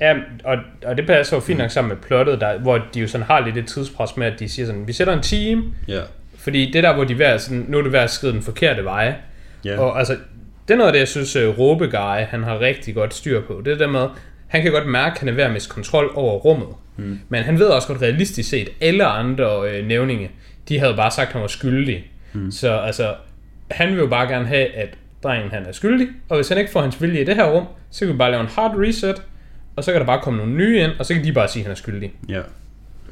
Ja, 0.00 0.14
og, 0.44 0.56
og 0.86 0.96
det 0.96 1.06
passer 1.06 1.36
jo 1.36 1.40
fint 1.40 1.58
nok 1.58 1.70
sammen 1.70 1.88
med 1.88 1.96
plottet, 1.96 2.40
der, 2.40 2.58
hvor 2.58 2.80
de 2.94 3.00
jo 3.00 3.08
sådan 3.08 3.26
har 3.26 3.40
lidt 3.44 3.56
et 3.56 3.66
tidspres 3.66 4.16
med, 4.16 4.26
at 4.26 4.40
de 4.40 4.48
siger 4.48 4.66
sådan, 4.66 4.86
vi 4.86 4.92
sætter 4.92 5.12
en 5.14 5.22
team, 5.22 5.72
Ja. 5.88 6.00
fordi 6.38 6.70
det 6.70 6.82
der, 6.82 6.94
hvor 6.94 7.04
de 7.04 7.22
er 7.24 7.34
at 7.34 7.40
sådan, 7.42 7.64
nu 7.68 7.78
er 7.78 7.82
det 7.82 7.92
ved 7.92 7.98
at 7.98 8.10
skride 8.10 8.32
den 8.32 8.42
forkerte 8.42 8.84
vej. 8.84 9.14
Ja. 9.64 9.80
Og 9.80 9.98
altså, 9.98 10.16
det 10.68 10.74
er 10.74 10.78
noget 10.78 10.88
af 10.88 10.92
det, 10.92 11.00
jeg 11.00 11.08
synes, 11.08 11.36
uh, 11.36 11.58
Råbeguy, 11.58 12.24
han 12.28 12.42
har 12.44 12.60
rigtig 12.60 12.94
godt 12.94 13.14
styr 13.14 13.40
på. 13.40 13.62
Det 13.64 13.72
er 13.72 13.78
det 13.78 13.90
med, 13.90 14.06
han 14.46 14.62
kan 14.62 14.72
godt 14.72 14.86
mærke, 14.86 15.12
at 15.12 15.18
han 15.18 15.28
er 15.28 15.32
ved 15.32 15.44
at 15.44 15.52
miste 15.52 15.70
kontrol 15.70 16.10
over 16.14 16.38
rummet. 16.38 16.68
Mm. 16.96 17.18
Men 17.28 17.42
han 17.42 17.58
ved 17.58 17.66
også 17.66 17.88
godt 17.88 18.02
realistisk 18.02 18.48
set, 18.50 18.68
alle 18.80 19.04
andre 19.04 19.70
øh, 19.70 19.86
nævninge, 19.86 20.30
de 20.68 20.78
havde 20.78 20.94
bare 20.96 21.10
sagt, 21.10 21.26
at 21.26 21.32
han 21.32 21.42
var 21.42 21.48
skyldig. 21.48 22.10
Mm. 22.32 22.50
Så 22.50 22.76
altså, 22.76 23.14
han 23.70 23.88
vil 23.88 23.98
jo 23.98 24.06
bare 24.06 24.28
gerne 24.28 24.46
have, 24.46 24.66
at 24.66 24.88
drengen 25.22 25.50
han 25.50 25.66
er 25.66 25.72
skyldig, 25.72 26.08
og 26.28 26.36
hvis 26.36 26.48
han 26.48 26.58
ikke 26.58 26.70
får 26.70 26.80
hans 26.80 27.02
vilje 27.02 27.20
i 27.20 27.24
det 27.24 27.34
her 27.34 27.44
rum, 27.44 27.64
så 27.90 28.00
kan 28.04 28.14
vi 28.14 28.18
bare 28.18 28.30
lave 28.30 28.40
en 28.40 28.48
hard 28.48 28.74
reset, 28.78 29.22
og 29.76 29.84
så 29.84 29.92
kan 29.92 30.00
der 30.00 30.06
bare 30.06 30.20
komme 30.22 30.38
nogle 30.38 30.52
nye 30.54 30.80
ind, 30.80 30.90
og 30.98 31.06
så 31.06 31.14
kan 31.14 31.24
de 31.24 31.32
bare 31.32 31.48
sige, 31.48 31.60
at 31.60 31.64
han 31.64 31.72
er 31.72 31.76
skyldig. 31.76 32.12
ja. 32.28 32.40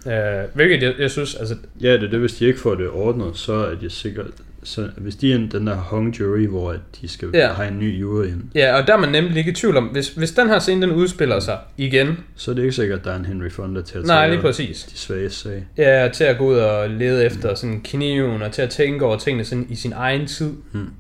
Øh, 0.07 0.49
hvilket 0.55 0.83
jeg, 0.83 0.95
jeg 0.99 1.11
synes, 1.11 1.35
altså, 1.35 1.57
Ja, 1.81 1.93
det 1.93 2.03
er 2.03 2.11
det, 2.11 2.21
hvis 2.21 2.33
de 2.33 2.47
ikke 2.47 2.61
får 2.61 2.75
det 2.75 2.89
ordnet, 2.89 3.37
så 3.37 3.53
er 3.53 3.75
de 3.75 3.91
sikkert... 3.91 4.27
Så 4.65 4.89
hvis 4.97 5.17
de 5.17 5.31
er 5.33 5.37
en- 5.37 5.51
den 5.51 5.67
der 5.67 5.77
hung 5.77 6.21
jury, 6.21 6.47
hvor 6.47 6.71
at 6.71 6.81
de 7.01 7.09
skal 7.09 7.29
Ja. 7.35 7.53
have 7.53 7.69
en 7.69 7.79
ny 7.79 8.01
jury 8.01 8.25
ind, 8.27 8.43
ja, 8.55 8.77
og 8.81 8.87
der 8.87 8.93
er 8.93 8.99
man 8.99 9.09
nemlig 9.13 9.37
ikke 9.37 9.51
i 9.51 9.55
tvivl 9.55 9.77
om, 9.77 9.85
hvis, 9.85 10.09
hvis 10.09 10.33
den 10.33 10.49
her 10.49 10.59
scene, 10.59 10.83
den 10.87 10.91
udspiller 10.95 11.41
sig 11.41 11.59
igen, 11.77 12.19
så 12.37 12.51
er 12.51 12.55
det 12.55 12.63
ikke 12.63 12.75
sikkert, 12.75 12.99
at 12.99 13.05
der 13.05 13.11
er 13.13 13.17
en 13.17 13.25
Henry 13.25 13.51
Fonda 13.51 13.83
til 13.83 13.99
at 13.99 14.07
nej, 14.07 14.29
lige 14.31 14.41
præcis, 14.41 14.83
de 14.85 14.99
svage 14.99 15.31
sag. 15.31 15.65
Ja, 15.77 16.09
til 16.13 16.25
at 16.25 16.39
gå 16.39 16.45
ud 16.47 16.55
og 16.57 16.91
lede 16.91 17.25
efter 17.25 17.55
sådan 17.55 17.81
kniven, 17.85 18.43
og 18.43 18.53
til 18.53 18.63
at 18.63 18.71
tænke 18.71 19.05
over 19.05 19.19
tingene 19.19 19.45
sådan 19.45 19.67
i 19.71 19.75
sin 19.75 19.93
egen 19.93 20.27
tid. 20.27 20.53
Hmm. 20.73 20.91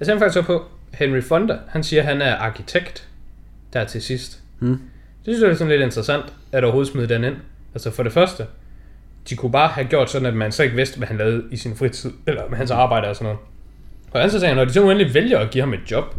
Jeg 0.00 0.06
tænker 0.06 0.20
faktisk 0.26 0.46
på, 0.46 0.62
Henry 0.94 1.20
Fonda, 1.20 1.56
han 1.68 1.82
siger, 1.84 2.02
at 2.02 2.08
han 2.08 2.22
er 2.22 2.34
arkitekt, 2.36 3.08
der 3.72 3.84
til 3.84 4.02
sidst. 4.02 4.38
Hmm. 4.58 4.68
Det 5.24 5.34
synes 5.34 5.40
jeg 5.42 5.50
er 5.50 5.54
sådan 5.54 5.70
lidt 5.70 5.82
interessant, 5.82 6.24
at 6.52 6.64
overhovedet 6.64 6.92
smide 6.92 7.08
den 7.08 7.24
ind. 7.24 7.34
Altså 7.74 7.90
for 7.90 8.02
det 8.02 8.12
første, 8.12 8.44
de 9.30 9.36
kunne 9.36 9.52
bare 9.52 9.68
have 9.68 9.86
gjort 9.86 10.10
sådan, 10.10 10.26
at 10.26 10.34
man 10.34 10.52
så 10.52 10.62
ikke 10.62 10.76
vidste, 10.76 10.98
hvad 10.98 11.08
han 11.08 11.16
lavede 11.16 11.44
i 11.50 11.56
sin 11.56 11.76
fritid, 11.76 12.10
eller 12.26 12.42
med 12.48 12.58
hans 12.58 12.70
arbejde 12.70 13.08
og 13.08 13.16
sådan 13.16 13.24
noget. 13.24 13.38
anden 14.14 14.30
side 14.30 14.42
tænker 14.42 14.48
jeg, 14.48 14.56
når 14.56 14.64
de 14.64 14.72
så 14.72 14.82
uendelig 14.82 15.14
vælger 15.14 15.38
at 15.38 15.50
give 15.50 15.62
ham 15.62 15.74
et 15.74 15.90
job, 15.90 16.14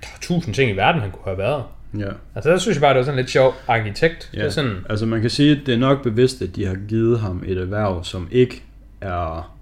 der 0.00 0.06
er 0.06 0.18
tusind 0.20 0.54
ting 0.54 0.70
i 0.70 0.76
verden, 0.76 1.00
han 1.00 1.10
kunne 1.10 1.24
have 1.24 1.38
været. 1.38 1.64
Ja. 1.98 2.10
Altså, 2.34 2.50
der 2.50 2.58
synes 2.58 2.76
jeg 2.76 2.80
bare, 2.80 2.90
det 2.90 2.98
var 2.98 3.04
sådan 3.04 3.18
lidt 3.18 3.30
sjov 3.30 3.54
arkitekt. 3.68 4.30
Ja. 4.34 4.38
Det 4.38 4.46
er 4.46 4.50
sådan, 4.50 4.76
Altså 4.88 5.06
man 5.06 5.20
kan 5.20 5.30
sige, 5.30 5.60
at 5.60 5.66
det 5.66 5.74
er 5.74 5.78
nok 5.78 6.02
bevidst, 6.02 6.42
at 6.42 6.56
de 6.56 6.66
har 6.66 6.76
givet 6.88 7.20
ham 7.20 7.42
et 7.46 7.58
erhverv, 7.58 8.04
som 8.04 8.28
ikke 8.30 8.62
er 9.00 9.56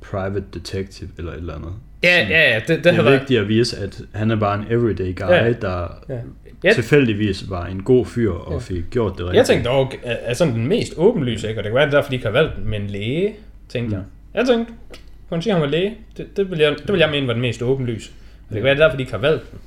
private 0.00 0.44
detective 0.54 1.10
eller 1.18 1.32
et 1.32 1.38
eller 1.38 1.54
andet. 1.54 1.72
Ja, 2.02 2.26
ja, 2.30 2.52
ja, 2.52 2.58
det, 2.58 2.68
det, 2.68 2.84
Det 2.84 2.98
er 2.98 3.02
været... 3.02 3.20
vigtigt 3.20 3.40
at 3.40 3.48
vise, 3.48 3.76
at 3.78 4.00
han 4.14 4.30
er 4.30 4.36
bare 4.36 4.58
en 4.58 4.64
everyday 4.70 5.14
guy, 5.16 5.28
Ja. 5.30 5.52
der 5.52 6.04
Ja. 6.08 6.14
Ja, 6.64 6.72
tilfældigvis 6.72 7.50
var 7.50 7.66
en 7.66 7.82
god 7.82 8.06
fyr 8.06 8.30
og 8.32 8.52
Ja. 8.52 8.58
fik 8.58 8.84
gjort 8.90 9.12
det 9.12 9.20
rigtigt. 9.20 9.36
jeg 9.36 9.46
tænkte 9.46 9.68
dog, 9.70 9.92
at 10.04 10.18
er 10.22 10.34
sådan 10.34 10.54
den 10.54 10.66
mest 10.66 10.92
åbenlyse, 10.96 11.48
ikke? 11.48 11.60
og 11.60 11.64
det 11.64 11.70
kan 11.70 11.74
være, 11.76 11.86
det 11.86 11.92
er 11.94 11.96
derfor, 11.98 12.08
de 12.10 12.14
ikke 12.16 12.26
har 12.26 12.32
valgt 12.32 12.56
den, 12.56 12.68
men 12.70 12.86
læge, 12.86 13.34
tænkte 13.68 13.96
Mm. 13.96 14.02
jeg. 14.34 14.40
Jeg 14.40 14.46
tænkte, 14.48 14.72
kunne 15.28 15.36
han 15.36 15.42
sige, 15.42 15.52
at 15.52 15.58
han 15.58 15.62
var 15.62 15.68
læge? 15.70 15.94
Det, 16.16 16.36
det, 16.36 16.50
vil 16.50 16.58
jeg, 16.58 16.70
det 16.82 16.92
vil 16.92 16.98
jeg 16.98 17.10
mene 17.10 17.26
var 17.26 17.32
den 17.32 17.42
mest 17.42 17.62
åbenlyse. 17.62 18.10
Og 18.48 18.48
det 18.48 18.54
kan 18.54 18.64
være, 18.64 18.74
det 18.74 18.80
er 18.80 18.84
derfor, 18.84 18.96
de 18.96 19.02
ikke 19.02 19.12
har 19.12 19.18
valgt 19.20 19.50
den. 19.50 19.58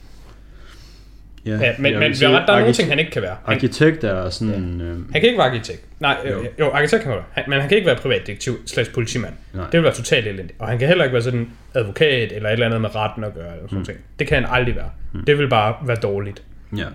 Ja, 1.45 1.51
Ja, 1.51 1.73
men, 1.79 1.99
men 1.99 2.15
sige, 2.15 2.29
ret, 2.29 2.47
der 2.47 2.53
er 2.53 2.59
nogle 2.59 2.73
ting, 2.73 2.89
han 2.89 2.99
ikke 2.99 3.11
kan 3.11 3.21
være. 3.21 3.35
Han, 3.45 3.55
Arkitekt 3.55 4.03
er 4.03 4.29
sådan... 4.29 4.81
Øh, 4.81 4.87
han 4.95 5.05
kan 5.13 5.23
ikke 5.23 5.37
være 5.37 5.47
arkitekt. 5.47 5.85
Nej, 5.99 6.17
jo, 6.25 6.29
Jo. 6.37 6.45
jo 6.59 6.69
arkitekt 6.71 7.03
kan 7.03 7.11
han 7.11 7.17
være. 7.17 7.25
Han, 7.31 7.43
men 7.47 7.59
han 7.59 7.69
kan 7.69 7.77
ikke 7.77 7.87
være 7.87 7.95
privatdetektiv 7.95 8.53
slash 8.65 8.91
politimand. 8.93 9.33
Nej. 9.53 9.63
Det 9.65 9.73
vil 9.73 9.83
være 9.83 9.93
totalt 9.93 10.27
elendigt. 10.27 10.59
Og 10.59 10.67
han 10.67 10.79
kan 10.79 10.87
heller 10.87 11.03
ikke 11.03 11.13
være 11.13 11.23
sådan 11.23 11.49
advokat 11.73 12.31
eller 12.31 12.49
et 12.49 12.53
eller 12.53 12.65
andet 12.65 12.81
med 12.81 12.95
retten 12.95 13.23
at 13.23 13.33
gøre. 13.33 13.53
Eller 13.55 13.67
sådan 13.67 13.77
mm. 13.79 13.85
ting. 13.85 13.97
Det 14.19 14.27
kan 14.27 14.43
han 14.43 14.53
aldrig 14.53 14.75
være. 14.75 14.89
Mm. 15.13 15.25
Det 15.25 15.37
vil 15.37 15.49
bare 15.49 15.75
være 15.87 15.97
dårligt. 15.97 16.43
ja. 16.77 16.85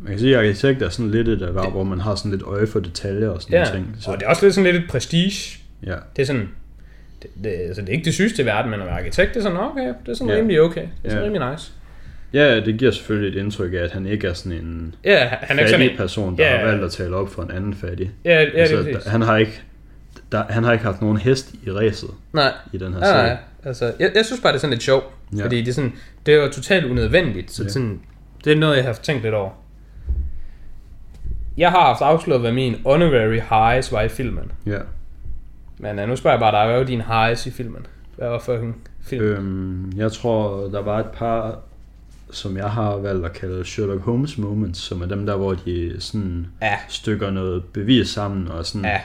Man 0.00 0.10
kan 0.12 0.18
sige, 0.18 0.32
at 0.38 0.38
arkitekt 0.44 0.82
er 0.82 0.88
sådan 0.88 1.10
lidt 1.10 1.28
et 1.28 1.42
erhverv, 1.42 1.70
hvor 1.70 1.84
man 1.84 2.00
har 2.00 2.14
sådan 2.14 2.30
lidt 2.30 2.42
øje 2.42 2.66
for 2.66 2.80
detaljer 2.80 3.28
og 3.28 3.42
sådan 3.42 3.58
Ja, 3.58 3.64
ting. 3.72 3.96
så. 4.00 4.10
og 4.10 4.18
det 4.18 4.24
er 4.26 4.30
også 4.30 4.44
lidt 4.46 4.54
sådan 4.54 4.72
lidt 4.72 4.84
et 4.84 4.90
prestige. 4.90 5.58
ja. 5.86 5.94
Det 6.16 6.22
er 6.22 6.26
sådan... 6.26 6.48
Det, 7.22 7.30
det, 7.44 7.48
altså, 7.50 7.80
det 7.82 7.88
er 7.88 7.92
ikke 7.92 8.04
det 8.04 8.14
sygeste 8.14 8.42
i 8.42 8.46
verden, 8.46 8.70
men 8.70 8.80
at 8.80 8.86
være 8.86 8.94
arkitekt, 8.98 9.28
det 9.34 9.36
er 9.36 9.42
sådan, 9.42 9.58
okay, 9.58 9.86
det 10.06 10.08
er 10.08 10.14
sådan 10.14 10.32
Ja. 10.32 10.36
rimelig 10.38 10.60
okay. 10.60 10.80
Det 10.80 10.88
er 11.04 11.08
sådan 11.10 11.24
Ja. 11.24 11.30
rimelig 11.32 11.50
nice. 11.52 11.72
Ja, 12.32 12.60
det 12.60 12.78
giver 12.78 12.90
selvfølgelig 12.90 13.38
et 13.38 13.44
indtryk 13.44 13.72
af, 13.72 13.78
at 13.78 13.90
han 13.90 14.06
ikke 14.06 14.26
er 14.26 14.32
sådan 14.32 14.58
en 14.58 14.94
Ja, 15.04 15.28
han 15.28 15.56
er 15.58 15.62
ikke 15.62 15.70
sådan 15.70 15.80
fattig 15.80 15.90
en... 15.90 15.96
person, 15.96 16.38
der 16.38 16.44
Ja, 16.50 16.56
har 16.58 16.64
valgt 16.66 16.84
at 16.84 16.90
tale 16.90 17.16
op 17.16 17.28
for 17.28 17.42
en 17.42 17.50
anden 17.50 17.74
fattig. 17.74 18.10
Ja, 18.24 18.34
ja, 18.34 18.40
det 18.44 18.50
er 18.54 18.60
altså, 18.60 18.76
der, 19.04 19.10
han 19.10 19.22
har 19.22 19.36
ikke 19.36 19.62
der, 20.32 20.44
han 20.48 20.64
har 20.64 20.72
ikke 20.72 20.84
haft 20.84 21.00
nogen 21.00 21.16
hest 21.16 21.54
i 21.66 21.70
ræset 21.70 22.10
Nej, 22.32 22.52
i 22.72 22.78
den 22.78 22.92
her 22.92 23.00
nej, 23.00 23.08
serie. 23.08 23.28
nej. 23.28 23.36
Altså, 23.64 23.92
jeg, 23.98 24.10
jeg 24.14 24.24
synes 24.24 24.40
bare, 24.40 24.52
det 24.52 24.56
er 24.56 24.60
sådan 24.60 24.70
lidt 24.72 24.82
sjovt. 24.82 25.04
Ja. 25.36 25.44
Fordi 25.44 25.58
det 25.60 25.68
er, 25.68 25.72
sådan, 25.72 25.92
det 26.26 26.34
er 26.34 26.42
jo 26.44 26.48
totalt 26.52 26.84
unødvendigt. 26.86 27.50
Så 27.50 27.62
Ja. 27.62 27.68
sådan, 27.68 28.00
det 28.44 28.52
er 28.52 28.56
noget, 28.56 28.76
jeg 28.76 28.84
har 28.84 28.92
tænkt 28.92 29.22
lidt 29.22 29.34
over. 29.34 29.50
Jeg 31.56 31.70
har 31.70 31.80
haft 31.80 32.00
afsløret, 32.02 32.40
hvad 32.40 32.52
min 32.52 32.76
honorary 32.86 33.40
highs 33.50 33.92
var 33.92 34.02
i 34.02 34.08
filmen. 34.08 34.52
Ja. 34.66 34.78
Men 35.78 35.98
uh, 35.98 36.08
nu 36.08 36.16
spørger 36.16 36.34
jeg 36.36 36.40
bare 36.40 36.52
dig, 36.60 36.66
hvad 36.70 36.78
var 36.78 36.86
din 36.86 37.00
highs 37.00 37.46
i 37.46 37.50
filmen? 37.50 37.86
Hvad 38.16 38.28
var 38.28 38.38
fucking 38.38 38.76
film? 39.02 39.24
Øh. 39.24 39.38
Øhm, 39.38 39.92
jeg 39.96 40.12
tror, 40.12 40.68
der 40.72 40.82
var 40.82 40.98
et 40.98 41.06
par, 41.06 41.58
som 42.30 42.56
jeg 42.56 42.70
har 42.70 42.96
valgt 42.96 43.24
at 43.26 43.32
kalde 43.32 43.64
Sherlock 43.64 44.00
Holmes 44.02 44.38
moments, 44.38 44.80
som 44.80 45.02
er 45.02 45.06
dem 45.06 45.26
der, 45.26 45.36
hvor 45.36 45.54
de 45.54 45.96
sådan 45.98 46.46
Ja, 46.62 46.74
stykker 46.88 47.30
noget 47.30 47.64
bevis 47.64 48.08
sammen, 48.08 48.48
og 48.48 48.66
sådan, 48.66 48.84
ja. 48.84 49.00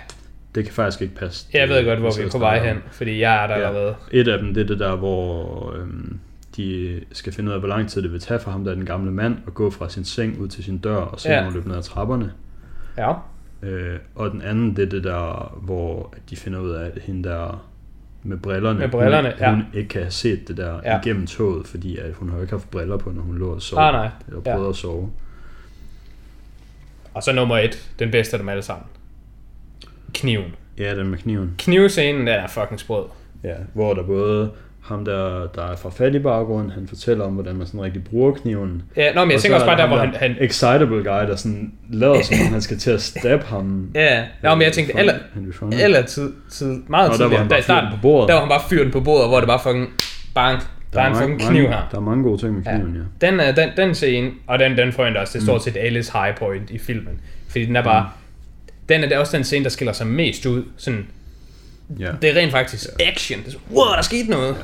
det 0.55 0.63
kan 0.65 0.74
faktisk 0.74 1.01
ikke 1.01 1.15
passe. 1.15 1.47
Jeg 1.53 1.69
ved 1.69 1.86
godt, 1.86 1.99
hvor 1.99 2.11
vi 2.17 2.24
er 2.24 2.32
på 2.32 2.38
vej 2.39 2.67
hen, 2.67 2.78
fordi 2.91 3.19
jeg 3.19 3.43
er 3.43 3.47
der 3.47 3.57
Ja. 3.57 3.67
allerede. 3.67 3.95
Et 4.11 4.28
af 4.28 4.39
dem, 4.39 4.53
det 4.53 4.63
er 4.63 4.67
det 4.67 4.80
der, 4.80 4.95
hvor 4.95 5.74
øhm, 5.78 6.19
de 6.57 6.99
skal 7.11 7.34
finde 7.34 7.49
ud 7.49 7.53
af, 7.53 7.59
hvor 7.61 7.69
lang 7.69 7.89
tid 7.89 8.01
det 8.01 8.11
vil 8.11 8.19
tage 8.19 8.39
for 8.39 8.51
ham, 8.51 8.63
der 8.63 8.71
er 8.71 8.76
den 8.76 8.86
gamle 8.86 9.11
mand, 9.11 9.38
at 9.47 9.53
gå 9.53 9.69
fra 9.69 9.89
sin 9.89 10.03
seng 10.05 10.39
ud 10.39 10.47
til 10.47 10.63
sin 10.63 10.78
dør, 10.78 10.95
og 10.95 11.19
så 11.19 11.30
Ja. 11.30 11.43
ja. 11.43 11.49
løbe 11.49 11.67
ned 11.67 11.78
ad 11.78 11.84
trapperne. 11.84 12.32
Ja. 12.97 13.13
Øh, 13.63 13.99
og 14.15 14.32
den 14.32 14.41
anden, 14.41 14.76
det 14.76 14.84
er 14.86 14.89
det 14.89 15.03
der, 15.03 15.57
hvor 15.61 16.13
de 16.30 16.36
finder 16.36 16.59
ud 16.59 16.69
af, 16.71 16.86
at 16.86 17.01
hende 17.01 17.30
der 17.30 17.65
med 18.24 18.38
brillerne, 18.38 18.80
Med 18.80 18.89
brillerne, 18.89 19.30
hun, 19.30 19.38
ja. 19.39 19.51
hun 19.53 19.63
ikke 19.74 19.89
kan 19.89 20.01
have 20.01 20.11
set 20.11 20.47
det 20.47 20.57
der 20.57 20.74
Ja. 20.84 20.91
ja. 20.93 20.99
igennem 21.01 21.28
toget, 21.28 21.67
fordi 21.67 21.97
at 21.97 22.13
hun 22.13 22.30
har 22.30 22.41
ikke 22.41 22.51
haft 22.53 22.71
briller 22.71 22.97
på, 22.97 23.11
når 23.11 23.21
hun 23.21 23.38
lå 23.38 23.53
og 23.53 23.61
sov. 23.61 23.80
Ah, 23.80 23.93
nej. 23.93 24.09
Eller 24.28 24.41
Ja. 24.45 24.53
prøvede 24.53 24.69
at 24.69 24.76
sove. 24.76 25.11
Og 27.13 27.24
så 27.24 27.34
nummer 27.34 27.57
et, 27.57 27.89
den 27.99 28.11
bedste 28.11 28.34
af 28.34 28.39
dem 28.39 28.49
alle 28.49 28.63
sammen. 28.63 28.86
Kniven. 30.13 30.55
Ja, 30.78 30.95
den 30.97 31.07
med 31.09 31.17
kniven. 31.17 31.55
Knivscenen, 31.57 32.19
den 32.19 32.28
er 32.28 32.47
fucking 32.47 32.80
sprød. 32.80 33.05
Ja, 33.43 33.55
hvor 33.74 33.93
der 33.93 34.03
både 34.03 34.51
ham 34.84 35.05
der, 35.05 35.47
der 35.55 35.71
er 35.71 35.75
fra 35.75 35.89
fattig 35.89 36.23
baggrund, 36.23 36.71
han 36.71 36.88
fortæller 36.88 37.25
om, 37.25 37.34
hvordan 37.34 37.55
man 37.55 37.67
sådan 37.67 37.81
rigtig 37.81 38.03
bruger 38.03 38.31
kniven. 38.34 38.81
Ja, 38.97 39.13
nå, 39.13 39.21
men 39.21 39.31
jeg 39.31 39.36
Og 39.38 39.41
tænker 39.41 39.59
så 39.59 39.63
også 39.65 39.71
er 39.71 39.75
bare 39.77 39.81
der, 39.81 39.88
hvor 39.88 39.97
han... 39.97 40.15
han 40.15 40.36
Excitable 40.41 40.97
guy, 40.97 41.03
der 41.29 41.36
sådan 41.36 41.73
lader 41.89 42.21
som 42.23 42.36
om, 42.47 42.51
han 42.53 42.61
skal 42.61 42.77
til 42.77 42.91
at 42.91 43.01
stabbe 43.01 43.45
ham. 43.45 43.89
ja, 43.95 44.23
nå, 44.43 44.55
men 44.55 44.61
jeg 44.61 44.73
tænkte, 44.73 44.93
Fonda. 45.53 45.84
eller 45.84 46.01
tid, 46.01 46.34
tid, 46.51 46.67
meget 46.88 46.88
Nå, 46.89 46.97
der 46.97 47.07
var 47.07 47.11
tidligere, 47.17 47.38
han 47.38 47.43
der, 47.43 47.49
bare 47.49 47.59
i 47.59 47.61
starten, 47.61 47.89
fyret 47.89 47.95
på 47.97 48.01
bordet. 48.01 48.27
der 48.27 48.34
var 48.34 48.41
han 48.41 48.49
bare 48.49 48.61
fyret 48.69 48.91
på 48.91 48.99
bordet, 48.99 49.29
hvor 49.29 49.39
det 49.39 49.47
bare 49.47 49.59
fucking 49.63 49.89
bang, 50.36 50.59
der, 50.93 51.01
er 51.01 51.07
en 51.09 51.15
fucking 51.15 51.41
kniv 51.41 51.67
her. 51.67 51.88
Der 51.91 51.97
er 51.97 52.01
mange 52.01 52.23
gode 52.23 52.38
ting 52.41 52.53
med 52.53 52.63
kniven, 52.63 52.95
ja. 52.95 53.27
ja. 53.27 53.31
Den, 53.31 53.39
er, 53.39 53.51
den, 53.51 53.69
den 53.77 53.95
scene, 53.95 54.31
og 54.47 54.59
den, 54.59 54.77
den 54.77 54.91
får 54.91 55.05
jeg 55.05 55.17
også, 55.17 55.34
det 55.34 55.41
Mm. 55.41 55.45
står 55.45 55.57
til 55.57 55.77
Alice 55.79 56.11
high 56.13 56.36
point 56.38 56.69
i 56.71 56.77
filmen. 56.77 57.19
Fordi 57.49 57.65
den 57.65 57.75
er 57.75 57.84
bare, 57.84 58.09
den 58.89 59.03
er 59.03 59.07
det 59.07 59.15
er 59.15 59.19
også 59.19 59.38
den 59.38 59.43
scene, 59.43 59.63
der 59.63 59.69
skiller 59.69 59.93
sig 59.93 60.07
mest 60.07 60.45
ud. 60.45 60.63
Sådan, 60.77 61.05
ja. 61.99 62.11
det 62.21 62.29
er 62.29 62.36
rent 62.41 62.51
faktisk 62.51 62.88
action. 62.99 63.39
Det 63.39 63.47
er 63.47 63.51
sådan, 63.51 63.67
wow, 63.77 63.86
der 63.95 64.01
skete 64.01 64.29
noget. 64.29 64.55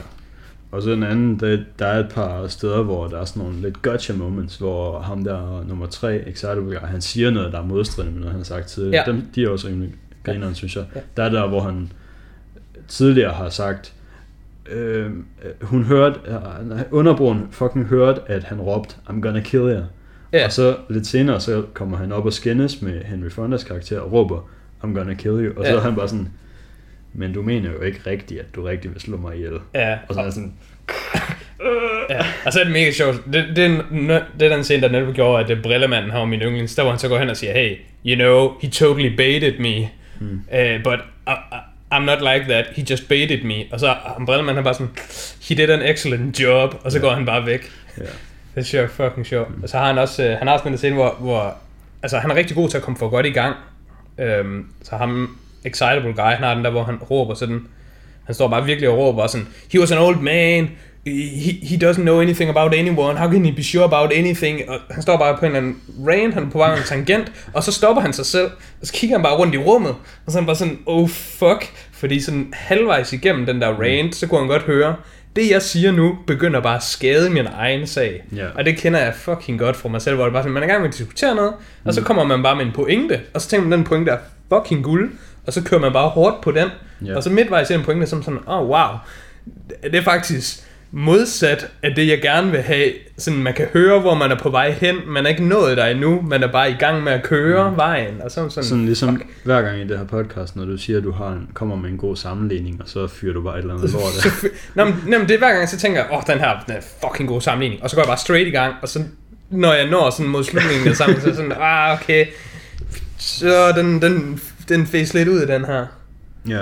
Og 0.72 0.82
så 0.82 0.92
den 0.92 1.04
anden, 1.04 1.40
der, 1.40 1.58
der 1.80 1.86
er 1.86 2.00
et 2.00 2.10
par 2.14 2.48
steder, 2.48 2.84
hvor 2.84 3.08
der 3.08 3.20
er 3.22 3.26
sådan 3.26 3.44
nogle 3.44 3.62
lidt 3.62 3.82
gotcha 3.82 4.14
moments, 4.14 4.56
hvor 4.58 5.00
ham 5.00 5.24
der 5.24 5.64
nummer 5.68 5.86
tre, 5.86 6.28
Excitable 6.28 6.64
Guy, 6.80 6.88
han 6.88 7.02
siger 7.02 7.32
noget, 7.32 7.52
der 7.54 7.60
er 7.60 7.66
modstridende 7.66 8.14
med 8.14 8.20
noget, 8.20 8.32
han 8.32 8.40
har 8.40 8.46
sagt 8.46 8.68
tidligere. 8.68 9.04
Ja. 9.08 9.12
Dem, 9.12 9.28
de 9.36 9.44
er 9.44 9.50
også 9.50 9.68
rimelig 9.68 9.94
grineren, 10.24 10.56
synes 10.56 10.76
jeg. 10.76 10.86
Ja. 10.96 11.00
Der 11.18 11.24
er 11.24 11.30
der, 11.30 11.48
hvor 11.48 11.60
han 11.62 11.92
tidligere 12.88 13.34
har 13.34 13.50
sagt, 13.50 13.94
øh, 14.72 15.12
hun 15.62 15.84
hørte, 15.84 16.20
øh, 16.28 16.80
underbroen 16.92 17.48
fucking 17.52 17.86
hørte, 17.86 18.22
at 18.28 18.44
han 18.44 18.62
råbte, 18.62 18.96
I'm 19.10 19.22
gonna 19.22 19.40
kill 19.42 19.62
you. 19.64 19.82
Ja. 20.34 20.46
Og 20.46 20.52
så 20.52 20.76
lidt 20.90 21.08
senere, 21.08 21.40
så 21.40 21.64
kommer 21.74 21.98
han 21.98 22.12
op 22.12 22.26
og 22.26 22.34
skændes 22.34 22.82
med 22.82 23.02
Henry 23.04 23.30
Fondas 23.30 23.64
karakter 23.64 24.00
og 24.00 24.12
råber, 24.12 24.50
I'm 24.84 24.88
gonna 24.88 25.14
kill 25.14 25.34
you. 25.46 25.54
Og 25.60 25.66
så 25.66 25.72
Ja. 25.72 25.78
er 25.78 25.82
han 25.82 25.96
bare 25.96 26.08
sådan, 26.08 26.30
men 27.14 27.34
du 27.34 27.42
mener 27.42 27.72
jo 27.72 27.82
ikke 27.82 28.00
rigtigt, 28.08 28.40
at 28.40 28.46
du 28.56 28.64
rigtig 28.64 28.94
vil 28.94 29.02
slå 29.02 29.18
mig 29.18 29.36
ihjel. 29.36 29.60
Ja, 29.76 29.98
Og 30.08 30.14
så 30.16 30.22
er 30.22 30.30
sådan, 30.30 30.54
Ja, 32.10 32.20
og 32.46 32.54
så 32.54 32.60
er 32.60 32.64
det 32.64 32.74
mega 32.74 32.92
sjovt. 32.92 33.22
Det, 33.34 33.46
det, 33.56 33.66
er, 33.66 33.80
n- 33.80 34.40
det 34.40 34.52
er 34.52 34.56
den 34.56 34.64
scene, 34.64 34.82
der 34.82 34.90
netop 34.90 35.14
gjorde, 35.14 35.44
at 35.46 35.52
uh, 35.58 35.62
Brillemanden 35.64 36.12
har 36.12 36.26
min 36.26 36.40
yndlings. 36.40 36.76
Der 36.76 36.82
hvor 36.84 36.92
han 36.92 37.00
så 37.00 37.08
går 37.08 37.18
hen 37.18 37.30
og 37.30 37.38
siger, 37.38 37.54
hey, 37.54 37.76
you 38.06 38.16
know, 38.16 38.54
he 38.62 38.70
totally 38.70 39.16
baited 39.16 39.60
me. 39.60 39.90
Hmm. 40.20 40.42
Uh, 40.52 40.84
but 40.84 41.00
I, 41.28 41.32
I, 41.32 41.58
I'm 41.94 42.00
not 42.02 42.20
like 42.22 42.46
that. 42.50 42.66
He 42.76 42.86
just 42.90 43.10
baited 43.10 43.44
me. 43.44 43.56
Og 43.72 43.80
så 43.80 43.96
Brillemanden 44.26 44.56
han 44.56 44.64
bare 44.64 44.74
sådan, 44.74 44.90
he 45.50 45.56
did 45.56 45.70
an 45.70 45.82
excellent 45.82 46.40
job. 46.40 46.76
Og 46.84 46.92
så 46.92 46.98
Ja. 46.98 47.02
går 47.06 47.12
han 47.14 47.26
bare 47.26 47.46
væk. 47.46 47.72
ja. 47.98 48.04
Det 48.56 48.62
er 48.62 48.62
sjovt, 48.64 48.92
fucking 48.92 49.26
sjovt. 49.26 49.50
Og 49.64 49.70
så 49.70 49.78
har 49.78 49.88
han 49.88 49.98
også, 49.98 50.24
øh, 50.24 50.38
han 50.38 50.48
har 50.48 50.54
også 50.54 50.64
sådan 50.64 50.72
en 50.72 50.78
scene, 50.78 50.96
hvor, 50.96 51.16
hvor 51.20 51.56
altså, 52.04 52.18
han 52.20 52.32
er 52.32 52.36
rigtig 52.36 52.56
god 52.56 52.70
til 52.70 52.78
at 52.78 52.84
komme 52.84 52.98
for 52.98 53.10
godt 53.10 53.26
i 53.26 53.30
gang. 53.32 53.56
Øhm, 54.20 54.66
så 54.84 54.96
ham, 54.96 55.39
Excitable 55.66 56.14
Guy, 56.14 56.32
han 56.32 56.44
har 56.44 56.54
den 56.54 56.64
der, 56.64 56.72
hvor 56.72 56.84
han 56.84 56.96
råber 56.96 57.34
sådan, 57.34 57.62
han 58.26 58.36
står 58.36 58.48
bare 58.48 58.66
virkelig 58.66 58.90
og 58.90 58.98
råber 58.98 59.28
sådan, 59.28 59.48
he 59.72 59.80
was 59.80 59.92
an 59.92 59.98
old 59.98 60.20
man, 60.20 60.70
he, 61.08 61.52
he 61.62 61.90
doesn't 61.90 62.02
know 62.02 62.22
anything 62.22 62.50
about 62.50 62.74
anyone, 62.74 63.20
how 63.20 63.32
can 63.32 63.46
he 63.46 63.52
be 63.52 63.64
sure 63.64 63.84
about 63.84 64.12
anything? 64.14 64.70
Og 64.70 64.76
han 64.90 65.02
står 65.02 65.18
bare 65.18 65.38
på 65.38 65.46
en 65.46 65.46
eller 65.46 65.58
anden 65.58 65.78
rant, 66.08 66.34
han 66.34 66.44
er 66.44 66.50
på 66.50 66.58
vej 66.58 66.76
en 66.76 66.84
tangent, 66.84 67.32
og 67.54 67.64
så 67.64 67.72
stopper 67.72 68.02
han 68.02 68.14
sig 68.14 68.26
selv, 68.26 68.52
og 68.82 68.88
så 68.88 68.94
kigger 68.94 69.16
han 69.18 69.24
bare 69.24 69.36
rundt 69.36 69.56
i 69.56 69.58
rummet, 69.58 69.96
og 70.26 70.32
så 70.32 70.38
er 70.38 70.42
han 70.42 70.46
bare 70.46 70.56
sådan, 70.56 70.80
oh 70.86 71.10
fuck, 71.10 71.74
fordi 71.92 72.20
sådan 72.20 72.54
halvvejs 72.54 73.14
igennem 73.14 73.46
den 73.46 73.62
der 73.62 73.68
rant, 73.68 74.16
så 74.16 74.28
kunne 74.28 74.40
han 74.40 74.48
godt 74.48 74.64
høre, 74.64 74.96
det 75.36 75.52
jeg 75.52 75.62
siger 75.62 75.92
nu, 75.92 76.18
begynder 76.28 76.62
bare 76.62 76.76
at 76.76 76.84
skade 76.84 77.30
min 77.30 77.48
egen 77.56 77.88
sag. 77.88 78.24
Ja. 78.36 78.46
Og 78.56 78.66
det 78.66 78.78
kender 78.78 79.00
jeg 79.00 79.14
fucking 79.16 79.60
godt 79.60 79.76
fra 79.76 79.90
mig 79.90 80.02
selv, 80.02 80.16
hvor 80.16 80.26
det 80.26 80.34
bare 80.34 80.44
sådan, 80.44 80.54
man 80.54 80.64
er 80.64 80.68
i 80.68 80.70
gang 80.70 80.82
med 80.82 80.90
at 80.90 80.98
diskutere 80.98 81.36
noget, 81.36 81.54
og 81.86 81.94
så 81.94 82.02
kommer 82.02 82.24
man 82.24 82.44
bare 82.44 82.56
med 82.56 82.66
en 82.66 82.72
pointe, 82.72 83.20
og 83.34 83.42
så 83.42 83.50
tænker 83.50 83.68
man, 83.68 83.78
den 83.78 83.86
pointe 83.86 84.12
er 84.12 84.18
fucking 84.54 84.84
guld, 84.84 85.12
og 85.50 85.54
så 85.54 85.64
kører 85.64 85.82
man 85.82 85.94
bare 85.94 86.10
hårdt 86.10 86.42
på 86.42 86.52
den, 86.52 86.68
Ja. 87.06 87.16
og 87.16 87.24
så 87.24 87.30
midtvejs 87.30 87.70
i 87.70 87.74
den 87.74 87.84
pointe, 87.84 88.08
som 88.08 88.24
sådan, 88.24 88.40
åh 88.48 88.62
oh, 88.62 88.70
wow, 88.70 88.98
det 89.84 89.96
er 89.96 90.02
faktisk 90.02 90.64
modsat 90.92 91.68
af 91.84 91.96
det, 91.96 92.08
jeg 92.08 92.22
gerne 92.22 92.52
vil 92.52 92.62
have. 92.62 92.92
Sådan, 93.18 93.40
man 93.40 93.54
kan 93.54 93.68
høre, 93.74 94.00
hvor 94.00 94.16
man 94.16 94.32
er 94.32 94.38
på 94.38 94.50
vej 94.50 94.72
hen. 94.72 94.96
Man 95.08 95.26
er 95.26 95.30
ikke 95.30 95.44
nået 95.48 95.78
der 95.78 95.86
endnu. 95.86 96.22
Man 96.22 96.44
er 96.44 96.52
bare 96.52 96.72
i 96.72 96.74
gang 96.80 97.04
med 97.04 97.12
at 97.12 97.24
køre 97.24 97.72
mm. 97.72 97.78
vejen. 97.78 98.22
Og 98.22 98.32
sådan, 98.32 98.50
sådan, 98.50 98.70
Sådan 98.70 98.86
ligesom 98.86 99.18
fuck. 99.18 99.30
hver 99.44 99.62
gang 99.62 99.78
i 99.78 99.88
det 99.88 99.98
her 99.98 100.06
podcast, 100.06 100.56
når 100.56 100.66
du 100.66 100.78
siger, 100.78 100.98
at 100.98 101.04
du 101.04 101.12
har 101.12 101.28
en, 101.28 101.50
kommer 101.54 101.76
med 101.76 101.90
en 101.90 101.98
god 101.98 102.16
sammenligning, 102.16 102.82
og 102.82 102.90
så 102.90 103.08
fyrer 103.08 103.34
du 103.34 103.44
bare 103.44 103.56
et 103.58 103.62
eller 103.62 103.74
andet 103.74 103.92
lort 103.92 104.04
af. 104.04 104.32
Så, 104.42 104.48
nå, 104.76 104.86
men, 104.86 104.96
nå, 105.08 105.18
men 105.18 105.28
det 105.28 105.34
er 105.34 105.38
hver 105.38 105.54
gang, 105.54 105.70
så 105.70 105.78
tænker 105.78 106.00
jeg, 106.00 106.08
åh, 106.12 106.18
oh, 106.18 106.24
den 106.28 106.40
her 106.40 106.64
den 106.68 106.76
er 106.76 106.82
fucking 107.08 107.30
god 107.30 107.42
sammenligning. 107.42 107.84
Og 107.84 107.90
så 107.90 107.96
går 107.96 108.04
jeg 108.04 108.08
bare 108.08 108.18
straight 108.18 108.48
i 108.48 108.52
gang, 108.52 108.74
og 108.82 108.90
så 108.90 109.04
når 109.50 109.74
jeg 109.74 109.90
når 109.90 110.10
sådan 110.10 110.28
mod 110.32 110.44
slutningen 110.44 110.88
af 110.88 110.96
sammen, 110.96 111.22
så 111.22 111.30
er 111.30 111.34
sådan, 111.34 111.54
ah, 111.60 111.94
okay. 112.02 112.26
Så 113.18 113.72
den, 113.76 114.02
den, 114.02 114.42
den 114.70 114.88
fæs 114.88 115.14
lidt 115.14 115.28
ud 115.28 115.40
af 115.40 115.48
den 115.48 115.66
her. 115.66 115.86
Ja. 116.48 116.62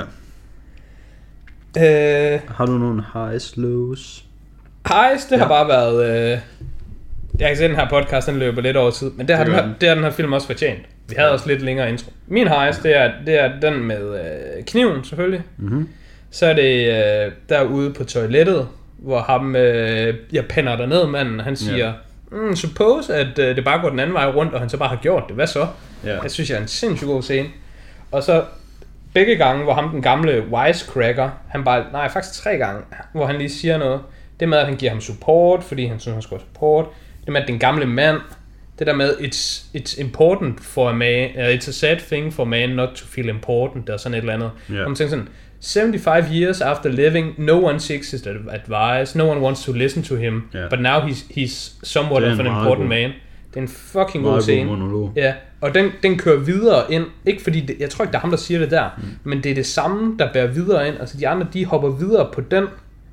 Øh, 2.34 2.40
Har 2.56 2.66
du 2.66 2.72
nogle 2.78 3.04
highs, 3.14 3.54
lows? 3.58 4.24
Highs, 4.88 5.26
det 5.26 5.32
ja. 5.32 5.38
har 5.38 5.44
Ja. 5.56 5.64
bare 5.66 5.68
været... 5.68 6.32
Øh, 6.34 6.40
jeg 7.40 7.48
kan 7.48 7.58
se, 7.58 7.64
den 7.64 7.76
her 7.76 7.90
podcast, 7.90 8.28
den 8.28 8.36
løber 8.40 8.62
lidt 8.62 8.78
over 8.78 8.92
tid, 8.92 9.12
men 9.12 9.28
det 9.28 9.38
har, 9.38 9.44
Det 9.44 9.54
den 9.54 9.64
her, 9.64 9.74
det 9.82 9.88
har 9.90 9.96
den 9.96 10.04
her 10.04 10.12
film 10.12 10.34
også 10.34 10.48
fortjent. 10.48 10.80
Vi 11.10 11.16
havde 11.18 11.32
også 11.32 11.48
lidt 11.48 11.62
længere 11.62 11.90
intro. 11.90 12.12
Min 12.28 12.48
highs, 12.48 12.78
det 12.78 12.98
er, 12.98 13.12
det 13.26 13.42
er 13.42 13.60
den 13.62 13.84
med 13.84 14.20
øh, 14.20 14.64
kniven, 14.66 15.04
selvfølgelig. 15.04 15.42
Mm-hmm. 15.58 15.90
Så 16.32 16.46
er 16.46 16.54
det 16.54 16.88
øh, 17.26 17.32
derude 17.50 17.94
på 17.94 18.04
toilettet, 18.04 18.68
hvor 18.98 19.20
ham, 19.20 19.56
øh, 19.56 20.14
jeg 20.34 20.46
pænder 20.46 20.76
der 20.76 20.86
ned, 20.86 21.08
manden, 21.08 21.40
han 21.40 21.56
siger, 21.56 21.94
mm, 22.32 22.56
suppose, 22.56 23.16
at 23.16 23.40
øh, 23.40 23.56
det 23.56 23.64
bare 23.66 23.82
går 23.82 23.90
den 23.90 24.00
anden 24.00 24.14
vej 24.14 24.26
rundt, 24.26 24.54
og 24.54 24.60
han 24.60 24.70
så 24.70 24.78
bare 24.78 24.90
har 24.90 24.96
gjort 25.02 25.24
det. 25.28 25.36
Hvad 25.36 25.48
så? 25.48 25.68
Ja. 26.06 26.18
Det 26.24 26.32
synes 26.32 26.50
jeg 26.50 26.58
er 26.58 26.62
en 26.62 26.68
sindssygt 26.68 27.08
god 27.08 27.22
scene. 27.22 27.48
Og 28.12 28.24
så 28.24 28.44
begge 29.14 29.36
gange, 29.36 29.64
hvor 29.64 29.74
ham 29.74 29.90
den 29.90 30.02
gamle 30.02 30.44
wisecracker, 30.52 31.30
han 31.50 31.64
bare, 31.64 31.86
nej 31.92 32.10
faktisk 32.10 32.44
tre 32.44 32.58
gange, 32.58 32.82
hvor 33.14 33.26
han 33.26 33.36
lige 33.38 33.50
siger 33.50 33.78
noget. 33.78 34.02
Det 34.40 34.50
med, 34.50 34.58
at 34.58 34.66
han 34.66 34.76
giver 34.76 34.92
ham 34.92 35.02
support, 35.02 35.64
fordi 35.64 35.86
han 35.86 36.00
synes, 36.00 36.14
han 36.14 36.22
skal 36.22 36.38
have 36.38 36.46
support. 36.54 36.86
Det 37.26 37.34
med, 37.34 37.42
at 37.42 37.48
den 37.48 37.60
gamle 37.60 37.86
mand, 37.86 38.18
det 38.80 38.88
der 38.88 38.96
med, 38.96 39.10
it's, 39.14 39.66
it's 39.78 40.02
important 40.02 40.62
for 40.62 40.90
a 40.90 40.94
man, 40.94 41.30
uh, 41.36 41.44
it's 41.44 41.70
a 41.70 41.72
sad 41.72 41.98
thing 41.98 42.34
for 42.34 42.44
a 42.44 42.46
man 42.46 42.70
not 42.70 42.90
to 42.96 43.06
feel 43.06 43.30
important, 43.30 43.88
der 43.88 43.94
er 43.94 43.98
sådan 43.98 44.14
et 44.14 44.20
eller 44.22 44.34
andet. 44.34 44.52
Ja. 44.70 44.84
Og 44.84 44.90
man 44.90 44.96
tænker 44.96 45.10
sådan, 45.10 45.28
75 45.62 46.26
years 46.34 46.62
after 46.62 46.90
living, 46.90 47.34
no 47.38 47.64
one 47.66 47.80
seeks 47.80 48.12
his 48.12 48.28
advice, 48.52 49.18
no 49.18 49.30
one 49.30 49.42
wants 49.42 49.64
to 49.64 49.72
listen 49.72 50.04
to 50.04 50.16
him, 50.16 50.44
Ja. 50.54 50.68
but 50.70 50.80
now 50.80 51.00
he's, 51.00 51.32
he's 51.38 51.86
somewhat 51.86 52.24
of 52.24 52.40
an 52.40 52.46
important 52.48 52.78
god- 52.78 52.88
man. 52.88 53.12
Det 53.50 53.58
er 53.58 53.62
en 53.62 53.68
fucking 53.68 54.24
god 54.24 54.42
scene. 54.42 54.70
monolog. 54.70 55.12
Ja, 55.16 55.34
og 55.62 55.74
den, 55.74 55.92
den 56.04 56.18
kører 56.18 56.40
videre 56.40 56.94
ind. 56.94 57.06
Ikke 57.26 57.44
fordi, 57.44 57.62
det, 57.62 57.76
jeg 57.80 57.90
tror 57.90 58.06
ikke, 58.06 58.12
det 58.12 58.18
er 58.18 58.22
ham, 58.22 58.30
der 58.30 58.38
siger 58.38 58.60
det 58.60 58.72
der, 58.72 58.90
mm. 58.98 59.04
men 59.24 59.44
det 59.44 59.52
er 59.52 59.56
det 59.56 59.66
samme, 59.66 60.16
der 60.20 60.34
bærer 60.34 60.48
videre 60.48 60.88
ind. 60.88 61.00
Altså 61.00 61.18
de 61.18 61.28
andre, 61.28 61.48
de 61.54 61.66
hopper 61.66 61.90
videre 61.90 62.30
på 62.34 62.42
den 62.42 62.66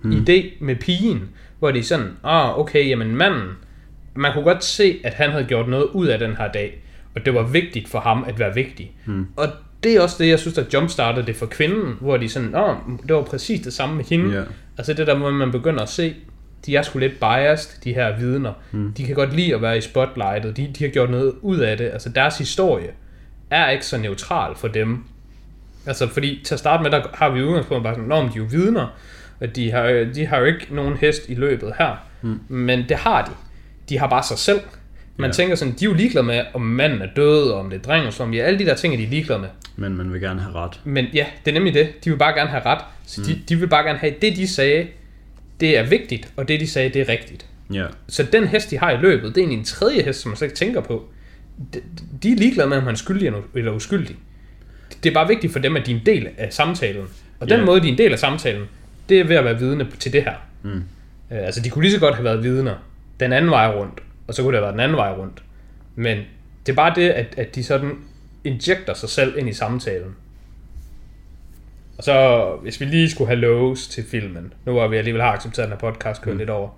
mm. 0.02 0.12
idé 0.12 0.65
med 0.65 0.77
pigen, 0.77 1.23
hvor 1.59 1.70
de 1.70 1.78
er 1.78 1.82
sådan, 1.82 2.06
ah, 2.24 2.59
okay, 2.59 2.89
jamen 2.89 3.16
manden, 3.16 3.48
man 4.15 4.32
kunne 4.32 4.44
godt 4.44 4.65
se, 4.65 5.01
at 5.05 5.15
han 5.15 5.31
havde 5.31 5.44
gjort 5.44 5.69
noget 5.69 5.85
ud 5.85 6.06
af 6.06 6.19
den 6.19 6.36
her 6.36 6.52
dag, 6.52 6.82
og 7.15 7.27
det 7.27 7.35
var 7.35 7.43
vigtigt 7.43 7.89
for 7.89 7.98
ham 8.01 8.24
at 8.28 8.39
være 8.39 8.55
vigtig. 8.55 8.93
Mm. 9.06 9.27
Og 9.36 9.48
det 9.85 9.97
er 9.97 10.01
også 10.01 10.16
det, 10.19 10.28
jeg 10.28 10.39
synes, 10.39 10.55
der 10.55 10.65
jumpstartede 10.74 11.27
det 11.27 11.36
for 11.36 11.47
kvinden, 11.47 11.94
hvor 12.01 12.16
de 12.16 12.28
sådan, 12.28 12.55
åh, 12.55 12.77
det 13.09 13.16
var 13.16 13.23
præcis 13.23 13.61
det 13.61 13.73
samme 13.73 13.94
med 13.97 14.05
hende. 14.05 14.36
Ja. 14.36 14.43
Altså 14.78 14.93
det 14.94 15.06
der, 15.06 15.19
hvor 15.19 15.31
man 15.31 15.51
begynder 15.51 15.82
at 15.82 15.89
se, 15.89 16.15
de 16.66 16.76
er 16.76 16.82
sgu 16.82 16.98
lidt 16.98 17.20
biased, 17.20 17.80
de 17.84 17.94
her 17.94 18.16
vidner. 18.18 18.52
Mm. 18.72 18.92
De 18.92 19.04
kan 19.04 19.14
godt 19.14 19.36
lide 19.36 19.54
at 19.54 19.62
være 19.62 19.78
i 19.78 19.80
spotlightet. 19.80 20.56
De, 20.56 20.70
de 20.78 20.84
har 20.84 20.90
gjort 20.90 21.10
noget 21.10 21.32
ud 21.42 21.58
af 21.58 21.76
det. 21.76 21.84
Altså 21.92 22.08
deres 22.08 22.38
historie 22.38 22.88
er 23.50 23.70
ikke 23.70 23.86
så 23.86 23.98
neutral 23.98 24.56
for 24.56 24.68
dem. 24.68 25.04
Altså 25.86 26.08
fordi 26.08 26.40
til 26.44 26.54
at 26.54 26.58
starte 26.58 26.82
med, 26.82 26.90
der 26.90 27.02
har 27.14 27.28
vi 27.30 27.42
udgangspunkt 27.42 27.84
bare 27.84 27.94
sådan, 27.94 28.08
men 28.08 28.18
de 28.18 28.24
er 28.34 28.36
jo 28.36 28.44
vidner, 28.50 28.86
og 29.40 29.56
de 29.56 29.70
har, 29.70 30.06
de 30.14 30.26
har 30.26 30.38
jo 30.38 30.44
ikke 30.44 30.66
nogen 30.70 30.96
hest 30.96 31.22
i 31.28 31.34
løbet 31.34 31.72
her. 31.78 32.06
Mm. 32.22 32.40
Men 32.48 32.84
det 32.88 32.96
har 32.96 33.24
de. 33.24 33.30
De 33.88 33.98
har 33.98 34.06
bare 34.08 34.22
sig 34.22 34.38
selv. 34.38 34.60
Man 35.16 35.30
Ja. 35.30 35.34
tænker 35.34 35.54
sådan, 35.56 35.74
de 35.80 35.84
er 35.84 35.88
jo 35.88 35.94
ligeglade 35.94 36.26
med, 36.26 36.42
om 36.54 36.60
manden 36.60 37.02
er 37.02 37.08
død, 37.16 37.50
og 37.50 37.60
om 37.60 37.70
det 37.70 37.78
er 37.78 37.82
dreng, 37.82 38.06
og 38.06 38.12
så 38.12 38.22
om 38.22 38.34
ja, 38.34 38.42
alle 38.42 38.58
de 38.58 38.64
der 38.66 38.74
ting 38.74 38.94
er 38.94 38.98
de 38.98 39.06
ligeglade 39.06 39.40
med. 39.40 39.48
Men 39.76 39.96
man 39.96 40.12
vil 40.12 40.20
gerne 40.20 40.40
have 40.40 40.54
ret. 40.54 40.80
Men 40.84 41.04
ja, 41.14 41.26
det 41.44 41.50
er 41.50 41.54
nemlig 41.54 41.74
det. 41.74 42.04
De 42.04 42.10
vil 42.10 42.16
bare 42.16 42.32
gerne 42.34 42.50
have 42.50 42.62
ret. 42.66 42.80
Så 43.06 43.20
de, 43.22 43.40
de 43.48 43.56
vil 43.56 43.66
bare 43.66 43.84
gerne 43.84 43.98
have, 43.98 44.14
det 44.22 44.36
de 44.36 44.48
sagde, 44.48 44.86
det 45.60 45.78
er 45.78 45.82
vigtigt, 45.86 46.32
og 46.36 46.48
det 46.48 46.60
de 46.60 46.66
sagde, 46.66 46.89
det 46.89 47.01
er 47.01 47.09
rigtigt. 47.09 47.47
Ja. 47.72 47.86
Så 48.09 48.22
den 48.32 48.47
hest, 48.48 48.70
de 48.70 48.78
har 48.78 48.90
i 48.90 48.97
løbet, 48.97 49.28
det 49.35 49.36
er 49.36 49.40
egentlig 49.43 49.59
en 49.59 49.64
tredje 49.64 50.02
hest, 50.02 50.20
som 50.20 50.28
man 50.31 50.36
slet 50.36 50.47
ikke 50.48 50.56
tænker 50.56 50.81
på. 50.81 51.05
De, 51.74 51.81
de 52.22 52.32
er 52.32 52.36
ligeglade 52.36 52.68
med, 52.68 52.76
om 52.76 52.82
han 52.82 52.93
er 52.93 52.97
skyldig 52.98 53.26
eller- 53.26 53.43
eller 53.55 53.72
uskyldig. 53.72 54.16
Det 55.02 55.10
er 55.10 55.14
bare 55.14 55.28
vigtigt 55.28 55.52
for 55.52 55.60
dem, 55.60 55.76
at 55.76 55.86
de 55.86 55.93
er 55.93 55.97
en 55.97 56.06
del 56.06 56.28
af 56.39 56.52
samtalen. 56.52 57.06
Og 57.40 57.48
den 57.48 57.59
Ja. 57.59 57.64
måde, 57.64 57.81
de 57.81 57.89
er 57.89 57.93
en 57.93 57.98
del 57.98 58.12
af 58.12 58.18
samtalen, 58.18 58.62
det 59.09 59.20
er 59.20 59.24
ved 59.24 59.36
at 59.36 59.44
være 59.44 59.59
vidne 59.59 59.86
til 59.98 60.12
det 60.12 60.22
her. 60.22 60.35
Mm. 60.62 60.70
Øh, 60.70 60.82
altså, 61.31 61.60
de 61.60 61.70
kunne 61.70 61.82
lige 61.82 61.93
så 61.93 62.01
godt 62.01 62.14
have 62.14 62.24
været 62.24 62.43
vidner 62.43 62.74
den 63.20 63.32
anden 63.32 63.51
vej 63.51 63.66
rundt, 63.76 64.01
og 64.26 64.35
så 64.35 64.43
kunne 64.43 64.52
det 64.52 64.56
have 64.56 64.62
været 64.62 64.72
den 64.72 64.81
anden 64.81 64.97
vej 64.97 65.12
rundt. 65.12 65.43
Men 65.97 66.18
det 66.66 66.72
er 66.72 66.76
bare 66.76 66.93
det, 66.97 67.09
at, 67.10 67.26
at 67.36 67.55
de 67.55 67.64
sådan 67.64 67.90
injekter 68.44 68.94
sig 68.94 69.09
selv 69.09 69.39
ind 69.39 69.48
i 69.48 69.52
samtalen. 69.52 70.14
Og 71.98 72.04
så, 72.04 72.46
hvis 72.62 72.80
vi 72.80 72.84
lige 72.84 73.10
skulle 73.10 73.28
have 73.28 73.40
lows 73.40 73.86
til 73.88 74.04
filmen, 74.10 74.52
nu 74.66 74.72
hvor 74.72 74.88
vi 74.88 74.96
alligevel 74.96 75.22
har 75.22 75.32
accepteret, 75.32 75.68
den 75.68 75.72
her 75.72 75.90
podcast 75.90 76.22
kører 76.22 76.32
mm. 76.34 76.38
lidt 76.38 76.50
over, 76.50 76.68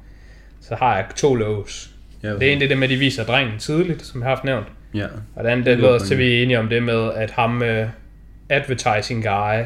så 0.61 0.75
har 0.75 0.97
jeg 0.97 1.05
to 1.17 1.35
lows. 1.35 1.91
Ja, 2.23 2.29
Det 2.35 2.53
ene 2.53 2.61
det 2.61 2.65
er 2.65 2.69
det 2.69 2.79
med, 2.79 2.89
at 2.89 2.91
de 2.91 2.97
viser 2.97 3.25
drengen 3.25 3.59
tidligt, 3.59 4.03
som 4.07 4.21
jeg 4.21 4.29
har 4.29 4.35
haft 4.35 4.45
nævnt. 4.45 4.67
ja. 4.95 5.07
Og 5.37 5.45
det 5.45 5.51
andet, 5.51 5.67
det 5.67 5.71
Det 5.73 5.79
lyder 5.79 5.91
var 5.91 5.99
til, 5.99 6.15
at 6.15 6.19
vi 6.19 6.39
er 6.39 6.43
enige 6.43 6.59
om 6.59 6.69
det 6.69 6.83
med, 6.83 7.13
at 7.15 7.31
ham 7.31 7.57
uh, 7.63 7.87
advertising 8.49 9.23
guy, 9.25 9.65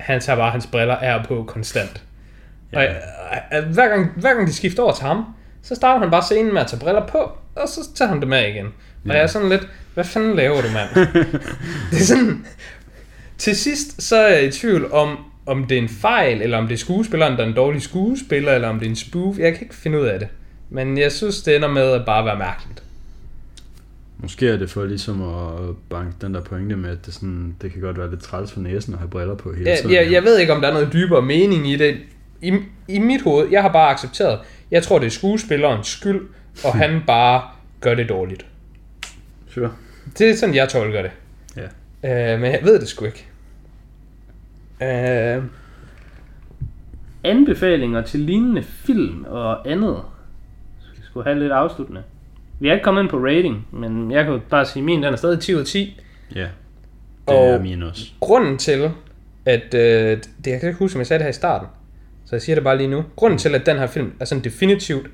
han 0.00 0.20
tager 0.20 0.36
bare 0.36 0.50
hans 0.50 0.66
briller 0.66 0.96
af 0.96 1.18
og 1.18 1.24
på 1.26 1.44
konstant. 1.48 2.02
Ja. 2.72 2.78
Og 2.78 2.84
Ja. 3.52 3.58
uh, 3.62 3.68
hver, 3.68 3.88
gang, 3.88 4.12
hver 4.16 4.34
gang 4.34 4.46
de 4.46 4.52
skifter 4.52 4.82
over 4.82 4.92
til 4.92 5.04
ham, 5.06 5.24
så 5.62 5.74
starter 5.74 5.98
han 6.00 6.10
bare 6.10 6.22
scenen 6.22 6.52
med 6.54 6.60
at 6.60 6.66
tage 6.66 6.80
briller 6.80 7.06
på, 7.06 7.18
og 7.56 7.68
så 7.68 7.80
tager 7.94 8.08
han 8.08 8.20
dem 8.22 8.32
af 8.32 8.48
igen. 8.48 8.66
Og 8.66 8.72
Ja. 9.06 9.12
jeg 9.12 9.22
er 9.22 9.26
sådan 9.26 9.48
lidt, 9.48 9.68
hvad 9.94 10.04
fanden 10.04 10.36
laver 10.36 10.60
du, 10.62 10.68
mand? 10.68 10.88
det 11.90 12.00
er 12.00 12.04
sådan, 12.04 12.46
til 13.38 13.56
sidst, 13.56 14.02
så 14.02 14.16
er 14.16 14.28
jeg 14.34 14.44
i 14.44 14.50
tvivl 14.50 14.92
om, 14.92 15.18
om 15.46 15.64
det 15.64 15.78
er 15.78 15.82
en 15.82 15.88
fejl, 15.88 16.42
eller 16.42 16.58
om 16.58 16.66
det 16.66 16.74
er 16.74 16.78
skuespilleren, 16.78 17.32
der 17.32 17.44
er 17.44 17.48
en 17.48 17.54
dårlig 17.56 17.82
skuespiller, 17.82 18.52
eller 18.52 18.68
om 18.68 18.78
det 18.78 18.86
er 18.86 18.90
en 18.90 18.96
spoof. 18.96 19.38
Jeg 19.38 19.52
kan 19.52 19.62
ikke 19.62 19.74
finde 19.74 20.00
ud 20.00 20.06
af 20.06 20.18
det. 20.18 20.28
Men 20.70 20.98
jeg 20.98 21.12
synes, 21.12 21.42
det 21.42 21.56
ender 21.56 21.68
med 21.68 21.82
at 21.92 22.06
bare 22.06 22.24
være 22.24 22.38
mærkeligt. 22.38 22.82
Måske 24.18 24.48
er 24.48 24.56
det 24.56 24.70
for 24.70 24.84
ligesom 24.84 25.22
at 25.22 25.76
banke 25.90 26.12
den 26.20 26.34
der 26.34 26.40
pointe 26.40 26.76
med, 26.76 26.90
at 26.90 27.06
det, 27.06 27.14
sådan, 27.14 27.56
det 27.62 27.72
kan 27.72 27.80
godt 27.80 27.98
være 27.98 28.10
lidt 28.10 28.22
træls 28.22 28.52
for 28.52 28.60
næsen 28.60 28.92
at 28.92 28.98
have 28.98 29.10
briller 29.10 29.34
på 29.34 29.52
hele 29.52 29.70
Jeg, 29.70 29.78
tiden. 29.78 29.94
jeg, 29.94 30.12
jeg 30.12 30.22
ved 30.22 30.38
ikke, 30.38 30.52
om 30.52 30.60
der 30.60 30.68
er 30.68 30.72
noget 30.72 30.92
dybere 30.92 31.22
mening 31.22 31.70
i 31.70 31.76
det. 31.76 31.96
I, 32.42 32.52
I 32.88 32.98
mit 32.98 33.22
hoved, 33.22 33.48
jeg 33.50 33.62
har 33.62 33.72
bare 33.72 33.90
accepteret, 33.90 34.38
jeg 34.70 34.82
tror, 34.82 34.98
det 34.98 35.06
er 35.06 35.10
skuespillerens 35.10 35.86
skyld, 35.88 36.20
og 36.64 36.74
han 36.82 37.02
bare 37.06 37.42
gør 37.80 37.94
det 37.94 38.08
dårligt. 38.08 38.46
Sure. 39.54 39.72
Det 40.18 40.30
er 40.30 40.36
sådan, 40.36 40.54
jeg 40.54 40.68
tolker 40.68 41.02
det. 41.02 41.10
Ja. 41.56 41.62
Øh, 42.06 42.40
men 42.40 42.52
jeg 42.52 42.60
ved 42.62 42.80
det 42.80 42.88
sgu 42.88 43.04
ikke. 43.04 43.26
Øh, 44.82 45.42
anbefalinger 47.24 48.02
til 48.02 48.20
lignende 48.20 48.62
film 48.62 49.24
og 49.28 49.70
andet. 49.70 49.96
Vi 50.96 51.02
skulle 51.02 51.24
have 51.26 51.38
lidt 51.38 51.52
afsluttende. 51.52 52.02
Vi 52.60 52.68
er 52.68 52.72
ikke 52.72 52.84
kommet 52.84 53.02
ind 53.02 53.10
på 53.10 53.18
rating, 53.18 53.66
men 53.72 54.10
jeg 54.10 54.24
kan 54.24 54.40
bare 54.50 54.64
sige, 54.66 54.80
at 54.80 54.84
min 54.84 55.02
den 55.02 55.12
er 55.12 55.16
stadig 55.16 55.40
10 55.40 55.54
ud 55.54 55.60
af 55.60 55.66
10. 55.66 56.00
Ja. 56.34 56.40
Det 56.40 56.48
Og- 57.26 57.46
er 57.48 57.60
min 57.62 57.82
også. 57.82 58.04
Grunden 58.20 58.58
til, 58.58 58.90
at... 59.44 59.74
Øh, 59.74 59.80
det, 60.44 60.46
jeg 60.46 60.60
kan 60.60 60.68
ikke 60.68 60.78
huske, 60.78 60.96
om 60.96 60.98
jeg 60.98 61.06
sagde 61.06 61.18
det 61.18 61.24
her 61.24 61.30
i 61.30 61.32
starten. 61.32 61.68
Så 62.24 62.36
jeg 62.36 62.42
siger 62.42 62.56
det 62.56 62.64
bare 62.64 62.76
lige 62.76 62.88
nu. 62.88 63.04
Grunden 63.16 63.38
til, 63.38 63.54
at 63.54 63.66
den 63.66 63.76
her 63.78 63.86
film 63.86 64.12
er 64.20 64.24
sådan 64.24 64.44
definitivt 64.44 65.06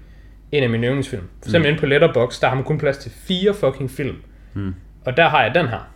en 0.53 0.63
af 0.63 0.71
mine 0.71 0.87
yndlingsfilm. 0.87 1.23
For 1.43 1.49
eksempel 1.49 1.69
inde 1.71 1.81
på 1.81 1.87
Letterboxd, 1.87 2.41
der 2.41 2.49
har 2.49 2.55
man 2.55 2.65
kun 2.65 2.79
plads 2.79 2.99
til 2.99 3.11
fire 3.11 3.55
fucking 3.55 3.91
film. 3.91 4.17
Mm. 4.55 4.75
Og 5.05 5.17
der 5.17 5.29
har 5.29 5.43
jeg 5.45 5.55
den 5.55 5.67
her, 5.69 5.92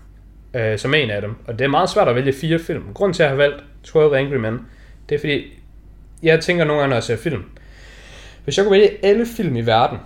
øh, 0.56 0.78
som 0.78 0.94
en 0.94 1.10
af 1.10 1.20
dem. 1.20 1.34
Og 1.46 1.58
det 1.58 1.64
er 1.64 1.68
meget 1.68 1.90
svært 1.90 2.08
at 2.08 2.14
vælge 2.14 2.32
fire 2.32 2.58
film. 2.58 2.82
Grunden 2.94 3.14
til, 3.14 3.22
at 3.22 3.26
jeg 3.26 3.36
har 3.36 3.36
valgt 3.36 3.64
12 3.84 4.14
Angry 4.14 4.36
Men, 4.36 4.60
det 5.08 5.14
er 5.14 5.18
fordi, 5.18 5.44
jeg 6.22 6.40
tænker 6.40 6.64
nogle 6.64 6.80
gange, 6.80 6.88
når 6.88 6.96
jeg 6.96 7.02
ser 7.02 7.16
film. 7.16 7.44
Hvis 8.44 8.56
jeg 8.56 8.64
kunne 8.64 8.78
vælge 8.78 8.90
alle 9.02 9.26
film 9.36 9.56
i 9.56 9.60
verden, 9.60 9.98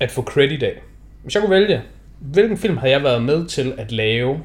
at 0.00 0.10
få 0.10 0.22
credit 0.22 0.62
af. 0.62 0.74
Hvis 1.22 1.34
jeg 1.34 1.42
kunne 1.42 1.60
vælge, 1.60 1.82
hvilken 2.18 2.58
film 2.58 2.76
havde 2.76 2.92
jeg 2.92 3.02
været 3.02 3.22
med 3.22 3.46
til 3.46 3.74
at 3.78 3.92
lave, 3.92 4.40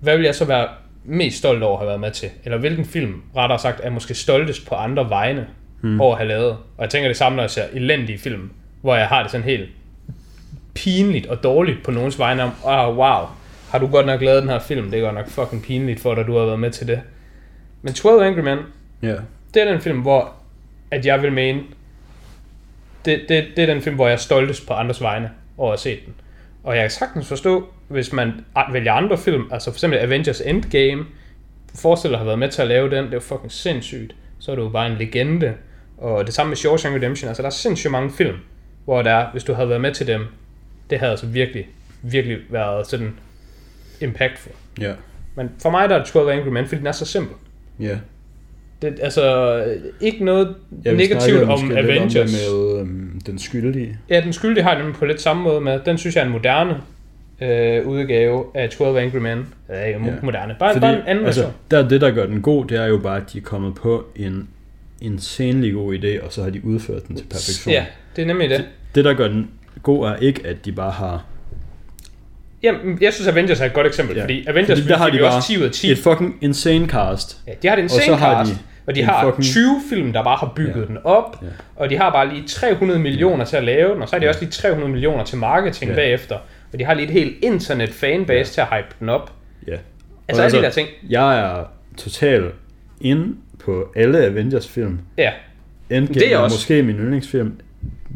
hvad 0.00 0.16
vil 0.16 0.24
jeg 0.24 0.34
så 0.34 0.44
være 0.44 0.68
mest 1.04 1.38
stolt 1.38 1.62
over 1.62 1.72
at 1.72 1.78
have 1.78 1.88
været 1.88 2.00
med 2.00 2.10
til? 2.10 2.28
Eller 2.44 2.58
hvilken 2.58 2.84
film, 2.84 3.22
rettere 3.36 3.58
sagt, 3.58 3.80
er 3.82 3.90
måske 3.90 4.14
stoltest 4.14 4.66
på 4.66 4.74
andre 4.74 5.10
vegne 5.10 5.46
hmm. 5.80 6.00
over 6.00 6.12
at 6.12 6.18
have 6.18 6.28
lavet? 6.28 6.50
Og 6.50 6.82
jeg 6.82 6.90
tænker 6.90 7.08
det 7.08 7.16
samme, 7.16 7.36
når 7.36 7.42
jeg 7.42 7.50
ser 7.50 7.64
elendige 7.72 8.18
film, 8.18 8.50
hvor 8.80 8.96
jeg 8.96 9.08
har 9.08 9.22
det 9.22 9.30
sådan 9.30 9.44
helt 9.44 9.70
pinligt 10.74 11.26
og 11.26 11.42
dårligt 11.42 11.82
på 11.84 11.90
nogens 11.90 12.18
vegne 12.18 12.42
om, 12.42 12.50
oh, 12.64 12.96
wow, 12.96 13.26
har 13.72 13.78
du 13.78 13.86
godt 13.86 14.06
nok 14.06 14.20
lavet 14.20 14.42
den 14.42 14.50
her 14.50 14.58
film, 14.58 14.90
det 14.90 14.98
er 15.00 15.04
godt 15.04 15.14
nok 15.14 15.28
fucking 15.28 15.62
pinligt 15.62 16.00
for 16.00 16.14
dig, 16.14 16.20
at 16.20 16.26
du 16.26 16.36
har 16.38 16.44
været 16.44 16.60
med 16.60 16.70
til 16.70 16.86
det. 16.86 17.00
Men 17.82 17.92
12 17.94 18.22
Angry 18.22 18.40
Men, 18.40 18.58
Ja. 19.02 19.14
det 19.54 19.62
er 19.62 19.72
den 19.72 19.80
film, 19.80 20.00
hvor 20.00 20.32
at 20.90 21.06
jeg 21.06 21.22
vil 21.22 21.32
mene, 21.32 21.60
det, 23.04 23.20
det, 23.28 23.46
det 23.56 23.62
er 23.62 23.66
den 23.74 23.82
film, 23.82 23.94
hvor 23.96 24.06
jeg 24.06 24.12
er 24.12 24.16
stoltest 24.18 24.66
på 24.66 24.72
andres 24.74 25.02
vegne 25.02 25.30
over 25.58 25.72
at 25.72 25.80
se 25.80 25.90
den. 26.06 26.14
Og 26.64 26.74
jeg 26.74 26.82
kan 26.82 26.90
sagtens 26.90 27.28
forstå, 27.28 27.68
hvis 27.88 28.12
man 28.12 28.32
vælger 28.72 28.92
andre 28.92 29.18
film, 29.18 29.44
altså 29.52 29.70
for 29.70 29.76
eksempel 29.76 29.98
Avengers 29.98 30.40
Endgame, 30.40 31.04
forestil 31.74 32.10
dig 32.10 32.14
at 32.14 32.18
have 32.18 32.26
været 32.26 32.38
med 32.38 32.48
til 32.48 32.62
at 32.62 32.68
lave 32.68 32.90
den, 32.90 33.04
det 33.04 33.10
er 33.10 33.14
jo 33.16 33.20
fucking 33.20 33.52
sindssygt. 33.52 34.14
Så 34.38 34.52
er 34.52 34.56
du 34.56 34.62
jo 34.62 34.68
bare 34.68 34.86
en 34.86 34.96
legende. 34.98 35.54
Og 35.98 36.26
det 36.26 36.34
samme 36.34 36.50
med 36.50 36.56
Shawshank 36.56 36.96
Redemption, 36.96 37.28
altså 37.28 37.42
der 37.42 37.48
er 37.48 37.52
sindssygt 37.52 37.90
mange 37.90 38.10
film, 38.10 38.36
hvor 38.84 39.02
der 39.02 39.10
er, 39.10 39.30
hvis 39.32 39.44
du 39.44 39.52
havde 39.52 39.68
været 39.68 39.80
med 39.80 39.94
til 39.94 40.06
dem, 40.06 40.26
det 40.90 40.98
havde 40.98 41.10
altså 41.10 41.26
virkelig, 41.26 41.68
virkelig 42.02 42.38
været 42.50 42.86
sådan 42.86 43.14
impactful. 44.02 44.52
Ja. 44.80 44.92
Men 45.36 45.50
for 45.62 45.70
mig 45.70 45.88
der 45.88 45.94
er 45.94 45.98
det 46.02 46.12
12 46.12 46.30
Angry 46.30 46.48
Men, 46.48 46.66
fordi 46.66 46.78
den 46.78 46.86
er 46.86 46.92
så 46.92 47.04
simpel. 47.06 47.34
Ja. 47.80 47.96
Det, 48.82 48.98
altså, 49.02 49.64
ikke 50.00 50.24
noget 50.24 50.54
Jeg 50.84 50.94
negativt 50.94 51.42
om 51.42 51.72
Avengers. 51.76 52.16
Om 52.16 52.26
det 52.28 52.52
med 52.52 52.80
øhm, 52.80 53.20
den 53.26 53.38
skyldige. 53.38 53.98
Ja, 54.08 54.20
den 54.20 54.32
skyldige 54.32 54.62
har 54.62 54.70
jeg 54.70 54.78
nemlig 54.78 54.96
på 54.96 55.04
lidt 55.04 55.20
samme 55.20 55.42
måde 55.42 55.60
med. 55.60 55.80
Den 55.86 55.98
synes 55.98 56.16
jeg 56.16 56.22
er 56.22 56.26
en 56.26 56.32
moderne 56.32 56.76
øh, 57.42 57.86
udgave 57.86 58.44
af 58.54 58.70
12 58.70 58.98
Angry 58.98 59.16
Men. 59.16 59.46
Ja, 59.68 59.84
ikke 59.84 60.00
Ja. 60.04 60.12
moderne. 60.22 60.56
Bare, 60.58 60.72
Fordi, 60.72 60.80
bare 60.80 60.94
en 60.96 61.02
anden 61.06 61.26
altså, 61.26 61.40
version. 61.40 61.56
der, 61.70 61.88
det, 61.88 62.00
der 62.00 62.10
gør 62.10 62.26
den 62.26 62.42
god, 62.42 62.64
det 62.64 62.78
er 62.78 62.86
jo 62.86 62.98
bare, 62.98 63.16
at 63.16 63.32
de 63.32 63.38
er 63.38 63.42
kommet 63.42 63.74
på 63.74 64.06
en 64.16 64.48
insanely 65.00 65.72
god 65.72 65.94
idé, 65.94 66.24
og 66.26 66.32
så 66.32 66.42
har 66.42 66.50
de 66.50 66.64
udført 66.64 67.08
den 67.08 67.16
til 67.16 67.24
perfektion. 67.24 67.72
Ja, 67.72 67.84
det 68.16 68.22
er 68.22 68.26
nemlig 68.26 68.50
det. 68.50 68.64
Det, 68.94 69.04
der 69.04 69.14
gør 69.14 69.28
den 69.28 69.50
god, 69.82 70.06
er 70.06 70.16
ikke, 70.16 70.46
at 70.46 70.64
de 70.64 70.72
bare 70.72 70.90
har 70.90 71.24
Jamen, 72.62 72.98
jeg 73.00 73.12
synes, 73.12 73.28
Avengers 73.28 73.60
er 73.60 73.64
et 73.64 73.72
godt 73.72 73.86
eksempel, 73.86 74.14
Ja. 74.16 74.20
ja. 74.20 74.24
fordi 74.24 74.46
Avengers 74.48 74.78
Fordi 74.78 74.88
der 74.92 74.96
har 74.98 75.10
de 75.10 75.18
bare 75.18 75.36
også 75.36 75.48
10 75.48 75.58
ud 75.58 75.62
af 75.62 75.70
10. 75.70 75.90
Et 75.92 75.98
fucking 75.98 76.36
insane 76.40 76.86
cast. 76.88 77.38
Ja, 77.46 77.52
de 77.62 77.68
har 77.68 77.76
det 77.76 77.84
Og 77.84 77.90
så 77.90 77.96
insane 77.96 78.16
har 78.16 78.44
cast, 78.44 78.52
de 78.52 78.58
og 78.86 78.94
de 78.94 79.02
har 79.02 79.30
fucking- 79.30 79.42
20 79.44 79.80
film, 79.90 80.12
der 80.12 80.24
bare 80.24 80.36
har 80.40 80.52
bygget 80.56 80.76
Ja. 80.82 80.86
den 80.86 80.98
op, 81.04 81.38
Ja. 81.42 81.46
og 81.76 81.90
de 81.90 81.96
har 81.96 82.10
bare 82.10 82.28
lige 82.34 82.42
300 82.48 83.00
millioner 83.00 83.44
til 83.44 83.56
at 83.56 83.64
lave 83.64 83.94
den, 83.94 84.02
og 84.02 84.08
så 84.08 84.16
har 84.16 84.20
de 84.20 84.28
også 84.28 84.40
lige 84.40 84.50
300 84.50 84.90
millioner 84.92 85.24
til 85.24 85.38
marketing 85.38 85.90
Ja. 85.90 85.94
bagefter, 85.96 86.36
og 86.72 86.78
de 86.78 86.84
har 86.84 86.94
lige 86.94 87.04
et 87.06 87.10
helt 87.12 87.36
internet 87.44 87.90
fanbase 87.90 88.38
Ja. 88.38 88.44
til 88.44 88.60
at 88.60 88.66
hype 88.82 88.94
den 89.00 89.08
op. 89.08 89.32
Ja. 89.66 89.76
Altså 90.28 90.42
Og 90.42 90.46
alle 90.46 90.58
de 90.58 90.62
der 90.62 90.70
ting. 90.70 90.88
Jeg 91.08 91.38
er 91.40 91.64
totalt 91.96 92.44
inde 93.00 93.34
på 93.64 93.92
alle 93.96 94.18
Avengers-film. 94.26 94.98
Ja, 95.18 95.30
Endgame 95.90 96.14
Det 96.20 96.32
er 96.32 96.36
er 96.36 96.38
også. 96.38 96.56
måske 96.56 96.82
min 96.82 96.96
yndlingsfilm. 96.96 97.52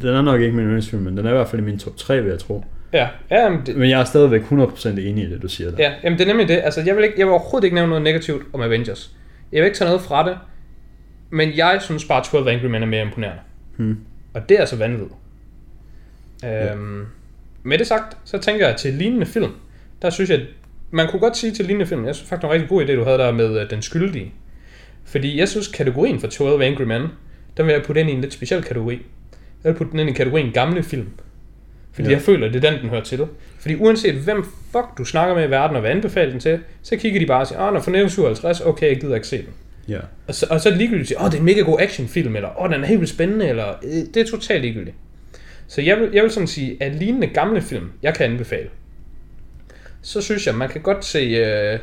Den 0.02 0.09
er 0.09 0.23
nok 0.23 0.40
ikke 0.40 0.56
min 0.56 0.64
yndlingsfilm, 0.64 1.02
men 1.02 1.16
den 1.16 1.27
er 1.27 1.31
i 1.31 1.35
hvert 1.35 1.48
fald 1.48 1.62
i 1.62 1.64
min 1.64 1.78
top 1.78 1.97
3, 1.97 2.20
vil 2.23 2.31
jeg 2.31 2.39
tro. 2.39 2.64
Ja, 2.97 3.09
ja, 3.31 3.48
men 3.48 3.60
det, 3.66 3.77
Men 3.77 3.90
jeg 3.90 4.01
er 4.01 4.05
stadigvæk 4.05 4.43
100% 4.43 4.89
enig 4.89 5.24
i 5.24 5.31
det, 5.31 5.43
du 5.43 5.48
siger 5.48 5.70
der. 5.70 5.82
ja 5.82 5.93
jamen 6.05 6.18
det 6.18 6.24
er 6.24 6.28
nemlig 6.28 6.48
det. 6.48 6.60
Altså, 6.64 6.82
jeg 6.86 6.97
vil, 6.97 7.05
ikke, 7.05 7.14
jeg 7.18 7.27
vil 7.27 7.32
overhovedet 7.32 7.64
ikke 7.64 7.74
nævne 7.74 7.89
noget 7.89 8.05
negativt 8.05 8.43
om 8.52 8.60
Avengers. 8.60 9.16
Jeg 9.52 9.60
vil 9.60 9.66
ikke 9.66 9.78
tage 9.78 9.89
noget 9.89 10.02
fra 10.02 10.28
det, 10.28 10.39
men 11.31 11.56
jeg 11.56 11.78
synes 11.81 12.05
bare, 12.05 12.24
12 12.24 12.48
Angry 12.48 12.66
Men 12.66 12.82
er 12.82 12.86
mere 12.86 13.02
imponerende. 13.02 13.43
Hmm. 13.77 13.98
Og 14.35 14.48
det 14.48 14.60
er 14.60 14.64
så 14.64 14.77
vanvittigt. 14.77 15.12
Øhm, 16.44 17.06
med 17.62 17.78
det 17.78 17.86
sagt, 17.86 18.16
så 18.24 18.39
tænker 18.39 18.66
jeg 18.68 18.77
til 18.77 18.94
lignende 18.94 19.27
film, 19.27 19.52
der 20.02 20.10
synes 20.10 20.31
jeg, 20.31 20.40
man 20.90 21.09
kunne 21.10 21.20
godt 21.20 21.36
sige 21.36 21.52
til 21.52 21.64
lignende 21.64 21.86
film, 21.86 22.06
jeg 22.06 22.14
synes 22.14 22.28
faktisk, 22.28 22.44
en 22.44 22.51
rigtig 22.51 22.68
god 22.68 22.85
idé, 22.85 22.93
du 22.93 23.05
havde 23.05 23.18
der 23.18 23.32
med 23.32 23.62
uh, 23.62 23.70
Den 23.70 23.82
Skyldige. 23.82 24.32
Fordi 25.05 25.39
jeg 25.39 25.48
synes, 25.48 25.68
kategorien 25.68 26.20
for 26.20 26.27
12 26.27 26.62
Angry 26.62 26.82
Men, 26.82 27.02
den 27.56 27.66
vil 27.66 27.73
jeg 27.73 27.82
putte 27.82 28.01
ind 28.01 28.10
i 28.10 28.12
en 28.12 28.20
lidt 28.20 28.32
speciel 28.32 28.62
kategori. 28.62 29.02
Jeg 29.64 29.73
vil 29.73 29.78
putte 29.78 29.90
den 29.90 30.01
ind 30.01 30.10
i 30.10 30.12
kategorien 30.12 30.52
gamle 30.52 30.82
film. 30.82 31.09
Fordi 31.97 32.09
Ja. 32.09 32.14
jeg 32.14 32.23
føler, 32.23 32.48
det 32.48 32.64
er 32.64 32.70
den, 32.70 32.81
den 32.81 32.89
hører 32.90 33.02
til. 33.02 33.27
Fordi 33.60 33.74
uanset 33.74 34.14
hvem 34.14 34.44
fuck 34.73 34.98
du 34.98 35.05
snakker 35.05 35.35
med 35.35 35.48
i 35.48 35.51
verden 35.51 35.77
og 35.77 35.81
hvad 35.81 35.90
anbefaler 35.90 36.31
den 36.31 36.40
til, 36.40 36.59
så 36.82 36.97
kigger 36.97 37.20
de 37.20 37.27
bare 37.27 37.40
og 37.40 37.47
siger, 37.47 37.60
åh, 37.60 37.66
den 37.68 37.77
er 37.77 37.81
fra 37.81 37.90
1957, 37.90 38.60
okay, 38.60 38.89
jeg 38.89 39.01
gider 39.01 39.14
ikke 39.14 39.27
se 39.27 39.36
den. 39.39 39.48
Ja. 39.89 39.98
Og 40.28 40.35
så, 40.35 40.47
og 40.51 40.60
så 40.60 40.68
er 40.68 40.70
det 40.70 40.78
ligegyldigt 40.78 41.12
at 41.12 41.16
åh, 41.24 41.27
det 41.27 41.35
er 41.35 41.39
en 41.39 41.44
mega 41.44 41.60
god 41.60 41.81
actionfilm, 41.81 42.36
eller 42.36 42.62
åh, 42.62 42.70
den 42.73 42.82
er 42.82 42.86
helt 42.86 43.01
vildt 43.01 43.12
spændende, 43.12 43.48
eller 43.48 43.68
øh, 43.82 43.90
det 44.14 44.16
er 44.16 44.24
totalt 44.31 44.62
ligegyldigt. 44.62 44.97
Så 45.68 45.81
jeg 45.82 45.97
vil, 46.01 46.10
jeg 46.12 46.23
vil 46.23 46.31
sådan 46.31 46.47
sige, 46.47 46.77
at 46.81 46.94
lignende 46.94 47.27
gamle 47.27 47.60
film, 47.62 47.90
jeg 48.02 48.14
kan 48.14 48.31
anbefale, 48.31 48.68
så 50.02 50.20
synes 50.20 50.47
jeg, 50.47 50.55
man 50.55 50.68
kan 50.68 50.81
godt 50.81 51.05
se 51.05 51.43
uh, 51.74 51.81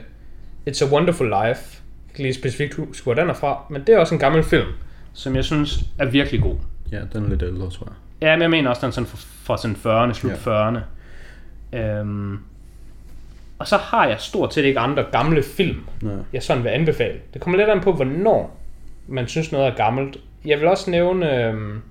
It's 0.69 0.85
a 0.85 0.89
Wonderful 0.93 1.25
Life. 1.27 1.79
Jeg 2.07 2.15
kan 2.15 2.23
lige 2.23 2.33
specifikt 2.33 2.73
huske, 2.73 3.03
hvor 3.03 3.13
den 3.13 3.29
er 3.29 3.33
fra, 3.33 3.65
men 3.69 3.81
det 3.87 3.95
er 3.95 3.99
også 3.99 4.15
en 4.15 4.19
gammel 4.19 4.43
film, 4.43 4.67
som 5.13 5.35
jeg 5.35 5.43
synes 5.43 5.79
er 5.99 6.05
virkelig 6.05 6.41
god. 6.41 6.55
ja, 6.91 6.99
den 7.13 7.23
er 7.25 7.29
lidt 7.29 7.43
ældre, 7.43 7.69
tror 7.69 7.85
jeg. 7.87 7.93
Ja, 8.23 8.35
men 8.35 8.41
jeg 8.41 8.49
mener 8.49 8.69
også, 8.69 8.81
den 8.81 8.87
er 8.87 8.91
sådan 8.91 9.07
fra, 9.07 9.57
sådan 9.57 9.75
40'erne, 9.75 10.13
slut 10.13 10.31
Ja. 10.45 10.69
40'erne. 10.71 10.79
Øhm, 11.77 12.39
og 13.59 13.67
så 13.67 13.77
har 13.77 14.07
jeg 14.07 14.19
stort 14.19 14.53
set 14.53 14.65
ikke 14.65 14.79
andre 14.79 15.05
gamle 15.11 15.43
film, 15.43 15.79
Nej. 16.01 16.13
jeg 16.33 16.43
sådan 16.43 16.63
vil 16.63 16.69
anbefale. 16.69 17.19
Det 17.33 17.41
kommer 17.41 17.57
lidt 17.59 17.69
an 17.69 17.81
på, 17.81 17.93
hvornår 17.93 18.59
man 19.07 19.27
synes 19.27 19.51
noget 19.51 19.67
er 19.67 19.75
gammelt. 19.75 20.17
Jeg 20.45 20.59
vil 20.59 20.67
også 20.67 20.91
nævne, 20.91 21.43
øhm, 21.45 21.81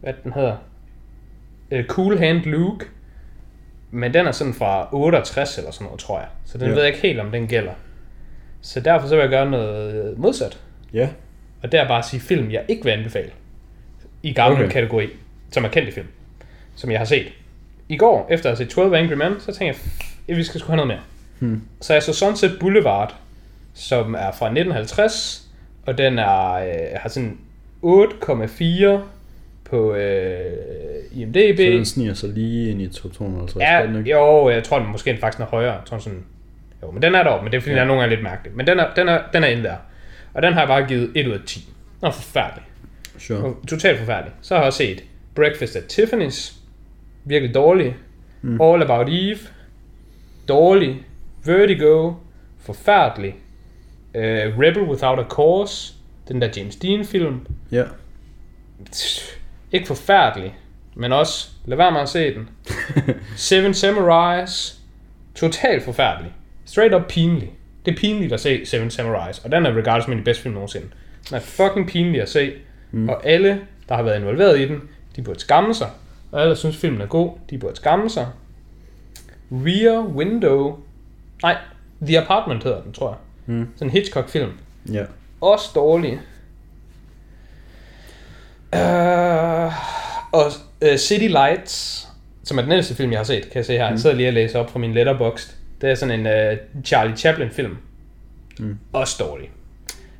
hvad 0.00 0.12
den 0.24 0.32
hedder, 0.32 0.56
øh, 1.70 1.84
Cool 1.86 2.18
Hand 2.18 2.38
Luke, 2.44 2.86
men 3.90 4.14
den 4.14 4.26
er 4.26 4.32
sådan 4.32 4.54
fra 4.54 4.88
68 4.92 5.58
eller 5.58 5.70
sådan 5.70 5.84
noget, 5.84 6.00
tror 6.00 6.18
jeg. 6.18 6.28
Så 6.44 6.58
den 6.58 6.62
Ja. 6.66 6.68
ja. 6.68 6.74
ved 6.74 6.82
jeg 6.82 6.94
ikke 6.94 7.06
helt, 7.06 7.20
om 7.20 7.30
den 7.30 7.46
gælder. 7.46 7.72
Så 8.60 8.80
derfor 8.80 9.08
så 9.08 9.14
vil 9.14 9.20
jeg 9.22 9.30
gøre 9.30 9.50
noget 9.50 10.18
modsat. 10.18 10.60
Ja. 10.92 11.08
Og 11.62 11.72
det 11.72 11.80
er 11.80 11.88
bare 11.88 11.98
at 11.98 12.04
sige 12.04 12.20
film, 12.20 12.50
jeg 12.50 12.64
ikke 12.68 12.84
vil 12.84 12.90
anbefale. 12.90 13.30
I 14.22 14.30
Okay. 14.38 14.52
okay. 14.52 14.68
kategori, 14.68 15.08
som 15.52 15.64
er 15.64 15.68
kendte 15.68 15.92
film. 15.92 16.06
Som 16.76 16.90
jeg 16.90 17.00
har 17.00 17.04
set. 17.04 17.26
I 17.88 17.96
går, 17.96 18.26
efter 18.30 18.50
at 18.50 18.58
have 18.58 18.66
set 18.66 18.74
12 18.74 18.94
Angry 18.94 19.12
Men, 19.14 19.32
så 19.40 19.46
tænkte 19.46 19.64
jeg, 19.64 19.74
"F- 19.74 20.36
vi 20.36 20.42
skal 20.44 20.60
sgu 20.60 20.66
have 20.66 20.76
noget 20.76 20.88
mere. 20.88 21.00
Hmm. 21.38 21.62
Så 21.80 21.92
jeg 21.92 22.02
så 22.02 22.12
Sunset 22.12 22.56
Boulevard, 22.60 23.14
som 23.74 24.14
er 24.14 24.32
fra 24.32 24.46
1950, 24.46 25.48
og 25.86 25.98
den 25.98 26.18
er, 26.18 26.52
øh, 26.52 26.72
har 26.96 27.08
sådan 27.08 27.38
8,4 27.82 28.98
på 29.64 29.94
øh, 29.94 30.40
IMDb. 31.12 31.56
Så 31.58 31.62
den 31.62 31.84
sniger 31.84 32.14
sig 32.14 32.28
lige 32.28 32.70
ind 32.70 32.82
i 32.82 32.88
top 32.88 33.12
250. 33.12 33.54
gør 33.54 33.82
den 33.86 33.92
Ja, 33.94 33.98
ikke? 33.98 34.10
jo, 34.10 34.50
jeg 34.50 34.64
tror 34.64 34.78
den 34.78 34.88
måske 34.92 35.16
faktisk 35.20 35.40
er 35.40 35.46
højere. 35.46 35.72
Jeg 35.72 35.80
tror 35.86 35.98
sådan, 35.98 36.24
jo, 36.82 36.90
men 36.90 37.02
den 37.02 37.14
er 37.14 37.22
deroppe, 37.22 37.44
men 37.44 37.52
det 37.52 37.56
er 37.56 37.60
fordi, 37.60 37.70
ja. 37.74 37.80
den 37.80 37.82
er 37.82 37.86
nogle 37.86 38.00
gange 38.02 38.14
lidt 38.16 38.24
mærkelig. 38.24 38.56
Men 38.56 38.66
den 38.66 38.78
er, 38.80 38.94
den 38.96 39.08
er, 39.08 39.20
den 39.32 39.44
er 39.44 39.48
inde 39.48 39.62
der. 39.62 39.76
Og 40.34 40.42
den 40.42 40.52
har 40.52 40.60
jeg 40.60 40.68
bare 40.68 40.86
givet 40.86 41.10
1 41.14 41.26
ud 41.26 41.32
af 41.32 41.38
10. 41.46 41.68
Den 42.00 42.06
er 42.06 42.10
forfærdelig. 42.10 42.62
Sure. 43.18 43.54
Totalt 43.68 43.98
forfærdelig. 43.98 44.32
Så 44.42 44.54
har 44.54 44.60
jeg 44.62 44.66
også 44.66 44.76
set 44.76 45.04
Breakfast 45.34 45.76
at 45.76 45.82
Tiffany's. 45.92 46.54
Virkelig 47.24 47.54
dårlig. 47.54 47.96
Mm. 48.42 48.60
All 48.60 48.82
About 48.82 49.08
Eve. 49.08 49.38
Dårlig. 50.48 51.06
Vertigo. 51.44 52.12
Forfærdelig. 52.60 53.34
Uh, 54.14 54.58
Rebel 54.60 54.82
Without 54.82 55.18
a 55.18 55.24
Cause. 55.28 55.94
Den 56.28 56.42
der 56.42 56.48
James 56.56 56.76
Dean 56.76 57.04
film. 57.04 57.46
Ja. 57.72 57.84
Ikke 59.72 59.86
forfærdelig. 59.86 60.58
Men 60.94 61.12
også, 61.12 61.48
lad 61.64 61.76
være 61.76 61.92
med 61.92 62.00
at 62.00 62.08
se 62.08 62.34
den. 62.34 62.48
Seven 63.36 63.74
Samurais. 63.74 64.78
Totalt 65.34 65.82
forfærdelig. 65.82 66.32
Straight 66.64 66.94
up 66.94 67.02
pinlig. 67.08 67.52
Det 67.86 67.92
er 67.92 67.96
pinligt 67.96 68.32
at 68.32 68.40
se 68.40 68.66
Seven 68.66 68.90
Samurais. 68.90 69.38
Og 69.38 69.52
den 69.52 69.66
er 69.66 69.70
regardless 69.70 70.04
som 70.04 70.12
en 70.12 70.18
af 70.18 70.24
de 70.24 70.24
bedste 70.24 70.42
film 70.42 70.54
nogensinde. 70.54 70.86
Den 71.28 71.36
er 71.36 71.40
fucking 71.40 71.88
pinlig 71.88 72.22
at 72.22 72.28
se. 72.28 72.52
Mm. 72.90 73.08
Og 73.08 73.26
alle, 73.26 73.60
der 73.88 73.94
har 73.94 74.02
været 74.02 74.18
involveret 74.18 74.60
i 74.60 74.68
den, 74.68 74.80
de 75.16 75.22
burde 75.22 75.40
skamme 75.40 75.74
sig. 75.74 75.90
Og 76.32 76.40
alle, 76.40 76.50
der 76.50 76.56
synes 76.56 76.76
filmen 76.76 77.00
er 77.00 77.06
god, 77.06 77.30
de 77.50 77.58
burde 77.58 77.76
skamme 77.76 78.10
sig. 78.10 78.26
Rear 79.52 80.02
Window. 80.06 80.78
Nej, 81.42 81.56
The 82.06 82.20
Apartment 82.20 82.62
hedder 82.64 82.82
den, 82.82 82.92
tror 82.92 83.08
jeg. 83.08 83.18
Mm. 83.54 83.68
Sådan 83.74 83.88
en 83.88 83.92
Hitchcock-film. 83.92 84.50
Ja. 84.92 85.04
Også 85.40 85.70
dårlig. 85.74 86.20
Uh, 88.76 89.72
og 90.32 90.46
uh, 90.90 90.96
City 90.96 91.26
Lights, 91.26 92.08
som 92.44 92.58
er 92.58 92.62
den 92.62 92.72
ældste 92.72 92.94
film, 92.94 93.10
jeg 93.10 93.18
har 93.18 93.24
set, 93.24 93.42
kan 93.42 93.56
jeg 93.56 93.64
se 93.64 93.72
her. 93.72 93.88
Jeg 93.88 93.98
sidder 94.00 94.16
lige 94.16 94.28
og 94.28 94.32
læser 94.34 94.58
op 94.58 94.70
fra 94.70 94.78
min 94.78 94.94
letterboxd. 94.94 95.54
Det 95.80 95.90
er 95.90 95.94
sådan 95.94 96.26
en 96.26 96.52
uh, 96.52 96.82
Charlie 96.84 97.16
Chaplin-film. 97.16 97.76
Mm. 98.58 98.78
Også 98.92 99.16
dårlig. 99.24 99.50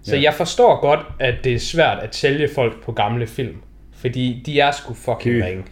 Så 0.03 0.17
Ja. 0.17 0.23
jeg 0.23 0.35
forstår 0.35 0.81
godt, 0.81 1.01
at 1.21 1.35
det 1.45 1.55
er 1.55 1.59
svært 1.59 1.99
at 1.99 2.15
sælge 2.15 2.49
folk 2.55 2.85
på 2.85 2.93
gamle 2.93 3.27
film. 3.27 3.57
Fordi 4.03 4.43
de 4.47 4.61
er 4.61 4.71
sgu 4.71 4.95
fucking 4.95 5.35
Ky. 5.35 5.43
ringe. 5.43 5.65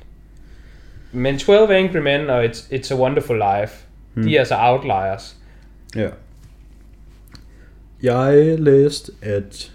Men 1.12 1.38
12 1.38 1.70
Angry 1.70 1.98
Men 1.98 2.30
og 2.30 2.44
It's, 2.44 2.72
It's 2.72 2.94
a 2.94 3.00
Wonderful 3.00 3.36
Life, 3.36 3.74
mm. 4.14 4.22
de 4.22 4.34
er 4.34 4.38
altså 4.38 4.54
outliers. 4.58 5.36
Ja. 5.96 6.08
Jeg 8.02 8.56
læste, 8.60 9.12
at, 9.22 9.72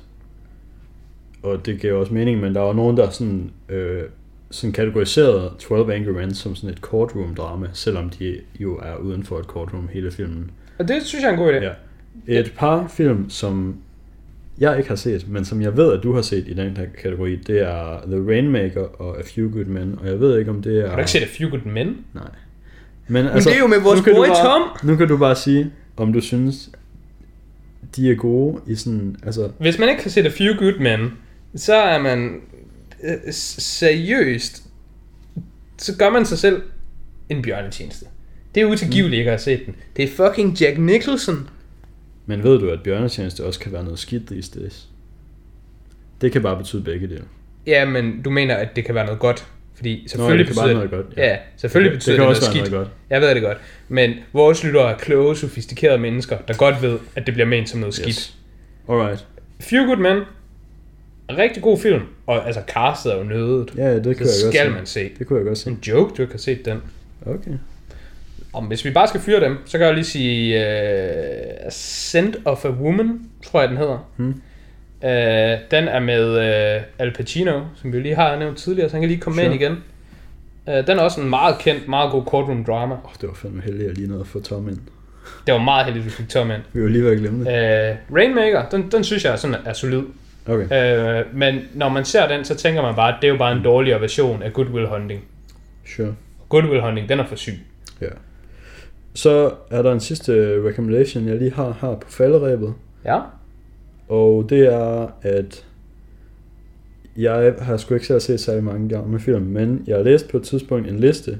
og 1.43 1.65
det 1.65 1.79
giver 1.79 1.93
også 1.93 2.13
mening, 2.13 2.39
men 2.39 2.55
der 2.55 2.61
var 2.61 2.73
nogen, 2.73 2.97
der 2.97 3.09
sådan, 3.09 3.51
øh, 3.69 4.03
sådan 4.51 4.73
kategoriserede 4.73 5.53
12 5.59 5.91
Angry 5.91 6.09
Men 6.09 6.33
som 6.33 6.55
sådan 6.55 6.69
et 6.69 6.79
courtroom-drama, 6.79 7.67
selvom 7.73 8.09
de 8.09 8.39
jo 8.59 8.77
er 8.77 8.95
uden 8.95 9.23
for 9.23 9.39
et 9.39 9.45
courtroom 9.45 9.89
hele 9.93 10.11
filmen. 10.11 10.51
Og 10.79 10.87
det 10.87 11.03
synes 11.03 11.23
jeg 11.23 11.29
er 11.29 11.33
en 11.33 11.39
god 11.39 11.53
idé. 11.53 11.63
Ja. 11.63 12.39
Et 12.39 12.53
par 12.57 12.87
film, 12.87 13.29
som 13.29 13.77
jeg 14.59 14.77
ikke 14.77 14.89
har 14.89 14.95
set, 14.95 15.27
men 15.29 15.45
som 15.45 15.61
jeg 15.61 15.77
ved, 15.77 15.93
at 15.93 16.03
du 16.03 16.13
har 16.13 16.21
set 16.21 16.47
i 16.47 16.53
den 16.53 16.77
her 16.77 16.85
kategori, 17.01 17.35
det 17.35 17.61
er 17.61 18.01
The 18.07 18.27
Rainmaker 18.27 19.01
og 19.01 19.19
A 19.19 19.21
Few 19.25 19.51
Good 19.51 19.65
Men, 19.65 19.99
og 20.01 20.07
jeg 20.07 20.19
ved 20.19 20.39
ikke, 20.39 20.51
om 20.51 20.61
det 20.61 20.79
er... 20.79 20.87
Har 20.87 20.95
du 20.95 20.99
ikke 20.99 21.11
set 21.11 21.21
A 21.21 21.27
Few 21.37 21.49
Good 21.49 21.65
Men? 21.65 22.05
Nej. 22.13 22.23
Men, 23.07 23.25
altså, 23.25 23.49
det 23.49 23.55
er 23.55 23.59
jo 23.59 23.67
med 23.67 23.79
vores 23.79 24.01
bare, 24.01 24.45
Tom. 24.45 24.61
Nu 24.83 24.95
kan 24.95 25.07
du 25.07 25.17
bare 25.17 25.35
sige, 25.35 25.71
om 25.97 26.13
du 26.13 26.21
synes, 26.21 26.69
de 27.95 28.11
er 28.11 28.15
gode 28.15 28.61
i 28.67 28.75
sådan, 28.75 29.15
altså, 29.25 29.49
Hvis 29.59 29.79
man 29.79 29.89
ikke 29.89 30.03
har 30.03 30.09
set 30.09 30.25
A 30.25 30.29
Few 30.29 30.53
Good 30.53 30.79
Men, 30.79 31.11
så 31.55 31.75
er 31.75 32.01
man 32.01 32.41
øh, 33.03 33.17
seriøst, 33.31 34.63
så 35.77 35.97
gør 35.97 36.09
man 36.09 36.25
sig 36.25 36.37
selv 36.37 36.61
en 37.29 37.41
bjørnetjeneste. 37.41 38.05
Det 38.55 38.61
er 38.61 38.65
utilgiveligt 38.65 39.19
ikke 39.19 39.31
at 39.31 39.43
have 39.45 39.57
set 39.57 39.65
den. 39.65 39.75
Det 39.97 40.03
er 40.05 40.07
fucking 40.07 40.61
Jack 40.61 40.77
Nicholson. 40.77 41.49
Men 42.25 42.43
ved 42.43 42.59
du, 42.59 42.69
at 42.69 42.83
bjørnetjeneste 42.83 43.43
også 43.45 43.59
kan 43.59 43.71
være 43.71 43.83
noget 43.83 43.99
skidt 43.99 44.27
these 44.27 44.59
days? 44.59 44.87
Det 46.21 46.31
kan 46.31 46.41
bare 46.41 46.57
betyde 46.57 46.81
begge 46.83 47.07
dele. 47.07 47.23
Ja, 47.67 47.85
men 47.85 48.21
du 48.21 48.29
mener, 48.29 48.55
at 48.55 48.75
det 48.75 48.85
kan 48.85 48.95
være 48.95 49.05
noget 49.05 49.19
godt. 49.19 49.47
Fordi 49.75 50.07
selvfølgelig 50.07 50.47
det 50.47 50.55
kan 50.55 50.61
bare 50.61 50.67
betyder 50.75 50.89
noget 50.89 51.05
godt, 51.07 51.17
Ja, 51.17 51.27
ja. 51.27 51.37
selvfølgelig 51.57 51.91
Det- 51.91 51.97
betyder 51.97 52.13
det 52.13 52.17
det, 52.19 52.19
kan 52.19 52.23
noget 52.25 52.37
også 52.37 52.51
være 52.51 52.51
skidt. 52.65 52.71
noget 52.71 52.87
godt. 52.87 52.97
Jeg 53.09 53.21
ved 53.21 53.35
det 53.35 53.41
godt. 53.43 53.57
Men 53.89 54.13
vores 54.33 54.63
lyttere 54.63 54.91
er 54.91 54.97
kloge, 54.97 55.35
sofistikerede 55.35 55.97
mennesker, 55.97 56.37
der 56.47 56.53
godt 56.53 56.81
ved, 56.81 56.99
at 57.15 57.25
det 57.25 57.33
bliver 57.33 57.47
ment 57.47 57.69
som 57.69 57.79
noget 57.79 57.95
skidt. 57.95 58.07
Yes. 58.07 58.37
Alright. 58.89 59.25
Few 59.59 59.85
Good 59.85 59.97
Men. 59.97 60.23
Rigtig 61.37 61.63
god 61.63 61.77
film. 61.79 62.01
Og 62.27 62.45
altså, 62.47 62.61
castet 62.67 63.13
er 63.13 63.17
jo 63.17 63.23
nødet. 63.23 63.73
Ja, 63.77 63.85
ja, 63.87 63.95
det 63.95 64.03
kan 64.03 64.03
Det 64.03 64.19
jeg 64.19 64.25
godt 64.43 64.53
skal 64.55 64.65
se. 64.67 64.69
man 64.69 64.85
se. 64.85 65.09
Det 65.19 65.27
kunne 65.27 65.39
jeg 65.39 65.45
godt 65.45 65.57
se. 65.57 65.69
En 65.69 65.79
joke, 65.87 66.13
du 66.17 66.21
ikke 66.21 66.33
har 66.33 66.37
set 66.39 66.65
den. 66.65 66.81
Okay. 67.25 67.51
Om 68.55 68.65
hvis 68.65 68.85
vi 68.85 68.91
bare 68.91 69.07
skal 69.07 69.21
fyre 69.21 69.39
dem, 69.39 69.57
så 69.65 69.77
kan 69.77 69.87
jeg 69.87 69.93
lige 69.95 70.05
sige 70.05 70.59
uh, 71.65 71.69
Scent 71.71 72.37
of 72.45 72.65
a 72.65 72.69
Woman, 72.69 73.21
tror 73.45 73.59
jeg 73.59 73.69
den 73.69 73.77
hedder. 73.77 74.09
Hmm. 74.17 74.41
Uh, 75.01 75.09
den 75.71 75.87
er 75.87 75.99
med 75.99 76.29
uh, 76.77 76.83
Al 76.99 77.13
Pacino, 77.13 77.61
som 77.81 77.93
vi 77.93 77.99
lige 77.99 78.15
har 78.15 78.39
nævnt 78.39 78.57
tidligere, 78.57 78.89
så 78.89 78.95
han 78.95 79.01
kan 79.01 79.09
lige 79.09 79.19
komme 79.21 79.35
Sure. 79.37 79.49
med 79.49 79.55
ind 79.55 79.63
igen. 79.63 79.83
Øh, 80.69 80.87
den 80.87 80.97
er 80.99 81.01
også 81.03 81.21
en 81.21 81.29
meget 81.29 81.57
kendt, 81.59 81.87
meget 81.87 82.11
god 82.11 82.23
courtroom 82.25 82.63
drama. 82.65 82.93
Åh, 82.95 83.05
oh, 83.05 83.11
det 83.21 83.29
var 83.29 83.35
fandme 83.35 83.61
heldigt, 83.61 83.83
at 83.83 83.87
jeg 83.89 83.97
lige 83.97 84.07
nåede 84.07 84.21
at 84.21 84.27
få 84.27 84.39
Tom 84.39 84.67
ind. 84.69 84.77
Det 85.47 85.53
var 85.53 85.59
meget 85.59 85.85
heldigt, 85.85 86.05
at 86.05 86.11
du 86.11 86.15
fik 86.15 86.29
Tom 86.29 86.51
ind. 86.51 86.61
Vi 86.73 86.81
var 86.83 86.87
lige 86.89 87.03
ved 87.03 87.11
at 87.11 87.17
glemme 87.17 87.45
det. 87.45 87.89
Øh, 87.89 87.95
Rainmaker, 88.15 88.69
den, 88.69 88.91
den 88.91 89.03
synes 89.03 89.25
jeg 89.25 89.31
er, 89.31 89.35
sådan, 89.35 89.55
er 89.65 89.73
solid. 89.73 90.01
Okay, 90.47 90.97
Øh, 91.19 91.25
men 91.35 91.59
når 91.73 91.89
man 91.89 92.05
ser 92.05 92.27
den, 92.27 92.45
så 92.45 92.55
tænker 92.55 92.81
man 92.81 92.95
bare, 92.95 93.09
at 93.09 93.15
det 93.21 93.27
er 93.27 93.31
jo 93.31 93.37
bare 93.37 93.51
en 93.51 93.63
dårligere 93.63 94.01
version 94.01 94.43
af 94.43 94.53
Good 94.53 94.67
Will 94.67 94.87
Hunting. 94.87 95.23
sure. 95.95 96.15
Good 96.49 96.63
Will 96.63 96.81
Hunting, 96.81 97.09
den 97.09 97.19
er 97.19 97.25
for 97.25 97.35
syg. 97.35 97.59
Ja. 98.01 98.07
Så 99.15 99.51
er 99.69 99.81
der 99.81 99.91
en 99.91 99.99
sidste 99.99 100.63
recommendation, 100.63 101.27
jeg 101.27 101.37
lige 101.37 101.51
har 101.51 101.77
her 101.81 101.95
på 101.95 102.09
falderæbet. 102.09 102.73
Ja. 103.05 103.21
Og 104.07 104.49
det 104.49 104.73
er, 104.73 105.07
at 105.21 105.65
jeg 107.17 107.55
har 107.59 107.77
sgu 107.77 107.93
ikke 107.93 108.07
selv 108.07 108.19
set 108.19 108.39
særlig 108.39 108.63
mange 108.63 108.89
gamle 108.89 109.19
film, 109.19 109.41
men 109.41 109.83
jeg 109.87 109.95
har 109.95 110.03
læst 110.03 110.29
på 110.29 110.37
et 110.37 110.43
tidspunkt 110.43 110.87
en 110.87 110.99
liste 110.99 111.37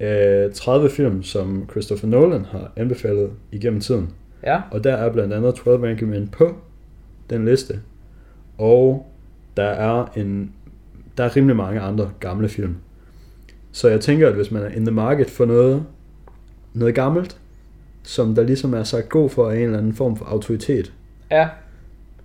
af 0.00 0.50
30 0.52 0.90
film, 0.90 1.22
som 1.22 1.68
Christopher 1.70 2.08
Nolan 2.08 2.44
har 2.44 2.72
anbefalet 2.76 3.30
igennem 3.52 3.80
tiden. 3.80 4.08
Ja. 4.42 4.60
Og 4.70 4.84
der 4.84 4.92
er 4.92 5.12
blandt 5.12 5.34
andet 5.34 5.54
12 5.54 5.84
Angry 5.84 6.04
Men 6.04 6.28
på 6.28 6.54
den 7.30 7.44
liste. 7.44 7.80
Og 8.58 9.06
der 9.56 9.62
er 9.64 10.06
en 10.16 10.52
der 11.18 11.24
er 11.24 11.36
rimelig 11.36 11.56
mange 11.56 11.80
andre 11.80 12.10
gamle 12.20 12.48
film. 12.48 12.76
Så 13.72 13.88
jeg 13.88 14.00
tænker, 14.00 14.28
at 14.28 14.34
hvis 14.34 14.50
man 14.50 14.62
er 14.62 14.68
in 14.68 14.86
the 14.86 14.94
market 14.94 15.30
for 15.30 15.44
noget, 15.44 15.84
noget 16.78 16.94
gammelt, 16.94 17.36
som 18.02 18.34
der 18.34 18.42
ligesom 18.42 18.74
er 18.74 18.82
sagt 18.84 19.08
god 19.08 19.30
for 19.30 19.50
af 19.50 19.56
en 19.56 19.62
eller 19.62 19.78
anden 19.78 19.94
form 19.94 20.16
for 20.16 20.24
autoritet, 20.24 20.92
Ja. 21.30 21.48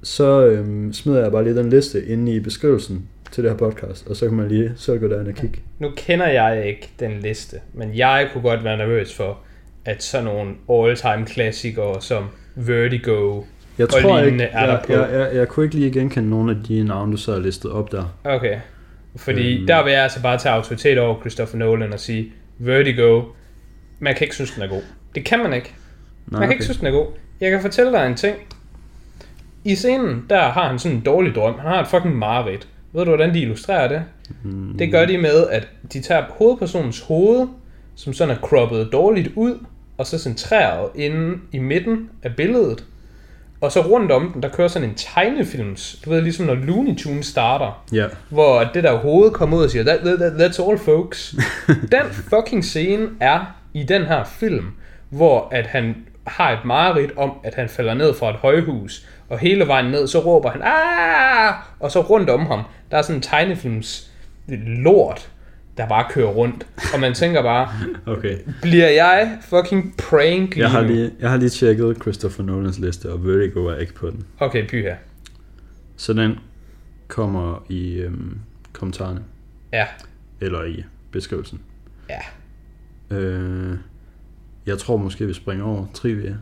så 0.03 0.45
øhm, 0.45 0.93
smider 0.93 1.21
jeg 1.21 1.31
bare 1.31 1.43
lige 1.43 1.55
den 1.55 1.69
liste 1.69 2.05
inde 2.05 2.35
i 2.35 2.39
beskrivelsen 2.39 3.07
til 3.31 3.43
det 3.43 3.51
her 3.51 3.57
podcast, 3.57 4.07
og 4.07 4.15
så 4.15 4.25
kan 4.27 4.38
man 4.38 4.47
lige 4.47 4.71
selv 4.75 4.99
gå 4.99 5.07
derind 5.07 5.27
og 5.27 5.34
kigge. 5.34 5.59
Nu 5.80 5.89
kender 5.95 6.27
jeg 6.27 6.65
ikke 6.67 6.89
den 6.99 7.11
liste, 7.21 7.57
men 7.73 7.89
jeg 7.95 8.30
kunne 8.34 8.41
godt 8.41 8.63
være 8.63 8.77
nervøs 8.77 9.13
for, 9.13 9.39
at 9.85 10.03
sådan 10.03 10.25
nogle 10.25 10.51
all-time 10.69 11.25
klassikere 11.25 12.01
som 12.01 12.23
Vertigo... 12.55 13.41
Jeg 13.77 13.85
Og 13.88 13.91
tror 13.93 13.99
ikke, 14.19 14.21
lignende 14.21 14.43
er 14.45 14.65
der 14.65 14.73
jeg, 14.73 14.84
på. 14.88 14.93
jeg, 14.93 15.09
jeg, 15.11 15.35
jeg, 15.35 15.47
kunne 15.47 15.63
ikke 15.65 15.75
lige 15.75 15.91
genkende 15.91 16.30
nogle 16.30 16.51
af 16.51 16.57
de 16.67 16.84
navne, 16.84 17.11
du 17.11 17.17
så 17.17 17.31
har 17.34 17.39
listet 17.39 17.71
op 17.71 17.91
der. 17.91 18.17
Okay. 18.23 18.57
Fordi 19.15 19.57
Øhm. 19.57 19.67
der 19.67 19.84
vil 19.84 19.93
jeg 19.93 20.03
altså 20.03 20.21
bare 20.21 20.38
tage 20.38 20.55
autoritet 20.55 20.99
over 20.99 21.19
Christopher 21.19 21.57
Nolan 21.59 21.93
og 21.93 21.99
sige, 21.99 22.31
Vertigo, 22.59 23.21
man 24.03 24.15
kan 24.15 24.21
ikke 24.25 24.35
synes, 24.35 24.51
den 24.51 24.63
er 24.63 24.67
god. 24.67 24.81
Det 25.15 25.25
kan 25.25 25.39
man 25.39 25.53
ikke. 25.53 25.73
Nej, 26.27 26.39
Man 26.39 26.49
kan 26.49 26.51
ikke 26.53 26.63
synes, 26.63 26.77
den 26.77 26.88
er 26.88 26.91
god. 26.91 27.07
Jeg 27.41 27.51
kan 27.51 27.61
fortælle 27.61 27.91
dig 27.91 28.07
en 28.07 28.15
ting. 28.15 28.35
I 29.63 29.75
scenen, 29.75 30.25
der 30.30 30.41
har 30.41 30.67
han 30.67 30.80
sådan 30.80 30.97
en 30.97 31.03
dårlig 31.03 31.35
drøm. 31.35 31.59
Han 31.59 31.67
har 31.71 31.81
et 31.81 31.88
fucking 31.88 32.15
mareridt. 32.15 32.67
Ved 32.93 33.01
du, 33.05 33.09
hvordan 33.09 33.34
de 33.34 33.39
illustrerer 33.41 33.88
det? 33.88 34.03
Mm, 34.43 34.77
Det 34.77 34.91
gør 34.91 35.05
de 35.05 35.17
med, 35.17 35.47
at 35.47 35.67
de 35.93 36.01
tager 36.01 36.23
hovedpersonens 36.30 36.99
hoved, 36.99 37.47
som 37.95 38.13
sådan 38.13 38.35
er 38.35 38.39
croppet 38.39 38.89
dårligt 38.93 39.30
ud, 39.35 39.57
og 39.97 40.07
så 40.07 40.17
centreret 40.19 40.89
inde 40.95 41.38
i 41.51 41.59
midten 41.59 42.09
af 42.23 42.35
billedet. 42.35 42.84
Og 43.61 43.71
så 43.71 43.81
rundt 43.81 44.11
om 44.11 44.31
den, 44.34 44.43
der 44.43 44.49
kører 44.49 44.67
sådan 44.67 44.89
en 44.89 44.95
tegnefilms, 44.95 46.01
du 46.05 46.09
ved 46.09 46.21
ligesom 46.21 46.45
når 46.45 46.53
Looney 46.55 46.95
Tunes 46.97 47.25
starter, 47.25 47.84
Ja, 47.93 48.05
hvor 48.30 48.63
det 48.73 48.84
der 48.84 48.95
hoved 48.97 49.31
kommer 49.31 49.57
ud 49.57 49.63
og 49.63 49.69
siger, 49.69 49.84
that, 49.84 49.99
that, 50.19 50.31
that's 50.34 50.69
all 50.69 50.77
folks. 50.77 51.35
den 51.91 52.05
fucking 52.11 52.65
scene 52.65 53.07
er 53.19 53.55
i 53.73 53.83
den 53.83 54.01
her 54.05 54.23
film, 54.23 54.65
hvor 55.09 55.47
at 55.51 55.67
han 55.67 55.95
har 56.27 56.51
et 56.51 56.65
mareridt 56.65 57.11
om, 57.17 57.31
at 57.43 57.55
han 57.55 57.69
falder 57.69 57.93
ned 57.93 58.13
fra 58.13 58.29
et 58.29 58.35
højhus, 58.35 59.07
og 59.29 59.39
hele 59.39 59.67
vejen 59.67 59.91
ned, 59.91 60.07
så 60.07 60.19
råber 60.19 60.49
han, 60.49 60.61
ah! 60.63 61.53
og 61.79 61.91
så 61.91 62.01
rundt 62.01 62.29
om 62.29 62.45
ham, 62.45 62.63
der 62.91 62.97
er 62.97 63.01
sådan 63.01 63.15
en 63.15 63.21
tegnefilms 63.21 64.11
lort, 64.67 65.29
der 65.77 65.87
bare 65.87 66.05
kører 66.09 66.27
rundt. 66.29 66.67
Og 66.93 66.99
man 66.99 67.13
tænker 67.13 67.41
bare, 67.41 67.69
okay. 68.17 68.37
bliver 68.61 68.89
jeg 68.89 69.37
fucking 69.41 69.97
prank 69.97 70.57
Jeg 70.57 70.71
har 70.71 70.81
lige, 70.81 71.11
jeg 71.19 71.29
har 71.29 71.37
lige 71.37 71.49
tjekket 71.49 71.97
Christopher 72.01 72.43
Nolans 72.45 72.79
liste, 72.79 73.11
og 73.11 73.25
Vertigo 73.25 73.65
er 73.65 73.75
ikke 73.77 73.93
på 73.93 74.09
den. 74.09 74.25
Okay, 74.39 74.67
py 74.67 74.81
her. 74.81 74.95
Så 75.97 76.13
den 76.13 76.39
kommer 77.07 77.65
i 77.69 77.93
øhm, 77.95 78.37
kommentarerne, 78.73 79.21
Ja, 79.73 79.85
eller 80.41 80.63
i 80.63 80.83
beskrivelsen. 81.11 81.61
ja. 82.09 82.19
Øh, 83.14 83.77
jeg 84.65 84.77
tror 84.77 84.98
måske, 84.98 85.26
vi 85.27 85.34
springer 85.34 85.65
over 85.65 85.85
trivia 85.94 86.35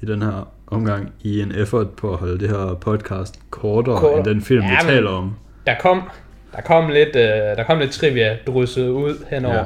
i 0.00 0.06
den 0.06 0.22
her 0.22 0.48
omgang, 0.66 1.12
i 1.22 1.40
en 1.40 1.52
effort 1.54 1.90
på 1.90 2.12
at 2.12 2.18
holde 2.18 2.38
det 2.38 2.48
her 2.48 2.74
podcast 2.80 3.38
kortere, 3.50 3.98
Kortere. 3.98 4.16
end 4.18 4.26
den 4.26 4.42
film, 4.42 4.62
Ja, 4.62 4.68
vi 4.70 4.90
taler 4.90 5.10
om. 5.10 5.34
Der 5.66 5.74
kom, 5.80 6.02
der 6.56 6.60
kom 6.62 6.88
lidt, 6.90 7.16
øh, 7.16 7.22
der 7.56 7.64
kom 7.66 7.78
lidt 7.78 7.90
trivia 7.90 8.36
drysset 8.46 8.88
ud 8.88 9.24
henover. 9.30 9.54
Ja. 9.54 9.64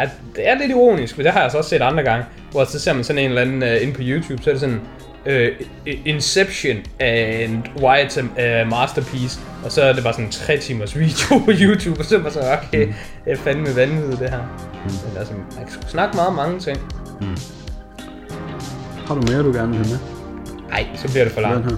Ja. 0.00 0.10
det 0.36 0.48
er 0.48 0.58
lidt 0.58 0.70
ironisk, 0.70 1.14
for 1.14 1.22
det 1.22 1.30
har 1.32 1.42
jeg 1.42 1.50
så 1.50 1.58
også 1.58 1.70
set 1.70 1.82
andre 1.82 2.02
gange, 2.02 2.26
hvor 2.50 2.64
så 2.64 2.78
ser 2.80 2.92
man 2.92 3.04
sådan 3.04 3.22
en 3.22 3.28
eller 3.28 3.42
anden 3.42 3.62
uh, 3.62 3.82
inde 3.82 3.94
på 3.94 4.00
YouTube, 4.04 4.42
så 4.42 4.50
er 4.50 4.54
det 4.54 4.60
sådan, 4.60 4.80
uh, 5.26 5.92
Inception 6.04 6.76
and 7.00 7.62
why 7.78 7.96
it's 8.04 8.20
a 8.38 8.62
uh, 8.62 8.68
masterpiece, 8.70 9.40
og 9.64 9.72
så 9.72 9.82
er 9.82 9.92
det 9.92 10.02
bare 10.02 10.12
sådan 10.12 10.24
en 10.24 10.30
3 10.30 10.58
timers 10.58 10.98
video 10.98 11.38
på 11.44 11.50
YouTube, 11.60 11.98
og 12.00 12.04
så 12.04 12.16
er 12.16 12.20
man 12.22 12.32
så, 12.32 12.40
okay, 12.40 12.86
Mm. 12.86 12.92
det 13.24 13.32
er 13.32 13.36
fandme 13.36 13.76
vanvittigt 13.76 14.20
det 14.20 14.30
her. 14.30 14.42
Men 14.84 15.18
altså, 15.18 15.34
man 15.34 15.66
kan 15.70 15.88
snakke 15.88 16.16
meget 16.16 16.28
om 16.28 16.34
mange 16.34 16.60
ting. 16.60 16.78
Har 19.06 19.14
du 19.14 19.20
mere, 19.32 19.42
du 19.42 19.52
gerne 19.52 19.68
vil 19.76 19.86
have 19.86 19.88
med? 19.88 19.98
Nej, 20.70 20.86
så 20.96 21.08
bliver 21.08 21.24
det 21.24 21.32
for 21.32 21.40
langt. 21.40 21.64
her. 21.70 21.76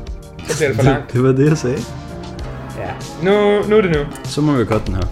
Så 0.48 0.56
bliver 0.58 0.68
det 0.68 0.76
for 0.76 0.84
langt. 0.84 1.12
Det 1.12 1.22
var 1.22 1.32
det, 1.32 1.48
jeg 1.48 1.58
sagde. 1.58 1.78
Ja. 2.78 2.90
Nu, 3.22 3.62
nu 3.68 3.76
er 3.76 3.80
det 3.80 3.90
nu. 3.90 4.00
Så 4.24 4.40
må 4.40 4.52
vi 4.52 4.64
godt 4.64 4.86
den 4.86 4.94
her. 4.94 5.02